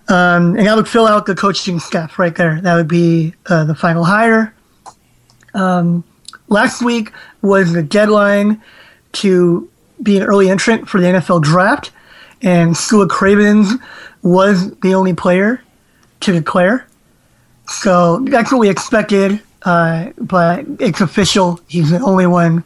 Um, 0.09 0.55
and 0.55 0.65
that 0.65 0.75
would 0.75 0.87
fill 0.87 1.05
out 1.05 1.25
the 1.25 1.35
coaching 1.35 1.79
staff 1.79 2.17
right 2.17 2.35
there. 2.35 2.61
That 2.61 2.75
would 2.75 2.87
be 2.87 3.33
uh, 3.47 3.65
the 3.65 3.75
final 3.75 4.03
hire. 4.03 4.53
Um, 5.53 6.03
last 6.47 6.81
week 6.81 7.11
was 7.41 7.73
the 7.73 7.83
deadline 7.83 8.61
to 9.13 9.69
be 10.01 10.17
an 10.17 10.23
early 10.23 10.49
entrant 10.49 10.87
for 10.87 11.01
the 11.01 11.07
NFL 11.07 11.43
draft, 11.43 11.91
and 12.41 12.75
Sua 12.77 13.07
Cravens 13.07 13.73
was 14.21 14.71
the 14.77 14.93
only 14.93 15.13
player 15.13 15.61
to 16.21 16.31
declare. 16.31 16.87
So 17.67 18.19
that's 18.19 18.51
what 18.51 18.59
we 18.59 18.69
expected, 18.69 19.41
uh, 19.63 20.11
but 20.17 20.65
it's 20.79 21.01
official. 21.01 21.59
He's 21.67 21.91
the 21.91 21.99
only 21.99 22.27
one 22.27 22.63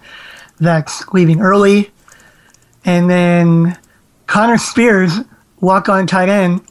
that's 0.59 1.07
leaving 1.09 1.41
early. 1.41 1.91
And 2.85 3.09
then 3.09 3.77
Connor 4.27 4.57
Spears, 4.57 5.13
walk 5.59 5.89
on 5.89 6.07
tight 6.07 6.29
end, 6.29 6.61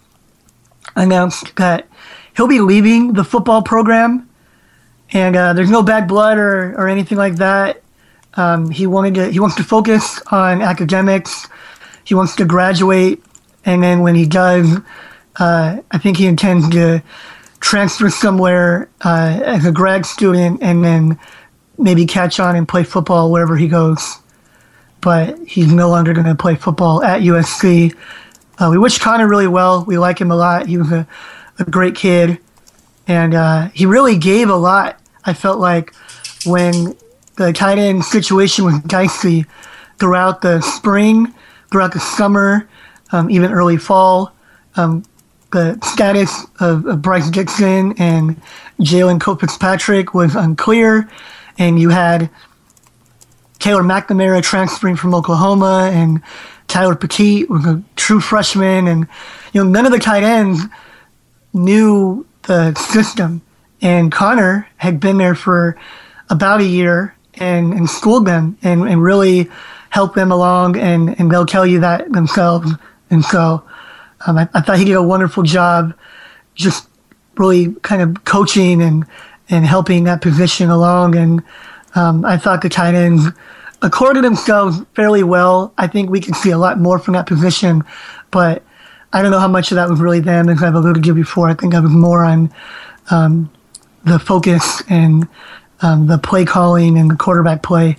announced 0.96 1.54
that 1.56 1.88
he'll 2.36 2.48
be 2.48 2.60
leaving 2.60 3.12
the 3.12 3.24
football 3.24 3.62
program. 3.62 4.28
And 5.12 5.36
uh, 5.36 5.52
there's 5.52 5.70
no 5.70 5.82
bad 5.82 6.06
blood 6.06 6.38
or, 6.38 6.74
or 6.76 6.88
anything 6.88 7.18
like 7.18 7.36
that. 7.36 7.82
Um, 8.34 8.70
he 8.70 8.86
wanted 8.86 9.14
to 9.14 9.30
he 9.30 9.40
wants 9.40 9.56
to 9.56 9.64
focus 9.64 10.20
on 10.30 10.62
academics. 10.62 11.48
He 12.04 12.14
wants 12.14 12.36
to 12.36 12.44
graduate, 12.44 13.22
and 13.64 13.82
then 13.82 14.00
when 14.00 14.14
he 14.14 14.24
does, 14.24 14.78
uh, 15.36 15.78
I 15.90 15.98
think 15.98 16.16
he 16.16 16.26
intends 16.26 16.68
to 16.70 17.02
transfer 17.60 18.10
somewhere 18.10 18.88
uh, 19.02 19.40
as 19.44 19.64
a 19.66 19.72
grad 19.72 20.06
student, 20.06 20.62
and 20.62 20.84
then 20.84 21.18
maybe 21.78 22.06
catch 22.06 22.40
on 22.40 22.56
and 22.56 22.66
play 22.66 22.84
football 22.84 23.30
wherever 23.30 23.56
he 23.56 23.68
goes. 23.68 24.18
But 25.00 25.38
he's 25.46 25.72
no 25.72 25.88
longer 25.88 26.12
going 26.12 26.26
to 26.26 26.34
play 26.34 26.54
football 26.56 27.02
at 27.02 27.22
USC. 27.22 27.94
Uh, 28.58 28.68
we 28.70 28.78
wish 28.78 28.98
Connor 28.98 29.28
really 29.28 29.46
well. 29.46 29.84
We 29.84 29.96
like 29.98 30.20
him 30.20 30.30
a 30.30 30.36
lot. 30.36 30.66
He 30.66 30.76
was 30.76 30.92
a, 30.92 31.06
a 31.58 31.64
great 31.64 31.94
kid, 31.94 32.38
and 33.06 33.34
uh, 33.34 33.68
he 33.68 33.86
really 33.86 34.18
gave 34.18 34.50
a 34.50 34.56
lot. 34.56 35.00
I 35.24 35.32
felt 35.32 35.58
like 35.58 35.94
when 36.44 36.96
the 37.36 37.52
tight 37.52 37.78
end 37.78 38.04
situation 38.04 38.64
was 38.64 38.78
dicey 38.80 39.46
throughout 39.98 40.42
the 40.42 40.60
spring, 40.60 41.34
throughout 41.70 41.92
the 41.92 42.00
summer, 42.00 42.68
um, 43.12 43.30
even 43.30 43.52
early 43.52 43.76
fall. 43.76 44.34
Um, 44.76 45.04
the 45.52 45.78
status 45.82 46.46
of, 46.60 46.86
of 46.86 47.02
Bryce 47.02 47.30
Dixon 47.30 47.94
and 47.98 48.40
Jalen 48.80 49.20
Cope 49.20 49.40
Fitzpatrick 49.40 50.14
was 50.14 50.34
unclear, 50.34 51.10
and 51.58 51.78
you 51.78 51.88
had 51.90 52.30
Taylor 53.58 53.82
McNamara 53.82 54.42
transferring 54.42 54.96
from 54.96 55.14
Oklahoma, 55.14 55.90
and 55.92 56.22
Tyler 56.68 56.94
Petite 56.94 57.50
was 57.50 57.66
a 57.66 57.82
true 57.96 58.20
freshman, 58.20 58.86
and 58.86 59.06
you 59.52 59.62
know 59.62 59.68
none 59.68 59.86
of 59.86 59.92
the 59.92 59.98
tight 59.98 60.22
ends 60.22 60.62
knew 61.52 62.26
the 62.44 62.74
system, 62.74 63.42
and 63.82 64.12
Connor 64.12 64.68
had 64.76 65.00
been 65.00 65.18
there 65.18 65.34
for 65.34 65.76
about 66.30 66.60
a 66.60 66.64
year 66.64 67.14
and, 67.34 67.72
and 67.72 67.90
schooled 67.90 68.26
them 68.26 68.56
and, 68.62 68.88
and 68.88 69.02
really 69.02 69.50
helped 69.90 70.14
them 70.14 70.30
along, 70.30 70.76
and, 70.76 71.18
and 71.18 71.30
they'll 71.30 71.46
tell 71.46 71.66
you 71.66 71.80
that 71.80 72.12
themselves. 72.12 72.72
And 73.10 73.24
so 73.24 73.64
um, 74.26 74.38
I, 74.38 74.48
I 74.54 74.60
thought 74.60 74.78
he 74.78 74.84
did 74.84 74.94
a 74.94 75.02
wonderful 75.02 75.42
job 75.42 75.94
just 76.54 76.88
really 77.36 77.74
kind 77.82 78.02
of 78.02 78.24
coaching 78.24 78.82
and, 78.82 79.04
and 79.48 79.64
helping 79.64 80.04
that 80.04 80.20
position 80.20 80.70
along. 80.70 81.16
And 81.16 81.42
um, 81.94 82.24
I 82.24 82.36
thought 82.36 82.62
the 82.62 82.68
tight 82.68 82.94
ends 82.94 83.24
accorded 83.82 84.24
themselves 84.24 84.82
fairly 84.94 85.22
well. 85.22 85.72
I 85.78 85.86
think 85.86 86.10
we 86.10 86.20
can 86.20 86.34
see 86.34 86.50
a 86.50 86.58
lot 86.58 86.78
more 86.78 86.98
from 86.98 87.14
that 87.14 87.26
position, 87.26 87.82
but 88.30 88.62
I 89.12 89.22
don't 89.22 89.30
know 89.30 89.40
how 89.40 89.48
much 89.48 89.72
of 89.72 89.76
that 89.76 89.88
was 89.88 90.00
really 90.00 90.20
them. 90.20 90.48
As 90.48 90.62
I've 90.62 90.74
alluded 90.74 91.02
to 91.04 91.14
before, 91.14 91.48
I 91.48 91.54
think 91.54 91.74
I 91.74 91.80
was 91.80 91.90
more 91.90 92.22
on 92.22 92.52
um, 93.10 93.50
the 94.04 94.18
focus 94.18 94.82
and 94.88 95.26
um, 95.82 96.06
the 96.06 96.18
play 96.18 96.44
calling 96.44 96.98
and 96.98 97.10
the 97.10 97.16
quarterback 97.16 97.62
play. 97.62 97.96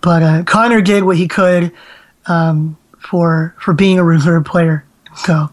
But 0.00 0.22
uh, 0.22 0.42
Connor 0.44 0.80
did 0.80 1.02
what 1.04 1.16
he 1.16 1.28
could 1.28 1.72
um, 2.26 2.78
for 2.98 3.54
for 3.58 3.74
being 3.74 3.98
a 3.98 4.04
reserve 4.04 4.44
player. 4.44 4.84
So 5.16 5.50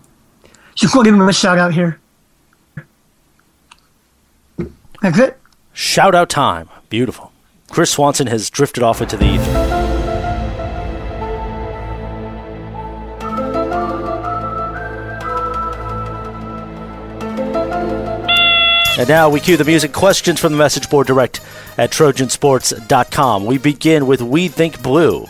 just 0.76 0.96
want 0.96 1.06
to 1.06 1.12
give 1.12 1.20
him 1.20 1.28
a 1.28 1.34
shout 1.34 1.58
out 1.58 1.74
here. 1.74 2.00
That's 5.02 5.20
it. 5.20 5.40
Shout 5.74 6.16
out 6.16 6.30
time. 6.30 6.70
Beautiful. 6.90 7.32
Chris 7.70 7.92
Swanson 7.92 8.28
has 8.28 8.50
drifted 8.50 8.84
off 8.84 9.02
into 9.02 9.18
the 9.18 9.26
ether. 9.26 9.78
And 18.98 19.08
now 19.08 19.30
we 19.30 19.40
cue 19.40 19.58
the 19.58 19.64
music 19.64 19.94
questions 19.94 20.40
from 20.40 20.54
the 20.54 20.58
message 20.58 20.90
board 20.90 21.06
direct 21.06 21.40
at 21.78 21.92
Trojansports.com. 21.92 23.46
We 23.46 23.60
begin 23.60 24.08
with 24.08 24.24
We 24.24 24.48
Think 24.48 24.82
Blue. 24.82 25.28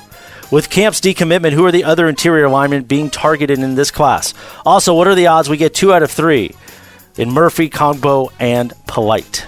With 0.49 0.69
Camp's 0.69 1.02
decommitment, 1.02 1.52
who 1.52 1.65
are 1.65 1.74
the 1.74 1.84
other 1.84 2.07
interior 2.07 2.48
linemen 2.48 2.84
being 2.84 3.10
targeted 3.10 3.60
in 3.60 3.76
this 3.76 3.91
class? 3.91 4.34
Also, 4.65 4.94
what 4.94 5.07
are 5.07 5.15
the 5.15 5.28
odds 5.28 5.49
we 5.49 5.57
get 5.57 5.74
two 5.74 5.94
out 5.94 6.03
of 6.03 6.10
three 6.10 6.56
in 7.18 7.32
Murphy, 7.32 7.69
Kongbo, 7.69 8.32
and 8.40 8.74
Polite? 8.88 9.45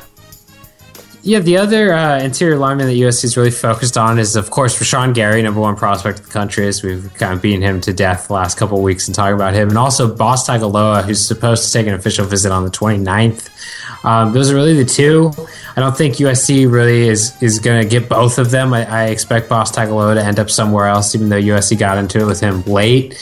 Yeah, 1.22 1.40
the 1.40 1.58
other 1.58 1.94
uh, 1.94 2.20
interior 2.20 2.58
lineman 2.58 2.88
that 2.88 2.94
USC 2.94 3.26
is 3.26 3.38
really 3.38 3.52
focused 3.52 3.98
on 3.98 4.20
is, 4.20 4.36
of 4.36 4.52
course, 4.52 4.80
Rashan 4.80 5.14
Gary, 5.14 5.42
number 5.42 5.60
one 5.60 5.76
prospect 5.76 6.20
of 6.20 6.26
the 6.26 6.32
country, 6.32 6.68
as 6.68 6.82
we've 6.82 7.14
kind 7.16 7.34
of 7.34 7.42
beaten 7.42 7.62
him 7.62 7.82
to 7.82 7.94
death 7.94 8.28
the 8.28 8.34
last 8.34 8.58
couple 8.58 8.82
weeks 8.82 9.08
and 9.08 9.16
talking 9.16 9.36
about 9.36 9.54
him. 9.54 9.70
And 9.70 9.78
also 9.78 10.14
Boss 10.14 10.48
Tagaloa, 10.48 11.04
who's 11.04 11.26
supposed 11.26 11.66
to 11.66 11.72
take 11.72 11.88
an 11.88 11.94
official 11.94 12.26
visit 12.26 12.52
on 12.52 12.64
the 12.64 12.72
29th. 12.72 13.50
Um, 14.04 14.32
those 14.34 14.52
are 14.52 14.56
really 14.56 14.76
the 14.76 14.86
two. 14.86 15.32
I 15.76 15.82
don't 15.82 15.96
think 15.98 16.16
USC 16.16 16.72
really 16.72 17.08
is, 17.08 17.42
is 17.42 17.60
going 17.60 17.82
to 17.82 17.88
get 17.88 18.08
both 18.08 18.38
of 18.38 18.52
them. 18.52 18.74
I, 18.74 18.86
I 18.86 19.06
expect 19.08 19.50
Boss 19.50 19.76
Tagaloa 19.76 20.16
to 20.16 20.24
end 20.24 20.40
up 20.40 20.50
somewhere 20.50 20.88
else, 20.88 21.16
even 21.16 21.30
though 21.30 21.40
USC 21.40 21.78
got 21.78 21.98
into 21.98 22.22
it 22.22 22.26
with 22.26 22.40
him 22.40 22.64
late. 22.64 23.20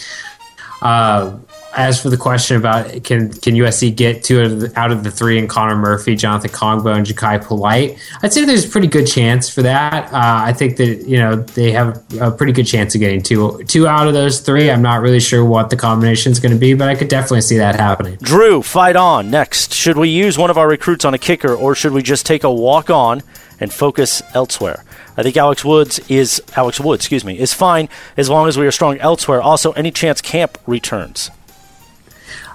Uh, 0.82 1.38
as 1.78 2.02
for 2.02 2.10
the 2.10 2.18
question 2.18 2.58
about 2.58 3.04
can 3.04 3.32
can 3.32 3.54
USC 3.54 3.96
get 3.96 4.24
two 4.24 4.40
out 4.40 4.46
of 4.46 4.60
the, 4.60 4.80
out 4.80 4.92
of 4.92 5.04
the 5.04 5.12
three 5.12 5.38
in 5.38 5.48
Connor 5.48 5.76
Murphy, 5.76 6.16
Jonathan 6.16 6.50
Kongbo, 6.50 6.98
and 6.98 7.06
Jachai 7.06 7.46
Polite, 7.46 8.00
I'd 8.24 8.34
say 8.34 8.44
there's 8.44 8.66
a 8.66 8.70
pretty 8.70 8.88
good 8.88 9.06
chance 9.06 9.48
for 9.48 9.62
that. 9.62 10.12
Uh, 10.12 10.42
I 10.46 10.54
think 10.54 10.78
that 10.78 11.08
you 11.08 11.18
know 11.18 11.36
they 11.36 11.72
have 11.72 12.04
a 12.20 12.32
pretty 12.32 12.52
good 12.52 12.66
chance 12.66 12.96
of 12.96 13.00
getting 13.00 13.22
two 13.22 13.64
two 13.68 13.88
out 13.88 14.08
of 14.08 14.14
those 14.14 14.40
three. 14.40 14.72
I'm 14.72 14.82
not 14.82 15.02
really 15.02 15.20
sure 15.20 15.46
what 15.46 15.70
the 15.70 15.78
combination 15.78 16.32
is 16.32 16.40
going 16.40 16.52
to 16.52 16.58
be, 16.58 16.74
but 16.74 16.90
I 16.90 16.96
could 16.96 17.10
definitely 17.10 17.42
see 17.42 17.58
that 17.58 17.76
happening. 17.76 18.18
Drew, 18.22 18.64
fight 18.64 18.96
on. 18.96 19.30
Next, 19.30 19.74
should 19.74 19.98
we 19.98 20.10
use 20.10 20.38
one 20.38 20.50
of 20.50 20.58
our 20.58 20.68
recruits 20.68 21.06
on 21.06 21.14
a 21.14 21.20
kicker, 21.20 21.54
or 21.54 21.76
should 21.76 21.92
we 21.92 22.02
just 22.02 22.26
take 22.26 22.44
a 22.44 22.52
walk 22.52 22.90
on 22.90 23.22
and 23.60 23.72
focus 23.72 24.24
elsewhere? 24.34 24.84
I 25.16 25.24
think 25.24 25.38
Alex 25.38 25.64
Woods 25.64 26.00
is 26.10 26.42
Alex 26.56 26.80
Wood, 26.80 27.00
excuse 27.00 27.24
me, 27.24 27.38
is 27.38 27.54
fine 27.54 27.88
as 28.16 28.30
long 28.30 28.48
as 28.48 28.58
we 28.58 28.66
are 28.66 28.72
strong 28.72 28.98
elsewhere. 28.98 29.42
Also, 29.42 29.74
any 29.74 29.92
chance 29.92 30.22
Camp 30.22 30.58
returns. 30.66 31.30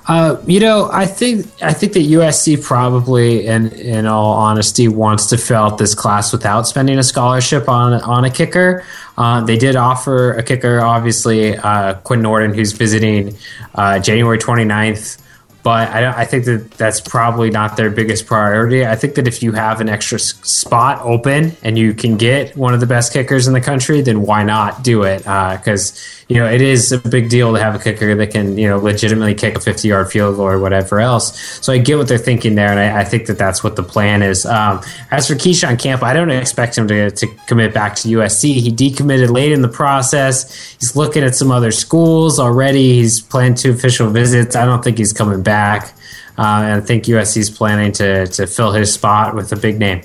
Uh, 0.06 0.36
you 0.46 0.58
know, 0.58 0.90
I 0.92 1.06
think 1.06 1.46
I 1.62 1.72
think 1.72 1.92
that 1.92 2.00
USC 2.00 2.62
probably, 2.62 3.46
in 3.46 3.68
in 3.72 4.06
all 4.06 4.34
honesty, 4.34 4.88
wants 4.88 5.28
to 5.28 5.38
fill 5.38 5.58
out 5.58 5.78
this 5.78 5.94
class 5.94 6.32
without 6.32 6.66
spending 6.66 6.98
a 6.98 7.04
scholarship 7.04 7.68
on 7.68 7.94
on 7.94 8.24
a 8.24 8.30
kicker. 8.30 8.84
Uh, 9.16 9.42
they 9.42 9.56
did 9.56 9.76
offer 9.76 10.32
a 10.32 10.42
kicker, 10.42 10.80
obviously, 10.80 11.56
uh, 11.56 11.94
Quinn 11.94 12.20
Nordin, 12.20 12.54
who's 12.54 12.72
visiting 12.72 13.36
uh, 13.74 13.98
January 14.00 14.38
29th 14.38 15.22
but 15.62 15.90
I, 15.90 16.22
I, 16.22 16.24
think 16.24 16.44
that 16.46 16.72
that's 16.72 17.00
probably 17.00 17.50
not 17.50 17.76
their 17.76 17.90
biggest 17.90 18.26
priority. 18.26 18.84
I 18.84 18.96
think 18.96 19.14
that 19.14 19.28
if 19.28 19.42
you 19.42 19.52
have 19.52 19.80
an 19.80 19.88
extra 19.88 20.18
spot 20.18 21.00
open 21.02 21.52
and 21.62 21.78
you 21.78 21.94
can 21.94 22.16
get 22.16 22.56
one 22.56 22.74
of 22.74 22.80
the 22.80 22.86
best 22.86 23.12
kickers 23.12 23.46
in 23.46 23.52
the 23.52 23.60
country, 23.60 24.00
then 24.00 24.22
why 24.22 24.42
not 24.42 24.82
do 24.82 25.04
it? 25.04 25.18
Because 25.18 25.92
uh, 25.92 26.21
you 26.32 26.40
know 26.40 26.50
it 26.50 26.60
is 26.60 26.92
a 26.92 26.98
big 26.98 27.28
deal 27.28 27.54
to 27.54 27.60
have 27.60 27.74
a 27.74 27.78
kicker 27.78 28.14
that 28.14 28.30
can 28.30 28.58
you 28.58 28.68
know 28.68 28.78
legitimately 28.78 29.34
kick 29.34 29.56
a 29.56 29.60
fifty-yard 29.60 30.10
field 30.10 30.36
goal 30.36 30.46
or 30.46 30.58
whatever 30.58 31.00
else. 31.00 31.38
So 31.64 31.72
I 31.72 31.78
get 31.78 31.98
what 31.98 32.08
they're 32.08 32.18
thinking 32.18 32.54
there, 32.54 32.70
and 32.70 32.80
I, 32.80 33.00
I 33.00 33.04
think 33.04 33.26
that 33.26 33.38
that's 33.38 33.62
what 33.62 33.76
the 33.76 33.82
plan 33.82 34.22
is. 34.22 34.44
Um, 34.44 34.80
as 35.10 35.28
for 35.28 35.34
Keyshawn 35.34 35.78
Camp, 35.78 36.02
I 36.02 36.12
don't 36.12 36.30
expect 36.30 36.76
him 36.76 36.88
to, 36.88 37.10
to 37.10 37.26
commit 37.46 37.72
back 37.72 37.96
to 37.96 38.08
USC. 38.08 38.54
He 38.54 38.72
decommitted 38.72 39.30
late 39.30 39.52
in 39.52 39.62
the 39.62 39.68
process. 39.68 40.74
He's 40.80 40.96
looking 40.96 41.22
at 41.22 41.34
some 41.34 41.50
other 41.50 41.70
schools 41.70 42.38
already. 42.38 42.94
He's 42.94 43.20
planned 43.20 43.58
two 43.58 43.70
official 43.72 44.10
visits. 44.10 44.56
I 44.56 44.64
don't 44.64 44.82
think 44.82 44.98
he's 44.98 45.12
coming 45.12 45.42
back 45.42 45.52
back. 45.52 45.94
Uh, 46.38 46.64
and 46.64 46.72
I 46.72 46.80
think 46.80 47.04
USC 47.04 47.36
is 47.36 47.50
planning 47.50 47.92
to, 47.92 48.26
to 48.26 48.46
fill 48.46 48.72
his 48.72 48.92
spot 48.92 49.34
with 49.34 49.52
a 49.52 49.56
big 49.56 49.78
name. 49.78 50.02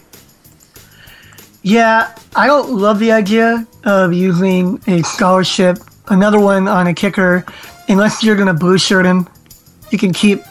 Yeah, 1.64 2.14
I 2.36 2.48
don't 2.48 2.78
love 2.78 3.00
the 3.00 3.12
idea 3.12 3.66
of 3.84 4.14
using 4.14 4.82
a 4.88 5.04
scholarship, 5.04 5.78
another 6.10 6.40
one 6.40 6.68
on 6.68 6.88
a 6.88 6.94
kicker, 6.94 7.46
unless 7.88 8.24
you're 8.24 8.36
going 8.36 8.48
to 8.48 8.54
blue 8.54 8.78
shirt 8.78 9.06
him. 9.06 9.28
You 9.92 9.98
can 9.98 10.14
keep, 10.14 10.42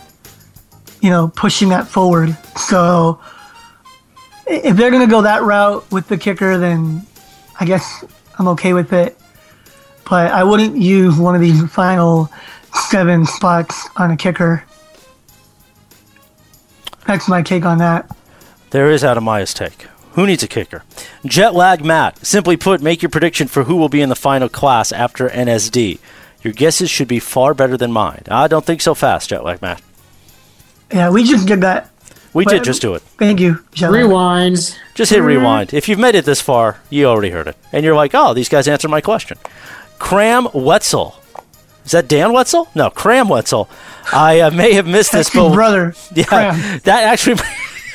you 1.01 1.11
know, 1.11 1.29
pushing 1.29 1.69
that 1.71 1.87
forward. 1.87 2.37
So 2.57 3.21
if 4.47 4.77
they're 4.77 4.91
going 4.91 5.07
to 5.07 5.11
go 5.11 5.23
that 5.23 5.43
route 5.43 5.91
with 5.91 6.09
the 6.09 6.17
kicker, 6.17 6.59
then 6.59 7.07
I 7.59 7.65
guess 7.65 8.05
I'm 8.39 8.49
okay 8.49 8.73
with 8.73 8.93
it. 8.93 9.19
But 10.09 10.31
I 10.33 10.45
wouldn't 10.45 10.77
use 10.77 11.19
one 11.19 11.35
of 11.35 11.41
these 11.41 11.69
final 11.71 12.31
seven 12.91 13.27
spots 13.27 13.89
on 13.97 14.11
a 14.11 14.17
kicker. 14.17 14.63
That's 17.07 17.29
my 17.29 17.43
take 17.43 17.65
on 17.65 17.79
that. 17.79 18.15
There 18.71 18.91
is 18.91 19.05
Adam 19.05 19.25
Maya's 19.25 19.55
take. 19.55 19.87
Who 20.17 20.27
needs 20.27 20.43
a 20.43 20.49
kicker? 20.49 20.83
Jet 21.27 21.55
lag 21.55 21.85
Matt. 21.85 22.25
Simply 22.25 22.57
put, 22.57 22.81
make 22.81 23.03
your 23.03 23.11
prediction 23.11 23.49
for 23.49 23.65
who 23.65 23.77
will 23.77 23.91
be 23.91 24.01
in 24.01 24.09
the 24.09 24.17
final 24.17 24.49
class 24.49 24.91
after 24.91 25.29
NSD. 25.29 25.99
Your 26.43 26.55
guesses 26.55 26.89
should 26.89 27.07
be 27.07 27.21
far 27.21 27.53
better 27.53 27.77
than 27.77 27.93
mine. 27.93 28.23
I 28.29 28.49
don't 28.49 28.65
think 28.65 28.81
so 28.81 28.95
fast, 28.95 29.29
Jet 29.29 29.45
lag 29.45 29.61
Matt. 29.61 29.83
Yeah, 30.91 31.11
we 31.11 31.23
just 31.23 31.47
did 31.47 31.61
that. 31.61 31.91
We 32.33 32.45
but, 32.45 32.53
did 32.53 32.65
just 32.65 32.81
do 32.81 32.95
it. 32.95 33.03
Thank 33.19 33.41
you. 33.41 33.63
Jet 33.73 33.91
rewind. 33.91 34.79
Just 34.95 35.13
hit 35.13 35.21
rewind. 35.21 35.75
If 35.75 35.87
you've 35.87 35.99
made 35.99 36.15
it 36.15 36.25
this 36.25 36.41
far, 36.41 36.81
you 36.89 37.05
already 37.05 37.31
heard 37.31 37.49
it. 37.49 37.57
And 37.71 37.85
you're 37.85 37.95
like, 37.95 38.13
oh, 38.15 38.33
these 38.33 38.49
guys 38.49 38.67
answered 38.69 38.91
my 38.91 39.03
question. 39.03 39.37
Cram 39.99 40.49
Wetzel. 40.55 41.21
Is 41.85 41.93
that 41.93 42.09
Dan 42.09 42.33
Wetzel? 42.33 42.69
No, 42.75 42.89
Cram 42.89 43.29
Wetzel. 43.29 43.69
I 44.15 44.41
uh, 44.41 44.51
may 44.51 44.73
have 44.73 44.87
missed 44.87 45.13
this, 45.13 45.29
but 45.29 45.53
brother. 45.53 45.95
Yeah, 46.15 46.25
Cram. 46.25 46.81
that 46.85 47.05
actually. 47.05 47.37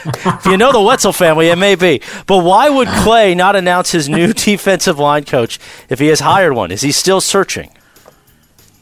if 0.05 0.45
you 0.45 0.57
know 0.57 0.71
the 0.71 0.81
Wetzel 0.81 1.13
family, 1.13 1.49
it 1.49 1.57
may 1.57 1.75
be. 1.75 2.01
But 2.27 2.43
why 2.43 2.69
would 2.69 2.87
Clay 2.87 3.35
not 3.35 3.55
announce 3.55 3.91
his 3.91 4.09
new 4.09 4.33
defensive 4.33 4.99
line 4.99 5.25
coach 5.25 5.59
if 5.89 5.99
he 5.99 6.07
has 6.07 6.19
hired 6.19 6.53
one? 6.53 6.71
Is 6.71 6.81
he 6.81 6.91
still 6.91 7.21
searching? 7.21 7.71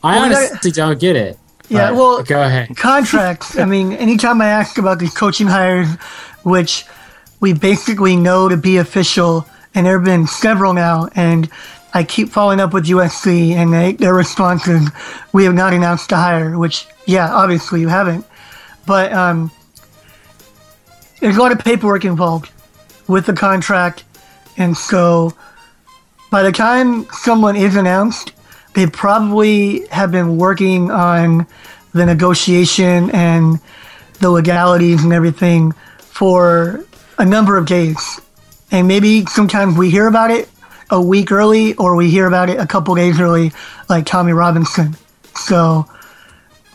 I 0.04 0.18
honestly 0.18 0.72
don't 0.72 1.00
get 1.00 1.16
it. 1.16 1.38
Yeah, 1.70 1.91
well, 1.91 2.24
go 2.24 2.41
ahead. 2.41 2.76
Contracts. 2.76 3.58
I 3.58 3.66
mean, 3.66 3.94
anytime 3.94 4.41
I 4.41 4.48
ask 4.48 4.78
about 4.78 4.98
these 4.98 5.14
coaching 5.14 5.46
hires, 5.48 5.88
which 6.44 6.86
we 7.40 7.54
basically 7.54 8.16
know 8.16 8.50
to 8.50 8.58
be 8.58 8.78
official, 8.78 9.46
and 9.76 9.86
there 9.86 9.98
have 9.98 10.06
been 10.06 10.26
several 10.26 10.74
now, 10.74 11.10
and 11.16 11.48
I 11.94 12.04
keep 12.04 12.30
following 12.30 12.60
up 12.60 12.74
with 12.74 12.86
USC, 12.86 13.52
and 13.52 13.72
they, 13.72 13.94
their 13.94 14.16
response 14.16 14.68
is, 14.68 14.90
"We 15.32 15.44
have 15.46 15.54
not 15.54 15.74
announced 15.74 16.12
a 16.12 16.16
hire." 16.16 16.58
Which, 16.58 16.88
yeah, 17.06 17.32
obviously 17.32 17.82
you 17.82 17.88
haven't, 17.88 18.26
but 18.88 19.14
um, 19.14 19.52
there's 21.20 21.38
a 21.38 21.40
lot 21.40 21.52
of 21.52 21.60
paperwork 21.60 22.06
involved 22.06 22.52
with 23.08 23.26
the 23.26 23.34
contract, 23.34 24.04
and 24.58 24.78
so 24.78 25.34
by 26.32 26.44
the 26.44 26.52
time 26.52 27.06
someone 27.12 27.56
is 27.56 27.76
announced, 27.76 28.34
they 28.74 28.86
probably 28.88 29.88
have 29.88 30.12
been 30.12 30.38
working 30.38 30.91
on 30.91 31.48
the 31.94 32.06
negotiation 32.06 33.10
and 33.12 33.60
the 34.20 34.30
legalities 34.30 35.04
and 35.04 35.12
everything 35.12 35.72
for 36.00 36.86
a 37.18 37.26
number 37.26 37.58
of 37.58 37.66
days. 37.66 38.22
And 38.72 38.88
maybe 38.88 39.26
sometimes 39.26 39.78
we 39.78 39.90
hear 39.90 40.08
about 40.08 40.30
it 40.30 40.48
a 40.91 41.02
week 41.02 41.32
early 41.32 41.74
or 41.76 41.96
we 41.96 42.10
hear 42.10 42.28
about 42.28 42.50
it 42.50 42.60
a 42.60 42.68
couple 42.68 42.94
days 42.96 43.20
early, 43.20 43.52
like 43.90 44.06
Tommie 44.06 44.34
Robinson. 44.34 44.96
So 45.36 45.86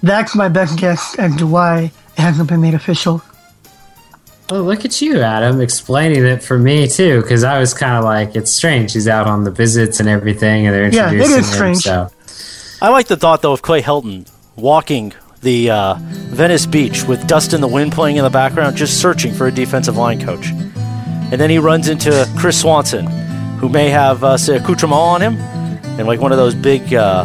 that's 0.03 0.35
my 0.35 0.49
best 0.49 0.79
guess 0.79 1.17
as 1.19 1.37
to 1.37 1.47
why 1.47 1.93
it 2.17 2.21
hasn't 2.21 2.49
been 2.49 2.61
made 2.61 2.75
official. 2.75 3.23
Oh, 4.51 4.61
look 4.61 4.85
at 4.85 5.01
you, 5.01 5.21
Adam, 5.21 5.61
explaining 5.63 6.25
it 6.25 6.43
for 6.43 6.59
me 6.59 6.87
too, 6.87 7.23
because 7.23 7.45
I 7.45 7.59
was 7.59 7.73
kind 7.73 7.97
of 7.97 8.05
like, 8.05 8.37
it's 8.37 8.51
strange. 8.51 8.93
He's 8.93 9.09
out 9.09 9.27
on 9.27 9.45
the 9.45 9.51
visits 9.51 10.01
and 10.01 10.09
everything, 10.09 10.67
and 10.67 10.75
they're 10.75 10.85
introducing 10.85 11.19
yeah, 11.19 11.25
it 11.25 11.41
is 11.41 11.49
him. 11.49 11.55
Strange. 11.55 11.79
So 11.79 12.11
I 12.83 12.91
like 12.91 13.07
the 13.07 13.17
thought 13.17 13.41
though 13.41 13.55
of 13.55 13.63
Clay 13.63 13.81
Helton 13.81 14.31
walking 14.57 15.15
the 15.41 15.71
uh, 15.71 15.95
Venice 15.99 16.67
Beach 16.67 17.05
with 17.05 17.27
Dust 17.27 17.55
in 17.55 17.63
the 17.63 17.69
Wind 17.69 17.93
playing 17.93 18.17
in 18.17 18.25
the 18.25 18.31
background, 18.31 18.77
just 18.77 19.01
searching 19.01 19.33
for 19.33 19.47
a 19.47 19.51
defensive 19.53 19.97
line 19.97 20.21
coach, 20.21 20.49
and 20.49 21.41
then 21.41 21.49
he 21.49 21.59
runs 21.59 21.89
into 21.89 22.29
Chris 22.37 22.61
Swanson, 22.61 23.07
who 23.59 23.71
may 23.71 23.89
have 23.89 24.23
uh, 24.23 24.37
say 24.37 24.57
accoutrement 24.57 24.93
on 25.01 25.23
him, 25.23 25.37
and 25.99 26.07
like 26.07 26.21
one 26.21 26.33
of 26.33 26.39
those 26.39 26.55
big, 26.55 26.93
uh, 26.93 27.25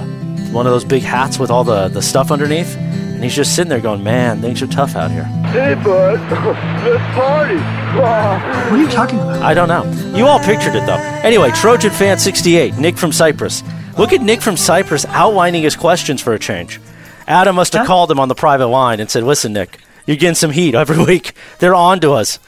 one 0.52 0.66
of 0.66 0.72
those 0.72 0.86
big 0.86 1.04
hats 1.04 1.38
with 1.38 1.52
all 1.52 1.66
the 1.66 1.90
the 1.90 2.02
stuff 2.02 2.32
underneath. 2.32 2.78
And 3.20 3.26
he's 3.26 3.36
just 3.36 3.54
sitting 3.54 3.68
there 3.68 3.82
going, 3.82 4.02
man, 4.02 4.40
things 4.40 4.62
are 4.62 4.68
tough 4.68 4.96
out 4.96 5.12
here. 5.12 5.26
Hey, 5.26 5.76
bud, 5.76 6.22
let's 6.86 7.14
party. 7.14 7.58
What 7.98 8.72
are 8.72 8.78
you 8.78 8.88
talking 8.88 9.20
about? 9.20 9.42
I 9.42 9.54
don't 9.54 9.68
know. 9.68 9.84
You 10.18 10.26
all 10.26 10.40
pictured 10.40 10.74
it, 10.74 10.86
though. 10.86 10.96
Anyway, 11.22 11.52
Trojan 11.52 11.92
Fan 11.92 12.18
68, 12.18 12.78
Nick 12.78 12.98
from 12.98 13.12
Cyprus. 13.12 13.62
Look 13.98 14.14
at 14.14 14.22
Nick 14.22 14.42
from 14.42 14.56
Cyprus 14.56 15.04
outlining 15.08 15.64
his 15.64 15.76
questions 15.76 16.22
for 16.22 16.32
a 16.32 16.40
change. 16.40 16.80
Adam 17.28 17.58
must 17.58 17.74
have 17.74 17.82
huh? 17.82 17.88
called 17.88 18.10
him 18.10 18.22
on 18.22 18.30
the 18.30 18.36
private 18.36 18.68
line 18.68 19.02
and 19.02 19.12
said, 19.12 19.24
listen, 19.24 19.52
Nick, 19.52 19.80
you're 20.06 20.16
getting 20.16 20.34
some 20.34 20.52
heat 20.52 20.74
every 20.74 21.04
week. 21.06 21.34
They're 21.60 21.76
on 21.76 22.00
to 22.00 22.14
us. 22.14 22.40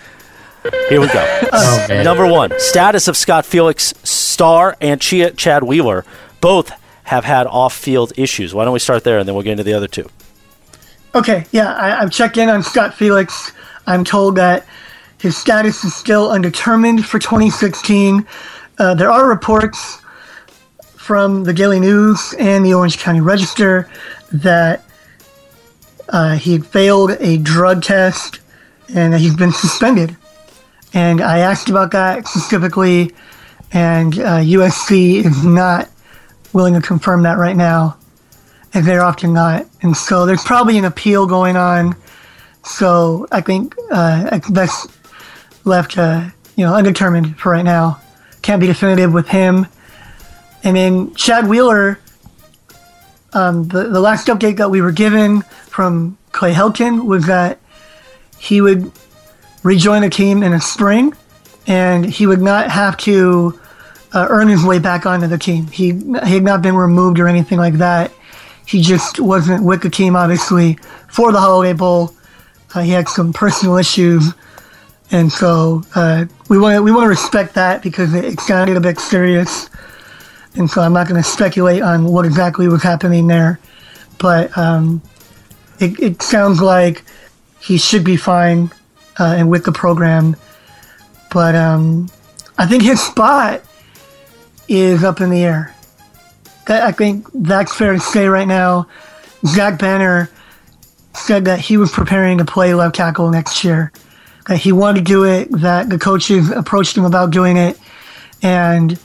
Here 0.87 1.01
we 1.01 1.07
go. 1.07 1.39
Oh, 1.51 2.01
Number 2.01 2.25
one, 2.25 2.57
status 2.59 3.09
of 3.09 3.17
Scott 3.17 3.45
Felix 3.45 3.93
Star 4.03 4.77
and 4.79 5.01
Chia, 5.01 5.31
Chad 5.31 5.63
Wheeler 5.63 6.05
both 6.39 6.71
have 7.03 7.25
had 7.25 7.45
off-field 7.45 8.13
issues. 8.15 8.53
Why 8.53 8.63
don't 8.63 8.71
we 8.71 8.79
start 8.79 9.03
there 9.03 9.19
and 9.19 9.27
then 9.27 9.35
we'll 9.35 9.43
get 9.43 9.51
into 9.51 9.65
the 9.65 9.73
other 9.73 9.89
two. 9.89 10.09
Okay, 11.13 11.45
yeah, 11.51 11.73
I, 11.73 12.01
I've 12.01 12.11
checked 12.11 12.37
in 12.37 12.47
on 12.47 12.63
Scott 12.63 12.93
Felix. 12.93 13.51
I'm 13.85 14.05
told 14.05 14.37
that 14.37 14.65
his 15.19 15.35
status 15.35 15.83
is 15.83 15.93
still 15.93 16.31
undetermined 16.31 17.05
for 17.05 17.19
2016. 17.19 18.25
Uh, 18.77 18.93
there 18.93 19.11
are 19.11 19.27
reports 19.27 20.01
from 20.95 21.43
the 21.43 21.51
Daily 21.51 21.81
News 21.81 22.33
and 22.39 22.65
the 22.65 22.73
Orange 22.73 22.97
County 22.97 23.19
Register 23.19 23.89
that 24.31 24.85
uh, 26.07 26.37
he 26.37 26.59
failed 26.59 27.11
a 27.19 27.37
drug 27.37 27.83
test 27.83 28.39
and 28.95 29.11
that 29.11 29.19
he's 29.19 29.35
been 29.35 29.51
suspended. 29.51 30.15
And 30.93 31.19
I 31.19 31.39
asked 31.39 31.69
about 31.69 31.91
that 31.91 32.25
specifically, 32.25 33.13
and 33.73 34.17
uh, 34.17 34.37
USC 34.37 35.25
is 35.25 35.43
not 35.43 35.89
willing 36.53 36.73
to 36.73 36.81
confirm 36.81 37.23
that 37.23 37.37
right 37.37 37.55
now 37.55 37.97
and 38.73 38.85
they're 38.85 39.01
often 39.01 39.33
not. 39.33 39.65
And 39.81 39.95
so 39.95 40.25
there's 40.25 40.43
probably 40.43 40.77
an 40.77 40.85
appeal 40.85 41.25
going 41.25 41.55
on. 41.55 41.95
So 42.63 43.27
I 43.31 43.41
think 43.41 43.75
uh, 43.91 44.39
that's 44.49 44.87
left, 45.65 45.97
uh, 45.97 46.29
you 46.55 46.65
know, 46.65 46.73
undetermined 46.73 47.37
for 47.39 47.51
right 47.51 47.65
now. 47.65 47.99
Can't 48.41 48.59
be 48.59 48.67
definitive 48.67 49.13
with 49.13 49.27
him. 49.27 49.67
And 50.63 50.77
then 50.77 51.13
Chad 51.15 51.47
Wheeler, 51.47 51.99
um, 53.33 53.67
the, 53.67 53.89
the 53.89 53.99
last 53.99 54.27
update 54.27 54.57
that 54.57 54.69
we 54.69 54.81
were 54.81 54.91
given 54.91 55.41
from 55.67 56.17
Clay 56.31 56.53
Helton 56.53 57.05
was 57.05 57.25
that 57.27 57.59
he 58.37 58.61
would 58.61 58.91
rejoin 59.63 60.01
the 60.01 60.09
team 60.09 60.43
in 60.43 60.51
the 60.51 60.59
spring 60.59 61.13
and 61.67 62.05
he 62.05 62.25
would 62.25 62.41
not 62.41 62.71
have 62.71 62.97
to 62.97 63.59
uh, 64.13 64.27
earn 64.29 64.47
his 64.47 64.63
way 64.63 64.79
back 64.79 65.05
onto 65.05 65.27
the 65.27 65.37
team. 65.37 65.67
He, 65.67 65.91
he 65.91 66.33
had 66.33 66.43
not 66.43 66.61
been 66.61 66.75
removed 66.75 67.19
or 67.19 67.27
anything 67.27 67.57
like 67.57 67.75
that 67.75 68.11
he 68.65 68.81
just 68.81 69.19
wasn't 69.19 69.63
with 69.63 69.81
the 69.81 69.89
team, 69.89 70.15
obviously, 70.15 70.77
for 71.09 71.31
the 71.31 71.39
Holiday 71.39 71.73
Bowl. 71.73 72.13
Uh, 72.73 72.81
he 72.81 72.91
had 72.91 73.09
some 73.09 73.33
personal 73.33 73.77
issues, 73.77 74.33
and 75.11 75.31
so 75.31 75.83
uh, 75.95 76.25
we 76.49 76.57
want 76.57 76.77
to 76.77 76.81
we 76.81 76.91
want 76.91 77.03
to 77.03 77.09
respect 77.09 77.53
that 77.55 77.81
because 77.81 78.13
it, 78.13 78.23
it 78.23 78.39
sounded 78.39 78.77
a 78.77 78.81
bit 78.81 78.99
serious. 78.99 79.69
And 80.55 80.69
so 80.69 80.81
I'm 80.81 80.93
not 80.93 81.07
going 81.07 81.21
to 81.21 81.27
speculate 81.27 81.81
on 81.81 82.05
what 82.05 82.25
exactly 82.25 82.67
was 82.67 82.83
happening 82.83 83.27
there, 83.27 83.59
but 84.19 84.55
um, 84.57 85.01
it, 85.79 85.99
it 85.99 86.21
sounds 86.21 86.61
like 86.61 87.03
he 87.61 87.77
should 87.77 88.03
be 88.03 88.17
fine 88.17 88.71
uh, 89.19 89.35
and 89.37 89.49
with 89.49 89.65
the 89.65 89.71
program. 89.71 90.35
But 91.31 91.55
um, 91.55 92.09
I 92.57 92.65
think 92.65 92.83
his 92.83 93.01
spot 93.01 93.63
is 94.67 95.03
up 95.03 95.21
in 95.21 95.29
the 95.29 95.43
air. 95.43 95.75
I 96.67 96.91
think 96.91 97.27
that's 97.33 97.73
fair 97.75 97.93
to 97.93 97.99
say 97.99 98.27
right 98.27 98.47
now. 98.47 98.87
Zach 99.45 99.79
Banner 99.79 100.29
said 101.15 101.45
that 101.45 101.59
he 101.59 101.77
was 101.77 101.91
preparing 101.91 102.37
to 102.37 102.45
play 102.45 102.73
left 102.73 102.95
tackle 102.95 103.29
next 103.31 103.63
year. 103.63 103.91
That 104.47 104.57
he 104.57 104.71
wanted 104.71 104.99
to 104.99 105.05
do 105.05 105.25
it. 105.25 105.51
That 105.51 105.89
the 105.89 105.97
coaches 105.97 106.49
approached 106.51 106.97
him 106.97 107.05
about 107.05 107.31
doing 107.31 107.57
it, 107.57 107.79
and 108.41 108.99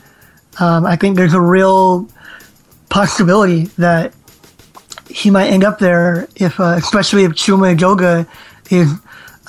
um, 0.59 0.87
I 0.87 0.97
think 0.97 1.17
there's 1.17 1.35
a 1.35 1.41
real 1.41 2.09
possibility 2.89 3.65
that 3.79 4.15
he 5.09 5.31
might 5.31 5.49
end 5.49 5.65
up 5.65 5.79
there 5.79 6.29
if, 6.37 6.59
uh, 6.59 6.75
especially 6.77 7.25
if 7.25 7.33
Chuma 7.33 7.77
Edoga 7.77 8.27
is 8.71 8.93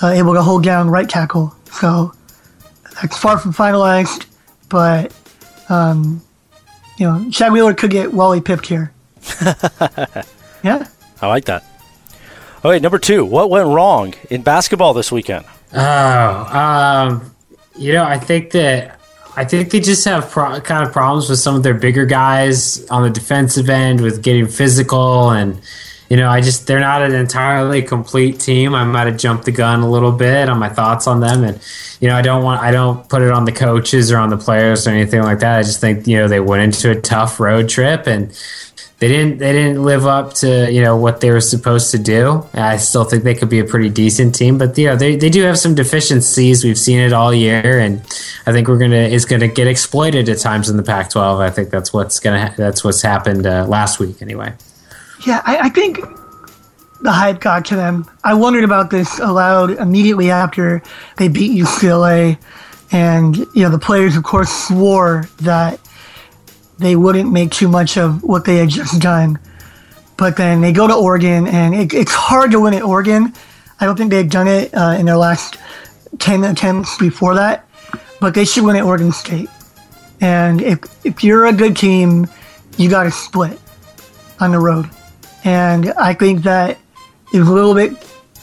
uh, 0.02 0.08
able 0.08 0.34
to 0.34 0.42
hold 0.42 0.64
down 0.64 0.90
right 0.90 1.10
tackle. 1.10 1.56
So 1.72 2.14
that's 3.02 3.18
far 3.18 3.38
from 3.38 3.54
finalized, 3.54 4.26
but 4.70 5.14
um, 5.70 6.22
you 6.98 7.08
know, 7.08 7.26
Shaq 7.30 7.52
Wheeler 7.52 7.74
could 7.74 7.92
get 7.92 8.14
Wally 8.14 8.42
pipped 8.42 8.68
here. 8.68 8.92
yeah, 10.64 10.88
I 11.22 11.28
like 11.28 11.46
that. 11.46 11.64
All 12.64 12.72
right, 12.72 12.82
number 12.82 13.00
two. 13.00 13.24
What 13.24 13.50
went 13.50 13.68
wrong 13.68 14.14
in 14.30 14.42
basketball 14.42 14.94
this 14.94 15.12
weekend? 15.12 15.46
Oh, 15.74 15.80
um, 15.80 17.36
you 17.78 17.94
know, 17.94 18.04
I 18.04 18.18
think 18.18 18.52
that 18.52 19.00
I 19.36 19.46
think 19.46 19.70
they 19.70 19.80
just 19.80 20.04
have 20.06 20.30
pro- 20.32 20.60
kind 20.62 20.86
of 20.86 20.92
problems 20.92 21.30
with 21.30 21.40
some 21.40 21.56
of 21.56 21.62
their 21.62 21.76
bigger 21.76 22.06
guys 22.06 22.86
on 22.88 23.04
the 23.04 23.10
defensive 23.12 23.70
end 23.70 24.02
with 24.02 24.24
getting 24.24 24.48
physical 24.48 25.30
and 25.30 25.62
you 26.10 26.18
know, 26.18 26.30
I 26.30 26.42
just 26.42 26.68
they're 26.68 26.80
not 26.80 27.02
an 27.02 27.14
entirely 27.14 27.82
complete 27.82 28.40
team. 28.40 28.74
I 28.74 28.86
might 28.86 29.08
have 29.08 29.18
jumped 29.18 29.46
the 29.46 29.52
gun 29.52 29.82
a 29.82 29.90
little 29.90 30.12
bit 30.12 30.48
on 30.50 30.58
my 30.58 30.70
thoughts 30.70 31.08
on 31.08 31.20
them, 31.20 31.44
and 31.44 31.60
you 32.00 32.08
know, 32.08 32.16
I 32.16 32.22
don't 32.22 32.44
want 32.44 32.62
I 32.62 32.72
don't 32.72 33.08
put 33.10 33.22
it 33.22 33.32
on 33.32 33.46
the 33.46 33.52
coaches 33.52 34.12
or 34.12 34.18
on 34.18 34.30
the 34.30 34.38
players 34.38 34.88
or 34.88 34.92
anything 34.92 35.22
like 35.22 35.40
that. 35.40 35.60
I 35.60 35.64
just 35.64 35.82
think 35.82 36.08
you 36.08 36.18
know 36.18 36.28
they 36.28 36.40
went 36.40 36.64
into 36.64 36.92
a 36.92 37.02
tough 37.02 37.40
road 37.40 37.68
trip 37.68 38.08
and 38.08 38.32
they 39.00 39.10
didn't 39.10 39.38
they 39.38 39.52
didn't 39.52 39.84
live 39.84 40.08
up 40.08 40.34
to 40.36 40.72
you 40.72 40.82
know 40.82 40.98
what 40.98 41.22
they 41.22 41.30
were 41.30 41.42
supposed 41.42 41.92
to 41.92 42.00
do. 42.00 42.46
I 42.54 42.78
still 42.78 43.04
think 43.04 43.24
they 43.24 43.36
could 43.36 43.50
be 43.50 43.60
a 43.60 43.66
pretty 43.66 43.90
decent 43.90 44.34
team, 44.34 44.58
but 44.58 44.78
you 44.78 44.88
know 44.88 44.96
they, 44.96 45.16
they 45.16 45.30
do 45.30 45.44
have 45.44 45.60
some 45.60 45.76
deficiencies. 45.76 46.64
We've 46.64 46.78
seen 46.78 47.00
it 47.00 47.14
all 47.14 47.34
year, 47.34 47.80
and 47.80 48.00
I 48.46 48.54
think 48.54 48.68
we're 48.68 48.80
gonna 48.80 48.96
it's 48.96 49.26
gonna 49.26 49.48
get 49.48 49.68
exploited 49.68 50.30
at 50.30 50.40
times 50.40 50.70
in 50.70 50.78
the 50.78 50.84
Pac-12. 50.84 51.40
I 51.40 51.52
think 51.52 51.70
that's 51.70 51.94
what's 51.94 52.20
gonna 52.20 52.54
that's 52.58 52.84
what's 52.84 53.02
happened 53.02 53.46
uh, 53.46 53.66
last 53.68 54.00
week 54.00 54.22
anyway. 54.22 54.54
Yeah, 55.28 55.42
I, 55.44 55.58
I 55.64 55.70
think 55.70 56.00
the 57.02 57.12
hype 57.12 57.42
got 57.42 57.66
to 57.66 57.76
them. 57.76 58.10
I 58.24 58.34
wondered 58.34 58.64
about 58.64 58.90
this 58.90 59.20
aloud 59.20 59.72
immediately 59.72 60.32
after 60.32 60.82
they 61.18 61.28
beat 61.28 61.52
UCLA, 61.52 62.38
and 62.94 63.36
you 63.36 63.64
know 63.64 63.70
the 63.70 63.78
players, 63.78 64.16
of 64.16 64.24
course, 64.24 64.50
swore 64.50 65.28
that 65.42 65.82
they 66.80 66.96
wouldn't 66.96 67.30
make 67.30 67.52
too 67.52 67.68
much 67.68 67.98
of 67.98 68.24
what 68.24 68.46
they 68.46 68.56
had 68.56 68.70
just 68.70 69.02
done. 69.02 69.38
But 70.16 70.38
then 70.38 70.62
they 70.62 70.72
go 70.72 70.88
to 70.88 70.96
Oregon, 70.96 71.46
and 71.46 71.76
it, 71.76 71.94
it's 71.94 72.14
hard 72.14 72.52
to 72.52 72.62
win 72.62 72.74
at 72.74 72.84
Oregon. 72.84 73.34
I 73.82 73.86
don't 73.86 73.98
think 73.98 74.12
they 74.12 74.18
had 74.18 74.30
done 74.30 74.48
it 74.48 74.74
uh, 74.74 74.96
in 74.98 75.08
their 75.08 75.18
last 75.18 75.58
10 76.20 76.46
attempts 76.46 76.98
before 76.98 77.36
that, 77.36 77.68
but 78.22 78.34
they 78.34 78.46
should 78.46 78.64
win 78.64 78.78
at 78.78 78.84
Oregon 78.84 79.12
State. 79.12 79.50
And 80.22 80.62
if, 80.62 80.80
if 81.06 81.22
you're 81.22 81.48
a 81.48 81.54
good 81.54 81.76
team, 81.76 82.28
you 82.78 82.90
got 82.90 83.04
to 83.04 83.12
split 83.12 83.60
on 84.40 84.54
the 84.54 84.60
road. 84.60 84.90
And 85.44 85.94
I 85.94 86.14
think 86.14 86.44
that 86.44 86.78
is 87.34 87.48
a 87.48 87.52
little 87.52 87.74
bit 87.74 87.94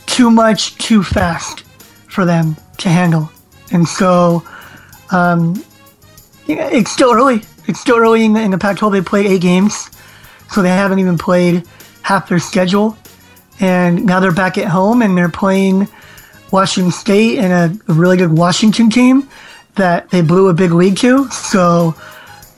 too 0.07 0.31
much 0.31 0.77
too 0.79 1.03
fast 1.03 1.61
for 2.09 2.25
them 2.25 2.57
to 2.79 2.89
handle. 2.89 3.31
And 3.73 3.87
so 3.87 4.47
um, 5.11 5.62
it's 6.47 6.91
still 6.91 7.12
early. 7.12 7.43
It's 7.66 7.81
still 7.81 7.97
early 7.97 8.25
in 8.25 8.35
the, 8.35 8.41
in 8.41 8.51
the 8.51 8.59
Pac 8.59 8.79
12. 8.79 8.93
They 8.93 9.01
played 9.01 9.27
eight 9.27 9.41
games, 9.41 9.91
so 10.51 10.62
they 10.62 10.69
haven't 10.69 10.99
even 10.99 11.19
played 11.19 11.65
half 12.03 12.29
their 12.29 12.39
schedule. 12.39 12.97
And 13.61 14.05
now 14.05 14.21
they're 14.21 14.33
back 14.33 14.59
at 14.59 14.69
home 14.69 15.03
and 15.03 15.16
they're 15.16 15.29
playing 15.29 15.89
Washington 16.51 16.93
State 16.93 17.39
and 17.39 17.53
a, 17.53 17.93
a 17.93 17.95
really 17.95 18.16
good 18.16 18.33
Washington 18.33 18.91
team 18.91 19.29
that 19.77 20.11
they 20.11 20.23
blew 20.23 20.49
a 20.49 20.55
big 20.55 20.73
lead 20.73 20.97
to. 20.99 21.29
So 21.31 21.95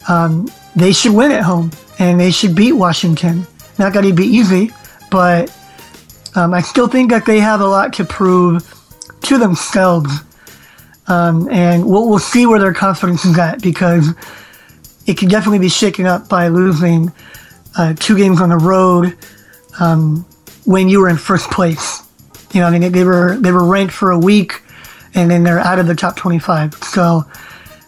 um, 0.09 0.51
they 0.75 0.93
should 0.93 1.13
win 1.13 1.33
at 1.33 1.43
home 1.43 1.71
and 1.99 2.19
they 2.21 2.31
should 2.31 2.55
beat 2.55 2.73
Washington. 2.73 3.47
Not 3.79 3.93
going 3.93 4.07
to 4.07 4.15
be 4.15 4.27
easy, 4.27 4.71
but 5.11 5.55
um, 6.35 6.53
I 6.55 6.61
still 6.61 6.89
think 6.89 7.11
that 7.11 7.27
they 7.27 7.41
have 7.41 7.61
a 7.61 7.67
lot 7.67 7.95
to 7.95 8.05
prove 8.05 8.63
to 9.23 9.39
themselves. 9.39 10.11
Um, 11.09 11.49
and 11.51 11.85
we'll, 11.87 12.09
we'll 12.09 12.19
see 12.19 12.47
where 12.47 12.59
their 12.59 12.75
confidence 12.75 13.25
is 13.25 13.39
at 13.39 13.63
because 13.63 14.11
it 15.07 15.17
can 15.19 15.29
definitely 15.29 15.61
be 15.61 15.69
shaken 15.69 16.07
up 16.07 16.29
by 16.29 16.49
losing 16.49 17.13
uh, 17.77 17.95
two 17.95 18.17
games 18.17 18.41
on 18.41 18.49
the 18.49 18.57
road 18.57 19.17
um, 19.79 20.27
when 20.65 20.89
you 20.89 21.01
were 21.01 21.09
in 21.09 21.17
first 21.17 21.51
place. 21.51 22.03
You 22.53 22.61
know, 22.61 22.67
I 22.67 22.79
mean, 22.79 22.93
they 22.93 23.05
were 23.05 23.37
they 23.37 23.53
were 23.53 23.65
ranked 23.65 23.93
for 23.93 24.11
a 24.11 24.19
week, 24.19 24.63
and 25.15 25.31
then 25.31 25.43
they're 25.43 25.59
out 25.59 25.79
of 25.79 25.87
the 25.87 25.95
top 25.95 26.17
25. 26.17 26.75
So 26.75 27.25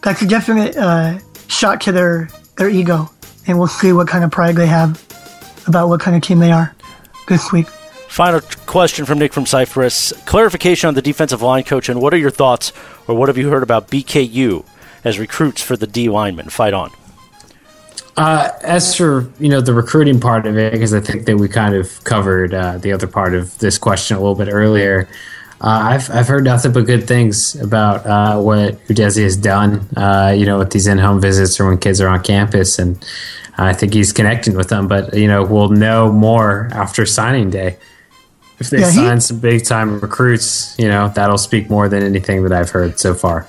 that's 0.03 0.21
a 0.21 0.27
definite 0.27 0.77
uh, 0.77 1.19
shot 1.47 1.81
to 1.81 1.91
their 1.91 2.29
their 2.57 2.69
ego, 2.69 3.09
and 3.47 3.57
we'll 3.57 3.67
see 3.67 3.91
what 3.91 4.07
kind 4.07 4.23
of 4.23 4.31
pride 4.31 4.55
they 4.55 4.67
have 4.67 5.08
about 5.67 5.89
what 5.89 5.99
kind 5.99 6.15
of 6.15 6.23
team 6.23 6.39
they 6.39 6.51
are 6.51 6.73
this 7.27 7.51
week. 7.51 7.67
Final 8.09 8.41
question 8.65 9.05
from 9.05 9.19
Nick 9.19 9.33
from 9.33 9.45
Cyprus. 9.45 10.11
Clarification 10.25 10.87
on 10.87 10.95
the 10.95 11.01
defensive 11.01 11.41
line 11.41 11.63
coach, 11.63 11.89
and 11.89 12.01
what 12.01 12.13
are 12.13 12.17
your 12.17 12.31
thoughts, 12.31 12.73
or 13.07 13.15
what 13.15 13.29
have 13.29 13.37
you 13.37 13.49
heard 13.49 13.61
about 13.61 13.87
BKU 13.89 14.65
as 15.03 15.19
recruits 15.19 15.61
for 15.61 15.77
the 15.77 15.85
D 15.85 16.09
linemen? 16.09 16.49
Fight 16.49 16.73
on. 16.73 16.91
Uh, 18.17 18.49
as 18.63 18.95
for 18.95 19.31
you 19.39 19.47
know 19.47 19.61
the 19.61 19.73
recruiting 19.73 20.19
part 20.19 20.45
of 20.45 20.57
it, 20.57 20.73
because 20.73 20.93
I 20.93 20.99
think 20.99 21.25
that 21.27 21.37
we 21.37 21.47
kind 21.47 21.75
of 21.75 22.03
covered 22.03 22.53
uh, 22.53 22.77
the 22.79 22.91
other 22.91 23.07
part 23.07 23.33
of 23.33 23.57
this 23.59 23.77
question 23.77 24.17
a 24.17 24.19
little 24.19 24.35
bit 24.35 24.49
earlier. 24.51 25.07
Uh, 25.61 25.91
I've 25.91 26.09
I've 26.09 26.27
heard 26.27 26.43
nothing 26.43 26.73
but 26.73 26.85
good 26.85 27.07
things 27.07 27.55
about 27.55 28.05
uh, 28.05 28.41
what 28.41 28.85
Udeze 28.87 29.21
has 29.21 29.37
done. 29.37 29.87
Uh, 29.95 30.33
you 30.35 30.45
know, 30.45 30.57
with 30.57 30.71
these 30.71 30.87
in-home 30.87 31.21
visits 31.21 31.59
or 31.59 31.69
when 31.69 31.77
kids 31.77 32.01
are 32.01 32.09
on 32.09 32.23
campus, 32.23 32.79
and 32.79 33.05
I 33.65 33.73
think 33.73 33.93
he's 33.93 34.11
connecting 34.13 34.55
with 34.55 34.69
them. 34.69 34.87
But 34.87 35.13
you 35.13 35.27
know, 35.27 35.43
we'll 35.43 35.69
know 35.69 36.11
more 36.11 36.69
after 36.71 37.05
signing 37.05 37.49
day. 37.49 37.77
If 38.59 38.69
they 38.69 38.79
Yeah, 38.79 38.89
he- 38.91 38.97
sign 38.97 39.21
some 39.21 39.39
big-time 39.39 39.99
recruits, 39.99 40.75
you 40.77 40.87
know, 40.87 41.09
that'll 41.15 41.37
speak 41.37 41.69
more 41.69 41.87
than 41.87 42.03
anything 42.03 42.43
that 42.43 42.51
I've 42.51 42.69
heard 42.69 42.99
so 42.99 43.13
far. 43.13 43.45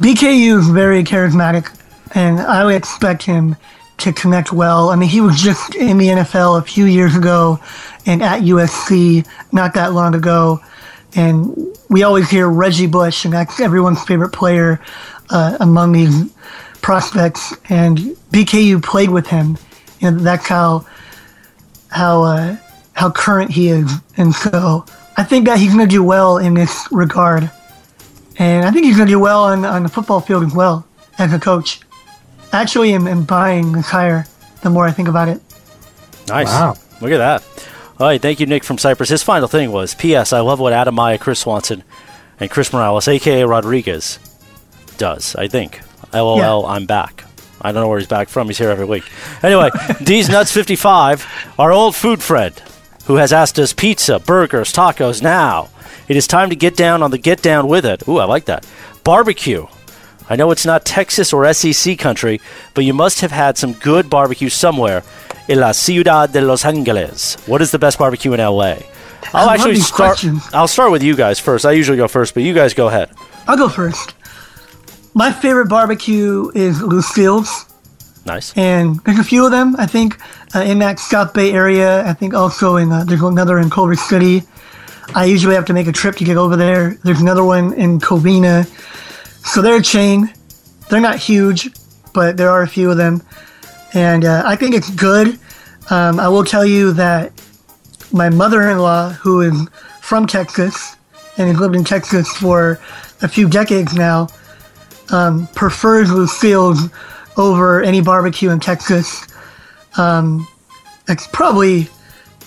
BKU 0.00 0.58
is 0.58 0.68
very 0.68 1.02
charismatic, 1.04 1.70
and 2.14 2.40
I 2.40 2.64
would 2.64 2.74
expect 2.74 3.22
him 3.22 3.56
to 3.98 4.12
connect 4.12 4.52
well. 4.52 4.90
I 4.90 4.96
mean, 4.96 5.08
he 5.08 5.20
was 5.20 5.40
just 5.40 5.74
in 5.74 5.98
the 5.98 6.08
NFL 6.08 6.58
a 6.58 6.62
few 6.62 6.84
years 6.84 7.16
ago 7.16 7.58
and 8.06 8.22
at 8.22 8.42
USC 8.42 9.26
not 9.52 9.74
that 9.74 9.92
long 9.92 10.14
ago. 10.14 10.60
And 11.16 11.56
we 11.88 12.02
always 12.04 12.30
hear 12.30 12.48
Reggie 12.48 12.86
Bush, 12.86 13.24
and 13.24 13.34
that's 13.34 13.58
everyone's 13.60 14.02
favorite 14.04 14.32
player 14.32 14.80
uh, 15.30 15.56
among 15.60 15.92
these 15.92 16.30
prospects. 16.88 17.54
And 17.68 17.98
BKU 18.32 18.82
played 18.82 19.10
with 19.10 19.26
him, 19.26 19.58
and 20.00 20.20
that's 20.20 20.48
how 20.48 20.86
how 21.90 22.22
uh, 22.22 22.56
how 22.94 23.10
current 23.10 23.50
he 23.50 23.68
is. 23.68 23.92
And 24.16 24.34
so 24.34 24.86
I 25.18 25.22
think 25.22 25.44
that 25.44 25.58
he's 25.58 25.74
going 25.74 25.86
to 25.86 25.94
do 25.94 26.02
well 26.02 26.38
in 26.38 26.54
this 26.54 26.88
regard. 26.90 27.50
And 28.38 28.64
I 28.64 28.70
think 28.70 28.86
he's 28.86 28.96
going 28.96 29.06
to 29.06 29.12
do 29.12 29.20
well 29.20 29.44
on, 29.44 29.66
on 29.66 29.82
the 29.82 29.90
football 29.90 30.20
field 30.20 30.44
as 30.44 30.54
well 30.54 30.86
as 31.18 31.30
a 31.34 31.38
coach. 31.38 31.80
Actually, 32.52 32.94
am, 32.94 33.06
am 33.06 33.24
buying 33.24 33.72
this 33.72 33.86
hire 33.86 34.26
the 34.62 34.70
more 34.70 34.86
I 34.86 34.90
think 34.90 35.08
about 35.08 35.28
it. 35.28 35.42
Nice. 36.26 36.46
Wow. 36.46 36.76
Look 37.02 37.12
at 37.12 37.18
that. 37.18 37.42
All 38.00 38.06
right, 38.06 38.22
thank 38.22 38.40
you, 38.40 38.46
Nick 38.46 38.64
from 38.64 38.78
Cyprus. 38.78 39.10
His 39.10 39.22
final 39.22 39.48
thing 39.48 39.72
was 39.72 39.94
P.S. 39.94 40.32
I 40.32 40.40
love 40.40 40.58
what 40.58 40.72
Adam 40.72 40.94
Maya, 40.94 41.18
Chris 41.18 41.40
Swanson, 41.40 41.84
and 42.40 42.50
Chris 42.50 42.72
Morales, 42.72 43.08
aka 43.08 43.42
Rodriguez, 43.42 44.18
does. 44.96 45.36
I 45.36 45.48
think. 45.48 45.82
LOL, 46.12 46.38
Yeah. 46.38 46.68
I'm 46.68 46.86
back. 46.86 47.24
I 47.60 47.72
don't 47.72 47.82
know 47.82 47.88
where 47.88 47.98
he's 47.98 48.06
back 48.08 48.28
from. 48.28 48.46
He's 48.46 48.58
here 48.58 48.70
every 48.70 48.84
week. 48.84 49.04
Anyway, 49.42 49.70
D's 50.04 50.28
Nuts 50.28 50.52
55, 50.52 51.26
our 51.58 51.72
old 51.72 51.96
food 51.96 52.22
friend, 52.22 52.54
who 53.06 53.16
has 53.16 53.32
asked 53.32 53.58
us 53.58 53.72
pizza, 53.72 54.18
burgers, 54.20 54.72
tacos. 54.72 55.22
Now, 55.22 55.68
it 56.06 56.16
is 56.16 56.26
time 56.26 56.50
to 56.50 56.56
get 56.56 56.76
down 56.76 57.02
on 57.02 57.10
the 57.10 57.18
get 57.18 57.42
down 57.42 57.66
with 57.66 57.84
it. 57.84 58.06
Ooh, 58.06 58.18
I 58.18 58.24
like 58.24 58.44
that. 58.44 58.64
Barbecue. 59.02 59.66
I 60.30 60.36
know 60.36 60.50
it's 60.50 60.66
not 60.66 60.84
Texas 60.84 61.32
or 61.32 61.52
SEC 61.52 61.98
country, 61.98 62.40
but 62.74 62.84
you 62.84 62.92
must 62.94 63.22
have 63.22 63.32
had 63.32 63.56
some 63.58 63.72
good 63.72 64.08
barbecue 64.10 64.50
somewhere 64.50 65.02
in 65.48 65.58
La 65.58 65.72
Ciudad 65.72 66.30
de 66.32 66.40
Los 66.42 66.64
Angeles. 66.64 67.36
What 67.46 67.62
is 67.62 67.70
the 67.70 67.78
best 67.78 67.98
barbecue 67.98 68.34
in 68.34 68.38
LA? 68.40 68.76
I'll 69.34 69.48
I 69.48 69.54
actually 69.54 69.76
start. 69.76 70.10
questions. 70.10 70.46
I'll 70.52 70.68
start 70.68 70.92
with 70.92 71.02
you 71.02 71.16
guys 71.16 71.40
first. 71.40 71.64
I 71.66 71.72
usually 71.72 71.96
go 71.96 72.08
first, 72.08 72.34
but 72.34 72.42
you 72.42 72.52
guys 72.54 72.72
go 72.74 72.88
ahead. 72.88 73.10
I'll 73.46 73.56
go 73.56 73.68
first. 73.70 74.14
My 75.14 75.32
favorite 75.32 75.68
barbecue 75.68 76.50
is 76.54 76.80
Lucille's 76.82 77.66
Nice. 78.28 78.54
And 78.56 79.00
there's 79.04 79.18
a 79.18 79.24
few 79.24 79.46
of 79.46 79.50
them, 79.50 79.74
I 79.78 79.86
think, 79.86 80.20
uh, 80.54 80.60
in 80.60 80.78
that 80.80 80.98
South 81.00 81.32
Bay 81.32 81.52
area. 81.52 82.06
I 82.06 82.12
think 82.12 82.34
also 82.34 82.76
in 82.76 82.92
uh, 82.92 83.04
there's 83.04 83.22
another 83.22 83.58
in 83.58 83.70
Culver 83.70 83.94
City. 83.94 84.42
I 85.14 85.24
usually 85.24 85.54
have 85.54 85.64
to 85.66 85.72
make 85.72 85.86
a 85.86 85.92
trip 85.92 86.16
to 86.16 86.24
get 86.24 86.36
over 86.36 86.54
there. 86.54 86.98
There's 87.04 87.22
another 87.22 87.42
one 87.42 87.72
in 87.72 87.98
Covina. 87.98 88.66
So 89.46 89.62
they're 89.62 89.78
a 89.78 89.82
chain. 89.82 90.32
They're 90.90 91.00
not 91.00 91.18
huge, 91.18 91.70
but 92.12 92.36
there 92.36 92.50
are 92.50 92.62
a 92.62 92.68
few 92.68 92.90
of 92.90 92.98
them. 92.98 93.22
And 93.94 94.26
uh, 94.26 94.42
I 94.44 94.56
think 94.56 94.74
it's 94.74 94.90
good. 94.90 95.38
Um, 95.90 96.20
I 96.20 96.28
will 96.28 96.44
tell 96.44 96.66
you 96.66 96.92
that 96.92 97.32
my 98.12 98.28
mother-in-law, 98.28 99.10
who 99.12 99.40
is 99.40 99.68
from 100.02 100.26
Texas 100.26 100.96
and 101.38 101.48
has 101.48 101.58
lived 101.58 101.76
in 101.76 101.84
Texas 101.84 102.28
for 102.36 102.78
a 103.22 103.28
few 103.28 103.48
decades 103.48 103.94
now, 103.94 104.28
um, 105.10 105.46
prefers 105.48 106.10
Lucille's 106.10 106.88
over 107.36 107.82
any 107.82 108.00
barbecue 108.00 108.50
in 108.50 108.60
Texas. 108.60 109.26
Um, 109.96 110.46
it's 111.08 111.26
probably 111.28 111.88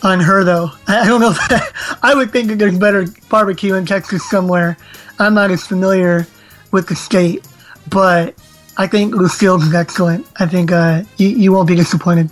on 0.03 0.19
her 0.19 0.43
though. 0.43 0.71
I, 0.87 1.01
I 1.01 1.07
don't 1.07 1.21
know. 1.21 1.31
If 1.31 1.99
I 2.03 2.13
would 2.13 2.31
think 2.31 2.47
that 2.49 2.59
there's 2.59 2.77
better 2.77 3.05
barbecue 3.29 3.75
in 3.75 3.85
Texas 3.85 4.27
somewhere. 4.29 4.77
I'm 5.19 5.33
not 5.33 5.51
as 5.51 5.65
familiar 5.65 6.27
with 6.71 6.87
the 6.87 6.95
state, 6.95 7.47
but 7.89 8.35
I 8.77 8.87
think 8.87 9.13
Lucille's 9.13 9.63
is 9.63 9.73
excellent. 9.73 10.25
I 10.37 10.47
think 10.47 10.71
uh, 10.71 11.03
you, 11.17 11.29
you 11.29 11.51
won't 11.51 11.67
be 11.67 11.75
disappointed. 11.75 12.29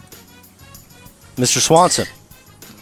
Mr. 1.35 1.59
Swanson. 1.59 2.07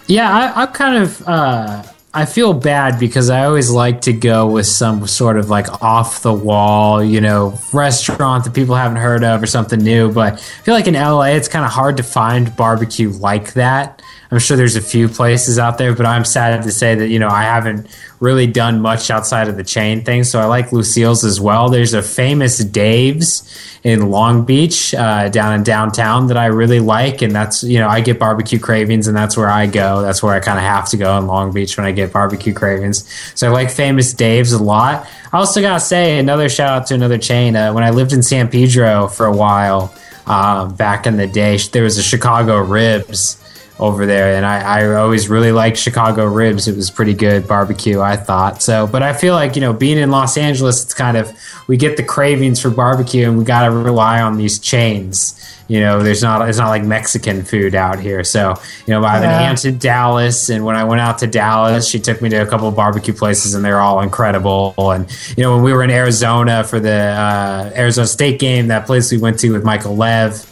Yeah, 0.08 0.32
I, 0.32 0.64
I'm 0.64 0.72
kind 0.74 1.04
of. 1.04 1.28
Uh, 1.28 1.84
I 2.14 2.26
feel 2.26 2.54
bad 2.54 3.00
because 3.00 3.30
I 3.30 3.46
always 3.46 3.70
like 3.70 4.02
to 4.02 4.14
go 4.14 4.50
with 4.50 4.66
some 4.66 5.06
sort 5.08 5.38
of 5.38 5.50
like 5.50 5.84
off 5.84 6.22
the 6.22 6.34
wall, 6.34 7.04
you 7.04 7.22
know, 7.22 7.60
restaurant 7.74 8.46
that 8.46 8.54
people 8.54 8.76
haven't 8.76 8.98
heard 8.98 9.24
of 9.24 9.44
or 9.44 9.46
something 9.46 9.80
new. 9.80 10.12
But 10.12 10.34
I 10.34 10.38
feel 10.38 10.74
like 10.74 10.88
in 10.88 10.94
LA, 10.94 11.36
it's 11.36 11.48
kind 11.48 11.66
of 11.66 11.72
hard 11.72 11.98
to 11.98 12.04
find 12.04 12.56
barbecue 12.56 13.10
like 13.10 13.54
that. 13.54 14.02
I'm 14.30 14.40
sure 14.40 14.58
there's 14.58 14.76
a 14.76 14.82
few 14.82 15.08
places 15.08 15.58
out 15.58 15.78
there, 15.78 15.96
but 15.96 16.06
I'm 16.06 16.26
sad 16.26 16.64
to 16.64 16.72
say 16.72 16.96
that, 16.96 17.08
you 17.08 17.18
know, 17.18 17.30
I 17.30 17.44
haven't 17.44 17.88
really 18.20 18.48
done 18.48 18.82
much 18.82 19.10
outside 19.10 19.48
of 19.48 19.56
the 19.56 19.64
chain 19.64 20.04
thing. 20.04 20.24
So 20.24 20.40
I 20.40 20.46
like 20.46 20.74
Lucille's 20.74 21.24
as 21.24 21.40
well. 21.40 21.70
There's 21.70 21.94
a 21.94 22.02
famous 22.02 22.58
Dave's 22.58 23.44
in 23.84 24.10
Long 24.10 24.44
Beach, 24.44 24.94
uh, 24.94 25.30
down 25.30 25.54
in 25.54 25.64
downtown 25.64 26.28
that 26.28 26.36
I 26.36 26.48
really 26.48 26.82
like. 26.82 27.22
And 27.22 27.34
that's, 27.34 27.64
you 27.64 27.80
know, 27.80 27.88
I 27.88 28.02
get 28.02 28.20
barbecue 28.20 28.60
cravings 28.60 29.08
and 29.08 29.16
that's 29.16 29.38
where 29.38 29.50
I 29.50 29.66
go. 29.66 30.02
That's 30.02 30.22
where 30.22 30.34
I 30.34 30.42
kind 30.42 30.58
of 30.58 30.66
have 30.66 30.90
to 30.90 30.98
go 30.98 31.18
in 31.18 31.28
Long 31.28 31.54
Beach 31.54 31.78
when 31.78 31.86
I 31.86 31.94
get 31.94 32.12
barbecue 32.12 32.54
cravings. 32.54 33.08
So 33.34 33.48
I 33.48 33.52
like 33.52 33.72
famous 33.72 34.14
Dave's 34.14 34.52
a 34.52 34.62
lot. 34.62 35.08
I 35.32 35.38
also 35.38 35.62
got 35.62 35.76
to 35.76 35.80
say 35.80 36.20
another 36.20 36.50
shout 36.50 36.70
out 36.70 36.88
to 36.88 36.96
another 36.96 37.18
chain. 37.18 37.56
Uh, 37.56 37.72
when 37.72 37.84
I 37.84 37.92
lived 37.92 38.12
in 38.12 38.24
San 38.24 38.50
Pedro 38.50 39.08
for 39.08 39.26
a 39.26 39.36
while, 39.36 39.94
uh, 40.26 40.66
back 40.66 41.08
in 41.08 41.16
the 41.16 41.28
day, 41.28 41.58
there 41.72 41.84
was 41.84 41.98
a 41.98 42.04
Chicago 42.04 42.60
Ribs 42.60 43.42
over 43.80 44.06
there, 44.06 44.36
and 44.36 44.46
I, 44.46 44.82
I 44.82 44.96
always 44.96 45.30
really 45.30 45.52
liked 45.52 45.78
Chicago 45.78 46.26
ribs. 46.26 46.68
It 46.68 46.76
was 46.76 46.90
pretty 46.90 47.14
good 47.14 47.48
barbecue, 47.48 48.02
I 48.02 48.16
thought. 48.16 48.62
So, 48.62 48.88
but 48.88 49.04
I 49.04 49.14
feel 49.14 49.34
like 49.36 49.56
you 49.56 49.62
know, 49.62 49.74
being 49.74 49.98
in 49.98 50.10
Los 50.12 50.36
Angeles, 50.38 50.84
it's 50.84 50.94
kind 50.94 51.16
of 51.18 51.32
we 51.68 51.78
get 51.78 51.96
the 51.98 52.04
cravings 52.04 52.60
for 52.62 52.70
barbecue, 52.70 53.28
and 53.30 53.38
we 53.38 53.44
got 53.44 53.66
to 53.66 53.72
rely 53.72 54.22
on 54.22 54.38
these 54.38 54.58
chains. 54.60 55.34
You 55.70 55.82
know, 55.82 56.02
there's 56.02 56.24
not 56.24 56.48
it's 56.48 56.58
not 56.58 56.70
like 56.70 56.84
Mexican 56.86 57.44
food 57.44 57.76
out 57.76 58.00
here. 58.00 58.24
So, 58.24 58.56
you 58.86 58.94
know, 58.94 59.04
I 59.04 59.16
have 59.16 59.24
Yeah. 59.24 59.38
an 59.42 59.50
aunt 59.50 59.66
in 59.66 59.78
Dallas, 59.78 60.50
and 60.50 60.64
when 60.66 60.76
I 60.78 60.86
went 60.86 61.02
out 61.02 61.20
to 61.20 61.28
Dallas, 61.28 61.88
she 61.88 62.00
took 62.00 62.22
me 62.22 62.30
to 62.30 62.38
a 62.38 62.46
couple 62.46 62.70
of 62.70 62.76
barbecue 62.76 63.14
places, 63.14 63.54
and 63.54 63.64
they're 63.66 63.82
all 63.82 64.00
incredible. 64.02 64.74
And 64.78 65.06
you 65.36 65.44
know, 65.44 65.54
when 65.56 65.64
we 65.64 65.74
were 65.74 65.84
in 65.84 65.92
Arizona 65.92 66.64
for 66.64 66.80
the 66.80 66.94
uh, 66.94 67.72
Arizona 67.76 68.08
State 68.08 68.40
game, 68.40 68.68
that 68.68 68.86
place 68.86 69.12
we 69.12 69.18
went 69.18 69.40
to 69.40 69.52
with 69.52 69.64
Michael 69.64 69.96
Lev. 69.98 70.46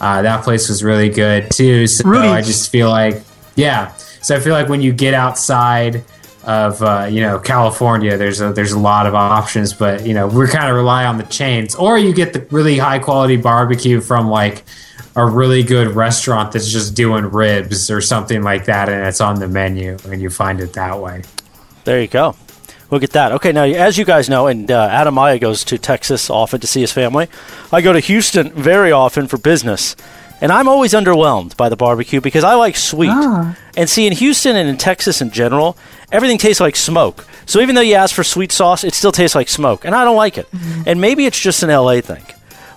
Uh, 0.00 0.22
that 0.22 0.44
place 0.44 0.68
was 0.68 0.82
really 0.82 1.08
good 1.08 1.50
too. 1.50 1.86
So 1.86 2.08
Rudy's. 2.08 2.30
I 2.30 2.40
just 2.42 2.70
feel 2.70 2.88
like, 2.88 3.22
yeah. 3.54 3.92
So 4.22 4.36
I 4.36 4.40
feel 4.40 4.54
like 4.54 4.68
when 4.68 4.80
you 4.80 4.92
get 4.92 5.14
outside 5.14 6.04
of 6.44 6.82
uh, 6.82 7.06
you 7.10 7.20
know 7.20 7.38
California, 7.38 8.16
there's 8.16 8.40
a 8.40 8.52
there's 8.52 8.72
a 8.72 8.78
lot 8.78 9.06
of 9.06 9.14
options, 9.14 9.72
but 9.72 10.06
you 10.06 10.14
know 10.14 10.26
we 10.26 10.46
kind 10.46 10.70
of 10.70 10.76
rely 10.76 11.04
on 11.04 11.18
the 11.18 11.24
chains, 11.24 11.74
or 11.74 11.98
you 11.98 12.14
get 12.14 12.32
the 12.32 12.46
really 12.50 12.78
high 12.78 12.98
quality 12.98 13.36
barbecue 13.36 14.00
from 14.00 14.28
like 14.28 14.64
a 15.16 15.26
really 15.26 15.62
good 15.62 15.88
restaurant 15.88 16.52
that's 16.52 16.70
just 16.70 16.94
doing 16.94 17.24
ribs 17.26 17.90
or 17.90 18.00
something 18.00 18.42
like 18.42 18.64
that, 18.66 18.88
and 18.88 19.06
it's 19.06 19.20
on 19.20 19.38
the 19.38 19.48
menu, 19.48 19.96
and 20.06 20.22
you 20.22 20.30
find 20.30 20.60
it 20.60 20.72
that 20.74 20.98
way. 20.98 21.22
There 21.84 22.00
you 22.00 22.08
go. 22.08 22.36
Look 22.90 23.02
at 23.04 23.10
that. 23.10 23.32
Okay, 23.32 23.52
now 23.52 23.64
as 23.64 23.96
you 23.98 24.04
guys 24.04 24.28
know, 24.28 24.46
and 24.48 24.70
uh, 24.70 24.88
Adam 24.90 25.14
Maya 25.14 25.38
goes 25.38 25.64
to 25.64 25.78
Texas 25.78 26.28
often 26.28 26.60
to 26.60 26.66
see 26.66 26.80
his 26.80 26.92
family. 26.92 27.28
I 27.72 27.80
go 27.82 27.92
to 27.92 28.00
Houston 28.00 28.50
very 28.50 28.90
often 28.90 29.28
for 29.28 29.38
business, 29.38 29.94
and 30.40 30.50
I'm 30.50 30.68
always 30.68 30.92
underwhelmed 30.92 31.56
by 31.56 31.68
the 31.68 31.76
barbecue 31.76 32.20
because 32.20 32.42
I 32.42 32.54
like 32.54 32.76
sweet. 32.76 33.10
And 33.76 33.88
see, 33.88 34.06
in 34.08 34.12
Houston 34.12 34.56
and 34.56 34.68
in 34.68 34.76
Texas 34.76 35.22
in 35.22 35.30
general, 35.30 35.76
everything 36.10 36.38
tastes 36.38 36.60
like 36.60 36.74
smoke. 36.74 37.26
So 37.46 37.60
even 37.60 37.74
though 37.76 37.80
you 37.80 37.94
ask 37.94 38.14
for 38.14 38.24
sweet 38.24 38.50
sauce, 38.50 38.82
it 38.82 38.94
still 38.94 39.12
tastes 39.12 39.34
like 39.36 39.48
smoke, 39.48 39.84
and 39.84 39.94
I 39.94 40.04
don't 40.04 40.16
like 40.16 40.36
it. 40.36 40.48
And 40.84 41.00
maybe 41.00 41.26
it's 41.26 41.38
just 41.38 41.62
an 41.62 41.70
LA 41.70 42.00
thing. 42.00 42.24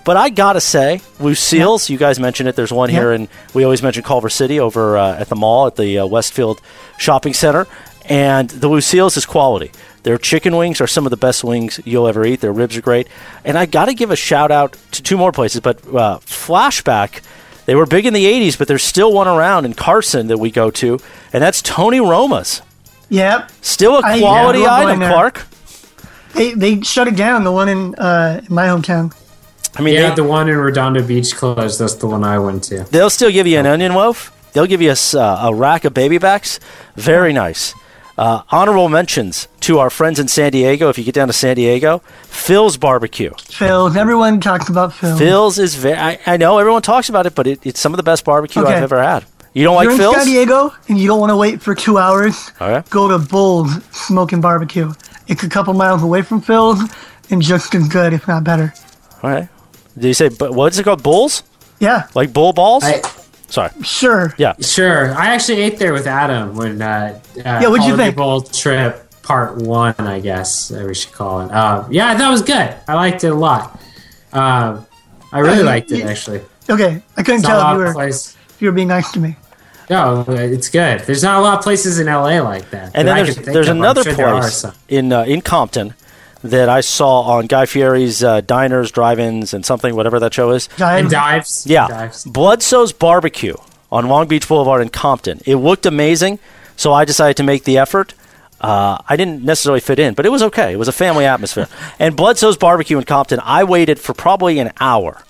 But 0.05 0.17
I 0.17 0.29
gotta 0.29 0.59
say, 0.59 0.99
Lucille's. 1.21 1.89
You 1.89 1.97
guys 1.97 2.19
mentioned 2.19 2.49
it. 2.49 2.57
There's 2.57 2.73
one 2.73 2.89
Yeah. 2.89 2.99
here, 2.99 3.11
and 3.13 3.29
we 3.53 3.63
always 3.63 3.81
mention 3.81 4.03
Culver 4.03 4.29
City 4.29 4.59
over 4.59 4.97
uh, 4.97 5.15
at 5.17 5.29
the 5.29 5.35
mall 5.35 5.65
at 5.65 5.77
the 5.77 5.99
uh, 5.99 6.05
Westfield 6.05 6.61
Shopping 6.97 7.33
Center. 7.33 7.67
And 8.05 8.49
the 8.49 8.67
Lucille's 8.67 9.15
is 9.17 9.25
quality. 9.25 9.71
Their 10.03 10.17
chicken 10.17 10.55
wings 10.57 10.81
are 10.81 10.87
some 10.87 11.05
of 11.05 11.11
the 11.11 11.17
best 11.17 11.43
wings 11.43 11.79
you'll 11.85 12.07
ever 12.07 12.25
eat. 12.25 12.41
Their 12.41 12.51
ribs 12.51 12.75
are 12.75 12.81
great. 12.81 13.07
And 13.45 13.57
I 13.57 13.65
got 13.65 13.85
to 13.85 13.93
give 13.93 14.11
a 14.11 14.15
shout 14.17 14.51
out 14.51 14.77
to 14.91 15.01
two 15.01 15.15
more 15.15 15.31
places. 15.31 15.61
But 15.61 15.79
uh, 15.87 16.19
Flashback, 16.19 17.21
they 17.65 17.75
were 17.75 17.85
big 17.85 18.05
in 18.05 18.13
the 18.13 18.25
80s, 18.25 18.57
but 18.57 18.67
there's 18.67 18.83
still 18.83 19.13
one 19.13 19.27
around 19.29 19.63
in 19.65 19.73
Carson 19.73 20.27
that 20.27 20.37
we 20.37 20.51
go 20.51 20.69
to, 20.71 20.99
and 21.31 21.41
that's 21.41 21.61
Tony 21.61 22.01
Roma's. 22.01 22.61
Yep. 23.09 23.51
Still 23.61 23.97
a 23.99 24.01
quality 24.01 24.59
yeah, 24.59 24.65
I 24.65 24.67
love 24.67 24.79
item, 24.79 24.87
going 24.87 24.99
there. 24.99 25.09
Clark. 25.11 25.45
They 26.33 26.53
they 26.55 26.81
shut 26.81 27.07
it 27.07 27.15
down. 27.15 27.43
The 27.43 27.51
one 27.51 27.69
in 27.69 27.93
uh, 27.95 28.41
in 28.47 28.53
my 28.53 28.65
hometown. 28.65 29.15
I 29.77 29.81
mean, 29.83 29.93
yeah, 29.93 30.09
they- 30.09 30.15
the 30.15 30.23
one 30.23 30.49
in 30.49 30.57
Redondo 30.57 31.05
Beach 31.05 31.35
closed. 31.35 31.79
That's 31.79 31.93
the 31.95 32.07
one 32.07 32.23
I 32.23 32.39
went 32.39 32.63
to. 32.65 32.83
They'll 32.85 33.09
still 33.11 33.31
give 33.31 33.45
you 33.47 33.59
an 33.59 33.65
onion 33.67 33.93
loaf. 33.93 34.31
They'll 34.53 34.65
give 34.65 34.81
you 34.81 34.89
a, 34.89 34.93
s- 34.93 35.13
uh, 35.15 35.39
a 35.43 35.53
rack 35.53 35.85
of 35.85 35.93
baby 35.93 36.17
backs. 36.17 36.59
Very 36.95 37.33
nice. 37.33 37.73
Uh, 38.17 38.43
honorable 38.49 38.89
mentions 38.89 39.47
to 39.61 39.79
our 39.79 39.89
friends 39.89 40.19
in 40.19 40.27
San 40.27 40.51
Diego. 40.51 40.89
If 40.89 40.97
you 40.99 41.03
get 41.03 41.15
down 41.15 41.27
to 41.27 41.33
San 41.33 41.55
Diego, 41.55 41.99
Phil's 42.25 42.77
Barbecue. 42.77 43.31
Phil's. 43.49 43.95
Everyone 43.95 44.39
talks 44.39 44.69
about 44.69 44.93
Phil's. 44.93 45.17
Phil's 45.19 45.57
is 45.59 45.75
very. 45.75 45.97
I, 45.97 46.19
I 46.27 46.37
know 46.37 46.59
everyone 46.59 46.83
talks 46.83 47.09
about 47.09 47.25
it, 47.25 47.33
but 47.33 47.47
it, 47.47 47.65
it's 47.65 47.79
some 47.79 47.91
of 47.93 47.97
the 47.97 48.03
best 48.03 48.23
barbecue 48.23 48.61
Okay. 48.61 48.73
I've 48.75 48.83
ever 48.83 49.01
had. 49.01 49.25
You 49.53 49.63
don't 49.63 49.73
If 49.73 49.77
like 49.77 49.83
you're 49.85 49.91
in 49.93 49.97
Phil's? 49.97 50.15
San 50.17 50.25
Diego 50.27 50.73
and 50.89 50.97
you 50.99 51.07
don't 51.07 51.19
want 51.19 51.31
to 51.31 51.37
wait 51.37 51.61
for 51.61 51.73
two 51.75 51.97
hours, 51.97 52.51
Okay. 52.61 52.87
go 52.89 53.07
to 53.07 53.17
Bull's 53.19 53.83
Smoking 53.91 54.41
Barbecue. 54.41 54.91
It's 55.27 55.43
a 55.43 55.49
couple 55.49 55.73
miles 55.73 56.03
away 56.03 56.21
from 56.21 56.41
Phil's 56.41 56.79
and 57.31 57.41
just 57.41 57.73
as 57.73 57.87
good, 57.87 58.13
if 58.13 58.27
not 58.27 58.43
better. 58.43 58.73
All 59.23 59.29
right. 59.31 59.47
Did 59.95 60.05
you 60.07 60.13
say? 60.13 60.29
But 60.29 60.53
what's 60.53 60.77
it 60.77 60.83
called? 60.83 61.01
Bulls? 61.03 61.43
Yeah. 61.79 62.07
Like 62.13 62.31
bull 62.33 62.53
balls? 62.53 62.83
I- 62.83 63.01
Sorry. 63.53 63.69
Sure. 63.83 64.33
Yeah. 64.39 64.55
Sure. 64.61 65.13
I 65.13 65.27
actually 65.35 65.61
ate 65.61 65.77
there 65.77 65.93
with 65.93 66.07
Adam 66.07 66.55
when 66.55 66.81
uh, 66.81 67.19
uh 67.37 67.41
Yeah, 67.45 67.67
what'd 67.67 67.85
you 67.85 67.95
think? 67.95 68.15
Bowl 68.15 68.41
trip 68.41 69.07
part 69.21 69.57
one, 69.57 69.93
I 69.99 70.19
guess 70.21 70.71
uh, 70.71 70.83
we 70.87 70.95
should 70.95 71.11
call 71.13 71.41
it. 71.41 71.51
Uh, 71.51 71.87
yeah, 71.91 72.09
I 72.09 72.17
thought 72.17 72.29
it 72.29 72.31
was 72.31 72.41
good. 72.41 72.73
I 72.87 72.95
liked 72.95 73.23
it 73.23 73.27
a 73.27 73.35
lot. 73.35 73.79
Um, 74.31 74.87
I 75.31 75.37
really 75.39 75.61
Uh, 75.61 75.65
liked 75.65 75.91
it 75.91 76.03
y- 76.03 76.09
actually. 76.09 76.41
Okay. 76.67 77.03
I 77.15 77.21
couldn't 77.21 77.43
tell 77.43 77.61
if 77.61 77.77
you 77.77 77.83
were 77.85 77.93
place. 77.93 78.35
if 78.49 78.59
you 78.59 78.69
were 78.69 78.73
being 78.73 78.87
nice 78.87 79.11
to 79.11 79.19
me. 79.19 79.35
No, 79.87 80.25
it's 80.29 80.69
good. 80.69 81.01
There's 81.01 81.21
not 81.21 81.37
a 81.39 81.41
lot 81.43 81.59
of 81.59 81.63
places 81.63 81.99
in 81.99 82.07
LA 82.07 82.41
like 82.41 82.71
that. 82.71 82.89
And 82.95 83.07
that 83.07 83.13
then 83.13 83.17
I 83.17 83.23
there's, 83.23 83.35
there's 83.35 83.67
another 83.67 84.01
sure 84.03 84.15
place 84.15 84.65
in 84.89 85.13
uh, 85.13 85.25
in 85.25 85.41
Compton 85.41 85.93
that 86.43 86.69
I 86.69 86.81
saw 86.81 87.21
on 87.21 87.47
Guy 87.47 87.65
Fieri's 87.65 88.23
uh, 88.23 88.41
Diners, 88.41 88.91
Drive-ins, 88.91 89.53
and 89.53 89.65
something, 89.65 89.95
whatever 89.95 90.19
that 90.19 90.33
show 90.33 90.51
is. 90.51 90.69
And 90.79 91.09
dives. 91.09 91.65
Yeah, 91.65 91.87
Dives. 91.87 92.25
Bludso's 92.25 92.93
Barbecue 92.93 93.55
on 93.91 94.07
Long 94.07 94.27
Beach 94.27 94.47
Boulevard 94.47 94.81
in 94.81 94.89
Compton. 94.89 95.39
It 95.45 95.55
looked 95.55 95.85
amazing, 95.85 96.39
so 96.75 96.91
I 96.93 97.05
decided 97.05 97.37
to 97.37 97.43
make 97.43 97.63
the 97.63 97.77
effort. 97.77 98.13
Uh, 98.59 98.97
I 99.07 99.15
didn't 99.17 99.43
necessarily 99.43 99.81
fit 99.81 99.99
in, 99.99 100.13
but 100.13 100.25
it 100.25 100.29
was 100.29 100.41
okay. 100.43 100.71
It 100.73 100.77
was 100.77 100.87
a 100.87 100.93
family 100.93 101.25
atmosphere. 101.25 101.67
And 101.99 102.15
Bludso's 102.15 102.57
Barbecue 102.57 102.97
in 102.97 103.03
Compton, 103.03 103.39
I 103.43 103.63
waited 103.65 103.99
for 103.99 104.13
probably 104.13 104.59
an 104.59 104.71
hour. 104.79 105.21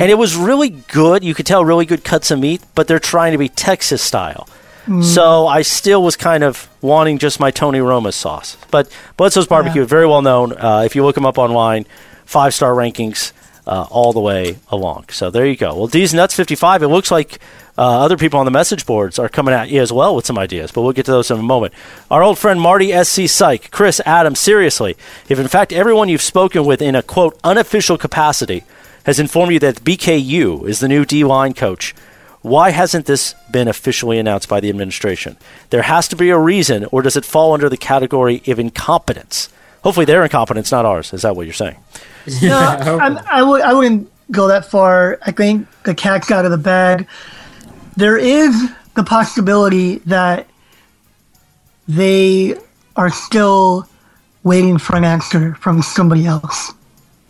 And 0.00 0.02
it 0.02 0.18
was 0.18 0.34
really 0.34 0.70
good. 0.70 1.22
You 1.22 1.34
could 1.34 1.46
tell 1.46 1.64
really 1.64 1.84
good 1.84 2.02
cuts 2.02 2.32
of 2.32 2.40
meat, 2.40 2.60
but 2.74 2.88
they're 2.88 2.98
trying 2.98 3.32
to 3.32 3.38
be 3.38 3.48
Texas 3.48 4.02
style. 4.02 4.48
Mm. 4.86 5.04
So 5.04 5.46
I 5.46 5.62
still 5.62 6.02
was 6.02 6.16
kind 6.16 6.42
of 6.42 6.68
wanting 6.80 7.18
just 7.18 7.40
my 7.40 7.50
Tony 7.50 7.80
Roma 7.80 8.12
sauce. 8.12 8.56
But 8.70 8.90
Bludso's 9.16 9.46
Barbecue, 9.46 9.84
very 9.84 10.06
well 10.06 10.22
known. 10.22 10.52
Uh, 10.56 10.82
if 10.84 10.94
you 10.94 11.04
look 11.04 11.14
them 11.14 11.26
up 11.26 11.38
online, 11.38 11.86
five 12.24 12.54
star 12.54 12.72
rankings 12.72 13.32
uh, 13.66 13.86
all 13.90 14.12
the 14.12 14.20
way 14.20 14.58
along. 14.68 15.06
So 15.10 15.30
there 15.30 15.46
you 15.46 15.56
go. 15.56 15.74
Well, 15.74 15.86
D's 15.86 16.14
Nuts 16.14 16.34
55, 16.34 16.82
it 16.82 16.88
looks 16.88 17.10
like 17.10 17.38
uh, 17.78 18.00
other 18.00 18.16
people 18.16 18.38
on 18.40 18.44
the 18.44 18.50
message 18.50 18.84
boards 18.84 19.18
are 19.18 19.28
coming 19.28 19.54
at 19.54 19.70
you 19.70 19.80
as 19.80 19.92
well 19.92 20.14
with 20.14 20.26
some 20.26 20.38
ideas, 20.38 20.72
but 20.72 20.82
we'll 20.82 20.92
get 20.92 21.06
to 21.06 21.12
those 21.12 21.30
in 21.30 21.38
a 21.38 21.42
moment. 21.42 21.72
Our 22.10 22.22
old 22.22 22.38
friend 22.38 22.60
Marty 22.60 22.92
SC 23.04 23.28
Psych, 23.28 23.70
Chris 23.70 24.00
Adams, 24.04 24.38
seriously, 24.38 24.96
if 25.28 25.38
in 25.38 25.48
fact 25.48 25.72
everyone 25.72 26.08
you've 26.08 26.20
spoken 26.20 26.64
with 26.64 26.82
in 26.82 26.94
a 26.94 27.02
quote 27.02 27.38
unofficial 27.44 27.96
capacity 27.96 28.64
has 29.06 29.18
informed 29.18 29.52
you 29.52 29.58
that 29.60 29.76
BKU 29.76 30.68
is 30.68 30.80
the 30.80 30.88
new 30.88 31.04
D 31.04 31.24
line 31.24 31.54
coach. 31.54 31.94
Why 32.42 32.70
hasn't 32.70 33.06
this 33.06 33.34
been 33.50 33.68
officially 33.68 34.18
announced 34.18 34.48
by 34.48 34.60
the 34.60 34.70
administration? 34.70 35.36
There 35.70 35.82
has 35.82 36.08
to 36.08 36.16
be 36.16 36.30
a 36.30 36.38
reason, 36.38 36.86
or 36.86 37.02
does 37.02 37.16
it 37.16 37.24
fall 37.24 37.52
under 37.52 37.68
the 37.68 37.76
category 37.76 38.42
of 38.46 38.58
incompetence? 38.58 39.50
Hopefully, 39.82 40.06
their 40.06 40.22
incompetence, 40.22 40.72
not 40.72 40.84
ours. 40.86 41.12
Is 41.12 41.22
that 41.22 41.36
what 41.36 41.46
you're 41.46 41.52
saying? 41.52 41.76
No, 42.42 42.58
I 43.30 43.42
would 43.42 43.62
I 43.62 43.72
wouldn't 43.72 44.10
go 44.30 44.48
that 44.48 44.66
far. 44.66 45.18
I 45.22 45.32
think 45.32 45.66
the 45.84 45.94
cat's 45.94 46.30
out 46.30 46.44
of 46.44 46.50
the 46.50 46.58
bag. 46.58 47.08
There 47.96 48.16
is 48.18 48.70
the 48.94 49.02
possibility 49.02 49.98
that 50.00 50.46
they 51.88 52.56
are 52.96 53.10
still 53.10 53.88
waiting 54.44 54.78
for 54.78 54.96
an 54.96 55.04
answer 55.04 55.54
from 55.56 55.82
somebody 55.82 56.26
else. 56.26 56.72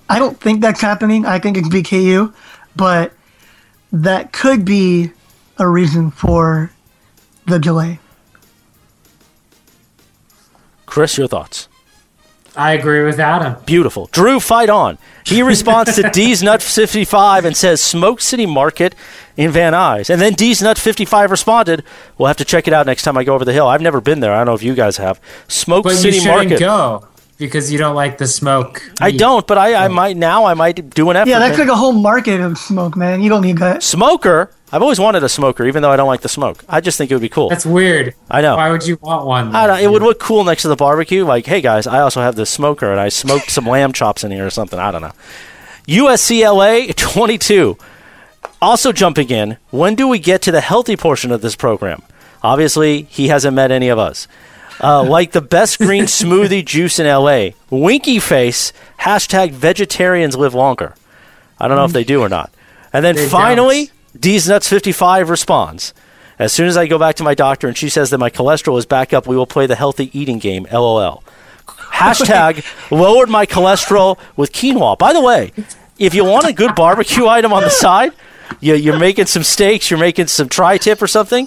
I 0.08 0.18
don't 0.18 0.38
think 0.38 0.60
that's 0.60 0.80
happening. 0.80 1.24
I 1.24 1.38
think 1.38 1.56
it's 1.56 1.68
BKU, 1.68 2.34
but 2.76 3.12
that 3.92 4.32
could 4.32 4.64
be 4.64 5.12
a 5.58 5.68
reason 5.68 6.10
for 6.10 6.70
the 7.46 7.58
delay. 7.58 7.98
Chris, 10.86 11.16
your 11.18 11.28
thoughts? 11.28 11.68
I 12.56 12.72
agree 12.72 13.04
with 13.04 13.20
Adam. 13.20 13.62
Beautiful. 13.64 14.06
Drew, 14.06 14.40
fight 14.40 14.68
on. 14.68 14.98
He 15.24 15.40
responds 15.54 15.94
to 15.94 16.10
D's 16.10 16.42
Nut 16.42 16.60
55 16.60 17.44
and 17.44 17.56
says 17.56 17.80
Smoke 17.80 18.20
City 18.20 18.44
Market 18.44 18.96
in 19.36 19.52
Van 19.52 19.72
Nuys. 19.72 20.10
And 20.10 20.20
then 20.20 20.32
D's 20.32 20.60
Nut 20.60 20.76
55 20.76 21.30
responded, 21.30 21.84
We'll 22.18 22.26
have 22.26 22.36
to 22.38 22.44
check 22.44 22.66
it 22.66 22.74
out 22.74 22.86
next 22.86 23.04
time 23.04 23.16
I 23.16 23.22
go 23.22 23.34
over 23.34 23.44
the 23.44 23.52
hill. 23.52 23.68
I've 23.68 23.80
never 23.80 24.00
been 24.00 24.18
there. 24.18 24.32
I 24.32 24.38
don't 24.38 24.46
know 24.46 24.54
if 24.54 24.64
you 24.64 24.74
guys 24.74 24.96
have. 24.96 25.20
Smoke 25.46 25.84
But 25.84 25.94
City 25.94 26.18
you 26.18 26.24
Market. 26.26 26.58
go 26.58 27.06
because 27.40 27.72
you 27.72 27.78
don't 27.78 27.96
like 27.96 28.18
the 28.18 28.28
smoke. 28.28 28.88
I 29.00 29.10
don't, 29.10 29.44
but 29.46 29.58
I, 29.58 29.86
I 29.86 29.88
might 29.88 30.16
now. 30.16 30.44
I 30.44 30.54
might 30.54 30.90
do 30.90 31.10
an 31.10 31.16
effort. 31.16 31.30
Yeah, 31.30 31.40
that's 31.40 31.58
man. 31.58 31.66
like 31.66 31.74
a 31.74 31.76
whole 31.76 31.92
market 31.92 32.40
of 32.40 32.56
smoke, 32.56 32.96
man. 32.96 33.22
You 33.22 33.30
don't 33.30 33.42
need 33.42 33.58
that. 33.58 33.82
smoker. 33.82 34.52
I've 34.72 34.82
always 34.82 35.00
wanted 35.00 35.24
a 35.24 35.28
smoker, 35.28 35.66
even 35.66 35.82
though 35.82 35.90
I 35.90 35.96
don't 35.96 36.06
like 36.06 36.20
the 36.20 36.28
smoke. 36.28 36.62
I 36.68 36.80
just 36.80 36.96
think 36.96 37.10
it 37.10 37.14
would 37.14 37.22
be 37.22 37.28
cool. 37.28 37.48
That's 37.48 37.66
weird. 37.66 38.14
I 38.30 38.40
know. 38.40 38.56
Why 38.56 38.70
would 38.70 38.86
you 38.86 38.98
want 39.02 39.26
one? 39.26 39.56
I 39.56 39.66
don't, 39.66 39.80
it 39.80 39.90
would 39.90 40.02
look 40.02 40.20
cool 40.20 40.44
next 40.44 40.62
to 40.62 40.68
the 40.68 40.76
barbecue. 40.76 41.24
Like, 41.24 41.46
hey 41.46 41.60
guys, 41.60 41.88
I 41.88 42.00
also 42.00 42.20
have 42.20 42.36
this 42.36 42.50
smoker, 42.50 42.92
and 42.92 43.00
I 43.00 43.08
smoked 43.08 43.50
some 43.50 43.66
lamb 43.66 43.92
chops 43.92 44.22
in 44.22 44.30
here 44.30 44.46
or 44.46 44.50
something. 44.50 44.78
I 44.78 44.92
don't 44.92 45.02
know. 45.02 45.12
USCLA 45.88 46.94
22. 46.94 47.76
Also 48.62 48.92
jumping 48.92 49.30
in. 49.30 49.56
When 49.70 49.94
do 49.94 50.06
we 50.06 50.18
get 50.18 50.42
to 50.42 50.52
the 50.52 50.60
healthy 50.60 50.96
portion 50.96 51.32
of 51.32 51.40
this 51.40 51.56
program? 51.56 52.02
Obviously, 52.42 53.02
he 53.02 53.28
hasn't 53.28 53.56
met 53.56 53.70
any 53.70 53.88
of 53.88 53.98
us. 53.98 54.28
Uh, 54.82 55.02
like 55.02 55.32
the 55.32 55.40
best 55.40 55.78
green 55.78 56.04
smoothie 56.04 56.64
juice 56.64 56.98
in 56.98 57.06
LA. 57.06 57.50
Winky 57.68 58.18
face. 58.18 58.72
Hashtag 59.00 59.52
vegetarians 59.52 60.36
live 60.36 60.54
longer. 60.54 60.94
I 61.58 61.68
don't 61.68 61.76
know 61.76 61.84
if 61.84 61.92
they 61.92 62.04
do 62.04 62.20
or 62.20 62.28
not. 62.28 62.50
And 62.92 63.04
then 63.04 63.14
They 63.14 63.28
finally, 63.28 63.90
D's 64.18 64.48
Nuts 64.48 64.68
55 64.68 65.28
responds. 65.28 65.92
As 66.38 66.52
soon 66.54 66.68
as 66.68 66.76
I 66.76 66.86
go 66.86 66.98
back 66.98 67.16
to 67.16 67.22
my 67.22 67.34
doctor 67.34 67.68
and 67.68 67.76
she 67.76 67.90
says 67.90 68.08
that 68.10 68.18
my 68.18 68.30
cholesterol 68.30 68.78
is 68.78 68.86
back 68.86 69.12
up, 69.12 69.26
we 69.26 69.36
will 69.36 69.46
play 69.46 69.66
the 69.66 69.76
healthy 69.76 70.10
eating 70.18 70.38
game. 70.38 70.66
LOL. 70.72 71.22
Hashtag 71.66 72.64
lowered 72.90 73.28
my 73.28 73.44
cholesterol 73.44 74.18
with 74.36 74.52
quinoa. 74.52 74.96
By 74.98 75.12
the 75.12 75.20
way, 75.20 75.52
if 75.98 76.14
you 76.14 76.24
want 76.24 76.46
a 76.46 76.52
good 76.54 76.74
barbecue 76.74 77.26
item 77.26 77.52
on 77.52 77.62
the 77.62 77.68
side, 77.70 78.12
you, 78.60 78.74
you're 78.74 78.98
making 78.98 79.26
some 79.26 79.42
steaks, 79.42 79.90
you're 79.90 80.00
making 80.00 80.28
some 80.28 80.48
tri 80.48 80.78
tip 80.78 81.02
or 81.02 81.06
something, 81.06 81.46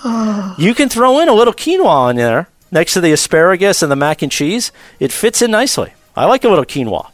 you 0.59 0.75
can 0.75 0.89
throw 0.89 1.19
in 1.19 1.27
a 1.27 1.33
little 1.33 1.53
quinoa 1.53 2.11
in 2.11 2.17
there 2.17 2.47
next 2.73 2.93
to 2.93 3.01
the 3.01 3.13
asparagus 3.13 3.81
and 3.81 3.91
the 3.91 3.95
mac 3.95 4.21
and 4.21 4.31
cheese. 4.31 4.71
It 4.99 5.11
fits 5.11 5.41
in 5.41 5.51
nicely. 5.51 5.93
I 6.15 6.25
like 6.25 6.43
a 6.43 6.49
little 6.49 6.65
quinoa. 6.65 7.09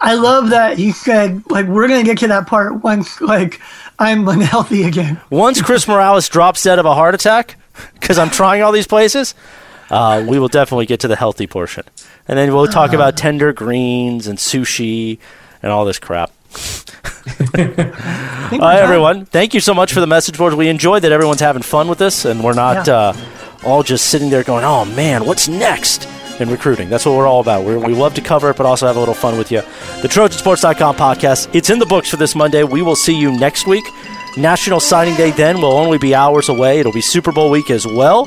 I 0.00 0.14
love 0.14 0.50
that 0.50 0.78
you 0.78 0.92
said, 0.92 1.42
like, 1.50 1.66
we're 1.66 1.86
going 1.88 2.00
to 2.02 2.08
get 2.08 2.18
to 2.18 2.28
that 2.28 2.46
part 2.46 2.82
once, 2.82 3.20
like, 3.20 3.60
I'm 3.98 4.26
unhealthy 4.28 4.84
again. 4.84 5.20
Once 5.28 5.60
Chris 5.60 5.86
Morales 5.86 6.28
drops 6.28 6.62
dead 6.62 6.78
of 6.78 6.86
a 6.86 6.94
heart 6.94 7.14
attack, 7.14 7.56
because 7.94 8.18
I'm 8.18 8.30
trying 8.30 8.62
all 8.62 8.72
these 8.72 8.86
places, 8.86 9.34
uh, 9.90 10.24
we 10.26 10.38
will 10.38 10.48
definitely 10.48 10.86
get 10.86 11.00
to 11.00 11.08
the 11.08 11.16
healthy 11.16 11.46
portion. 11.46 11.84
And 12.28 12.38
then 12.38 12.54
we'll 12.54 12.66
talk 12.68 12.92
about 12.94 13.16
tender 13.18 13.52
greens 13.52 14.26
and 14.26 14.38
sushi 14.38 15.18
and 15.62 15.70
all 15.72 15.84
this 15.84 15.98
crap. 15.98 16.30
Right, 17.62 18.78
everyone. 18.80 19.26
Thank 19.26 19.54
you 19.54 19.60
so 19.60 19.74
much 19.74 19.92
for 19.92 20.00
the 20.00 20.06
message 20.06 20.36
boards. 20.36 20.56
We 20.56 20.68
enjoyed 20.68 21.02
that 21.02 21.12
everyone's 21.12 21.40
having 21.40 21.62
fun 21.62 21.86
with 21.88 21.98
this, 21.98 22.24
and 22.24 22.42
we're 22.42 22.54
not 22.54 22.86
Yeah. 22.86 22.94
uh, 22.94 23.16
all 23.64 23.82
just 23.82 24.06
sitting 24.06 24.30
there 24.30 24.42
going, 24.42 24.64
"Oh 24.64 24.84
man, 24.84 25.24
what's 25.24 25.48
next?" 25.48 26.08
in 26.40 26.48
recruiting. 26.48 26.88
That's 26.88 27.04
what 27.04 27.16
we're 27.16 27.26
all 27.26 27.40
about. 27.40 27.64
We're, 27.64 27.78
we 27.78 27.94
love 27.94 28.14
to 28.14 28.20
cover 28.20 28.50
it, 28.50 28.56
but 28.56 28.66
also 28.66 28.86
have 28.86 28.96
a 28.96 28.98
little 28.98 29.14
fun 29.14 29.36
with 29.36 29.52
you. 29.52 29.60
The 30.00 30.08
TrojanSports.com 30.08 30.96
podcast. 30.96 31.54
It's 31.54 31.70
in 31.70 31.78
the 31.78 31.86
books 31.86 32.08
for 32.08 32.16
this 32.16 32.34
Monday. 32.34 32.64
We 32.64 32.82
will 32.82 32.96
see 32.96 33.14
you 33.14 33.30
next 33.30 33.66
week. 33.66 33.84
National 34.36 34.80
Signing 34.80 35.16
Day 35.16 35.32
then 35.32 35.60
will 35.60 35.72
only 35.72 35.98
be 35.98 36.14
hours 36.14 36.48
away. 36.48 36.80
It'll 36.80 36.92
be 36.92 37.00
Super 37.00 37.32
Bowl 37.32 37.50
week 37.50 37.70
as 37.70 37.86
well. 37.86 38.26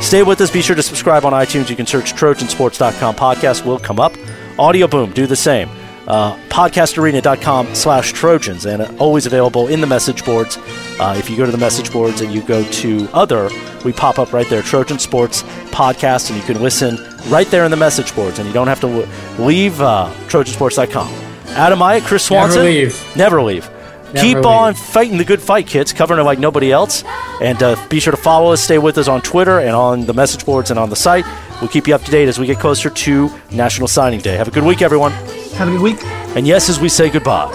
Stay 0.00 0.22
with 0.22 0.40
us. 0.40 0.50
Be 0.50 0.62
sure 0.62 0.76
to 0.76 0.82
subscribe 0.82 1.24
on 1.24 1.32
iTunes. 1.32 1.70
You 1.70 1.76
can 1.76 1.86
search 1.86 2.12
TrojanSports.com 2.12 3.14
podcast. 3.14 3.64
will 3.64 3.78
come 3.78 3.98
up. 4.00 4.14
Audio 4.58 4.86
Boom, 4.86 5.12
do 5.12 5.26
the 5.26 5.36
same. 5.36 5.68
Uh, 6.06 6.36
podcastarena.com 6.48 7.74
slash 7.74 8.12
Trojans 8.12 8.66
and 8.66 8.82
always 9.00 9.26
available 9.26 9.68
in 9.68 9.80
the 9.80 9.86
message 9.86 10.24
boards. 10.24 10.58
Uh, 11.00 11.14
if 11.18 11.30
you 11.30 11.36
go 11.36 11.46
to 11.46 11.52
the 11.52 11.58
message 11.58 11.90
boards 11.92 12.20
and 12.20 12.32
you 12.32 12.42
go 12.42 12.62
to 12.70 13.08
other, 13.12 13.48
we 13.84 13.92
pop 13.92 14.18
up 14.18 14.32
right 14.32 14.48
there, 14.48 14.62
Trojan 14.62 14.98
Sports 14.98 15.42
Podcast, 15.72 16.30
and 16.30 16.38
you 16.38 16.44
can 16.44 16.62
listen 16.62 16.96
right 17.30 17.46
there 17.48 17.64
in 17.64 17.70
the 17.70 17.76
message 17.76 18.14
boards, 18.14 18.38
and 18.38 18.46
you 18.46 18.52
don't 18.54 18.68
have 18.68 18.80
to 18.80 18.86
w- 18.86 19.06
leave 19.38 19.80
uh, 19.80 20.12
Trojansports.com. 20.28 21.08
Adam 21.56 21.78
Maya, 21.78 22.00
Chris 22.00 22.30
Never 22.30 22.52
Swanson. 22.52 22.64
leave. 22.64 23.16
Never 23.16 23.42
leave. 23.42 23.68
Never 24.12 24.26
Keep 24.26 24.36
leave. 24.36 24.46
on 24.46 24.74
fighting 24.74 25.18
the 25.18 25.24
good 25.24 25.42
fight, 25.42 25.66
kids, 25.66 25.92
covering 25.92 26.20
it 26.20 26.24
like 26.24 26.38
nobody 26.38 26.70
else. 26.70 27.02
And 27.40 27.60
uh, 27.62 27.76
be 27.88 27.98
sure 27.98 28.10
to 28.12 28.16
follow 28.16 28.52
us, 28.52 28.60
stay 28.60 28.78
with 28.78 28.96
us 28.98 29.08
on 29.08 29.22
Twitter 29.22 29.58
and 29.58 29.70
on 29.70 30.06
the 30.06 30.12
message 30.14 30.44
boards 30.46 30.70
and 30.70 30.78
on 30.78 30.88
the 30.90 30.96
site. 30.96 31.24
We'll 31.60 31.68
keep 31.70 31.86
you 31.86 31.94
up 31.94 32.02
to 32.02 32.10
date 32.10 32.28
as 32.28 32.38
we 32.38 32.46
get 32.46 32.58
closer 32.58 32.90
to 32.90 33.30
National 33.50 33.88
Signing 33.88 34.20
Day. 34.20 34.36
Have 34.36 34.48
a 34.48 34.50
good 34.50 34.64
week, 34.64 34.82
everyone. 34.82 35.12
Have 35.12 35.68
a 35.68 35.70
good 35.70 35.80
week. 35.80 36.02
And 36.36 36.46
yes, 36.46 36.68
as 36.68 36.80
we 36.80 36.88
say 36.88 37.08
goodbye, 37.10 37.50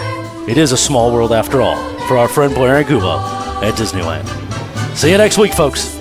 it 0.48 0.56
is 0.56 0.72
a 0.72 0.76
small 0.76 1.12
world 1.12 1.32
after 1.32 1.60
all 1.60 1.76
for 2.08 2.16
our 2.16 2.28
friend 2.28 2.54
Blair 2.54 2.76
Angulo 2.76 3.18
at 3.62 3.74
Disneyland. 3.74 4.26
See 4.96 5.10
you 5.10 5.18
next 5.18 5.38
week, 5.38 5.52
folks. 5.52 5.99